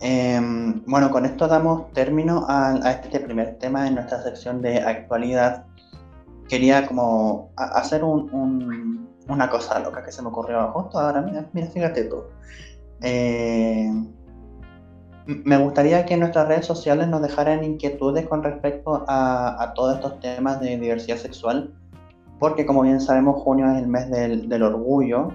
Em, 0.00 0.84
bueno, 0.84 1.10
con 1.10 1.24
esto 1.24 1.48
damos 1.48 1.92
término 1.92 2.46
a, 2.48 2.74
a 2.74 2.92
este 2.92 3.18
primer 3.20 3.58
tema 3.58 3.88
en 3.88 3.94
nuestra 3.94 4.22
sección 4.22 4.62
de 4.62 4.78
actualidad. 4.78 5.64
Quería 6.48 6.86
como 6.86 7.50
hacer 7.56 8.02
un- 8.04 8.32
un- 8.32 9.08
una 9.28 9.50
cosa 9.50 9.78
loca 9.80 10.02
que 10.02 10.10
se 10.12 10.22
me 10.22 10.28
ocurrió 10.28 10.68
justo 10.72 10.98
ahora. 10.98 11.20
Mira, 11.22 11.46
mira, 11.52 11.66
fíjate 11.68 12.04
tú. 12.04 12.24
Eh, 13.02 13.90
me 15.26 15.58
gustaría 15.58 16.06
que 16.06 16.14
en 16.14 16.20
nuestras 16.20 16.48
redes 16.48 16.64
sociales 16.64 17.06
nos 17.08 17.20
dejaran 17.20 17.62
inquietudes 17.62 18.26
con 18.26 18.42
respecto 18.42 19.04
a, 19.06 19.62
a 19.62 19.74
todos 19.74 19.96
estos 19.96 20.18
temas 20.20 20.58
de 20.60 20.78
diversidad 20.78 21.18
sexual, 21.18 21.74
porque 22.38 22.64
como 22.64 22.82
bien 22.82 23.00
sabemos, 23.00 23.42
junio 23.42 23.70
es 23.70 23.78
el 23.78 23.86
mes 23.88 24.10
del, 24.10 24.48
del 24.48 24.62
orgullo. 24.62 25.32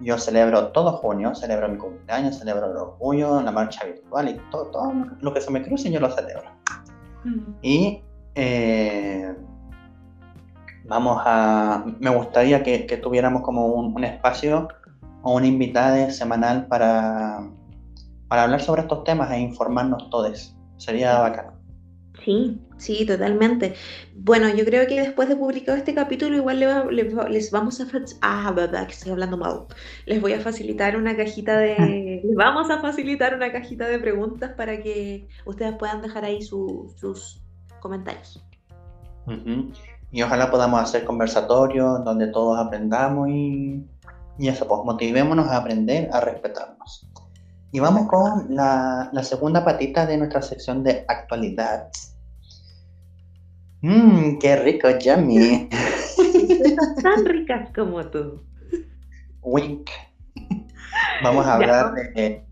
Yo 0.00 0.18
celebro 0.18 0.68
todo 0.68 0.92
junio, 0.92 1.34
celebro 1.34 1.68
mi 1.68 1.76
cumpleaños, 1.76 2.38
celebro 2.38 2.70
el 2.70 2.76
orgullo, 2.76 3.40
la 3.42 3.52
marcha 3.52 3.84
virtual 3.84 4.28
y 4.30 4.40
todo, 4.50 4.66
todo 4.66 4.92
lo 5.20 5.32
que 5.34 5.40
se 5.40 5.50
me 5.50 5.62
cruce 5.62 5.90
yo 5.90 6.00
lo 6.00 6.10
celebro. 6.10 6.50
Y 7.62 8.02
eh, 8.34 9.34
vamos 10.84 11.22
a, 11.24 11.84
me 12.00 12.10
gustaría 12.10 12.62
que, 12.62 12.86
que 12.86 12.96
tuviéramos 12.96 13.42
como 13.42 13.66
un, 13.66 13.94
un 13.94 14.04
espacio 14.04 14.68
o 15.22 15.34
una 15.36 15.46
invitada 15.46 16.10
semanal 16.10 16.66
para, 16.66 17.50
para 18.28 18.42
hablar 18.44 18.60
sobre 18.60 18.82
estos 18.82 19.04
temas 19.04 19.30
e 19.32 19.38
informarnos 19.40 20.10
todos. 20.10 20.56
Sería 20.76 21.18
bacano. 21.20 21.54
Sí, 22.24 22.58
sí, 22.78 23.04
totalmente. 23.04 23.74
Bueno, 24.14 24.48
yo 24.48 24.64
creo 24.64 24.86
que 24.86 25.00
después 25.00 25.28
de 25.28 25.36
publicado 25.36 25.76
este 25.76 25.94
capítulo, 25.94 26.36
igual 26.36 26.58
le 26.60 26.66
va- 26.66 26.84
le 26.90 27.12
va- 27.12 27.28
les 27.28 27.50
vamos 27.50 27.80
a... 27.80 27.86
Ah, 28.22 28.50
verdad, 28.54 28.86
que 28.86 28.92
estoy 28.92 29.12
hablando 29.12 29.36
mal. 29.36 29.66
Les 30.06 30.20
voy 30.20 30.32
a 30.32 30.40
facilitar 30.40 30.96
una 30.96 31.16
cajita 31.16 31.58
de... 31.58 31.74
Les 32.24 32.34
vamos 32.36 32.70
a 32.70 32.80
facilitar 32.80 33.34
una 33.34 33.52
cajita 33.52 33.86
de 33.88 33.98
preguntas 33.98 34.52
para 34.56 34.80
que 34.82 35.28
ustedes 35.44 35.74
puedan 35.76 36.00
dejar 36.02 36.24
ahí 36.24 36.40
su- 36.40 36.92
sus 36.96 37.42
comentarios. 37.80 38.42
Ujú. 39.26 39.72
Y 40.14 40.22
ojalá 40.22 40.48
podamos 40.48 40.80
hacer 40.80 41.04
conversatorios 41.04 42.04
donde 42.04 42.28
todos 42.28 42.56
aprendamos 42.56 43.28
y, 43.30 43.84
y 44.38 44.46
eso, 44.46 44.68
pues 44.68 44.82
motivémonos 44.84 45.48
a 45.48 45.56
aprender, 45.56 46.08
a 46.12 46.20
respetarnos. 46.20 47.10
Y 47.72 47.80
vamos 47.80 48.06
con 48.06 48.54
la, 48.54 49.10
la 49.12 49.22
segunda 49.24 49.64
patita 49.64 50.06
de 50.06 50.16
nuestra 50.16 50.40
sección 50.40 50.84
de 50.84 51.04
actualidad. 51.08 51.88
Mmm, 53.80 54.38
qué 54.38 54.54
rico. 54.54 54.86
Princesas 54.86 55.68
tan 57.02 57.24
ricas 57.26 57.70
como 57.74 58.06
tú. 58.06 58.40
Wink. 59.42 59.90
Vamos 61.24 61.44
a 61.44 61.54
hablar 61.54 61.92
de, 61.92 62.46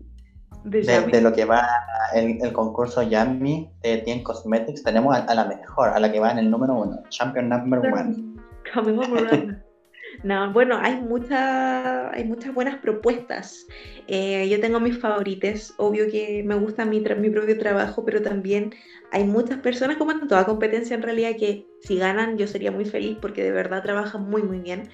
De 0.63 0.79
de, 0.79 0.83
Yami. 0.83 1.11
de 1.11 1.21
lo 1.21 1.33
que 1.33 1.45
va 1.45 1.67
el, 2.13 2.39
el 2.41 2.53
concurso 2.53 3.03
Yummy 3.03 3.69
de 3.81 3.97
Tien 3.99 4.23
Cosmetics. 4.23 4.83
Tenemos 4.83 5.15
a, 5.15 5.23
a 5.23 5.35
la 5.35 5.45
mejor, 5.45 5.89
a 5.89 5.99
la 5.99 6.11
que 6.11 6.19
va 6.19 6.31
en 6.31 6.39
el 6.39 6.49
número 6.49 6.75
uno, 6.75 7.03
Champion 7.09 7.49
Number 7.49 7.79
One. 7.79 8.33
No, 10.21 10.53
bueno, 10.53 10.77
hay, 10.79 11.01
mucha, 11.01 12.11
hay 12.11 12.23
muchas 12.23 12.53
buenas 12.53 12.77
propuestas. 12.77 13.65
Eh, 14.07 14.47
yo 14.47 14.59
tengo 14.61 14.79
mis 14.79 14.99
favorites. 14.99 15.73
Obvio 15.77 16.09
que 16.09 16.43
me 16.45 16.55
gusta 16.55 16.85
mi, 16.85 16.99
mi 16.99 17.29
propio 17.29 17.57
trabajo, 17.57 18.05
pero 18.05 18.21
también 18.21 18.73
hay 19.11 19.23
muchas 19.23 19.57
personas, 19.59 19.97
como 19.97 20.11
en 20.11 20.27
toda 20.27 20.45
competencia 20.45 20.95
en 20.95 21.01
realidad, 21.01 21.31
que 21.37 21.65
si 21.81 21.97
ganan 21.97 22.37
yo 22.37 22.47
sería 22.47 22.71
muy 22.71 22.85
feliz 22.85 23.17
porque 23.19 23.43
de 23.43 23.51
verdad 23.51 23.81
trabajan 23.81 24.29
muy, 24.29 24.43
muy 24.43 24.59
bien. 24.59 24.89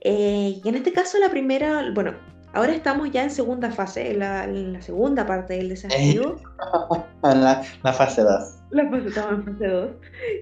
Eh, 0.00 0.60
y 0.62 0.68
en 0.68 0.74
este 0.74 0.92
caso 0.92 1.18
la 1.18 1.30
primera, 1.30 1.90
bueno, 1.94 2.14
ahora 2.56 2.72
estamos 2.72 3.10
ya 3.10 3.22
en 3.22 3.30
segunda 3.30 3.70
fase, 3.70 4.12
en 4.12 4.18
la, 4.20 4.44
en 4.44 4.72
la 4.72 4.82
segunda 4.82 5.26
parte 5.26 5.54
del 5.54 5.68
desafío. 5.68 6.36
La, 7.22 7.64
la 7.82 7.92
fase 7.92 8.22
2. 8.22 8.30
La 8.70 8.88
fase 8.88 9.08
estaba 9.08 9.32
en 9.32 9.44
fase 9.44 9.66
2. 9.66 9.90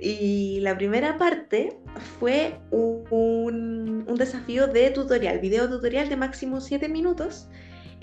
Y 0.03 0.61
la 0.61 0.77
primera 0.77 1.17
parte 1.17 1.79
fue 2.21 2.59
un, 2.71 4.05
un 4.07 4.15
desafío 4.17 4.67
de 4.67 4.91
tutorial, 4.91 5.39
video 5.39 5.69
tutorial 5.69 6.09
de 6.11 6.17
máximo 6.17 6.61
7 6.61 6.89
minutos, 6.91 7.49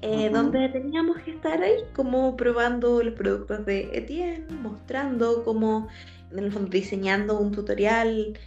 eh, 0.02 0.30
donde 0.34 0.68
teníamos 0.70 1.20
que 1.20 1.32
estar 1.32 1.62
ahí 1.62 1.76
como 1.94 2.36
probando 2.36 3.04
los 3.04 3.14
productos 3.14 3.66
de 3.66 3.90
Etienne, 3.94 4.48
mostrando 4.62 5.44
cómo, 5.44 5.88
en 6.32 6.40
el 6.40 6.52
fondo, 6.52 6.70
diseñando 6.70 7.40
un 7.40 7.52
tutorial. 7.52 8.40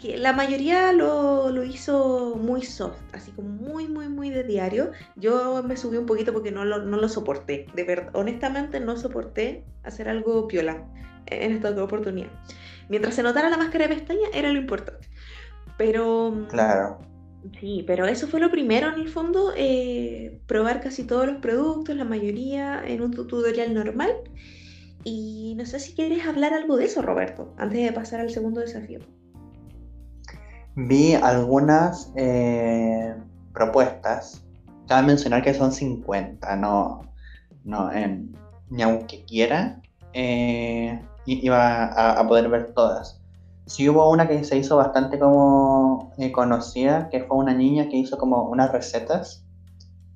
Que 0.00 0.18
la 0.18 0.32
mayoría 0.32 0.92
lo, 0.92 1.50
lo 1.50 1.64
hizo 1.64 2.36
muy 2.36 2.62
soft, 2.62 3.00
así 3.12 3.30
como 3.30 3.48
muy, 3.48 3.88
muy, 3.88 4.08
muy 4.08 4.30
de 4.30 4.42
diario. 4.42 4.90
Yo 5.16 5.62
me 5.62 5.76
subí 5.76 5.96
un 5.96 6.06
poquito 6.06 6.32
porque 6.32 6.50
no 6.50 6.64
lo, 6.64 6.82
no 6.82 6.96
lo 6.96 7.08
soporté, 7.08 7.66
de 7.74 7.84
verdad, 7.84 8.10
honestamente 8.14 8.80
no 8.80 8.96
soporté 8.96 9.64
hacer 9.84 10.08
algo 10.08 10.48
piola 10.48 10.84
en 11.26 11.52
esta 11.52 11.70
oportunidad. 11.82 12.30
Mientras 12.88 13.14
se 13.14 13.22
notara 13.22 13.48
la 13.48 13.56
máscara 13.56 13.86
de 13.86 13.94
pestaña 13.94 14.28
era 14.34 14.52
lo 14.52 14.58
importante. 14.58 15.08
Pero 15.78 16.46
Claro. 16.50 16.98
Sí, 17.58 17.84
pero 17.86 18.06
eso 18.06 18.28
fue 18.28 18.40
lo 18.40 18.50
primero 18.50 18.88
en 18.88 19.00
el 19.00 19.08
fondo, 19.08 19.52
eh, 19.56 20.40
probar 20.46 20.80
casi 20.80 21.04
todos 21.04 21.26
los 21.26 21.36
productos, 21.38 21.96
la 21.96 22.04
mayoría 22.04 22.82
en 22.86 23.02
un 23.02 23.10
tutorial 23.12 23.74
normal. 23.74 24.12
Y 25.04 25.54
no 25.56 25.66
sé 25.66 25.80
si 25.80 25.94
quieres 25.94 26.24
hablar 26.24 26.54
algo 26.54 26.76
de 26.76 26.84
eso, 26.84 27.02
Roberto, 27.02 27.52
antes 27.58 27.82
de 27.82 27.92
pasar 27.92 28.20
al 28.20 28.30
segundo 28.30 28.60
desafío. 28.60 29.00
Vi 30.74 31.14
algunas 31.14 32.12
eh, 32.16 33.14
propuestas. 33.52 34.42
Cabe 34.88 35.06
mencionar 35.06 35.42
que 35.42 35.54
son 35.54 35.72
50, 35.72 36.56
no, 36.56 37.02
no 37.64 37.90
ni 38.70 38.82
aunque 38.82 39.24
quiera 39.24 39.80
eh, 40.12 41.00
iba 41.26 42.18
a, 42.18 42.26
poder 42.26 42.48
ver 42.48 42.72
todas. 42.74 43.20
Sí 43.66 43.88
hubo 43.88 44.10
una 44.10 44.26
que 44.26 44.44
se 44.44 44.56
hizo 44.58 44.76
bastante 44.76 45.18
como 45.18 46.12
eh, 46.18 46.32
conocida, 46.32 47.08
que 47.10 47.24
fue 47.24 47.36
una 47.36 47.54
niña 47.54 47.88
que 47.88 47.96
hizo 47.96 48.18
como 48.18 48.44
unas 48.44 48.72
recetas, 48.72 49.41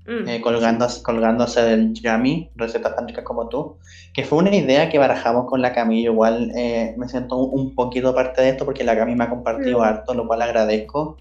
mm. 0.07 0.29
eh, 0.29 0.41
colgándose, 0.41 1.03
colgándose 1.03 1.63
del 1.63 1.95
Yami, 1.95 2.51
recetas 2.57 2.95
tan 2.95 3.09
ricas 3.09 3.25
como 3.25 3.49
tú, 3.49 3.77
que 4.15 4.25
fue 4.25 4.39
una 4.39 4.55
idea 4.55 4.89
que 4.89 4.99
barajamos 4.99 5.47
con 5.47 5.63
la 5.63 5.73
Camille, 5.73 6.11
igual 6.11 6.53
eh, 6.57 6.95
me 6.97 7.09
siento 7.09 7.37
un, 7.37 7.75
poquito 7.75 8.15
parte 8.15 8.43
de 8.43 8.51
esto 8.51 8.65
porque 8.65 8.85
la 8.85 8.97
Camille 8.97 9.19
me 9.19 9.25
ha 9.25 9.31
compartido 9.31 9.81
mm. 9.81 9.83
harto, 9.83 10.15
lo 10.15 10.27
cual 10.27 10.43
agradezco, 10.43 11.17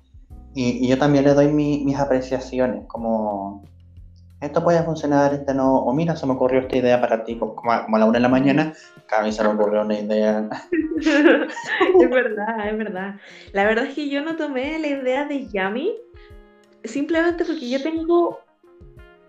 y, 0.53 0.87
yo 0.87 0.97
también 0.97 1.25
le 1.25 1.33
doy 1.33 1.47
mis 1.47 1.97
apreciaciones, 1.97 2.85
como 2.87 3.63
esto 4.41 4.63
puede 4.63 4.83
funcionar, 4.83 5.33
este 5.33 5.53
no, 5.53 5.75
o 5.75 5.93
mira, 5.93 6.15
se 6.15 6.25
me 6.25 6.33
ocurrió 6.33 6.61
esta 6.61 6.77
idea 6.77 7.01
para 7.01 7.23
ti, 7.23 7.37
como, 7.37 7.71
a 7.71 7.85
la 7.89 8.05
una 8.05 8.13
de 8.13 8.19
la 8.19 8.29
mañana, 8.29 8.73
a 9.17 9.23
mí 9.23 9.31
se 9.31 9.43
me 9.43 9.49
ocurrió 9.49 9.81
una 9.81 9.99
idea. 9.99 10.49
es 10.99 12.09
verdad, 12.09 12.69
es 12.69 12.77
verdad. 12.77 13.15
La 13.53 13.63
verdad 13.63 13.85
es 13.85 13.95
que 13.95 14.09
yo 14.09 14.21
no 14.21 14.35
tomé 14.35 14.77
la 14.79 14.87
idea 14.87 15.25
de 15.25 15.47
Yami 15.47 15.95
simplemente 16.83 17.45
porque 17.45 17.69
yo 17.69 17.81
tengo 17.81 18.39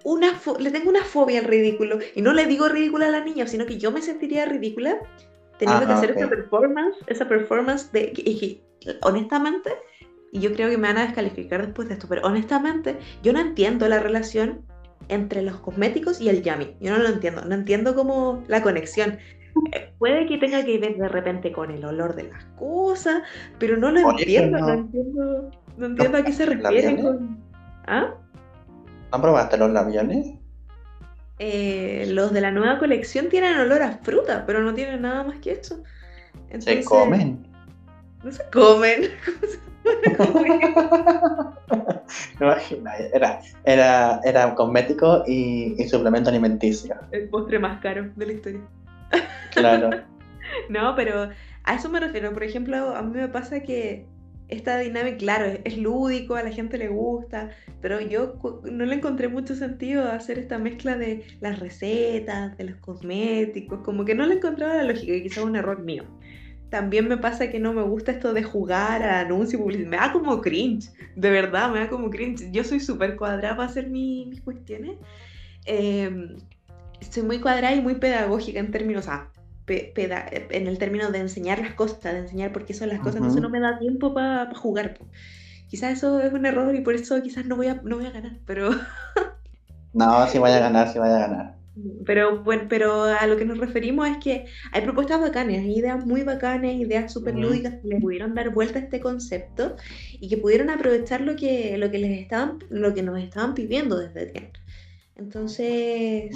una 0.07 0.41
le 0.61 0.71
tengo 0.71 0.89
una 0.89 1.03
fobia 1.03 1.41
al 1.41 1.47
ridículo 1.47 1.99
y 2.15 2.23
no 2.23 2.33
le 2.33 2.47
digo 2.47 2.69
ridícula 2.69 3.09
a 3.09 3.11
la 3.11 3.25
niña, 3.25 3.49
sino 3.49 3.67
que 3.67 3.77
yo 3.77 3.91
me 3.91 4.01
sentiría 4.01 4.47
ridícula 4.47 5.01
teniendo 5.59 5.85
que 5.85 5.93
hacer 5.95 6.11
esa 6.13 6.29
performance, 6.29 6.97
esa 7.09 7.27
performance 7.27 7.91
de 7.91 8.13
que, 8.13 8.63
honestamente, 9.03 9.71
y 10.31 10.39
yo 10.39 10.53
creo 10.53 10.71
que 10.71 10.79
me 10.79 10.87
van 10.87 10.99
a 10.99 11.07
descalificar 11.07 11.67
después 11.67 11.89
de 11.89 11.95
esto, 11.95 12.07
pero 12.09 12.23
honestamente, 12.25 12.97
yo 13.25 13.33
no 13.33 13.41
entiendo 13.41 13.89
la 13.89 13.99
relación 13.99 14.63
entre 15.09 15.43
los 15.43 15.57
cosméticos 15.57 16.21
y 16.21 16.29
el 16.29 16.41
yummy. 16.41 16.77
Yo 16.81 16.93
no 16.93 16.99
lo 16.99 17.09
entiendo, 17.09 17.45
no 17.45 17.55
entiendo 17.57 17.97
cómo 17.97 18.45
la 18.47 18.63
conexión. 18.63 19.19
Eh, 19.73 19.93
puede 19.99 20.27
que 20.27 20.39
tenga 20.39 20.65
que 20.65 20.79
ver 20.79 20.99
de 20.99 21.09
repente 21.09 21.51
con 21.51 21.73
el 21.73 21.85
olor 21.85 22.15
de 22.15 22.25
las 22.25 22.45
cosas, 22.57 23.23
pero 23.59 23.77
no 23.77 23.91
lo 23.91 24.11
entiendo, 24.11 24.59
no. 24.59 24.73
entiendo, 24.73 25.51
no 25.79 25.87
entiendo 25.87 26.19
a 26.19 26.23
qué 26.23 26.33
se 26.33 26.47
refiere 26.47 27.03
con... 27.03 27.45
¿Ah? 27.89 28.15
¿Han 29.17 29.23
probaste 29.23 29.57
los 29.57 29.71
labiales? 29.71 30.27
Eh, 31.39 32.05
los 32.11 32.35
de 32.35 32.43
la 32.43 32.51
nueva 32.51 32.79
colección 32.79 33.31
tienen 33.31 33.57
olor 33.57 33.81
a 33.81 33.93
fruta, 34.03 34.45
pero 34.47 34.63
no 34.63 34.75
tienen 34.75 35.01
nada 35.01 35.25
más 35.25 35.39
que 35.39 35.53
eso. 35.53 35.83
¿Se 36.59 36.85
comen? 36.85 37.47
No 38.23 38.31
se 38.31 38.45
comen. 38.51 39.09
era, 43.15 43.41
era, 43.65 44.21
era 44.23 44.55
cosmético 44.55 45.25
y, 45.27 45.83
suplemento 45.89 46.29
alimenticio. 46.29 46.95
El 47.11 47.31
postre 47.31 47.59
más 47.59 47.81
caro 47.81 48.11
de 48.17 48.27
la 48.27 48.33
historia. 48.35 48.61
Claro. 49.53 50.03
no, 50.69 50.95
pero 50.95 51.31
a 51.65 51.75
eso 51.75 51.89
me 51.89 52.01
refiero. 52.01 52.35
Por 52.35 52.45
ejemplo, 52.45 52.95
a 52.95 53.01
mí 53.01 53.17
me 53.17 53.29
pasa 53.29 53.61
que 53.61 54.05
esta 54.49 54.79
dinámica, 54.79 55.17
claro, 55.17 55.47
es 55.65 55.77
lúdico, 55.79 56.35
a 56.35 56.43
la 56.43 56.51
gente 56.51 56.79
le 56.79 56.89
gusta, 56.89 57.51
pero 57.81 58.01
yo 58.01 58.39
no 58.71 58.85
le 58.85 58.95
encontré 58.95 59.29
mucho 59.29 59.55
sentido 59.55 60.11
hacer 60.11 60.39
esta 60.39 60.59
mezcla 60.59 60.97
de 60.97 61.25
las 61.41 61.59
recetas, 61.59 62.57
de 62.57 62.65
los 62.65 62.77
cosméticos, 62.77 63.81
como 63.85 64.05
que 64.05 64.15
no 64.15 64.27
le 64.27 64.35
encontraba 64.35 64.75
la 64.75 64.85
lógica 64.85 65.13
quizás 65.23 65.45
un 65.45 65.57
error 65.57 65.83
mío 65.83 66.05
también 66.71 67.09
me 67.09 67.17
pasa 67.17 67.49
que 67.51 67.61
no 67.61 67.73
me 67.73 67.83
gusta 67.83 68.13
esto 68.13 68.33
de 68.33 68.43
jugar 68.43 69.03
a 69.03 69.21
anuncio 69.21 69.59
publicidad. 69.59 69.89
Me 69.89 69.97
da 69.97 70.13
como 70.13 70.41
cringe, 70.41 70.91
de 71.15 71.31
verdad, 71.31 71.71
me 71.71 71.79
da 71.79 71.89
como 71.89 72.11
cringe. 72.11 72.51
Yo 72.51 72.65
soy 72.65 72.81
súper 72.81 73.17
cuadrada 73.17 73.57
para 73.57 73.69
hacer 73.69 73.89
mis 73.89 74.41
cuestiones. 74.41 74.99
Eh, 75.65 76.37
soy 77.11 77.23
muy 77.23 77.41
cuadrada 77.41 77.75
y 77.75 77.81
muy 77.81 77.97
pedagógica 77.97 78.59
en 78.59 78.71
términos, 78.71 79.09
ah, 79.09 79.31
en 79.69 80.67
el 80.67 80.79
término 80.79 81.11
de 81.11 81.19
enseñar 81.19 81.59
las 81.61 81.75
cosas, 81.75 82.03
de 82.03 82.19
enseñar 82.19 82.53
por 82.53 82.65
qué 82.65 82.75
son 82.75 82.89
las 82.89 83.01
cosas, 83.01 83.17
entonces 83.17 83.43
no 83.43 83.51
me 83.51 83.61
da 83.61 83.79
tiempo 83.79 84.15
para 84.15 84.55
jugar. 84.55 84.99
Quizás 85.69 85.99
eso 85.99 86.21
es 86.21 86.33
un 86.33 86.47
error 86.47 86.75
y 86.75 86.81
por 86.81 86.95
eso 86.95 87.21
quizás 87.23 87.47
no 87.47 87.57
voy 87.57 87.69
a, 87.69 87.81
no 87.83 87.97
voy 87.97 88.07
a 88.07 88.11
ganar, 88.11 88.39
pero... 88.47 88.71
no, 89.93 90.27
sí 90.29 90.39
vaya 90.39 90.59
a 90.59 90.61
ganar, 90.69 90.93
sí 90.93 90.99
vaya 90.99 91.17
a 91.17 91.29
ganar. 91.29 91.57
Pero 92.07 92.43
bueno, 92.43 92.63
pero 92.71 93.05
a 93.05 93.27
lo 93.27 93.37
que 93.37 93.45
nos 93.45 93.59
referimos 93.59 94.09
es 94.09 94.17
que 94.17 94.47
hay 94.73 94.81
propuestas 94.81 95.21
bacanas, 95.21 95.63
ideas 95.65 96.07
muy 96.07 96.23
bacanas, 96.23 96.73
ideas 96.73 97.13
súper 97.13 97.35
lúdicas 97.35 97.75
que 97.83 97.89
le 97.89 98.01
pudieron 98.01 98.35
dar 98.35 98.49
vuelta 98.51 98.79
a 98.79 98.83
este 98.83 98.99
concepto 98.99 99.77
y 100.13 100.29
que 100.29 100.39
pudieron 100.39 100.71
aprovechar 100.71 101.21
lo 101.21 101.37
que, 101.37 101.77
lo 101.77 101.91
que 101.91 101.99
les 101.99 102.19
estaban, 102.23 102.61
lo 102.71 102.95
que 102.95 103.03
nos 103.03 103.19
estaban 103.19 103.53
pidiendo 103.53 103.99
desde 103.99 104.33
que 104.33 104.53
Entonces, 105.17 106.35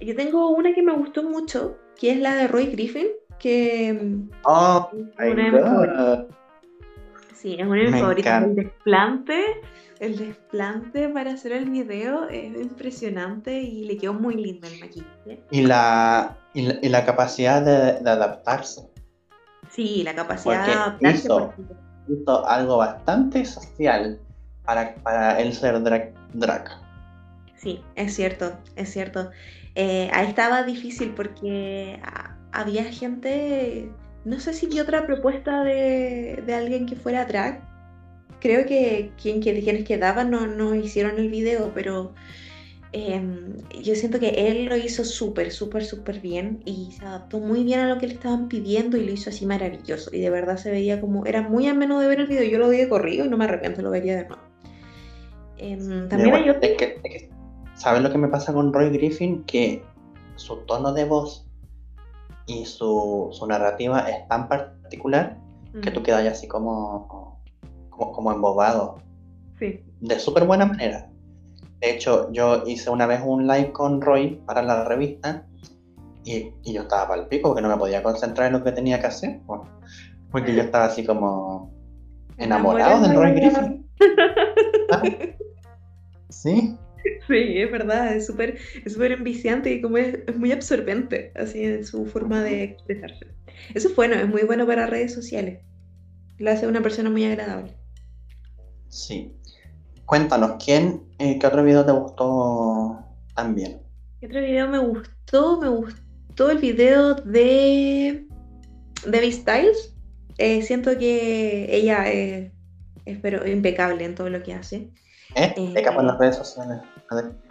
yo 0.00 0.14
tengo 0.14 0.50
una 0.50 0.72
que 0.72 0.82
me 0.82 0.92
gustó 0.92 1.24
mucho, 1.24 1.76
que 1.98 2.12
es 2.12 2.18
la 2.18 2.34
de 2.34 2.48
Roy 2.48 2.66
Griffin, 2.66 3.08
que 3.38 4.18
oh, 4.44 4.90
es 5.18 5.32
una 5.32 6.26
Sí, 7.34 7.56
es 7.58 7.66
una 7.66 7.82
de 7.82 7.90
mis 7.90 8.00
favoritas. 8.00 8.44
El 8.44 8.54
desplante 8.56 9.60
el 10.00 10.16
desplante 10.16 11.08
para 11.08 11.32
hacer 11.32 11.52
el 11.52 11.70
video 11.70 12.28
es 12.28 12.54
impresionante 12.60 13.60
y 13.60 13.84
le 13.84 13.96
quedó 13.96 14.14
muy 14.14 14.36
lindo 14.36 14.68
el 14.68 14.78
maquillaje. 14.80 15.42
Y 15.50 15.62
la, 15.62 16.36
y 16.54 16.88
la, 16.88 17.04
capacidad 17.04 17.62
de, 17.62 18.08
adaptarse. 18.08 18.88
Sí, 19.70 20.02
la 20.04 20.14
capacidad 20.14 20.66
de 20.66 20.72
adaptarse. 20.72 21.28
Hizo, 22.08 22.48
algo 22.48 22.78
bastante 22.78 23.44
social 23.44 24.20
para, 24.64 24.94
para 24.96 25.40
él 25.40 25.52
ser 25.52 25.82
drag, 25.82 26.14
drag. 26.32 26.70
Sí, 27.56 27.82
es 27.96 28.14
cierto, 28.14 28.52
es 28.76 28.92
cierto. 28.92 29.30
Eh, 29.80 30.10
ahí 30.12 30.26
estaba 30.26 30.64
difícil 30.64 31.10
porque 31.14 32.00
había 32.50 32.82
gente, 32.82 33.88
no 34.24 34.40
sé 34.40 34.52
si 34.52 34.66
vi 34.66 34.80
otra 34.80 35.06
propuesta 35.06 35.62
de, 35.62 36.42
de 36.44 36.54
alguien 36.54 36.84
que 36.84 36.96
fuera 36.96 37.24
drag, 37.26 37.62
creo 38.40 38.66
que 38.66 39.12
quien, 39.22 39.40
quienes 39.40 39.84
quedaban 39.84 40.32
no, 40.32 40.48
no 40.48 40.74
hicieron 40.74 41.20
el 41.20 41.28
video, 41.28 41.70
pero 41.76 42.12
em, 42.90 43.56
yo 43.80 43.94
siento 43.94 44.18
que 44.18 44.30
él 44.48 44.64
lo 44.64 44.76
hizo 44.76 45.04
súper, 45.04 45.52
súper, 45.52 45.84
súper 45.84 46.18
bien 46.18 46.60
y 46.64 46.90
se 46.98 47.04
adaptó 47.04 47.38
muy 47.38 47.62
bien 47.62 47.78
a 47.78 47.88
lo 47.88 47.98
que 47.98 48.08
le 48.08 48.14
estaban 48.14 48.48
pidiendo 48.48 48.96
y 48.96 49.06
lo 49.06 49.12
hizo 49.12 49.30
así 49.30 49.46
maravilloso. 49.46 50.10
Y 50.12 50.18
de 50.18 50.30
verdad 50.30 50.56
se 50.56 50.72
veía 50.72 51.00
como, 51.00 51.24
era 51.24 51.42
muy 51.42 51.68
ameno 51.68 52.00
de 52.00 52.08
ver 52.08 52.18
el 52.18 52.26
video, 52.26 52.42
yo 52.50 52.58
lo 52.58 52.68
vi 52.68 52.78
de 52.78 52.88
corrido 52.88 53.26
y 53.26 53.28
no 53.28 53.36
me 53.36 53.44
arrepiento, 53.44 53.80
lo 53.82 53.90
vería 53.90 54.16
de 54.16 54.24
nuevo. 54.24 54.42
Em, 55.56 56.08
también 56.08 56.34
hay 56.34 56.50
otro... 56.50 56.68
¿Sabes 57.78 58.02
lo 58.02 58.10
que 58.10 58.18
me 58.18 58.28
pasa 58.28 58.52
con 58.52 58.72
Roy 58.72 58.90
Griffin? 58.90 59.44
Que 59.44 59.84
su 60.34 60.56
tono 60.66 60.92
de 60.92 61.04
voz 61.04 61.46
y 62.46 62.64
su, 62.64 63.28
su 63.32 63.46
narrativa 63.46 64.00
es 64.10 64.26
tan 64.28 64.48
particular 64.48 65.38
que 65.80 65.90
tú 65.92 66.02
quedas 66.02 66.26
así 66.26 66.48
como 66.48 67.38
como, 67.90 68.32
embobado. 68.32 68.98
Sí. 69.58 69.80
De 70.00 70.18
súper 70.18 70.44
buena 70.44 70.66
manera. 70.66 71.08
De 71.80 71.90
hecho, 71.90 72.32
yo 72.32 72.64
hice 72.66 72.90
una 72.90 73.06
vez 73.06 73.20
un 73.24 73.46
live 73.46 73.72
con 73.72 74.00
Roy 74.00 74.40
para 74.46 74.62
la 74.62 74.84
revista 74.84 75.46
y, 76.24 76.52
yo 76.64 76.82
estaba 76.82 77.08
para 77.08 77.22
el 77.22 77.28
pico 77.28 77.50
porque 77.50 77.62
no 77.62 77.68
me 77.68 77.76
podía 77.76 78.02
concentrar 78.02 78.48
en 78.48 78.54
lo 78.54 78.64
que 78.64 78.72
tenía 78.72 79.00
que 79.00 79.06
hacer. 79.06 79.40
porque 80.30 80.54
yo 80.54 80.62
estaba 80.62 80.86
así 80.86 81.04
como 81.04 81.72
enamorado 82.36 83.02
del 83.02 83.16
Roy 83.16 83.32
Griffin. 83.32 83.88
¿Sí? 86.28 86.76
Sí, 87.26 87.58
es 87.58 87.70
verdad, 87.70 88.16
es 88.16 88.26
súper 88.26 88.58
es 88.84 88.92
súper 88.92 89.12
enviciante 89.12 89.72
y 89.72 89.80
como 89.80 89.98
es, 89.98 90.18
muy 90.36 90.52
absorbente, 90.52 91.32
así 91.34 91.62
en 91.62 91.84
su 91.84 92.06
forma 92.06 92.42
de 92.42 92.62
expresarse. 92.62 93.26
Eso 93.74 93.88
es 93.88 93.96
bueno, 93.96 94.14
es 94.14 94.28
muy 94.28 94.42
bueno 94.42 94.66
para 94.66 94.86
redes 94.86 95.14
sociales. 95.14 95.60
Lo 96.38 96.50
hace 96.50 96.66
una 96.66 96.82
persona 96.82 97.10
muy 97.10 97.24
agradable. 97.24 97.74
Sí. 98.88 99.32
Cuéntanos, 100.06 100.62
¿quién, 100.64 101.02
eh, 101.18 101.38
qué 101.38 101.46
otro 101.46 101.62
video 101.62 101.84
te 101.84 101.92
gustó 101.92 103.04
también? 103.34 103.82
¿Qué 104.20 104.26
otro 104.26 104.40
video 104.40 104.68
me 104.68 104.78
gustó? 104.78 105.60
Me 105.60 105.68
gustó 105.68 106.50
el 106.50 106.58
video 106.58 107.14
de 107.14 108.26
Debbie 109.06 109.32
Styles. 109.32 109.94
Eh, 110.38 110.62
siento 110.62 110.96
que 110.96 111.68
ella 111.70 112.10
es, 112.10 112.50
pero 113.20 113.46
impecable 113.46 114.04
en 114.04 114.14
todo 114.14 114.30
lo 114.30 114.42
que 114.42 114.54
hace. 114.54 114.88
¿Eh? 115.44 115.54
en 116.00 116.06
las 116.06 116.18
redes 116.18 116.36
sociales. 116.36 116.78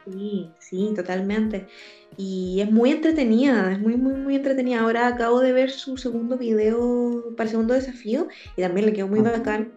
Sí, 0.06 0.50
sí, 0.60 0.94
totalmente. 0.96 1.68
Y 2.16 2.62
es 2.62 2.72
muy 2.72 2.92
entretenida, 2.92 3.72
es 3.74 3.80
muy, 3.80 3.98
muy, 3.98 4.14
muy 4.14 4.36
entretenida. 4.36 4.82
Ahora 4.82 5.08
acabo 5.08 5.40
de 5.42 5.52
ver 5.54 5.70
su 5.72 5.98
segundo 5.98 6.38
video 6.38 7.24
para 7.36 7.46
el 7.46 7.50
segundo 7.52 7.74
desafío 7.74 8.28
y 8.56 8.62
también 8.62 8.86
le 8.86 8.94
quedó 8.94 9.08
muy 9.08 9.20
bacán 9.22 9.74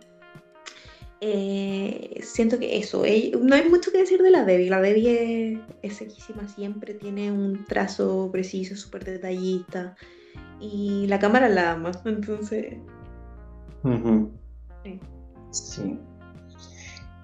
Eh, 1.23 2.19
siento 2.23 2.59
que 2.59 2.79
eso, 2.79 3.05
ella- 3.05 3.37
no 3.43 3.55
hay 3.55 3.69
mucho 3.69 3.93
que 3.93 3.99
decir 3.99 4.23
de 4.23 4.31
la 4.31 4.45
Debbie. 4.47 4.71
La 4.71 4.81
Debbie 4.81 5.53
es, 5.53 5.59
es 5.83 5.97
sequísima 5.99 6.49
siempre, 6.49 6.95
tiene 6.95 7.31
un 7.31 7.67
trazo 7.67 8.31
preciso, 8.33 8.75
súper 8.75 9.05
detallista. 9.05 9.95
Y 10.61 11.07
la 11.09 11.19
cámara 11.19 11.51
la 11.51 11.73
ama, 11.73 11.91
entonces. 12.07 12.75
Sí. 14.83 15.01
Sí. 15.51 15.99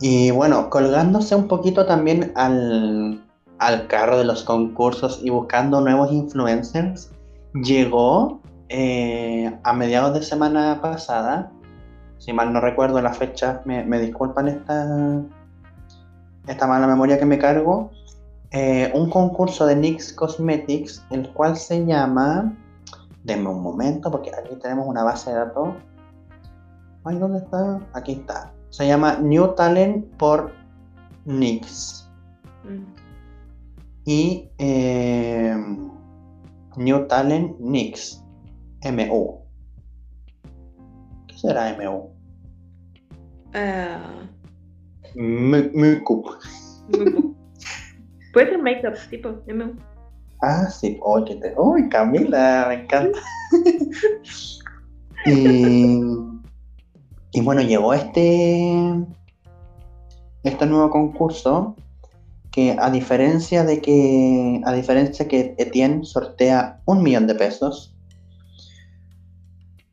Y 0.00 0.30
bueno, 0.30 0.68
colgándose 0.68 1.34
un 1.34 1.48
poquito 1.48 1.86
también 1.86 2.32
al, 2.34 3.24
al 3.58 3.86
carro 3.86 4.18
de 4.18 4.24
los 4.24 4.44
concursos 4.44 5.20
y 5.22 5.30
buscando 5.30 5.80
nuevos 5.80 6.12
influencers, 6.12 7.10
llegó 7.54 8.40
eh, 8.68 9.58
a 9.62 9.72
mediados 9.72 10.14
de 10.14 10.22
semana 10.22 10.80
pasada, 10.82 11.52
si 12.18 12.32
mal 12.32 12.52
no 12.52 12.60
recuerdo 12.60 13.00
la 13.00 13.14
fecha, 13.14 13.62
me, 13.64 14.00
disculpan 14.00 14.48
esta, 14.48 15.22
esta 16.46 16.66
mala 16.66 16.86
memoria 16.86 17.18
que 17.18 17.26
me 17.26 17.38
cargo, 17.38 17.90
eh, 18.50 18.90
un 18.94 19.08
concurso 19.10 19.66
de 19.66 19.76
NYX 19.76 20.12
Cosmetics, 20.14 21.04
el 21.10 21.28
cual 21.32 21.56
se 21.56 21.84
llama, 21.84 22.54
denme 23.24 23.48
un 23.48 23.62
momento 23.62 24.10
porque 24.10 24.30
aquí 24.30 24.56
tenemos 24.56 24.86
una 24.86 25.04
base 25.04 25.30
de 25.30 25.36
datos. 25.36 25.68
Ay, 27.04 27.18
¿dónde 27.18 27.38
está? 27.38 27.80
Aquí 27.92 28.12
está. 28.12 28.52
Se 28.70 28.86
llama 28.86 29.18
New 29.18 29.54
Talent 29.54 30.04
por 30.16 30.52
NYX. 31.24 32.08
Mm. 32.64 32.84
Y 34.04 34.50
eh, 34.58 35.56
New 36.76 37.06
Talent 37.06 37.58
NYX. 37.58 38.22
MU. 38.92 39.40
¿Qué 41.26 41.38
será 41.38 41.76
MU? 41.76 42.10
Ah, 43.54 44.28
M- 45.14 45.70
Makeup. 45.74 46.26
Puede 48.32 48.50
ser 48.50 48.62
make-up, 48.62 48.94
tipo. 49.08 49.30
MU. 49.48 49.76
Ah, 50.42 50.68
sí. 50.68 50.98
Oye, 51.02 51.36
te... 51.36 51.54
Uy, 51.58 51.88
Camila, 51.88 52.66
me 52.68 52.82
encanta. 52.82 53.18
y, 55.26 56.00
y 57.36 57.42
bueno, 57.42 57.60
llegó 57.60 57.92
este, 57.92 59.04
este 60.42 60.64
nuevo 60.64 60.88
concurso 60.88 61.76
que 62.50 62.74
a 62.80 62.90
diferencia 62.90 63.62
de 63.62 63.82
que, 63.82 64.62
a 64.64 64.72
diferencia 64.72 65.28
que 65.28 65.54
Etienne 65.58 66.06
sortea 66.06 66.80
un 66.86 67.02
millón 67.02 67.26
de 67.26 67.34
pesos, 67.34 67.94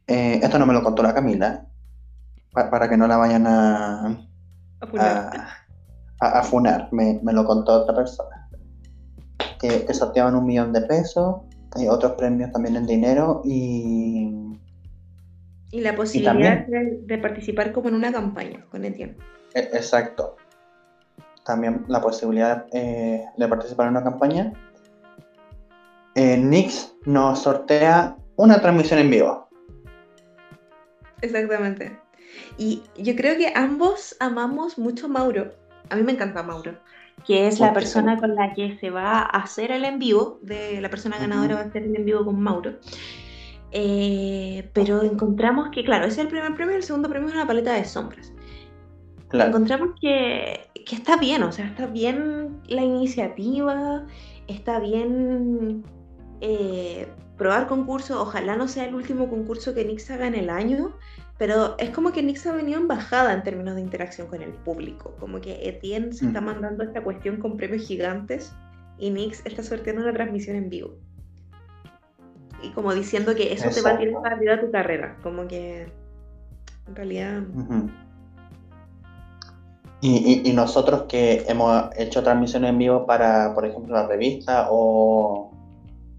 eh, 0.07 0.39
esto 0.41 0.57
no 0.57 0.65
me 0.65 0.73
lo 0.73 0.81
contó 0.83 1.03
la 1.03 1.13
Camila, 1.13 1.65
pa- 2.53 2.69
para 2.69 2.87
que 2.87 2.95
no 2.95 3.07
la 3.07 3.17
vayan 3.17 3.45
a, 3.45 4.07
A 4.79 4.87
funar. 4.87 5.51
a, 6.21 6.25
a- 6.25 6.39
a 6.39 6.43
funar, 6.43 6.87
me, 6.93 7.19
me 7.23 7.33
lo 7.33 7.43
contó 7.43 7.81
otra 7.81 7.93
persona. 7.93 8.47
Que, 9.59 9.85
que 9.85 9.93
sorteaban 9.93 10.35
un 10.35 10.45
millón 10.45 10.71
de 10.71 10.79
pesos, 10.81 11.41
y 11.75 11.87
otros 11.87 12.13
premios 12.13 12.53
también 12.53 12.77
en 12.77 12.85
dinero 12.85 13.41
y 13.43 14.29
Y 15.73 15.81
la 15.81 15.95
posibilidad 15.95 16.67
de, 16.67 16.99
de 17.01 17.17
participar 17.17 17.71
como 17.71 17.89
en 17.89 17.95
una 17.95 18.11
campaña 18.11 18.63
con 18.69 18.85
Etienne. 18.85 19.17
e- 19.55 19.69
exacto. 19.73 20.37
También 21.43 21.83
la 21.87 21.99
posibilidad 21.99 22.67
eh, 22.71 23.25
de 23.35 23.47
participar 23.47 23.87
en 23.87 23.93
una 23.93 24.03
campaña. 24.03 24.53
Eh, 26.13 26.37
Nix 26.37 26.93
nos 27.05 27.41
sortea 27.41 28.15
una 28.35 28.61
transmisión 28.61 28.99
en 28.99 29.09
vivo. 29.09 29.49
Exactamente. 31.21 31.97
Y 32.59 32.83
yo 32.95 33.15
creo 33.15 33.35
que 33.35 33.51
ambos 33.55 34.15
amamos 34.19 34.77
mucho 34.77 35.07
a 35.07 35.09
Mauro. 35.09 35.53
A 35.89 35.95
mí 35.95 36.03
me 36.03 36.11
encanta 36.11 36.43
Mauro, 36.43 36.75
que 37.25 37.47
es 37.47 37.59
la 37.59 37.73
persona 37.73 38.19
con 38.19 38.35
la 38.35 38.53
que 38.53 38.77
se 38.79 38.91
va 38.91 39.21
a 39.21 39.23
hacer 39.23 39.71
el 39.71 39.85
en 39.85 39.97
vivo. 39.97 40.37
De 40.43 40.79
la 40.81 40.89
persona 40.91 41.17
ganadora 41.17 41.55
va 41.55 41.61
a 41.61 41.65
hacer 41.65 41.81
el 41.81 41.95
en 41.95 42.05
vivo 42.05 42.23
con 42.23 42.39
Mauro. 42.39 42.73
Eh, 43.75 44.69
pero 44.73 45.01
encontramos 45.03 45.69
que, 45.71 45.83
claro, 45.83 46.05
ese 46.05 46.21
es 46.21 46.25
el 46.25 46.27
primer 46.27 46.53
premio. 46.55 46.75
El 46.75 46.83
segundo 46.83 47.09
premio 47.09 47.29
es 47.29 47.35
una 47.35 47.47
paleta 47.47 47.73
de 47.73 47.85
sombras. 47.85 48.31
Claro. 49.29 49.49
Encontramos 49.49 49.95
que, 49.99 50.69
que 50.85 50.95
está 50.95 51.17
bien, 51.17 51.41
o 51.41 51.51
sea, 51.51 51.65
está 51.65 51.87
bien 51.87 52.61
la 52.67 52.83
iniciativa, 52.83 54.05
está 54.47 54.79
bien 54.79 55.83
eh, 56.41 57.07
probar 57.35 57.67
concursos. 57.67 58.15
Ojalá 58.15 58.55
no 58.55 58.67
sea 58.67 58.85
el 58.85 58.93
último 58.93 59.27
concurso 59.27 59.73
que 59.73 59.85
Nix 59.85 60.11
haga 60.11 60.27
en 60.27 60.35
el 60.35 60.51
año, 60.51 60.95
pero 61.39 61.75
es 61.79 61.89
como 61.89 62.11
que 62.11 62.21
Nix 62.21 62.45
ha 62.45 62.53
venido 62.53 62.79
en 62.79 62.87
bajada 62.87 63.33
en 63.33 63.41
términos 63.41 63.73
de 63.75 63.81
interacción 63.81 64.27
con 64.27 64.43
el 64.43 64.53
público. 64.53 65.15
Como 65.19 65.41
que 65.41 65.67
Etienne 65.67 66.13
se 66.13 66.25
está 66.27 66.39
Mm. 66.39 66.45
mandando 66.45 66.83
esta 66.83 67.01
cuestión 67.01 67.37
con 67.37 67.57
premios 67.57 67.87
gigantes 67.87 68.53
y 68.99 69.09
Nix 69.09 69.43
está 69.47 69.63
sorteando 69.63 70.03
una 70.03 70.13
transmisión 70.13 70.57
en 70.57 70.69
vivo. 70.69 70.93
Y 72.63 72.69
como 72.71 72.93
diciendo 72.93 73.35
que 73.35 73.53
eso 73.53 73.69
te 73.69 73.81
va 73.81 73.91
a 73.91 73.97
tirar 73.97 74.21
para 74.21 74.35
arriba 74.35 74.59
tu 74.61 74.71
carrera. 74.71 75.17
Como 75.21 75.47
que 75.47 75.91
en 76.87 76.95
realidad. 76.95 77.41
Y, 80.01 80.41
y- 80.45 80.49
y 80.49 80.53
nosotros 80.53 81.03
que 81.07 81.45
hemos 81.47 81.89
hecho 81.97 82.23
transmisiones 82.23 82.71
en 82.71 82.77
vivo 82.77 83.05
para, 83.05 83.53
por 83.53 83.65
ejemplo, 83.65 83.93
la 83.95 84.05
revista 84.07 84.67
o, 84.69 85.51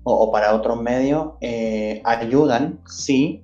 o- 0.04 0.14
o 0.14 0.32
para 0.32 0.54
otros 0.54 0.80
medios, 0.80 1.32
eh, 1.40 2.00
ayudan, 2.04 2.78
sí, 2.86 3.42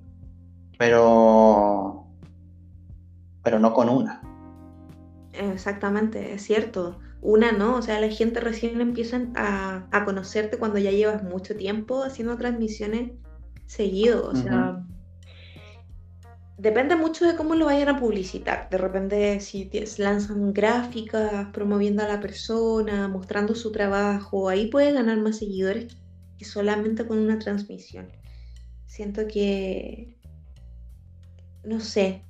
pero, 0.79 2.05
pero 3.43 3.59
no 3.59 3.73
con 3.73 3.89
una. 3.89 4.21
Exactamente, 5.33 6.33
es 6.33 6.41
cierto. 6.43 6.97
Una 7.21 7.51
no, 7.51 7.75
o 7.75 7.81
sea, 7.81 7.99
la 7.99 8.09
gente 8.09 8.39
recién 8.39 8.81
empieza 8.81 9.21
a, 9.35 9.87
a 9.91 10.05
conocerte 10.05 10.57
cuando 10.57 10.79
ya 10.79 10.91
llevas 10.91 11.23
mucho 11.23 11.55
tiempo 11.55 12.03
haciendo 12.03 12.35
transmisiones 12.37 13.11
seguido. 13.71 14.27
O 14.27 14.35
sea, 14.35 14.83
depende 16.57 16.95
mucho 16.95 17.25
de 17.25 17.35
cómo 17.35 17.55
lo 17.55 17.65
vayan 17.65 17.89
a 17.89 17.99
publicitar. 17.99 18.69
De 18.69 18.77
repente, 18.77 19.39
si 19.39 19.69
lanzan 19.97 20.53
gráficas 20.53 21.47
promoviendo 21.53 22.03
a 22.03 22.07
la 22.07 22.19
persona, 22.19 23.07
mostrando 23.07 23.55
su 23.55 23.71
trabajo, 23.71 24.49
ahí 24.49 24.67
puede 24.67 24.91
ganar 24.91 25.17
más 25.19 25.37
seguidores 25.37 25.95
que 26.37 26.45
solamente 26.45 27.05
con 27.07 27.17
una 27.17 27.39
transmisión. 27.39 28.09
Siento 28.87 29.25
que, 29.27 30.17
no 31.63 31.79
sé, 31.79 32.25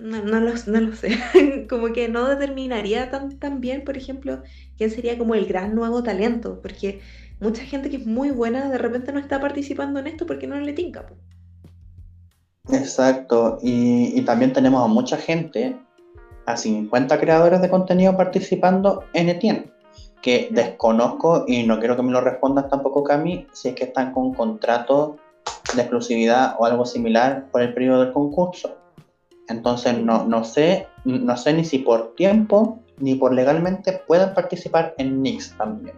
no, 0.00 0.22
no 0.22 0.40
lo, 0.40 0.52
no 0.66 0.80
lo 0.80 0.94
sé. 0.94 1.18
como 1.68 1.92
que 1.92 2.08
no 2.08 2.28
determinaría 2.28 3.10
tan, 3.10 3.38
tan 3.38 3.60
bien, 3.60 3.84
por 3.84 3.96
ejemplo, 3.96 4.42
quién 4.76 4.90
sería 4.90 5.18
como 5.18 5.34
el 5.34 5.46
gran 5.46 5.74
nuevo 5.74 6.02
talento, 6.02 6.60
porque 6.62 7.00
mucha 7.40 7.62
gente 7.64 7.90
que 7.90 7.96
es 7.96 8.06
muy 8.06 8.30
buena 8.30 8.70
de 8.70 8.78
repente 8.78 9.12
no 9.12 9.18
está 9.18 9.40
participando 9.40 10.00
en 10.00 10.06
esto 10.06 10.26
porque 10.26 10.46
no 10.46 10.58
le 10.60 10.72
tinca. 10.72 11.06
Exacto, 12.70 13.58
y, 13.62 14.18
y 14.18 14.22
también 14.22 14.52
tenemos 14.52 14.84
a 14.84 14.88
mucha 14.88 15.16
gente, 15.16 15.76
a 16.46 16.56
50 16.56 17.20
creadores 17.20 17.62
de 17.62 17.70
contenido 17.70 18.16
participando 18.16 19.04
en 19.12 19.28
Etienne, 19.28 19.70
que 20.20 20.48
desconozco 20.50 21.44
y 21.46 21.62
no 21.64 21.78
quiero 21.78 21.96
que 21.96 22.02
me 22.02 22.10
lo 22.10 22.20
respondas 22.20 22.68
tampoco, 22.68 23.04
Cami, 23.04 23.46
si 23.52 23.68
es 23.68 23.74
que 23.74 23.84
están 23.84 24.12
con 24.12 24.34
contrato 24.34 25.18
de 25.74 25.82
exclusividad 25.82 26.56
o 26.58 26.64
algo 26.64 26.84
similar 26.84 27.46
por 27.52 27.62
el 27.62 27.72
periodo 27.74 28.02
del 28.02 28.12
concurso. 28.12 28.76
Entonces 29.48 29.98
no, 30.02 30.26
no 30.26 30.44
sé, 30.44 30.86
no 31.04 31.36
sé 31.36 31.52
ni 31.52 31.64
si 31.64 31.78
por 31.78 32.14
tiempo 32.14 32.82
ni 32.98 33.14
por 33.14 33.34
legalmente 33.34 34.00
puedan 34.06 34.34
participar 34.34 34.94
en 34.98 35.22
Nix 35.22 35.54
también. 35.56 35.96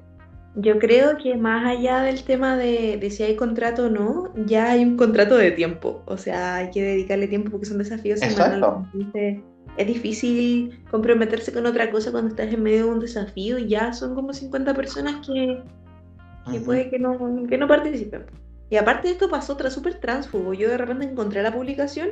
Yo 0.56 0.78
creo 0.78 1.16
que 1.16 1.36
más 1.36 1.64
allá 1.66 2.02
del 2.02 2.24
tema 2.24 2.56
de, 2.56 2.96
de 2.96 3.10
si 3.10 3.22
hay 3.22 3.36
contrato 3.36 3.86
o 3.86 3.88
no, 3.90 4.32
ya 4.46 4.72
hay 4.72 4.84
un 4.84 4.96
contrato 4.96 5.36
de 5.36 5.52
tiempo. 5.52 6.02
O 6.06 6.16
sea, 6.16 6.56
hay 6.56 6.70
que 6.70 6.82
dedicarle 6.82 7.28
tiempo 7.28 7.50
porque 7.50 7.66
son 7.66 7.78
desafíos 7.78 8.20
Exacto. 8.22 8.84
semanales. 8.92 9.42
Es 9.76 9.86
difícil 9.86 10.82
comprometerse 10.90 11.52
con 11.52 11.64
otra 11.66 11.92
cosa 11.92 12.10
cuando 12.10 12.30
estás 12.30 12.52
en 12.52 12.62
medio 12.64 12.86
de 12.86 12.90
un 12.90 12.98
desafío 12.98 13.58
y 13.58 13.68
ya 13.68 13.92
son 13.92 14.16
como 14.16 14.32
50 14.32 14.74
personas 14.74 15.24
que, 15.24 15.62
que 16.50 16.56
Ujú. 16.56 16.64
puede 16.64 16.90
que 16.90 16.98
no, 16.98 17.46
que 17.48 17.56
no 17.56 17.68
participen. 17.68 18.24
Y 18.70 18.76
aparte 18.76 19.10
esto 19.10 19.30
pasó 19.30 19.52
otra 19.52 19.70
súper 19.70 20.00
transfugo. 20.00 20.52
Yo 20.54 20.68
de 20.68 20.78
repente 20.78 21.04
encontré 21.04 21.42
la 21.42 21.54
publicación 21.54 22.08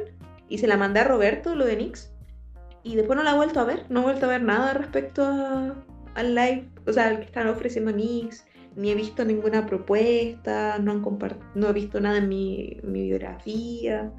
y 0.48 0.58
se 0.58 0.66
la 0.66 0.76
mandé 0.76 1.00
a 1.00 1.04
Roberto, 1.04 1.54
lo 1.54 1.64
de 1.64 1.76
Nix, 1.76 2.12
y 2.82 2.94
después 2.96 3.16
no 3.16 3.22
la 3.24 3.32
he 3.32 3.36
vuelto 3.36 3.60
a 3.60 3.64
ver. 3.64 3.86
No 3.88 4.00
he 4.00 4.04
vuelto 4.04 4.26
a 4.26 4.28
ver 4.30 4.42
nada 4.42 4.74
respecto 4.74 5.24
a- 5.24 5.74
al 6.14 6.34
live, 6.34 6.68
o 6.86 6.92
sea, 6.92 7.08
al 7.08 7.18
que 7.18 7.24
están 7.26 7.48
ofreciendo 7.48 7.92
Nix. 7.92 8.44
Ni 8.76 8.90
he 8.90 8.94
visto 8.94 9.24
ninguna 9.24 9.64
propuesta, 9.66 10.78
no, 10.78 10.92
han 10.92 11.02
compart- 11.02 11.40
no 11.54 11.68
he 11.68 11.72
visto 11.72 11.98
nada 11.98 12.18
en 12.18 12.28
mi, 12.28 12.76
mi 12.82 13.04
biografía. 13.04 14.12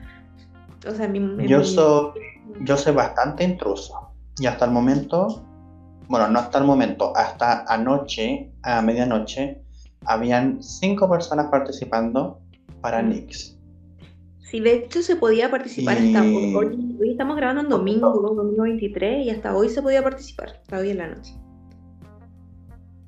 O 0.87 0.91
sea, 0.91 1.07
mi, 1.07 1.47
Yo 1.47 1.63
soy, 1.63 2.19
yo 2.61 2.75
soy 2.75 2.93
bastante 2.93 3.43
intruso. 3.43 3.93
Y 4.39 4.47
hasta 4.47 4.65
el 4.65 4.71
momento, 4.71 5.43
bueno, 6.07 6.27
no 6.27 6.39
hasta 6.39 6.57
el 6.57 6.63
momento, 6.63 7.15
hasta 7.15 7.65
anoche, 7.67 8.51
a 8.63 8.81
medianoche, 8.81 9.61
habían 10.05 10.61
cinco 10.63 11.09
personas 11.09 11.47
participando 11.51 12.39
para 12.81 13.01
Mm. 13.01 13.09
Nix. 13.09 13.56
Sí, 14.49 14.59
de 14.61 14.75
hecho 14.75 15.01
se 15.01 15.15
podía 15.17 15.51
participar 15.51 15.97
Y- 16.01 16.15
hasta 16.15 16.21
hoy. 16.25 16.55
Hoy, 16.55 16.97
hoy 17.01 17.11
estamos 17.11 17.35
grabando 17.35 17.61
en 17.63 17.69
domingo, 17.69 18.13
domingo 18.33 18.63
23, 18.63 19.25
y 19.25 19.29
hasta 19.29 19.55
hoy 19.55 19.67
se 19.69 19.81
podía 19.81 20.01
participar, 20.01 20.59
hasta 20.61 20.77
hoy 20.77 20.91
en 20.91 20.97
la 20.99 21.07
noche. 21.07 21.33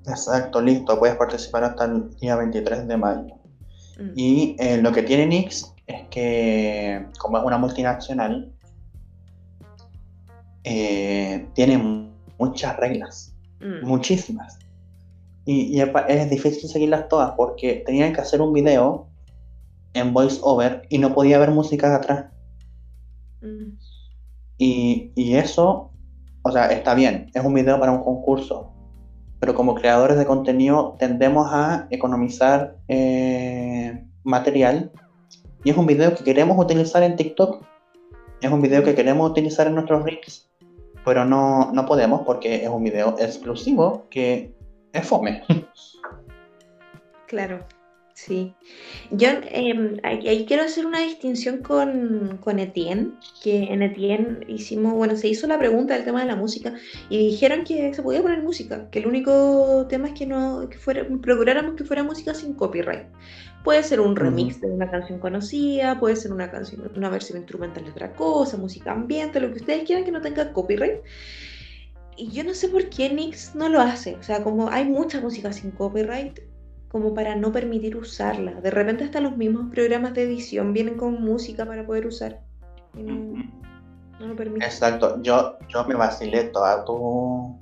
Exacto, 0.06 0.62
listo, 0.62 0.98
puedes 1.00 1.16
participar 1.16 1.64
hasta 1.64 1.86
el 1.86 2.10
día 2.18 2.36
23 2.36 2.88
de 2.88 2.98
mayo. 2.98 3.36
Mm. 4.00 4.12
Y 4.16 4.56
eh, 4.60 4.82
lo 4.82 4.92
que 4.92 5.04
tiene 5.04 5.28
Nix 5.28 5.74
es 5.88 6.08
que, 6.10 7.06
como 7.20 7.38
es 7.38 7.44
una 7.46 7.58
multinacional, 7.58 8.52
eh, 10.64 11.48
tiene 11.54 11.78
mu- 11.78 12.10
muchas 12.38 12.76
reglas, 12.78 13.34
Mm. 13.62 13.86
muchísimas. 13.88 14.58
Y, 15.46 15.78
y 15.78 15.82
es 15.82 16.30
difícil 16.30 16.70
seguirlas 16.70 17.08
todas 17.08 17.32
porque 17.38 17.84
tenían 17.86 18.14
que 18.14 18.22
hacer 18.22 18.42
un 18.42 18.54
video 18.54 19.08
en 19.94 20.14
voice 20.14 20.40
over 20.42 20.84
y 20.90 20.98
no 20.98 21.14
podía 21.14 21.38
haber 21.38 21.52
música 21.52 21.96
atrás. 21.96 22.26
Mm. 23.42 23.78
Y, 24.58 25.12
y 25.16 25.36
eso, 25.36 25.92
o 26.42 26.52
sea, 26.52 26.68
está 26.68 26.94
bien, 26.94 27.32
es 27.34 27.44
un 27.44 27.54
video 27.54 27.80
para 27.80 27.92
un 27.92 28.04
concurso, 28.04 28.74
pero 29.40 29.56
como 29.56 29.76
creadores 29.76 30.18
de 30.18 30.26
contenido 30.26 30.96
tendemos 31.00 31.48
a 31.52 31.88
economizar 31.90 32.78
eh, 32.88 34.06
material 34.24 34.92
y 35.64 35.70
es 35.70 35.78
un 35.78 35.86
video 35.86 36.14
que 36.14 36.24
queremos 36.24 36.58
utilizar 36.58 37.04
en 37.04 37.16
TikTok, 37.16 37.64
es 38.42 38.52
un 38.52 38.62
video 38.62 38.84
que 38.84 38.96
queremos 38.96 39.30
utilizar 39.30 39.68
en 39.68 39.76
nuestros 39.76 40.04
reels, 40.04 40.50
pero 41.06 41.24
no, 41.26 41.72
no 41.74 41.86
podemos 41.86 42.22
porque 42.26 42.64
es 42.64 42.70
un 42.70 42.84
video 42.84 43.16
exclusivo 43.20 44.08
que 44.10 44.56
es 44.94 45.08
fome. 45.08 45.44
Claro, 47.28 47.60
sí. 48.26 48.56
Yo 49.12 49.30
em, 49.50 49.98
ahí, 50.04 50.28
ahí 50.28 50.46
quiero 50.46 50.64
hacer 50.64 50.86
una 50.86 51.00
distinción 51.00 51.60
con, 51.60 52.38
con 52.44 52.60
Etienne, 52.60 53.14
que 53.42 53.64
en 53.64 53.82
Etienne 53.82 54.46
hicimos, 54.48 54.94
bueno, 54.94 55.16
se 55.16 55.28
hizo 55.30 55.48
la 55.48 55.58
pregunta 55.58 55.94
del 55.94 56.04
tema 56.04 56.22
de 56.22 56.28
la 56.28 56.36
música 56.36 56.74
y 57.10 57.18
dijeron 57.18 57.64
que 57.64 57.94
se 57.94 58.04
podía 58.04 58.22
poner 58.22 58.44
música, 58.44 58.90
que 58.90 59.00
el 59.00 59.08
único 59.08 59.86
tema 59.90 60.10
es 60.10 60.14
que 60.14 60.26
no, 60.26 60.68
que 60.70 60.78
fuera, 60.78 61.08
procuráramos 61.22 61.76
que 61.76 61.84
fuera 61.86 62.04
música 62.04 62.34
sin 62.34 62.54
copyright. 62.54 63.08
Puede 63.64 63.84
ser 63.84 64.00
un 64.00 64.16
remix 64.16 64.62
de 64.62 64.68
una 64.68 64.90
canción 64.90 65.20
conocida, 65.20 66.00
puede 66.00 66.16
ser 66.16 66.32
una 66.32 66.50
canción, 66.50 66.92
una 66.96 67.10
versión 67.10 67.38
instrumental 67.38 67.84
de 67.84 67.92
otra 67.92 68.14
cosa, 68.14 68.58
música 68.58 68.92
ambiente, 68.92 69.40
lo 69.40 69.52
que 69.52 69.60
ustedes 69.60 69.84
quieran 69.84 70.06
que 70.06 70.12
no 70.12 70.22
tenga 70.22 70.54
copyright. 70.54 71.02
Y 72.16 72.32
yo 72.32 72.44
no 72.44 72.54
sé 72.54 72.68
por 72.68 72.90
qué 72.90 73.10
Nix 73.10 73.56
no 73.56 73.70
lo 73.70 73.80
hace. 73.80 74.16
O 74.16 74.24
sea, 74.24 74.44
como 74.44 74.70
hay 74.70 74.86
mucha 74.86 75.22
música 75.22 75.54
sin 75.54 75.72
copyright, 75.72 76.40
como 76.90 77.14
para 77.14 77.36
no 77.36 77.52
permitir 77.52 77.96
usarla. 77.96 78.54
De 78.62 78.72
repente 78.72 79.04
hasta 79.04 79.22
los 79.22 79.38
mismos 79.38 79.72
programas 79.72 80.14
de 80.14 80.24
edición 80.24 80.74
vienen 80.74 80.98
con 80.98 81.24
música 81.24 81.66
para 81.66 81.86
poder 81.86 82.08
usar. 82.08 82.42
Y 82.96 83.04
no, 83.04 83.44
no 84.20 84.28
lo 84.28 84.36
permiten. 84.36 84.64
Exacto, 84.64 85.22
yo, 85.22 85.58
yo 85.68 85.86
me 85.86 85.96
vacilé 85.96 86.46
toda 86.46 86.84
tu, 86.86 87.58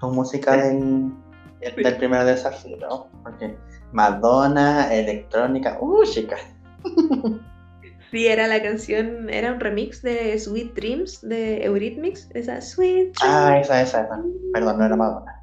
tu 0.00 0.10
música 0.10 0.56
del, 0.56 1.12
del, 1.60 1.76
del 1.76 1.96
primer 1.96 2.24
desafío, 2.24 2.76
¿no? 2.76 3.08
Porque 3.22 3.56
Madonna, 3.92 4.92
electrónica, 4.92 5.78
uh, 5.80 6.04
chica. 6.04 6.36
Sí, 8.10 8.28
era 8.28 8.46
la 8.46 8.62
canción, 8.62 9.28
era 9.28 9.52
un 9.52 9.58
remix 9.58 10.00
de 10.00 10.38
Sweet 10.38 10.74
Dreams 10.74 11.20
de 11.22 11.64
Eurythmics. 11.64 12.28
Esa 12.32 12.60
Sweet 12.60 13.16
Dreams. 13.16 13.18
Ah, 13.20 13.58
esa, 13.58 13.82
esa, 13.82 14.02
esa. 14.02 14.22
Perdón, 14.52 14.78
no 14.78 14.84
era 14.84 14.94
Madonna. 14.94 15.42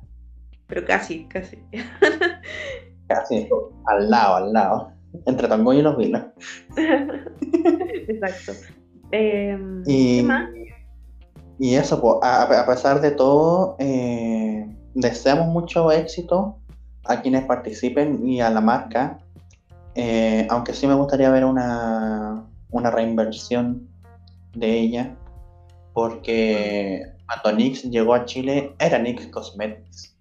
Pero 0.68 0.86
casi, 0.86 1.26
casi. 1.26 1.62
Casi, 3.14 3.48
al 3.88 4.10
lado, 4.10 4.36
al 4.36 4.54
lado. 4.54 4.92
Entre 5.26 5.48
Tongo 5.48 5.74
y 5.74 5.82
los 5.82 5.98
vinos. 5.98 6.24
Exacto. 8.08 8.54
Em, 9.12 9.84
Y, 9.86 10.18
¿Qué 10.22 10.24
más? 10.24 10.50
y 11.60 11.76
eso, 11.76 12.00
pues, 12.02 12.16
a, 12.24 12.44
a 12.44 12.66
pesar 12.66 13.02
de 13.02 13.12
todo, 13.12 13.76
eh, 13.80 14.66
deseamos 14.96 15.48
mucho 15.48 15.92
éxito 15.92 16.58
a 17.06 17.22
quienes 17.22 17.44
participen 17.46 18.26
y 18.28 18.42
a 18.42 18.50
la 18.50 18.62
marca. 18.62 19.20
eh, 19.96 20.48
aunque 20.50 20.74
sí 20.74 20.88
me 20.88 20.94
gustaría 20.94 21.30
ver 21.30 21.44
una, 21.44 22.46
una 22.70 22.90
reinversión 22.92 23.90
de 24.56 24.80
ella, 24.80 25.16
porque 25.94 27.04
cuando 27.28 27.58
Nix 27.60 27.84
llegó 27.84 28.14
a 28.14 28.24
Chile 28.26 28.74
era 28.80 28.98
Nix 29.00 29.28
Cosmetics. 29.28 30.18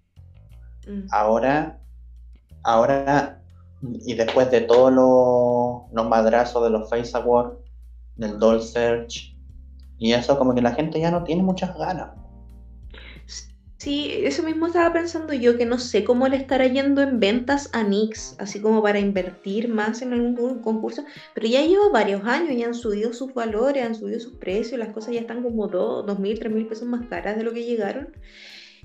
Mm. 0.87 1.05
Ahora, 1.11 1.79
ahora, 2.63 3.41
y 3.81 4.13
después 4.15 4.51
de 4.51 4.61
todos 4.61 4.91
los, 4.93 6.07
madrazos 6.07 6.63
de 6.63 6.69
los 6.69 6.89
Face 6.89 7.15
Awards, 7.17 7.57
del 8.15 8.39
Doll 8.39 8.61
Search, 8.61 9.35
y 9.97 10.13
eso 10.13 10.37
como 10.37 10.53
que 10.55 10.61
la 10.61 10.73
gente 10.73 10.99
ya 10.99 11.11
no 11.11 11.23
tiene 11.23 11.43
muchas 11.43 11.77
ganas. 11.77 12.09
Sí, 13.77 14.11
eso 14.11 14.43
mismo 14.43 14.67
estaba 14.67 14.93
pensando 14.93 15.33
yo, 15.33 15.57
que 15.57 15.65
no 15.65 15.79
sé 15.79 16.03
cómo 16.03 16.27
le 16.27 16.37
estará 16.37 16.67
yendo 16.67 17.01
en 17.01 17.19
ventas 17.19 17.67
a 17.73 17.81
Nix, 17.83 18.35
así 18.37 18.61
como 18.61 18.83
para 18.83 18.99
invertir 18.99 19.69
más 19.69 20.03
en 20.03 20.13
algún 20.13 20.35
con- 20.35 20.61
concurso, 20.61 21.03
pero 21.33 21.47
ya 21.47 21.61
lleva 21.65 21.89
varios 21.89 22.23
años 22.25 22.51
y 22.51 22.61
han 22.61 22.75
subido 22.75 23.11
sus 23.11 23.33
valores, 23.33 23.83
han 23.83 23.95
subido 23.95 24.19
sus 24.19 24.35
precios, 24.35 24.77
las 24.77 24.93
cosas 24.93 25.15
ya 25.15 25.21
están 25.21 25.41
como 25.41 25.67
dos, 25.67 26.05
dos 26.05 26.19
mil, 26.19 26.37
tres 26.37 26.53
mil 26.53 26.67
pesos 26.67 26.87
más 26.87 27.07
caras 27.07 27.37
de 27.37 27.43
lo 27.43 27.53
que 27.53 27.63
llegaron. 27.63 28.09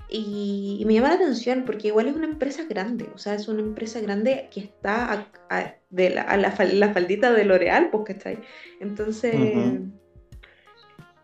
Y, 0.09 0.77
y 0.79 0.85
me 0.85 0.93
llama 0.93 1.09
la 1.09 1.15
atención 1.15 1.63
porque 1.65 1.89
igual 1.89 2.07
es 2.07 2.15
una 2.15 2.27
empresa 2.27 2.63
grande, 2.69 3.09
o 3.13 3.17
sea, 3.17 3.33
es 3.33 3.47
una 3.49 3.59
empresa 3.61 3.99
grande 3.99 4.47
que 4.53 4.61
está 4.61 5.11
a, 5.11 5.27
a- 5.49 5.73
de 5.89 6.09
la, 6.11 6.21
a 6.21 6.37
la, 6.37 6.51
fal- 6.55 6.73
la 6.73 6.93
faldita 6.93 7.31
de 7.33 7.43
L'Oreal, 7.43 7.89
pues, 7.91 8.03
¿cachai? 8.05 8.39
Entonces, 8.79 9.35
Ujú. 9.35 9.91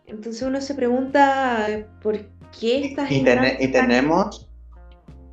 entonces 0.05 0.41
uno 0.41 0.59
se 0.61 0.75
pregunta 0.75 1.85
por 2.01 2.17
qué 2.59 2.85
estas 2.87 3.09
Y, 3.09 3.23
y 3.59 3.71
tenemos, 3.71 4.49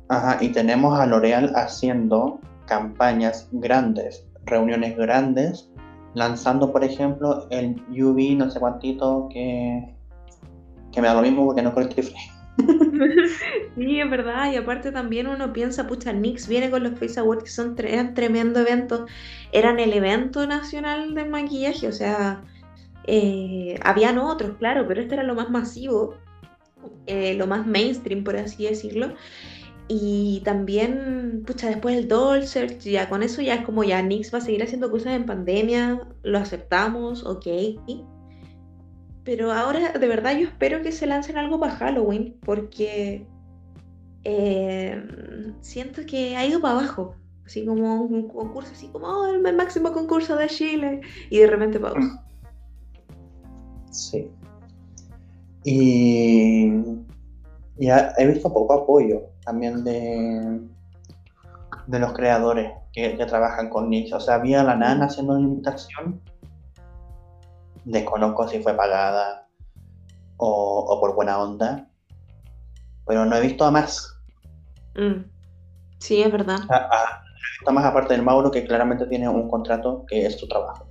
ajá, 0.09 0.37
y 0.41 0.49
tenemos 0.49 0.97
a 0.97 1.05
L'Oreal 1.05 1.51
haciendo 1.55 2.39
campañas 2.67 3.49
grandes, 3.51 4.25
reuniones 4.45 4.95
grandes, 4.95 5.69
lanzando, 6.13 6.71
por 6.71 6.83
ejemplo, 6.85 7.47
el 7.49 7.81
UV 7.89 8.37
no 8.37 8.49
sé 8.49 8.59
cuántito 8.59 9.27
que, 9.31 9.93
que 10.93 11.01
me 11.01 11.07
da 11.07 11.13
lo 11.15 11.21
mismo 11.21 11.45
porque 11.45 11.61
no 11.61 11.73
cruelty 11.73 12.01
free. 12.01 12.15
Sí, 13.75 13.99
es 13.99 14.09
verdad, 14.09 14.51
y 14.51 14.57
aparte 14.57 14.91
también 14.91 15.27
uno 15.27 15.53
piensa, 15.53 15.87
pucha, 15.87 16.13
Nix 16.13 16.47
viene 16.47 16.69
con 16.69 16.83
los 16.83 16.99
Face 16.99 17.19
Awards, 17.19 17.43
que 17.43 17.49
son 17.49 17.75
tre- 17.75 18.13
tremendo 18.13 18.59
evento, 18.59 19.05
eran 19.51 19.79
el 19.79 19.93
evento 19.93 20.45
nacional 20.47 21.13
del 21.15 21.29
maquillaje, 21.29 21.87
o 21.87 21.91
sea, 21.91 22.43
eh, 23.05 23.79
habían 23.83 24.17
otros, 24.17 24.57
claro, 24.57 24.85
pero 24.87 25.01
este 25.01 25.15
era 25.15 25.23
lo 25.23 25.35
más 25.35 25.49
masivo, 25.49 26.15
eh, 27.07 27.33
lo 27.35 27.47
más 27.47 27.65
mainstream, 27.67 28.23
por 28.23 28.35
así 28.37 28.65
decirlo, 28.65 29.15
y 29.87 30.41
también, 30.45 31.43
pucha, 31.45 31.67
después 31.69 31.97
el 31.97 32.07
Doll 32.07 32.43
ya 32.43 33.09
con 33.09 33.23
eso 33.23 33.41
ya 33.41 33.55
es 33.55 33.65
como 33.65 33.83
ya 33.83 34.01
Nix 34.01 34.33
va 34.33 34.39
a 34.39 34.41
seguir 34.41 34.63
haciendo 34.63 34.91
cosas 34.91 35.13
en 35.15 35.25
pandemia, 35.25 36.01
lo 36.23 36.37
aceptamos, 36.39 37.25
ok, 37.25 37.47
pero 39.23 39.51
ahora 39.51 39.93
de 39.93 40.07
verdad 40.07 40.37
yo 40.37 40.47
espero 40.47 40.81
que 40.81 40.91
se 40.91 41.07
lancen 41.07 41.37
algo 41.37 41.59
para 41.59 41.75
Halloween, 41.75 42.37
porque 42.43 43.25
eh, 44.23 45.03
siento 45.61 46.01
que 46.05 46.35
ha 46.35 46.45
ido 46.45 46.61
para 46.61 46.79
abajo. 46.79 47.15
Así 47.45 47.65
como 47.65 48.03
un 48.03 48.27
concurso, 48.27 48.71
así 48.73 48.87
como 48.87 49.07
"Oh, 49.07 49.25
el 49.33 49.55
máximo 49.55 49.91
concurso 49.91 50.35
de 50.37 50.47
Chile. 50.47 51.01
Y 51.29 51.39
de 51.39 51.47
repente 51.47 51.79
para 51.79 51.95
abajo. 51.95 52.23
Sí. 53.91 54.31
Y 55.63 56.71
ya 57.77 58.13
he 58.17 58.27
visto 58.27 58.51
poco 58.51 58.73
apoyo 58.73 59.23
también 59.43 59.83
de, 59.83 60.61
de 61.87 61.99
los 61.99 62.13
creadores 62.13 62.71
que, 62.93 63.17
trabajan 63.27 63.69
con 63.69 63.89
Nix. 63.89 64.13
O 64.13 64.19
sea, 64.19 64.35
había 64.35 64.63
la 64.63 64.75
Nana 64.75 65.05
haciendo 65.05 65.33
una 65.33 65.47
invitación. 65.47 66.21
Desconozco 67.85 68.47
si 68.47 68.61
fue 68.61 68.73
pagada 68.75 69.47
o, 70.37 70.85
o 70.87 70.99
por 70.99 71.15
buena 71.15 71.39
onda. 71.39 71.87
Pero 73.05 73.25
no 73.25 73.35
he 73.35 73.41
visto 73.41 73.65
a 73.65 73.71
más. 73.71 74.15
Mm. 74.95 75.23
Sí, 75.99 76.21
es 76.21 76.31
verdad. 76.31 76.59
A- 76.69 76.75
a- 76.75 77.23
no 77.23 77.47
he 77.47 77.51
visto 77.59 77.71
más 77.71 77.85
aparte 77.85 78.13
del 78.13 78.23
Mauro, 78.23 78.51
que 78.51 78.65
claramente 78.65 79.05
tiene 79.07 79.27
un 79.27 79.49
contrato 79.49 80.05
que 80.07 80.25
es 80.25 80.39
su 80.39 80.47
trabajo. 80.47 80.87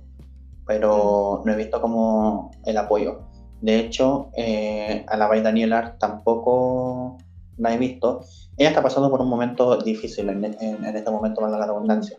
Pero 0.67 1.41
no 1.45 1.51
he 1.51 1.55
visto 1.55 1.81
como 1.81 2.51
el 2.65 2.77
apoyo. 2.77 3.21
De 3.61 3.79
hecho, 3.79 4.29
eh, 4.35 5.05
a 5.07 5.17
la 5.17 5.27
Bay 5.27 5.41
Daniela 5.41 5.97
tampoco 5.99 7.17
la 7.57 7.73
he 7.73 7.77
visto. 7.77 8.21
Ella 8.57 8.69
está 8.69 8.81
pasando 8.81 9.09
por 9.09 9.21
un 9.21 9.29
momento 9.29 9.77
difícil 9.77 10.29
en, 10.29 10.43
en- 10.45 10.83
en 10.85 10.95
este 10.95 11.11
momento, 11.11 11.41
valga 11.41 11.59
la 11.59 11.67
redundancia. 11.67 12.17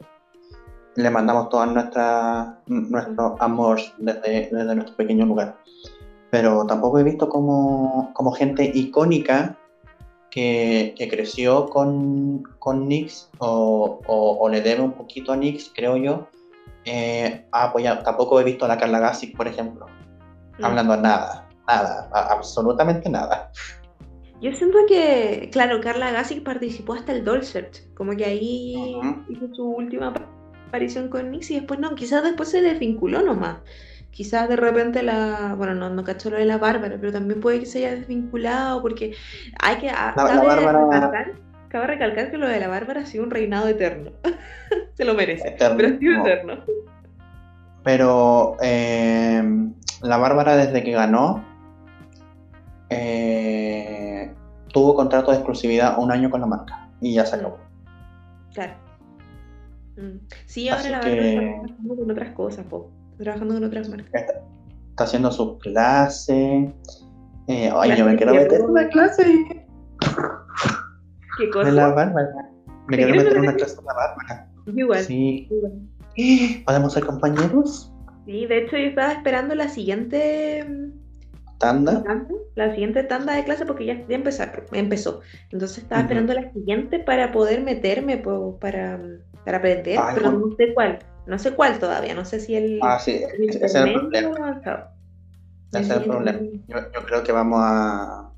Le 0.97 1.11
mandamos 1.11 1.49
todo 1.49 1.65
nuestra, 1.67 2.59
nuestro 2.67 3.37
amor 3.41 3.81
desde, 3.99 4.49
desde 4.53 4.75
nuestro 4.75 4.97
pequeño 4.97 5.25
lugar. 5.27 5.57
Pero 6.31 6.67
tampoco 6.67 6.99
he 6.99 7.03
visto 7.03 7.29
como, 7.29 8.11
como 8.15 8.33
gente 8.33 8.71
icónica 8.75 9.57
que, 10.31 10.95
que 10.97 11.09
creció 11.09 11.67
con, 11.67 12.43
con 12.59 12.89
Nix 12.89 13.31
o, 13.39 14.01
o- 14.07 14.39
o 14.41 14.49
le 14.49 14.61
debe 14.63 14.83
un 14.83 14.93
poquito 14.93 15.33
a 15.33 15.37
Nix, 15.37 15.71
creo 15.75 15.97
yo, 15.97 16.27
eh, 16.85 17.47
ha 17.53 17.65
apoyado. 17.65 18.03
Tampoco 18.03 18.41
he 18.41 18.45
visto 18.45 18.65
a 18.65 18.69
la 18.69 18.79
Carla 18.79 18.99
Gassic, 18.99 19.37
por 19.37 19.47
ejemplo, 19.47 19.87
Mm. 20.59 20.65
hablando 20.65 20.97
nada, 20.99 21.49
nada, 21.67 22.09
a- 22.13 22.33
absolutamente 22.33 23.09
nada. 23.09 23.51
Yo 24.43 24.53
siento 24.53 24.79
que, 24.89 25.49
claro, 25.53 25.81
Carla 25.81 26.11
Gassi 26.11 26.41
participó 26.41 26.95
hasta 26.95 27.13
el 27.13 27.25
Dolcet, 27.25 27.95
como 27.95 28.17
que 28.17 28.25
ahí 28.25 28.97
Ujú. 28.99 29.33
hizo 29.33 29.55
su 29.55 29.65
última 29.69 30.13
aparición 30.73 31.09
con 31.11 31.31
Nix 31.31 31.51
y 31.51 31.57
después 31.57 31.79
no, 31.79 31.95
quizás 31.95 32.23
después 32.25 32.49
se 32.51 32.63
desvinculó 32.63 33.21
nomás. 33.23 33.59
Quizás 34.11 34.49
de 34.49 34.57
repente 34.57 35.03
la, 35.03 35.55
bueno, 35.57 35.75
no, 35.75 35.91
no 35.91 36.03
cacho 36.03 36.31
lo 36.31 36.37
de 36.39 36.47
la 36.47 36.57
Bárbara, 36.57 36.97
pero 36.99 37.13
también 37.13 37.41
puede 37.41 37.61
que 37.61 37.67
se 37.67 37.79
haya 37.79 37.95
desvinculado 37.95 38.81
porque 38.81 39.15
hay 39.63 39.77
que, 39.77 39.91
a- 39.91 40.15
La- 40.17 40.25
la 40.25 40.31
cabe 40.35 40.47
Bárbara- 40.47 40.85
recalcar, 40.91 41.33
cabe 41.69 41.87
recalcar 41.89 42.31
que 42.31 42.39
lo 42.39 42.49
de 42.49 42.59
la 42.59 42.69
Bárbara 42.69 43.03
ha 43.03 43.07
sido 43.07 43.23
un 43.25 43.31
reinado 43.31 43.69
eterno. 43.69 44.13
se 44.95 45.05
lo 45.05 45.13
merece, 45.15 45.49
Eterno. 45.49 45.77
pero 45.77 45.95
ha 45.95 45.99
sido 45.99 46.21
eterno. 46.27 46.55
Pero 47.85 48.57
eh, 48.63 49.43
la 50.03 50.17
Bárbara 50.17 50.57
desde 50.57 50.83
que 50.83 50.93
ganó 50.93 51.45
eh, 52.89 54.33
tuvo 54.73 54.95
contrato 54.95 55.31
de 55.33 55.37
exclusividad 55.39 55.99
un 55.99 56.11
año 56.13 56.31
con 56.31 56.41
la 56.41 56.47
marca 56.47 56.89
y 57.01 57.15
ya 57.15 57.27
se 57.27 57.37
acabó. 57.37 57.59
Claro. 58.55 58.75
Mm. 59.97 60.19
Sí, 60.47 60.69
ahora 60.69 60.81
Así 60.81 60.91
la 60.91 61.01
que- 61.01 61.29
está 61.35 61.41
trabajando 61.41 61.97
con 61.97 62.11
otras 62.11 62.31
cosas, 62.35 62.67
po. 62.67 62.91
Está 63.13 63.25
trabajando 63.25 63.55
con 63.55 63.65
otras 63.65 63.89
marcas. 63.89 64.23
Está 64.91 65.05
haciendo 65.05 65.31
sus 65.33 65.59
clases. 65.59 66.71
Eh, 67.49 67.71
ay, 67.75 67.97
yo 67.97 68.05
me 68.07 68.17
quiero 68.17 68.35
meter 68.35 68.61
en 68.61 68.71
una 68.71 68.89
clase 68.89 69.25
¿Qué 71.39 71.51
cosa? 71.51 71.67
de 71.67 71.73
la 71.73 71.89
Bárbara. 71.89 72.29
Me 72.89 72.97
¿Te 72.97 73.05
quiero 73.05 73.17
meter 73.19 73.33
en 73.37 73.41
una 73.43 73.55
clase 73.55 73.77
de 73.77 73.83
la 73.83 73.95
Bárbara. 73.95 74.49
Igual. 74.67 75.01
Sí. 75.03 75.49
igual. 75.51 75.73
¿Podemos 76.67 76.93
ser 76.93 77.05
compañeros? 77.07 77.93
Sí, 78.27 78.47
de 78.47 78.59
hecho 78.59 78.77
yo 78.77 78.85
estaba 78.89 79.13
esperando 79.13 79.55
la 79.55 79.69
siguiente 79.69 80.65
mm, 80.69 80.91
¿Tanda? 81.63 82.03
la 82.55 82.71
siguiente 82.73 83.03
tanda 83.05 83.35
de 83.35 83.45
clase 83.45 83.65
porque 83.65 83.87
ya, 83.87 83.95
ya 84.09 84.17
empezar- 84.17 84.65
empezó. 84.73 85.21
Entonces 85.51 85.79
estaba 85.79 86.03
esperando 86.03 86.35
la 86.35 86.53
siguiente 86.53 86.99
para 86.99 87.33
poder 87.33 87.63
meterme 87.63 88.19
po- 88.19 88.59
para, 88.61 89.01
para 89.45 89.59
aprender, 89.59 89.99
Ay, 89.99 90.15
pero 90.17 90.31
bueno. 90.33 90.47
no 90.49 90.57
sé 90.57 90.75
cuál. 90.75 90.99
No 91.25 91.39
sé 91.39 91.53
cuál 91.55 91.79
todavía, 91.79 92.15
no 92.15 92.25
sé 92.25 92.41
si 92.41 92.57
el, 92.57 92.81
Ah, 92.83 92.99
sí, 92.99 93.23
el 93.23 93.49
ese 93.49 93.65
es 93.65 93.75
el 93.75 93.93
problema. 93.93 94.61
Ese 95.73 95.81
es 95.83 95.91
el 95.91 96.05
problema. 96.05 96.39
Yo, 96.69 96.79
yo 96.93 97.07
creo 97.07 97.23
que 97.23 97.33
vamos 97.33 97.61
a, 97.63 98.31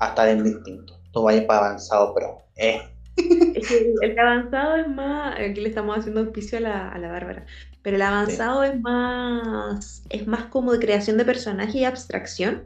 a 0.00 0.08
estar 0.08 0.28
en 0.28 0.44
distinto. 0.44 1.00
Tú 1.12 1.22
vayas 1.22 1.44
para 1.44 1.66
avanzado, 1.66 2.12
pero 2.14 2.38
eh. 2.56 2.82
Es 3.16 3.68
que 3.68 3.78
el, 3.78 4.10
el 4.10 4.18
avanzado 4.18 4.76
es 4.76 4.88
más, 4.88 5.36
aquí 5.38 5.60
le 5.60 5.68
estamos 5.68 5.96
haciendo 5.96 6.20
auspicio 6.20 6.58
a 6.58 6.60
la, 6.62 6.88
a 6.90 6.98
la 6.98 7.12
Bárbara, 7.12 7.46
pero 7.84 7.94
el 7.96 8.02
avanzado 8.02 8.64
es 8.64 8.80
más, 8.80 10.02
es 10.10 10.26
más 10.26 10.46
como 10.46 10.72
de 10.72 10.80
creación 10.80 11.16
de 11.18 11.24
personaje 11.24 11.78
y 11.78 11.84
abstracción 11.84 12.64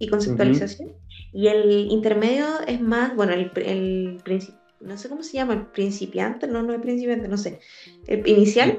y 0.00 0.08
conceptualización. 0.08 0.88
Y 1.32 1.46
el 1.48 1.70
intermedio 1.92 2.46
es 2.66 2.80
más, 2.80 3.14
bueno, 3.14 3.32
el, 3.34 3.52
el 3.56 4.22
no 4.80 4.98
sé 4.98 5.08
cómo 5.08 5.22
se 5.22 5.34
llama, 5.34 5.54
el 5.54 5.66
principiante, 5.66 6.48
no, 6.48 6.62
no 6.62 6.72
es 6.72 6.80
principiante, 6.80 7.28
no 7.28 7.36
sé, 7.38 7.60
el 8.06 8.26
inicial, 8.28 8.78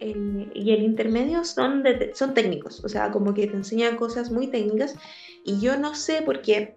el 0.00 0.50
y 0.54 0.70
el 0.70 0.82
intermedio 0.82 1.44
son, 1.44 1.82
de- 1.82 2.12
son 2.14 2.32
técnicos, 2.34 2.82
o 2.84 2.88
sea, 2.88 3.10
como 3.10 3.34
que 3.34 3.46
te 3.46 3.54
enseñan 3.56 3.96
cosas 3.96 4.30
muy 4.30 4.46
técnicas. 4.46 4.94
Y 5.44 5.60
yo 5.60 5.76
no 5.78 5.94
sé 5.94 6.22
por 6.22 6.40
qué, 6.42 6.76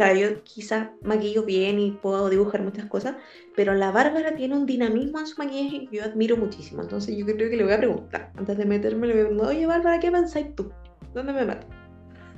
claro, 0.00 0.18
yo 0.18 0.42
quizás 0.44 0.88
maquillo 1.02 1.44
bien 1.44 1.78
y 1.78 1.90
puedo 1.90 2.30
dibujar 2.30 2.62
muchas 2.62 2.86
cosas, 2.86 3.16
pero 3.54 3.74
la 3.74 3.90
Bárbara 3.90 4.34
tiene 4.34 4.56
un 4.56 4.64
dinamismo 4.64 5.18
en 5.18 5.26
su 5.26 5.36
maquillaje 5.36 5.88
que 5.90 5.96
yo 5.98 6.02
admiro 6.04 6.38
muchísimo, 6.38 6.80
entonces 6.80 7.14
yo 7.18 7.26
creo 7.26 7.50
que 7.50 7.56
le 7.58 7.64
voy 7.64 7.74
a 7.74 7.76
preguntar, 7.76 8.32
antes 8.34 8.56
de 8.56 8.64
meterme 8.64 9.08
le 9.08 9.12
voy 9.12 9.20
a 9.20 9.26
preguntar, 9.26 9.54
oye 9.54 9.66
Bárbara, 9.66 10.00
¿qué 10.00 10.10
pensáis 10.10 10.54
tú? 10.54 10.70
¿Dónde 11.12 11.34
me 11.34 11.44
meto? 11.44 11.66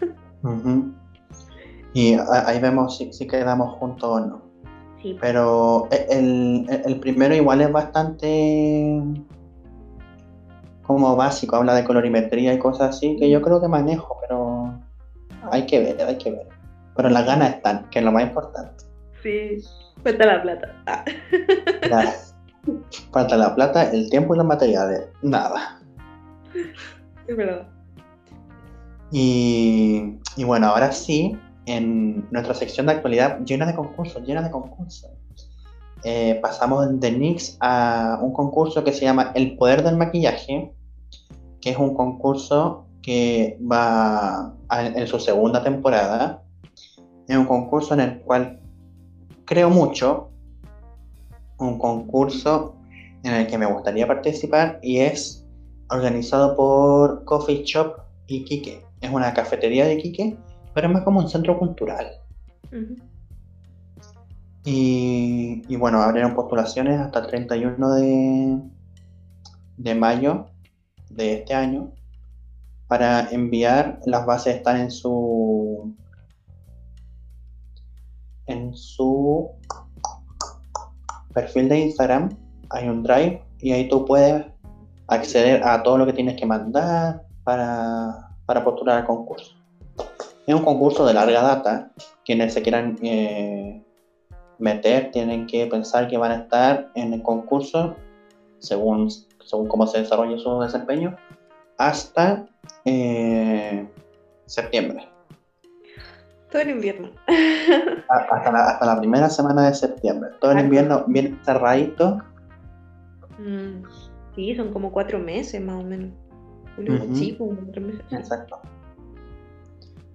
Ujú. 0.42 0.92
Y 1.94 2.14
a- 2.14 2.48
ahí 2.48 2.60
vemos 2.60 2.98
si, 2.98 3.12
si 3.12 3.28
quedamos 3.28 3.78
juntos 3.78 4.10
o 4.10 4.18
no. 4.26 4.42
Sí, 5.00 5.16
Pero 5.20 5.86
e- 5.92 6.06
el, 6.10 6.66
el- 6.68 6.82
el 6.84 6.98
primero 6.98 7.32
igual 7.32 7.60
es 7.60 7.70
bastante 7.70 9.00
como 10.82 11.14
básico, 11.14 11.54
habla 11.54 11.76
de 11.76 11.84
colorimetría 11.84 12.54
y 12.54 12.58
cosas 12.58 12.96
así, 12.96 13.14
que 13.20 13.30
yo 13.30 13.40
creo 13.40 13.60
que 13.60 13.68
manejo, 13.68 14.16
pero 14.20 14.80
hay 15.52 15.64
que 15.64 15.78
ver, 15.78 16.02
hay 16.02 16.18
que 16.18 16.32
ver. 16.32 16.61
Pero 16.96 17.08
las 17.10 17.24
ganas 17.26 17.54
están, 17.54 17.88
que 17.90 17.98
es 18.00 18.04
lo 18.04 18.12
más 18.12 18.22
importante. 18.24 18.84
sí, 19.22 19.58
falta 20.02 20.26
la 20.26 20.42
plata. 20.42 20.82
Ah. 20.86 21.04
La- 21.88 22.14
falta 23.12 23.36
la 23.36 23.54
plata, 23.54 23.90
el 23.90 24.08
tiempo 24.10 24.34
y 24.34 24.38
los 24.38 24.46
materiales, 24.46 25.08
nada. 25.22 25.80
Es 27.26 27.36
verdad. 27.36 27.66
Y, 29.10 30.18
y 30.36 30.44
bueno, 30.44 30.68
ahora 30.68 30.92
sí, 30.92 31.36
en 31.66 32.26
nuestra 32.30 32.54
sección 32.54 32.86
de 32.86 32.92
actualidad 32.92 33.40
llena 33.44 33.66
de 33.66 33.74
concursos, 33.74 34.22
llena 34.22 34.42
de 34.42 34.50
concursos. 34.50 35.10
Eh, 36.04 36.38
pasamos 36.42 36.98
de 37.00 37.10
NYX 37.12 37.56
a 37.60 38.18
un 38.20 38.32
concurso 38.32 38.82
que 38.82 38.92
se 38.92 39.04
llama 39.04 39.32
El 39.34 39.56
Poder 39.56 39.82
del 39.84 39.96
Maquillaje, 39.96 40.72
que 41.60 41.70
es 41.70 41.76
un 41.76 41.94
concurso 41.94 42.86
que 43.02 43.58
va 43.70 44.52
a- 44.68 44.86
en 44.86 45.06
su 45.06 45.18
segunda 45.20 45.62
temporada. 45.62 46.41
Es 47.28 47.36
un 47.36 47.46
concurso 47.46 47.94
en 47.94 48.00
el 48.00 48.20
cual 48.20 48.60
creo 49.44 49.70
mucho, 49.70 50.30
un 51.58 51.78
concurso 51.78 52.74
en 53.22 53.34
el 53.34 53.46
que 53.46 53.58
me 53.58 53.66
gustaría 53.66 54.06
participar 54.06 54.78
y 54.82 54.98
es 54.98 55.46
organizado 55.90 56.56
por 56.56 57.24
Coffee 57.24 57.62
Shop 57.64 57.98
Iquique. 58.26 58.84
Es 59.00 59.10
una 59.10 59.32
cafetería 59.34 59.84
de 59.84 59.94
Iquique, 59.94 60.36
pero 60.74 60.88
es 60.88 60.92
más 60.92 61.02
como 61.04 61.20
un 61.20 61.28
centro 61.28 61.58
cultural. 61.58 62.06
Y, 64.64 65.62
y 65.68 65.76
bueno, 65.76 66.00
abrieron 66.00 66.34
postulaciones 66.34 67.00
hasta 67.00 67.20
el 67.20 67.26
31 67.26 67.94
de, 67.94 68.58
de 69.76 69.94
mayo 69.94 70.46
de 71.10 71.34
este 71.34 71.54
año 71.54 71.92
para 72.86 73.28
enviar. 73.30 74.00
Las 74.06 74.24
bases 74.24 74.56
están 74.56 74.80
en 74.80 74.90
su 74.90 75.94
en 78.46 78.74
su 78.74 79.50
perfil 81.32 81.68
de 81.68 81.80
Instagram. 81.80 82.30
Hay 82.70 82.88
un 82.88 83.02
drive 83.02 83.42
y 83.60 83.72
ahí 83.72 83.88
tú 83.88 84.04
puedes 84.04 84.44
acceder 85.06 85.62
a 85.64 85.82
todo 85.82 85.98
lo 85.98 86.06
que 86.06 86.12
tienes 86.12 86.36
que 86.36 86.46
mandar 86.46 87.22
para, 87.44 88.30
para 88.46 88.64
postular 88.64 88.98
al 88.98 89.06
concurso. 89.06 89.54
Es 90.46 90.54
un 90.54 90.64
concurso 90.64 91.06
de 91.06 91.14
larga 91.14 91.42
data. 91.42 91.90
Quienes 92.24 92.54
se 92.54 92.62
quieran 92.62 92.98
eh, 93.02 93.82
meter 94.58 95.10
tienen 95.10 95.46
que 95.46 95.66
pensar 95.66 96.08
que 96.08 96.18
van 96.18 96.32
a 96.32 96.36
estar 96.36 96.90
en 96.94 97.12
el 97.12 97.22
concurso 97.22 97.96
según, 98.58 99.10
según 99.44 99.68
cómo 99.68 99.86
se 99.86 99.98
desarrolle 99.98 100.38
su 100.38 100.60
desempeño 100.60 101.16
hasta 101.78 102.46
eh, 102.84 103.88
septiembre. 104.46 105.11
Todo 106.52 106.62
el 106.62 106.70
invierno. 106.70 107.08
A- 108.08 108.34
Hasta 108.34 108.52
la, 108.52 108.64
hasta 108.70 108.86
la 108.86 108.98
primera 109.00 109.28
semana 109.30 109.66
de 109.68 109.74
septiembre. 109.74 110.30
Todo 110.40 110.52
el 110.52 110.60
invierno 110.60 111.04
bien 111.08 111.38
cerradito. 111.44 112.18
Mm, 113.38 113.82
Sí, 114.34 114.54
son 114.54 114.72
como 114.72 114.92
cuatro 114.92 115.18
meses 115.18 115.60
más 115.62 115.76
o 115.76 115.86
menos. 115.86 116.10
Julio, 116.76 116.94
Ujú. 117.04 117.16
Sí, 117.16 117.34
como 117.36 117.54
cuatro 117.54 117.82
meses. 117.82 118.02
Exacto. 118.10 118.60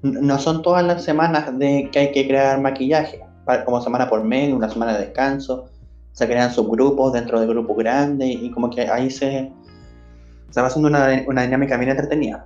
No 0.01 0.39
son 0.39 0.61
todas 0.63 0.83
las 0.85 1.03
semanas 1.03 1.57
de 1.57 1.89
que 1.91 1.99
hay 1.99 2.11
que 2.11 2.27
crear 2.27 2.59
maquillaje, 2.61 3.19
como 3.65 3.81
semana 3.81 4.09
por 4.09 4.23
medio, 4.23 4.55
una 4.55 4.69
semana 4.69 4.93
de 4.93 5.05
descanso, 5.05 5.65
se 6.13 6.25
crean 6.25 6.51
subgrupos 6.51 7.13
dentro 7.13 7.39
de 7.39 7.45
grupos 7.47 7.77
grandes 7.77 8.29
y 8.29 8.49
como 8.51 8.69
que 8.71 8.81
ahí 8.89 9.09
se, 9.11 9.51
se 10.49 10.61
va 10.61 10.67
haciendo 10.67 10.87
una, 10.89 11.07
una 11.27 11.43
dinámica 11.43 11.77
bien 11.77 11.91
entretenida. 11.91 12.45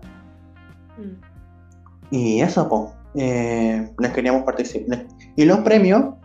Mm. 0.97 2.13
Y 2.15 2.41
eso, 2.41 2.67
pues, 2.67 2.83
les 3.13 4.11
queríamos 4.13 4.43
participar. 4.43 5.05
Y 5.35 5.45
los 5.45 5.59
premios 5.59 6.15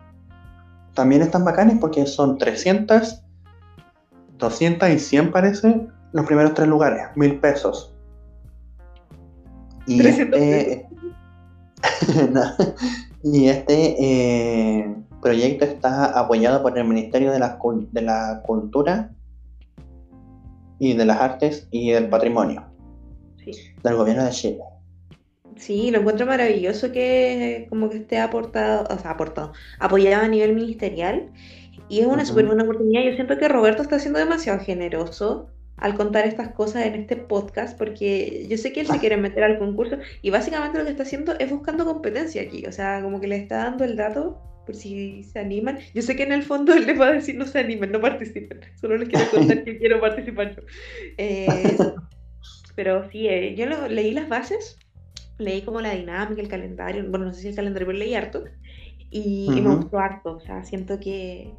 también 0.94 1.22
están 1.22 1.44
bacanes 1.44 1.78
porque 1.80 2.06
son 2.06 2.38
300, 2.38 3.22
200 4.38 4.88
y 4.90 4.98
100 4.98 5.30
parece, 5.32 5.86
los 6.12 6.26
primeros 6.26 6.54
tres 6.54 6.68
lugares, 6.68 7.08
mil 7.16 7.38
pesos. 7.38 7.92
Y 9.86 9.98
300 9.98 10.40
este, 10.40 10.88
No. 12.32 12.42
y 13.22 13.48
este 13.48 13.96
eh, 14.02 14.96
proyecto 15.20 15.64
está 15.64 16.18
apoyado 16.18 16.62
por 16.62 16.76
el 16.78 16.84
Ministerio 16.86 17.32
de 17.32 17.38
la, 17.38 17.58
de 17.92 18.02
la 18.02 18.42
Cultura 18.44 19.10
y 20.78 20.94
de 20.94 21.04
las 21.04 21.20
Artes 21.20 21.68
y 21.70 21.90
del 21.90 22.08
Patrimonio 22.08 22.64
Sí. 23.44 23.52
del 23.82 23.94
Gobierno 23.96 24.24
de 24.24 24.30
Chile. 24.30 24.60
Sí, 25.56 25.90
lo 25.90 26.00
encuentro 26.00 26.26
maravilloso 26.26 26.92
que 26.92 27.66
como 27.70 27.88
que 27.88 27.96
esté 27.98 28.18
aportado, 28.18 28.86
o 28.94 28.98
sea, 28.98 29.12
aportado, 29.12 29.52
apoyado 29.78 30.24
a 30.24 30.28
nivel 30.28 30.54
ministerial. 30.54 31.30
Y 31.88 32.00
es 32.00 32.06
una 32.06 32.18
Ujú. 32.22 32.26
súper 32.26 32.46
buena 32.46 32.64
oportunidad. 32.64 33.02
Yo 33.04 33.14
siento 33.14 33.38
que 33.38 33.48
Roberto 33.48 33.82
está 33.82 33.98
siendo 33.98 34.18
demasiado 34.18 34.58
generoso 34.60 35.48
al 35.76 35.94
contar 35.94 36.26
estas 36.26 36.52
cosas 36.52 36.84
en 36.86 36.94
este 36.94 37.16
podcast, 37.16 37.76
porque 37.78 38.46
yo 38.48 38.56
sé 38.58 38.72
que 38.72 38.80
él 38.80 38.86
se 38.86 38.98
quiere 38.98 39.16
meter 39.18 39.44
al 39.44 39.58
concurso 39.58 39.98
y 40.22 40.30
básicamente 40.30 40.78
lo 40.78 40.84
que 40.84 40.90
está 40.90 41.02
haciendo 41.04 41.34
es 41.38 41.50
buscando 41.50 41.84
competencia 41.84 42.42
aquí. 42.42 42.64
O 42.66 42.72
sea, 42.72 43.00
como 43.02 43.20
que 43.20 43.28
le 43.28 43.36
está 43.36 43.56
dando 43.64 43.84
el 43.84 43.96
dato 43.96 44.40
por 44.66 44.74
si 44.74 45.22
se 45.22 45.38
animan. 45.38 45.78
Yo 45.94 46.02
sé 46.02 46.16
que 46.16 46.24
en 46.24 46.32
el 46.32 46.42
fondo 46.42 46.74
él 46.74 46.86
les 46.86 47.00
va 47.00 47.08
a 47.08 47.12
decir 47.12 47.36
no 47.36 47.46
se 47.46 47.60
animen, 47.60 47.92
no 47.92 48.00
participen. 48.00 48.60
Solo 48.80 48.96
les 48.98 49.08
quiero 49.08 49.30
contar 49.30 49.64
que 49.64 49.78
quiero 49.78 50.00
participar 50.00 50.56
yo. 50.56 50.62
Eh, 51.18 51.76
pero 52.74 53.08
sí, 53.10 53.28
eh, 53.28 53.54
yo 53.56 53.66
lo- 53.66 53.88
leí 53.88 54.12
las 54.12 54.28
bases, 54.28 54.78
leí 55.38 55.62
como 55.62 55.80
la 55.80 55.94
dinámica, 55.94 56.40
el 56.40 56.48
calendario, 56.48 57.04
bueno, 57.08 57.26
no 57.26 57.32
sé 57.32 57.42
si 57.42 57.48
el 57.48 57.56
calendario, 57.56 57.86
pero 57.86 57.98
leí 57.98 58.14
harto. 58.14 58.44
Y, 59.10 59.46
y 59.50 59.60
me 59.60 59.74
gustó 59.76 59.98
harto, 59.98 60.36
o 60.36 60.40
sea, 60.40 60.64
siento 60.64 60.98
que, 60.98 61.54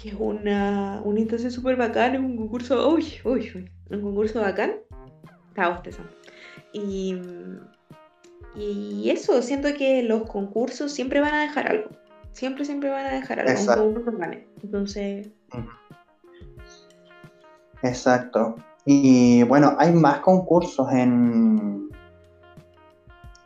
que 0.00 0.10
es 0.10 0.14
una, 0.18 1.00
una 1.04 1.20
instancia 1.20 1.50
súper 1.50 1.76
bacana, 1.76 2.14
es 2.14 2.20
un 2.20 2.36
concurso, 2.36 2.88
uy, 2.90 3.06
uy, 3.24 3.50
uy, 3.54 3.70
un 3.90 4.02
concurso 4.02 4.40
bacán. 4.40 4.74
Está 5.48 5.68
bostezando. 5.70 6.12
Y, 6.72 7.16
y 8.56 9.10
eso, 9.10 9.40
siento 9.42 9.68
que 9.76 10.02
los 10.02 10.24
concursos 10.24 10.92
siempre 10.92 11.20
van 11.20 11.34
a 11.34 11.42
dejar 11.42 11.70
algo. 11.70 11.90
Siempre, 12.32 12.64
siempre 12.64 12.90
van 12.90 13.06
a 13.06 13.12
dejar 13.12 13.40
algo, 13.40 13.52
Exacto. 13.52 13.82
aunque 13.82 14.00
uno 14.00 14.12
no 14.12 14.18
gane. 14.18 14.46
Entonces, 14.62 15.30
Exacto. 17.82 18.56
Y 18.84 19.42
bueno, 19.44 19.76
hay 19.78 19.92
más 19.92 20.20
concursos 20.20 20.90
en, 20.92 21.88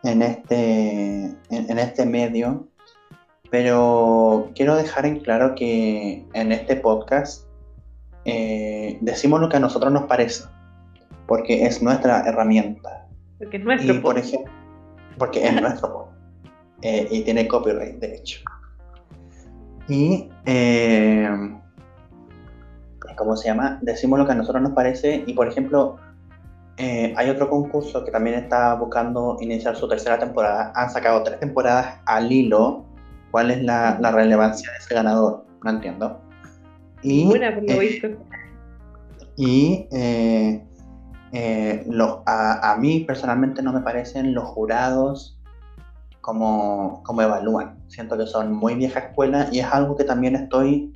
en, 0.06 0.22
este, 0.22 1.24
en, 1.24 1.70
en 1.70 1.78
este 1.78 2.06
medio, 2.06 2.68
pero 3.50 4.50
quiero 4.54 4.76
dejar 4.76 5.06
en 5.06 5.20
claro 5.20 5.54
que 5.54 6.24
en 6.32 6.52
este 6.52 6.76
podcast 6.76 7.46
eh, 8.24 8.98
decimos 9.00 9.40
lo 9.40 9.48
que 9.48 9.56
a 9.56 9.60
nosotros 9.60 9.92
nos 9.92 10.04
parece, 10.04 10.44
porque 11.28 11.64
es 11.64 11.80
nuestra 11.80 12.26
herramienta. 12.26 13.06
porque 13.38 13.56
es 13.56 13.64
nuestro 13.64 13.94
Y 13.94 13.98
por 13.98 14.18
ejemplo, 14.18 14.52
porque 15.16 15.46
es 15.46 15.60
nuestro 15.60 15.92
podcast 15.92 16.16
eh, 16.82 17.08
y 17.10 17.22
tiene 17.22 17.46
copyright, 17.46 17.98
de 18.00 18.16
hecho. 18.16 18.40
Y, 19.88 20.28
eh, 20.44 21.28
¿cómo 23.16 23.36
se 23.36 23.48
llama? 23.48 23.78
Decimos 23.82 24.18
lo 24.18 24.26
que 24.26 24.32
a 24.32 24.34
nosotros 24.34 24.60
nos 24.62 24.72
parece 24.72 25.22
y, 25.24 25.32
por 25.32 25.46
ejemplo, 25.46 25.96
eh, 26.78 27.14
hay 27.16 27.30
otro 27.30 27.48
concurso 27.48 28.04
que 28.04 28.10
también 28.10 28.36
está 28.36 28.74
buscando 28.74 29.36
iniciar 29.40 29.76
su 29.76 29.88
tercera 29.88 30.18
temporada. 30.18 30.72
Han 30.74 30.90
sacado 30.90 31.22
tres 31.22 31.40
temporadas 31.40 32.00
al 32.06 32.30
hilo. 32.30 32.84
¿Cuál 33.30 33.50
es 33.50 33.62
la, 33.62 33.98
la 34.00 34.10
relevancia 34.12 34.70
de 34.72 34.78
ese 34.78 34.94
ganador? 34.94 35.44
No 35.64 35.70
entiendo. 35.70 36.20
Y, 37.02 37.26
Buena, 37.26 37.54
por 37.54 37.64
lo 37.64 37.72
eh, 37.72 37.78
visto. 37.78 38.08
y 39.36 39.86
eh, 39.92 40.64
eh, 41.32 41.84
los- 41.88 42.18
a, 42.26 42.72
a 42.72 42.76
mí 42.76 43.00
personalmente 43.00 43.62
no 43.62 43.72
me 43.72 43.80
parecen 43.80 44.34
los 44.34 44.44
jurados 44.44 45.38
como, 46.20 47.02
como 47.04 47.22
evalúan. 47.22 47.78
Siento 47.88 48.16
que 48.16 48.26
son 48.26 48.52
muy 48.52 48.74
vieja 48.74 49.00
escuela 49.00 49.48
y 49.52 49.60
es 49.60 49.66
algo 49.66 49.96
que 49.96 50.04
también 50.04 50.34
estoy 50.36 50.92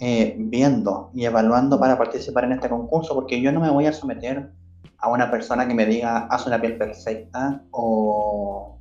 eh, 0.00 0.34
viendo 0.38 1.10
y 1.14 1.24
evaluando 1.24 1.78
para 1.78 1.96
participar 1.96 2.44
en 2.44 2.52
este 2.52 2.68
concurso, 2.68 3.14
porque 3.14 3.40
yo 3.40 3.52
no 3.52 3.60
me 3.60 3.70
voy 3.70 3.86
a 3.86 3.92
someter 3.92 4.50
a 4.98 5.08
una 5.10 5.30
persona 5.30 5.66
que 5.68 5.74
me 5.74 5.86
diga 5.86 6.26
haz 6.30 6.46
una 6.46 6.60
piel 6.60 6.76
perfecta 6.78 7.62
o, 7.70 8.78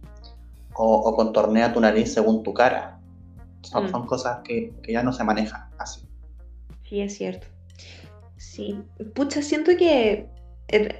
o, 0.73 0.85
o 0.95 1.15
contornea 1.15 1.73
tu 1.73 1.79
nariz 1.81 2.13
según 2.13 2.43
tu 2.43 2.53
cara. 2.53 2.99
Son, 3.61 3.85
Mm. 3.85 3.89
son 3.89 4.05
cosas 4.05 4.39
que, 4.43 4.73
que 4.83 4.91
ya 4.93 5.01
no 5.03 5.11
se 5.11 5.23
manejan 5.23 5.69
así. 5.79 6.07
Sí, 6.83 7.01
es 7.01 7.17
cierto. 7.17 7.47
Sí. 8.37 8.79
Pucha, 9.15 9.41
siento 9.41 9.71
que 9.77 10.27
en, 10.67 10.93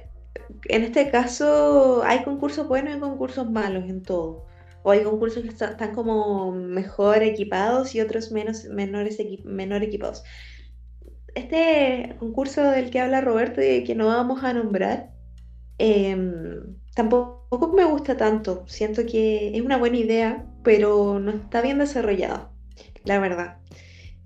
este 0.68 1.10
caso 1.10 2.02
hay 2.04 2.24
concursos 2.24 2.66
buenos 2.66 2.96
y 2.96 3.00
concursos 3.00 3.48
malos 3.50 3.84
en 3.84 4.02
todo. 4.02 4.44
O 4.82 4.90
hay 4.90 5.02
concursos 5.04 5.42
que 5.42 5.48
está- 5.48 5.70
están 5.70 5.94
como 5.94 6.52
mejor 6.52 7.22
equipados 7.22 7.94
y 7.94 8.00
otros 8.00 8.30
menos, 8.32 8.64
menores 8.64 9.18
equi- 9.18 9.44
menor 9.44 9.82
equipados. 9.82 10.22
Este 11.36 12.16
concurso 12.18 12.62
del 12.62 12.90
que 12.90 12.98
habla 12.98 13.20
Roberto 13.20 13.60
y 13.62 13.84
que 13.84 13.94
no 13.94 14.06
vamos 14.06 14.42
a 14.42 14.54
nombrar, 14.54 15.10
em, 15.76 16.76
tampoco 16.94 17.72
me 17.76 17.84
gusta 17.84 18.16
tanto. 18.16 18.64
Siento 18.66 19.04
que 19.04 19.54
es 19.54 19.60
una 19.62 19.76
buena 19.76 19.98
idea, 19.98 20.46
pero 20.64 21.20
no 21.20 21.30
está 21.32 21.60
bien 21.60 21.78
desarrollado, 21.78 22.48
la 23.04 23.18
verdad. 23.18 23.58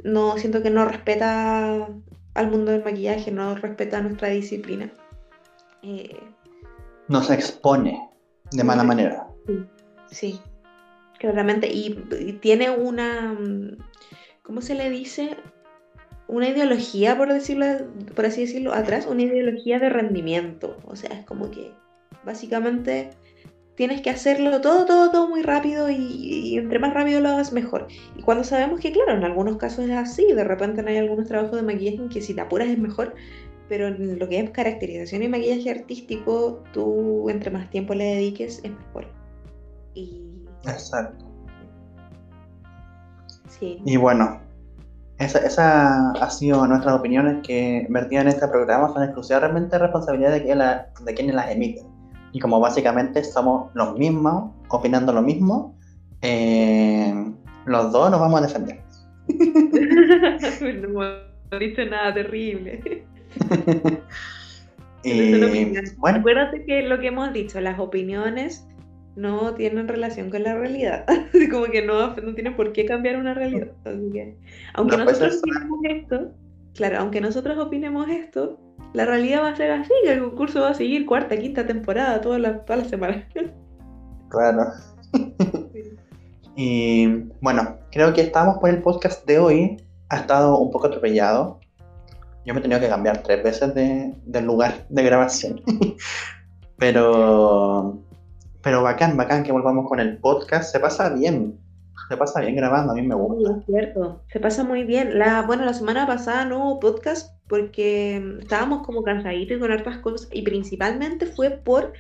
No, 0.04 0.38
siento 0.38 0.62
que 0.62 0.70
no 0.70 0.84
respeta 0.84 1.88
al 2.34 2.50
mundo 2.50 2.70
del 2.70 2.84
maquillaje, 2.84 3.32
no 3.32 3.56
respeta 3.56 4.00
nuestra 4.00 4.28
disciplina. 4.28 4.92
Eh, 5.82 6.16
No 7.08 7.24
se 7.24 7.34
expone 7.34 8.08
de 8.52 8.62
mala 8.62 8.84
manera. 8.84 9.26
sí, 10.12 10.40
claramente. 11.18 11.66
Y, 11.66 12.04
y 12.20 12.34
tiene 12.34 12.70
una, 12.70 13.32
mm, 13.32 13.78
¿cómo 14.44 14.60
se 14.60 14.76
le 14.76 14.90
dice? 14.90 15.36
Una 16.30 16.48
ideología, 16.48 17.16
por 17.16 17.32
decirlo, 17.32 17.66
por 18.14 18.24
así 18.24 18.42
decirlo, 18.42 18.72
atrás, 18.72 19.06
una 19.06 19.22
ideología 19.22 19.78
de 19.78 19.88
rendimiento. 19.90 20.76
O 20.86 20.94
sea, 20.94 21.10
es 21.10 21.24
como 21.26 21.50
que 21.50 21.72
básicamente 22.24 23.10
tienes 23.74 24.00
que 24.00 24.10
hacerlo 24.10 24.60
todo, 24.60 24.84
todo, 24.84 25.10
todo 25.10 25.28
muy 25.28 25.42
rápido 25.42 25.90
y, 25.90 25.96
y 25.96 26.58
entre 26.58 26.78
más 26.78 26.94
rápido 26.94 27.20
lo 27.20 27.30
hagas 27.30 27.52
mejor. 27.52 27.88
Y 28.16 28.22
cuando 28.22 28.44
sabemos 28.44 28.78
que, 28.78 28.92
claro, 28.92 29.12
en 29.12 29.24
algunos 29.24 29.56
casos 29.56 29.86
es 29.86 29.96
así, 29.96 30.32
de 30.32 30.44
repente 30.44 30.82
hay 30.86 30.98
algunos 30.98 31.26
trabajos 31.26 31.56
de 31.56 31.62
maquillaje 31.62 31.96
en 31.96 32.08
que 32.08 32.22
si 32.22 32.34
te 32.34 32.42
apuras 32.42 32.68
es 32.68 32.78
mejor, 32.78 33.14
pero 33.68 33.88
en 33.88 34.18
lo 34.18 34.28
que 34.28 34.38
es 34.38 34.50
caracterización 34.50 35.22
y 35.22 35.28
maquillaje 35.28 35.70
artístico, 35.70 36.62
tú 36.72 37.30
entre 37.30 37.50
más 37.50 37.70
tiempo 37.70 37.94
le 37.94 38.04
dediques 38.04 38.60
es 38.62 38.70
mejor. 38.70 39.06
Y 39.94 40.44
Exacto. 40.66 41.24
sí, 43.48 43.80
Y 43.84 43.96
bueno, 43.96 44.40
esa, 45.20 45.38
esa 45.40 46.10
ha 46.12 46.30
sido 46.30 46.66
nuestras 46.66 46.94
opiniones 46.98 47.46
que 47.46 47.86
vertidas 47.90 48.24
en 48.24 48.28
este 48.28 48.48
programa. 48.48 48.92
Son 48.92 49.02
exclusivamente 49.04 49.78
responsabilidad 49.78 50.32
de, 50.32 50.42
quien 50.42 50.58
la- 50.58 50.88
de 51.04 51.14
quienes 51.14 51.34
las 51.34 51.50
emiten. 51.50 51.86
Y 52.32 52.40
como 52.40 52.58
básicamente 52.60 53.22
somos 53.24 53.70
los 53.74 53.96
mismos, 53.98 54.52
opinando 54.68 55.12
lo 55.12 55.22
mismo, 55.22 55.76
eh, 56.22 57.12
los 57.66 57.92
dos 57.92 58.10
nos 58.10 58.20
vamos 58.20 58.40
a 58.40 58.46
defender. 58.46 58.80
no 59.28 61.02
hemos 61.02 61.60
dicho 61.60 61.84
nada 61.84 62.14
terrible. 62.14 63.04
opinión. 65.04 65.84
bueno, 65.98 66.18
Acuérdate 66.18 66.64
que 66.66 66.82
lo 66.82 66.98
que 67.00 67.08
hemos 67.08 67.32
dicho, 67.32 67.60
las 67.60 67.78
opiniones 67.78 68.66
no 69.16 69.54
tienen 69.54 69.88
relación 69.88 70.30
con 70.30 70.42
la 70.42 70.54
realidad. 70.54 71.04
Como 71.50 71.66
que 71.66 71.82
no, 71.82 72.14
no 72.14 72.34
tienen 72.34 72.56
por 72.56 72.72
qué 72.72 72.86
cambiar 72.86 73.16
una 73.16 73.34
realidad. 73.34 73.68
Así 73.84 74.10
que, 74.12 74.36
aunque 74.74 74.96
No 74.96 75.04
ser 75.14 75.28
nosotros 75.28 75.42
opinemos 75.42 75.80
esto, 75.84 76.32
claro, 76.74 76.98
aunque 76.98 77.20
nosotros 77.20 77.58
opinemos 77.58 78.08
esto, 78.08 78.58
la 78.92 79.06
realidad 79.06 79.42
va 79.42 79.48
a 79.50 79.56
ser 79.56 79.70
así, 79.70 79.92
que 80.02 80.12
el 80.12 80.22
concurso 80.22 80.62
va 80.62 80.70
a 80.70 80.74
seguir 80.74 81.06
cuarta, 81.06 81.36
quinta 81.36 81.66
temporada, 81.66 82.20
toda 82.20 82.38
la, 82.38 82.64
toda 82.64 82.78
la 82.78 82.84
semana. 82.84 83.28
claro. 84.28 84.72
y 86.56 87.06
bueno, 87.40 87.78
creo 87.92 88.12
que 88.12 88.22
estamos 88.22 88.58
por 88.58 88.70
el 88.70 88.82
podcast 88.82 89.26
de 89.26 89.38
hoy. 89.38 89.76
Ha 90.08 90.18
estado 90.18 90.58
un 90.58 90.72
poco 90.72 90.88
atropellado. 90.88 91.60
Yo 92.44 92.52
me 92.52 92.58
he 92.58 92.62
tenido 92.62 92.80
que 92.80 92.88
cambiar 92.88 93.22
tres 93.22 93.44
veces 93.44 93.74
de, 93.74 94.12
del 94.24 94.44
lugar 94.44 94.86
de 94.88 95.02
grabación. 95.04 95.62
pero, 96.78 98.02
pero 98.62 98.82
bacán, 98.82 99.16
bacán 99.16 99.42
que 99.44 99.52
volvamos 99.52 99.88
con 99.88 100.00
el 100.00 100.18
podcast. 100.18 100.70
Se 100.72 100.80
pasa 100.80 101.10
bien. 101.10 101.58
Se 102.08 102.16
pasa 102.16 102.40
bien 102.40 102.56
grabando, 102.56 102.92
a 102.92 102.96
mí 102.96 103.02
me 103.02 103.14
Sí, 103.14 103.20
gusta. 103.20 103.56
es 103.60 103.66
cierto, 103.66 104.22
se 104.32 104.40
pasa 104.40 104.64
muy 104.64 104.84
bien. 104.84 105.18
La, 105.18 105.42
bueno, 105.42 105.64
la 105.64 105.74
semana 105.74 106.06
pasada 106.06 106.44
no 106.44 106.58
hubo 106.64 106.80
podcast 106.80 107.32
porque 107.48 108.20
mm, 108.22 108.40
estábamos 108.40 108.84
como 108.84 109.02
cansaditos 109.04 109.56
y 109.56 109.60
con 109.60 109.70
hartas 109.72 109.98
cosas 109.98 110.28
y 110.32 110.42
principalmente 110.42 111.26
fue 111.26 111.50
por 111.50 111.92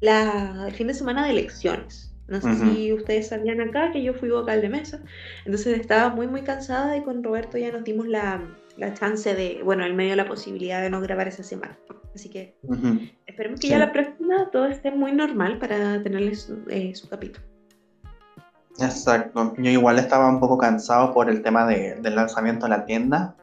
la, 0.00 0.66
el 0.68 0.74
fin 0.74 0.86
de 0.88 0.94
semana 0.94 1.24
de 1.24 1.30
elecciones. 1.30 2.14
No 2.28 2.40
sé 2.40 2.54
si 2.54 2.92
ustedes 2.92 3.28
sabían 3.28 3.60
acá 3.60 3.90
que 3.92 4.02
yo 4.02 4.14
fui 4.14 4.30
vocal 4.30 4.62
de 4.62 4.68
mesa, 4.70 5.00
entonces 5.44 5.78
estaba 5.78 6.14
muy 6.14 6.26
muy 6.28 6.42
cansada 6.42 6.96
y 6.96 7.02
con 7.02 7.22
Roberto 7.22 7.58
ya 7.58 7.72
nos 7.72 7.84
dimos 7.84 8.06
la, 8.06 8.40
la 8.76 8.94
chance 8.94 9.34
de, 9.34 9.60
bueno, 9.64 9.84
el 9.84 9.94
medio 9.94 10.10
de 10.10 10.16
la 10.16 10.26
posibilidad 10.26 10.80
de 10.80 10.90
no 10.90 11.00
grabar 11.00 11.28
esa 11.28 11.42
semana. 11.42 11.76
Así 12.14 12.28
que 12.28 12.56
Ujú. 12.62 13.00
esperemos 13.26 13.60
que 13.60 13.66
Sí. 13.68 13.72
ya 13.72 13.78
la 13.78 13.92
próxima 13.92 14.50
todo 14.50 14.66
esté 14.66 14.90
muy 14.90 15.12
normal 15.12 15.58
para 15.58 16.02
tenerles 16.02 16.52
eh, 16.68 16.94
su 16.94 17.08
capítulo. 17.08 17.44
Exacto. 18.80 19.54
Yo 19.58 19.70
igual 19.70 19.98
estaba 19.98 20.28
un 20.28 20.40
poco 20.40 20.56
cansado 20.58 21.12
por 21.12 21.28
el 21.30 21.42
tema 21.42 21.66
de- 21.66 21.96
del 22.00 22.14
lanzamiento 22.16 22.66
de 22.66 22.70
la 22.70 22.84
tienda. 22.84 23.36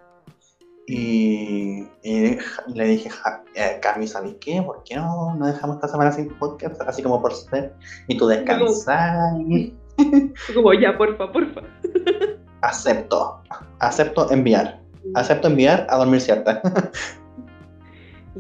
Y, 0.88 1.84
y 2.01 2.38
le 2.73 2.85
dije, 2.85 3.11
ja- 3.11 3.43
eh, 3.53 3.77
Cami, 3.80 4.07
¿sabes 4.07 4.35
qué? 4.41 4.60
¿Por 4.64 4.84
qué 4.84 4.95
no, 4.95 5.35
no 5.35 5.45
dejamos 5.45 5.76
esta 5.76 5.88
semana 5.88 6.11
sin 6.11 6.30
podcast? 6.39 6.81
Así 6.81 7.03
como 7.03 7.22
por 7.22 7.31
ser. 7.35 7.76
Y 8.07 8.18
tú 8.18 8.27
descansar. 8.27 9.34
Como 10.56 10.73
ya, 10.73 10.97
porfa, 10.97 11.31
porfa. 11.31 11.61
acepto. 12.61 13.43
Acepto 13.80 14.31
enviar. 14.31 14.78
Acepto 15.13 15.47
enviar 15.47 15.88
a 15.89 15.97
dormir 15.97 16.21
cierta. 16.21 16.61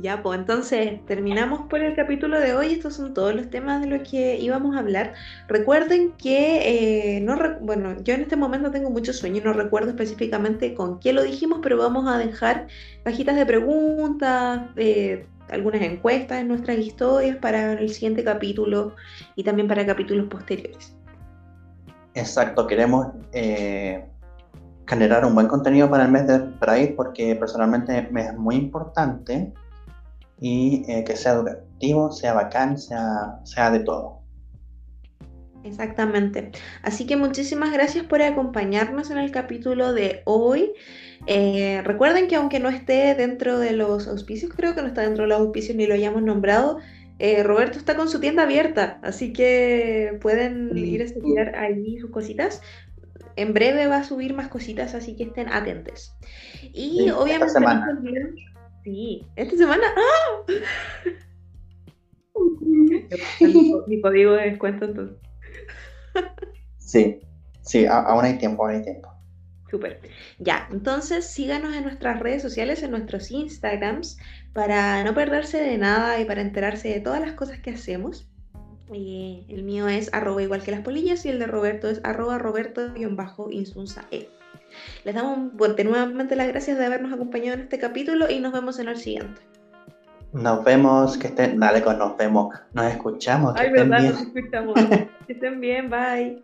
Ya, 0.01 0.21
pues 0.21 0.39
entonces 0.39 1.03
terminamos 1.07 1.67
por 1.67 1.81
el 1.81 1.95
capítulo 1.95 2.39
de 2.39 2.53
hoy. 2.53 2.73
Estos 2.73 2.95
son 2.95 3.13
todos 3.13 3.35
los 3.35 3.49
temas 3.49 3.81
de 3.81 3.87
los 3.87 4.07
que 4.07 4.37
íbamos 4.37 4.75
a 4.75 4.79
hablar. 4.79 5.13
Recuerden 5.47 6.13
que, 6.13 7.17
eh, 7.17 7.21
no 7.21 7.35
bueno, 7.61 8.01
yo 8.03 8.13
en 8.13 8.21
este 8.21 8.35
momento 8.35 8.71
tengo 8.71 8.91
mucho 8.91 9.13
sueño, 9.13 9.41
no 9.43 9.51
recuerdo 9.51 9.89
específicamente 9.89 10.73
con 10.73 10.99
qué 10.99 11.11
lo 11.11 11.23
dijimos, 11.23 11.59
pero 11.61 11.77
vamos 11.77 12.07
a 12.07 12.17
dejar 12.17 12.67
cajitas 13.03 13.35
de 13.35 13.45
preguntas, 13.45 14.61
eh, 14.77 15.25
algunas 15.49 15.81
encuestas 15.81 16.39
en 16.39 16.47
nuestras 16.47 16.77
historias 16.77 17.37
para 17.37 17.73
el 17.73 17.89
siguiente 17.89 18.23
capítulo 18.23 18.95
y 19.35 19.43
también 19.43 19.67
para 19.67 19.85
capítulos 19.85 20.27
posteriores. 20.29 20.95
Exacto, 22.13 22.67
queremos 22.67 23.07
eh, 23.33 24.05
generar 24.89 25.23
un 25.23 25.35
buen 25.35 25.47
contenido 25.47 25.87
para 25.89 26.05
el 26.05 26.11
mes 26.11 26.27
de 26.27 26.39
Pride 26.39 26.93
porque 26.97 27.35
personalmente 27.35 28.09
me 28.11 28.25
es 28.25 28.35
muy 28.35 28.55
importante 28.55 29.53
y 30.41 30.83
eh, 30.87 31.03
que 31.03 31.15
sea 31.15 31.33
educativo, 31.33 32.11
sea 32.11 32.33
bacán, 32.33 32.77
sea, 32.77 33.39
sea 33.43 33.69
de 33.69 33.81
todo. 33.81 34.19
Exactamente. 35.63 36.51
Así 36.81 37.05
que 37.05 37.17
muchísimas 37.17 37.71
gracias 37.71 38.05
por 38.05 38.21
acompañarnos 38.21 39.11
en 39.11 39.19
el 39.19 39.29
capítulo 39.29 39.93
de 39.93 40.21
hoy. 40.25 40.71
Eh, 41.27 41.81
recuerden 41.83 42.27
que 42.27 42.37
aunque 42.37 42.59
no 42.59 42.69
esté 42.69 43.13
dentro 43.13 43.59
de 43.59 43.73
los 43.73 44.07
auspicios, 44.07 44.51
creo 44.55 44.73
que 44.73 44.81
no 44.81 44.87
está 44.87 45.01
dentro 45.01 45.25
de 45.25 45.29
los 45.29 45.39
auspicios 45.39 45.75
ni 45.77 45.85
lo 45.85 45.93
hayamos 45.93 46.23
nombrado, 46.23 46.79
eh, 47.19 47.43
Roberto 47.43 47.77
está 47.77 47.97
con 47.97 48.07
su 48.07 48.21
tienda 48.21 48.43
abierta, 48.43 48.97
así 49.03 49.33
que 49.33 50.17
pueden 50.21 50.75
ir 50.77 51.01
a 51.01 51.03
estudiar 51.03 51.53
ahí 51.55 51.99
sus 51.99 52.11
cositas. 52.11 52.61
En 53.39 53.53
breve 53.53 53.87
va 53.87 53.97
a 53.97 54.03
subir 54.03 54.33
más 54.33 54.49
cositas, 54.49 54.93
así 54.95 55.15
que 55.15 55.23
estén 55.23 55.47
atentos. 55.47 56.13
Y 56.73 57.09
obviamente... 57.09 57.53
Sí, 58.83 59.25
esta 59.35 59.55
semana. 59.55 59.83
¡Ah! 59.95 60.59
Mi 63.87 64.01
código 64.01 64.33
de 64.33 64.49
descuento 64.51 64.85
entonces. 64.85 65.17
Sí, 66.77 67.21
sí, 67.61 67.85
aún 67.85 68.25
hay 68.25 68.37
tiempo, 68.37 68.65
aún 68.65 68.75
hay 68.75 68.83
tiempo. 68.83 69.09
Súper. 69.69 70.01
Ya, 70.39 70.67
entonces 70.71 71.25
síganos 71.25 71.75
en 71.75 71.83
nuestras 71.83 72.19
redes 72.19 72.41
sociales, 72.41 72.83
en 72.83 72.91
nuestros 72.91 73.31
Instagrams, 73.31 74.17
para 74.53 75.03
no 75.03 75.13
perderse 75.13 75.61
de 75.61 75.77
nada 75.77 76.19
y 76.19 76.25
para 76.25 76.41
enterarse 76.41 76.89
de 76.89 76.99
todas 76.99 77.21
las 77.21 77.33
cosas 77.33 77.59
que 77.59 77.71
hacemos. 77.71 78.29
El 78.91 79.63
mío 79.63 79.87
es 79.87 80.13
arroba 80.13 80.41
igual 80.41 80.63
que 80.63 80.71
las 80.71 80.81
polillas 80.81 81.25
y 81.25 81.29
el 81.29 81.39
de 81.39 81.47
Roberto 81.47 81.89
es 81.89 82.01
arroba 82.03 82.37
roberto-insunza 82.37 84.05
e. 84.11 84.29
Les 85.03 85.15
damos 85.15 85.53
nuevamente 85.53 86.35
las 86.35 86.47
gracias 86.47 86.77
de 86.77 86.85
habernos 86.85 87.13
acompañado 87.13 87.55
en 87.55 87.61
este 87.61 87.79
capítulo 87.79 88.29
y 88.29 88.39
nos 88.39 88.53
vemos 88.53 88.79
en 88.79 88.89
el 88.89 88.97
siguiente. 88.97 89.41
Nos 90.31 90.63
vemos, 90.63 91.17
que 91.17 91.27
estén, 91.27 91.59
dale 91.59 91.81
con 91.81 91.97
nos 91.97 92.15
vemos, 92.17 92.55
nos 92.73 92.85
escuchamos. 92.85 93.55
Que 93.55 93.61
Ay, 93.61 93.67
estén 93.67 93.89
verdad, 93.89 94.03
bien. 94.03 94.13
nos 94.13 94.21
escuchamos. 94.21 94.75
que 95.27 95.33
estén 95.33 95.59
bien, 95.59 95.89
bye. 95.89 96.43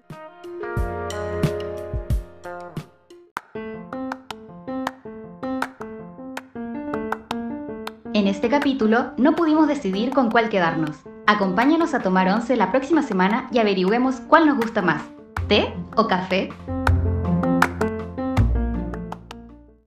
En 8.14 8.28
este 8.28 8.50
capítulo 8.50 9.12
no 9.18 9.36
pudimos 9.36 9.68
decidir 9.68 10.12
con 10.12 10.32
cuál 10.32 10.50
quedarnos. 10.50 10.98
Acompáñanos 11.28 11.96
a 11.96 12.02
tomar 12.02 12.28
once 12.30 12.56
la 12.56 12.72
próxima 12.72 13.02
semana 13.02 13.48
y 13.52 13.58
averigüemos 13.58 14.18
cuál 14.28 14.46
nos 14.46 14.58
gusta 14.58 14.84
más, 14.84 15.02
té 15.48 15.74
o 15.96 16.08
café. 16.08 16.52